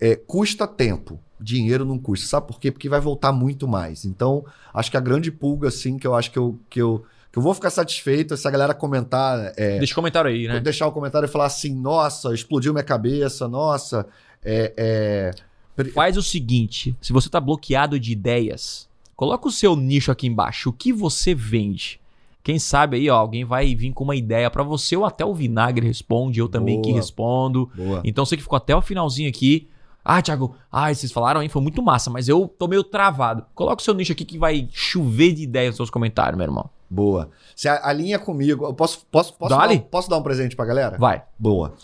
É, 0.00 0.16
custa 0.16 0.66
tempo. 0.66 1.18
Dinheiro 1.38 1.84
não 1.86 1.98
custa. 1.98 2.26
Sabe 2.26 2.46
por 2.46 2.60
quê? 2.60 2.70
Porque 2.70 2.88
vai 2.88 3.00
voltar 3.00 3.32
muito 3.32 3.66
mais. 3.66 4.04
Então, 4.04 4.44
acho 4.74 4.90
que 4.90 4.96
a 4.96 5.00
grande 5.00 5.30
pulga, 5.30 5.68
assim, 5.68 5.98
que 5.98 6.06
eu 6.06 6.14
acho 6.14 6.30
que 6.30 6.38
eu, 6.38 6.58
que 6.68 6.80
eu, 6.80 7.04
que 7.32 7.38
eu 7.38 7.42
vou 7.42 7.54
ficar 7.54 7.70
satisfeito 7.70 8.36
se 8.36 8.46
a 8.46 8.50
galera 8.50 8.74
comentar. 8.74 9.52
é, 9.56 9.78
Deixa 9.78 9.92
um 9.92 9.96
comentário 9.96 10.30
aí, 10.30 10.48
né? 10.48 10.60
deixar 10.60 10.86
o 10.86 10.92
comentário 10.92 11.26
e 11.26 11.30
falar 11.30 11.46
assim: 11.46 11.74
nossa, 11.74 12.34
explodiu 12.34 12.72
minha 12.72 12.84
cabeça, 12.84 13.48
nossa. 13.48 14.06
É, 14.44 14.72
é, 14.76 15.84
Faz 15.94 16.16
o 16.16 16.22
seguinte: 16.22 16.94
se 17.00 17.12
você 17.12 17.28
tá 17.28 17.40
bloqueado 17.40 17.98
de 17.98 18.12
ideias, 18.12 18.88
coloca 19.14 19.48
o 19.48 19.52
seu 19.52 19.76
nicho 19.76 20.10
aqui 20.10 20.26
embaixo. 20.26 20.70
O 20.70 20.72
que 20.72 20.92
você 20.92 21.34
vende? 21.34 22.00
Quem 22.42 22.58
sabe 22.58 22.96
aí, 22.96 23.10
ó, 23.10 23.16
alguém 23.16 23.44
vai 23.44 23.74
vir 23.74 23.92
com 23.92 24.02
uma 24.02 24.16
ideia 24.16 24.50
pra 24.50 24.62
você, 24.62 24.96
ou 24.96 25.04
até 25.04 25.24
o 25.24 25.34
Vinagre 25.34 25.86
responde, 25.86 26.40
eu 26.40 26.48
também 26.48 26.80
que 26.80 26.88
Boa. 26.88 26.96
respondo. 27.00 27.70
Boa. 27.74 28.00
Então 28.02 28.24
você 28.24 28.36
que 28.36 28.42
ficou 28.42 28.56
até 28.56 28.74
o 28.74 28.80
finalzinho 28.80 29.28
aqui. 29.28 29.68
Ah, 30.02 30.22
Thiago, 30.22 30.56
ah, 30.72 30.92
vocês 30.92 31.12
falaram 31.12 31.40
aí, 31.40 31.48
foi 31.50 31.60
muito 31.60 31.82
massa, 31.82 32.08
mas 32.08 32.26
eu 32.26 32.48
tô 32.48 32.66
meio 32.66 32.82
travado. 32.82 33.44
Coloca 33.54 33.82
o 33.82 33.84
seu 33.84 33.92
nicho 33.92 34.12
aqui 34.12 34.24
que 34.24 34.38
vai 34.38 34.66
chover 34.72 35.32
de 35.34 35.42
ideias 35.42 35.72
nos 35.72 35.76
seus 35.76 35.90
comentários, 35.90 36.38
meu 36.38 36.46
irmão. 36.46 36.70
Boa. 36.90 37.30
Você 37.54 37.68
alinha 37.68 38.18
comigo. 38.18 38.64
Eu 38.66 38.74
posso, 38.74 39.06
posso, 39.10 39.32
posso, 39.34 39.56
dar, 39.56 39.70
um- 39.70 39.78
posso 39.78 40.10
dar 40.10 40.16
um 40.18 40.22
presente 40.22 40.56
pra 40.56 40.64
galera? 40.66 40.98
Vai. 40.98 41.22
Boa. 41.38 41.74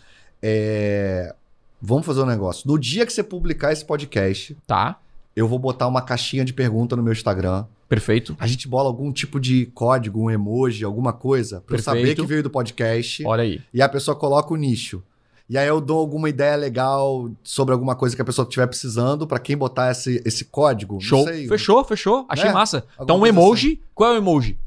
É, 0.43 1.35
Vamos 1.81 2.07
fazer 2.07 2.23
um 2.23 2.27
negócio. 2.27 2.67
No 2.67 2.79
dia 2.79 3.05
que 3.07 3.13
você 3.13 3.23
publicar 3.23 3.71
esse 3.73 3.85
podcast, 3.85 4.57
Tá. 4.67 4.99
eu 5.37 5.47
vou 5.47 5.59
botar 5.59 5.87
uma 5.87 6.01
caixinha 6.03 6.45
de 6.45 6.53
pergunta 6.53 6.97
no 6.97 7.03
meu 7.03 7.13
Instagram. 7.13 7.67
Perfeito. 7.89 8.35
A 8.41 8.47
gente 8.47 8.67
bola 8.67 8.89
algum 8.89 9.13
tipo 9.13 9.39
de 9.39 9.67
código, 9.67 10.21
um 10.25 10.31
emoji, 10.31 10.85
alguma 10.85 11.13
coisa, 11.13 11.61
pra 11.61 11.77
eu 11.77 11.83
saber 11.83 11.99
Perfeito. 11.99 12.23
que 12.23 12.29
veio 12.29 12.43
do 12.43 12.51
podcast. 12.51 13.25
Olha 13.27 13.43
aí. 13.43 13.61
E 13.73 13.81
a 13.83 13.89
pessoa 13.89 14.17
coloca 14.17 14.53
o 14.53 14.57
nicho. 14.57 15.03
E 15.49 15.57
aí 15.57 15.69
eu 15.69 15.81
dou 15.81 15.99
alguma 16.01 16.29
ideia 16.29 16.57
legal 16.57 17.31
sobre 17.45 17.73
alguma 17.73 17.95
coisa 17.95 18.17
que 18.17 18.23
a 18.23 18.25
pessoa 18.25 18.45
estiver 18.49 18.67
precisando 18.67 19.27
pra 19.27 19.39
quem 19.39 19.57
botar 19.57 19.93
esse, 19.93 20.21
esse 20.25 20.47
código. 20.47 20.95
Não 20.95 21.01
Show. 21.01 21.25
sei, 21.25 21.47
Fechou, 21.47 21.85
fechou. 21.85 22.27
Achei 22.29 22.47
Né? 22.47 22.53
massa. 22.53 22.79
Alguma 22.99 23.05
Então, 23.05 23.17
um 23.17 23.21
coisa 23.21 23.35
emoji. 23.39 23.81
Qual 23.95 24.11
é 24.11 24.15
o 24.15 24.17
emoji? 24.17 24.59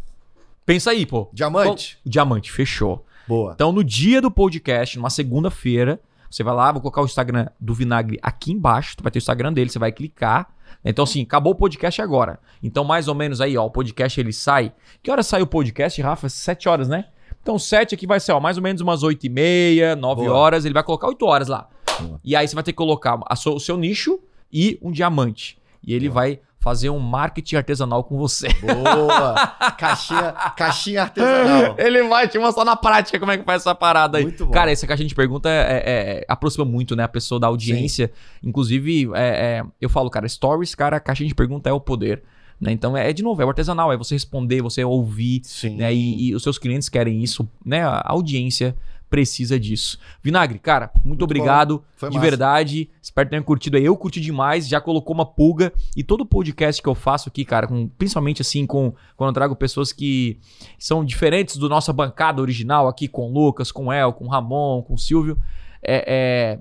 Pensa 0.70 0.92
aí, 0.92 1.04
pô. 1.04 1.28
Diamante? 1.34 1.96
Qual- 1.98 2.02
Diamante, 2.06 2.52
fechou. 2.52 3.04
Boa. 3.28 3.54
Então, 3.56 3.72
no 3.72 3.84
dia 3.84 4.22
do 4.22 4.30
podcast, 4.30 4.98
numa 4.98 5.10
segunda-feira, 5.10 6.00
você 6.30 6.44
vai 6.44 6.54
lá, 6.54 6.72
vou 6.72 6.80
colocar 6.80 7.02
o 7.02 7.06
Instagram 7.06 7.48
do 7.60 7.74
Vinagre 7.74 8.20
aqui 8.22 8.52
embaixo, 8.52 8.96
tu 8.98 9.02
vai 9.02 9.12
ter 9.12 9.18
o 9.18 9.22
Instagram 9.22 9.52
dele, 9.52 9.72
você 9.72 9.80
vai 9.80 9.92
clicar. 9.92 10.48
Então, 10.86 11.02
assim, 11.06 11.24
acabou 11.24 11.54
o 11.54 11.56
podcast 11.56 12.00
agora. 12.04 12.40
Então, 12.62 12.84
mais 12.84 13.08
ou 13.08 13.16
menos 13.16 13.42
aí, 13.42 13.58
ó, 13.58 13.66
o 13.66 13.72
podcast 13.72 14.20
ele 14.20 14.32
sai. 14.32 14.72
Que 15.02 15.10
hora 15.10 15.24
sai 15.24 15.42
o 15.42 15.48
podcast, 15.48 16.00
Rafa? 16.04 16.30
Sete 16.30 16.70
horas, 16.70 16.88
né? 16.88 17.06
Então, 17.42 17.58
sete 17.58 17.96
aqui 17.96 18.06
vai 18.06 18.20
ser, 18.20 18.34
ó, 18.34 18.40
mais 18.40 18.56
ou 18.58 18.62
menos 18.62 18.80
umas 18.80 19.02
oito 19.02 19.26
e 19.26 19.30
meia, 19.30 19.96
nove 19.96 20.26
Boa. 20.26 20.38
horas. 20.38 20.66
Ele 20.66 20.74
vai 20.76 20.84
colocar 20.84 21.08
oito 21.08 21.26
horas 21.26 21.48
lá. 21.48 21.68
Boa. 22.00 22.22
E 22.24 22.36
aí 22.36 22.48
você 22.48 22.54
vai 22.54 22.64
ter 22.64 22.74
que 22.74 22.78
colocar 22.78 23.20
a 23.26 23.36
sua- 23.36 23.56
o 23.56 23.60
seu 23.60 23.76
nicho 23.76 24.20
e 24.54 24.78
um 24.84 24.92
diamante. 24.92 25.58
E 25.84 25.96
ele 25.96 26.10
vai 26.10 26.40
fazer 26.60 26.90
um 26.90 27.00
marketing 27.00 27.56
artesanal 27.56 28.04
com 28.04 28.18
você. 28.18 28.50
Boa. 28.62 29.48
caixinha, 29.80 30.34
caixinha 30.56 31.02
artesanal. 31.04 31.76
Ele 31.78 32.04
vai 32.08 32.28
te 32.28 32.38
mostrar 32.38 32.66
na 32.66 32.76
prática 32.76 33.18
como 33.20 33.32
é 33.32 33.38
que 33.38 33.46
faz 33.46 33.62
essa 33.62 33.74
parada 33.74 34.18
aí. 34.18 34.24
Muito 34.26 34.46
bom. 34.46 34.52
Cara, 34.52 34.70
essa 34.70 34.86
caixinha 34.86 35.08
de 35.08 35.16
pergunta 35.16 35.50
é, 35.50 35.54
é- 35.54 35.84
é- 36.20 36.26
aproxima 36.28 36.66
muito, 36.66 36.96
né? 36.96 37.04
A 37.04 37.08
pessoa 37.08 37.40
da 37.40 37.48
audiência. 37.48 38.12
Inclusive, 38.44 39.10
é- 39.16 39.62
é, 39.62 39.64
eu 39.80 39.90
falo, 39.90 40.10
cara, 40.10 40.28
stories, 40.28 40.76
cara, 40.76 40.98
a 40.98 41.00
caixinha 41.00 41.30
de 41.30 41.36
pergunta 41.36 41.70
é 41.70 41.74
o 41.74 41.80
poder. 41.80 42.22
Né? 42.60 42.74
Então, 42.74 42.98
é, 42.98 43.10
é 43.10 43.14
de 43.14 43.24
novo, 43.24 43.42
é 43.42 43.46
o 43.46 43.48
artesanal, 43.50 43.94
é 43.94 43.96
você 43.96 44.16
responder, 44.16 44.62
você 44.62 44.84
ouvir, 44.84 45.40
Sim. 45.46 45.78
né? 45.78 45.94
E, 45.94 46.28
e 46.28 46.36
os 46.36 46.44
seus 46.44 46.58
clientes 46.58 46.90
querem 46.90 47.24
isso, 47.24 47.48
né? 47.66 47.84
A 47.84 48.04
audiência 48.06 48.76
precisa 49.10 49.60
disso. 49.60 49.98
Vinagre, 50.22 50.60
cara, 50.60 50.92
muito, 51.04 51.24
obrigado. 51.24 51.84
Foi 51.96 52.10
de 52.10 52.16
massa. 52.16 52.30
verdade. 52.30 52.90
Espero 53.02 53.28
que 53.28 53.32
tenham 53.32 53.44
curtido 53.44 53.76
aí. 53.78 53.84
Eu 53.86 53.98
curti 53.98 54.22
demais, 54.22 54.68
já 54.68 54.80
colocou 54.80 55.14
uma 55.16 55.26
pulga. 55.26 55.74
E 55.98 56.04
todo 56.04 56.26
podcast 56.26 56.82
que 56.82 56.88
eu 56.88 56.96
faço 56.96 57.28
aqui, 57.30 57.44
cara, 57.44 57.68
com- 57.68 57.88
principalmente 57.88 58.42
assim, 58.42 58.66
com 58.66 58.94
quando 59.18 59.30
eu 59.30 59.34
trago 59.34 59.56
pessoas 59.56 59.92
que 59.92 60.40
são 60.78 61.04
diferentes 61.04 61.58
do 61.58 61.68
nossa 61.68 61.92
bancada 61.92 62.42
original 62.42 62.88
aqui, 62.88 63.08
com 63.08 63.30
o 63.30 63.34
Lucas, 63.34 63.72
com 63.72 63.88
o 63.88 63.92
El, 63.94 64.14
com 64.14 64.26
o 64.26 64.30
Ramon, 64.30 64.82
com 64.84 64.94
o 64.94 64.98
Silvio. 64.98 65.38
É. 65.82 66.04
é, 66.08 66.60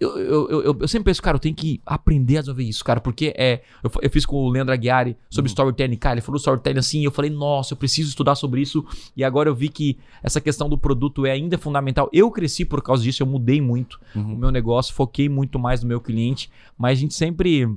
eu, 0.00 0.18
eu, 0.18 0.50
eu, 0.62 0.76
eu 0.80 0.88
sempre 0.88 1.06
penso, 1.06 1.20
cara, 1.22 1.36
eu 1.36 1.40
tenho 1.40 1.54
que 1.54 1.80
aprender 1.84 2.38
a 2.38 2.40
desenvolver 2.40 2.64
isso, 2.64 2.84
cara, 2.84 3.00
porque 3.00 3.32
é. 3.36 3.62
Eu, 3.82 3.90
eu 4.02 4.10
fiz 4.10 4.24
com 4.24 4.36
o 4.36 4.48
Leandro 4.48 4.72
Aguiari 4.72 5.16
sobre 5.28 5.48
storytelling, 5.48 5.96
cara, 5.96 6.14
ele 6.14 6.20
falou 6.20 6.36
storytelling 6.38 6.78
assim, 6.78 7.00
e 7.00 7.04
eu 7.04 7.10
falei, 7.10 7.30
nossa, 7.30 7.72
eu 7.74 7.76
preciso 7.76 8.08
estudar 8.10 8.34
sobre 8.34 8.60
isso, 8.60 8.84
e 9.16 9.24
agora 9.24 9.48
eu 9.48 9.54
vi 9.54 9.68
que 9.68 9.98
essa 10.22 10.40
questão 10.40 10.68
do 10.68 10.78
produto 10.78 11.26
é 11.26 11.32
ainda 11.32 11.58
fundamental. 11.58 12.08
Eu 12.12 12.30
cresci 12.30 12.64
por 12.64 12.82
causa 12.82 13.02
disso, 13.02 13.22
eu 13.22 13.26
mudei 13.26 13.60
muito 13.60 13.98
o 14.14 14.18
Uhum. 14.18 14.36
meu 14.36 14.50
negócio, 14.50 14.94
foquei 14.94 15.28
muito 15.28 15.58
mais 15.58 15.82
no 15.82 15.88
meu 15.88 16.00
cliente, 16.00 16.50
mas 16.76 16.98
a 16.98 17.00
gente 17.00 17.14
sempre 17.14 17.68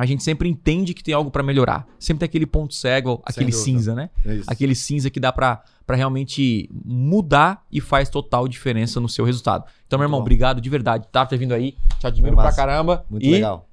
a 0.00 0.06
gente 0.06 0.22
sempre 0.22 0.48
entende 0.48 0.94
que 0.94 1.02
tem 1.02 1.12
algo 1.12 1.30
pra 1.30 1.42
melhorar. 1.42 1.86
Sempre 1.98 2.20
tem 2.20 2.24
aquele 2.26 2.46
ponto 2.46 2.74
cego, 2.74 3.20
aquele 3.24 3.52
cinza, 3.52 3.94
né? 3.94 4.08
É 4.24 4.34
isso. 4.36 4.44
Aquele 4.50 4.74
cinza 4.74 5.10
que 5.10 5.20
dá 5.20 5.30
pra 5.32 5.62
pra 5.86 5.96
realmente 5.96 6.70
mudar 6.84 7.64
e 7.70 7.80
faz 7.80 8.08
total 8.08 8.46
diferença 8.46 9.00
no 9.00 9.08
seu 9.08 9.24
resultado. 9.24 9.64
Então, 9.86 9.98
meu 9.98 10.04
Muito 10.04 10.08
irmão, 10.08 10.18
bom. 10.20 10.22
obrigado 10.22 10.60
de 10.60 10.70
verdade. 10.70 11.06
Tá 11.10 11.26
ter 11.26 11.36
vindo 11.36 11.52
aí. 11.52 11.76
Te 11.98 12.06
admiro 12.06 12.28
Foi 12.34 12.36
pra 12.36 12.44
massa. 12.44 12.56
caramba. 12.56 13.04
Muito 13.10 13.26
e 13.26 13.30
legal. 13.32 13.66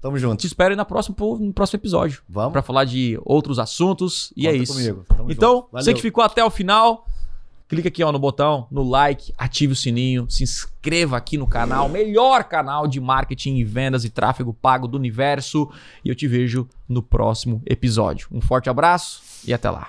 Tamo 0.00 0.18
junto. 0.18 0.40
te 0.40 0.46
espero 0.48 0.70
aí 0.70 0.76
na 0.76 0.84
próxima, 0.84 1.14
no 1.38 1.52
próximo 1.52 1.78
episódio 1.78 2.22
Vamos? 2.28 2.50
Pra 2.52 2.60
falar 2.60 2.84
de 2.84 3.16
outros 3.24 3.60
assuntos. 3.60 4.32
E 4.36 4.48
é 4.48 4.50
Conta 4.50 4.62
isso. 4.64 4.72
comigo. 4.72 5.04
Tamo 5.16 5.30
Então, 5.30 5.54
junto. 5.54 5.68
você 5.72 5.94
que 5.94 6.02
ficou 6.02 6.24
até 6.24 6.44
o 6.44 6.50
final, 6.50 7.06
clica 7.72 7.88
aqui 7.88 8.04
ó, 8.04 8.12
no 8.12 8.18
botão, 8.18 8.66
no 8.70 8.82
like, 8.82 9.32
ative 9.38 9.72
o 9.72 9.76
sininho, 9.76 10.30
se 10.30 10.42
inscreva 10.42 11.16
aqui 11.16 11.38
no 11.38 11.46
canal, 11.46 11.88
melhor 11.88 12.44
canal 12.44 12.86
de 12.86 13.00
marketing 13.00 13.56
e 13.56 13.64
vendas 13.64 14.04
e 14.04 14.10
tráfego 14.10 14.52
pago 14.52 14.86
do 14.86 14.98
universo. 14.98 15.70
E 16.04 16.10
eu 16.10 16.14
te 16.14 16.28
vejo 16.28 16.68
no 16.86 17.02
próximo 17.02 17.62
episódio. 17.64 18.28
Um 18.30 18.42
forte 18.42 18.68
abraço 18.68 19.22
e 19.46 19.54
até 19.54 19.70
lá. 19.70 19.88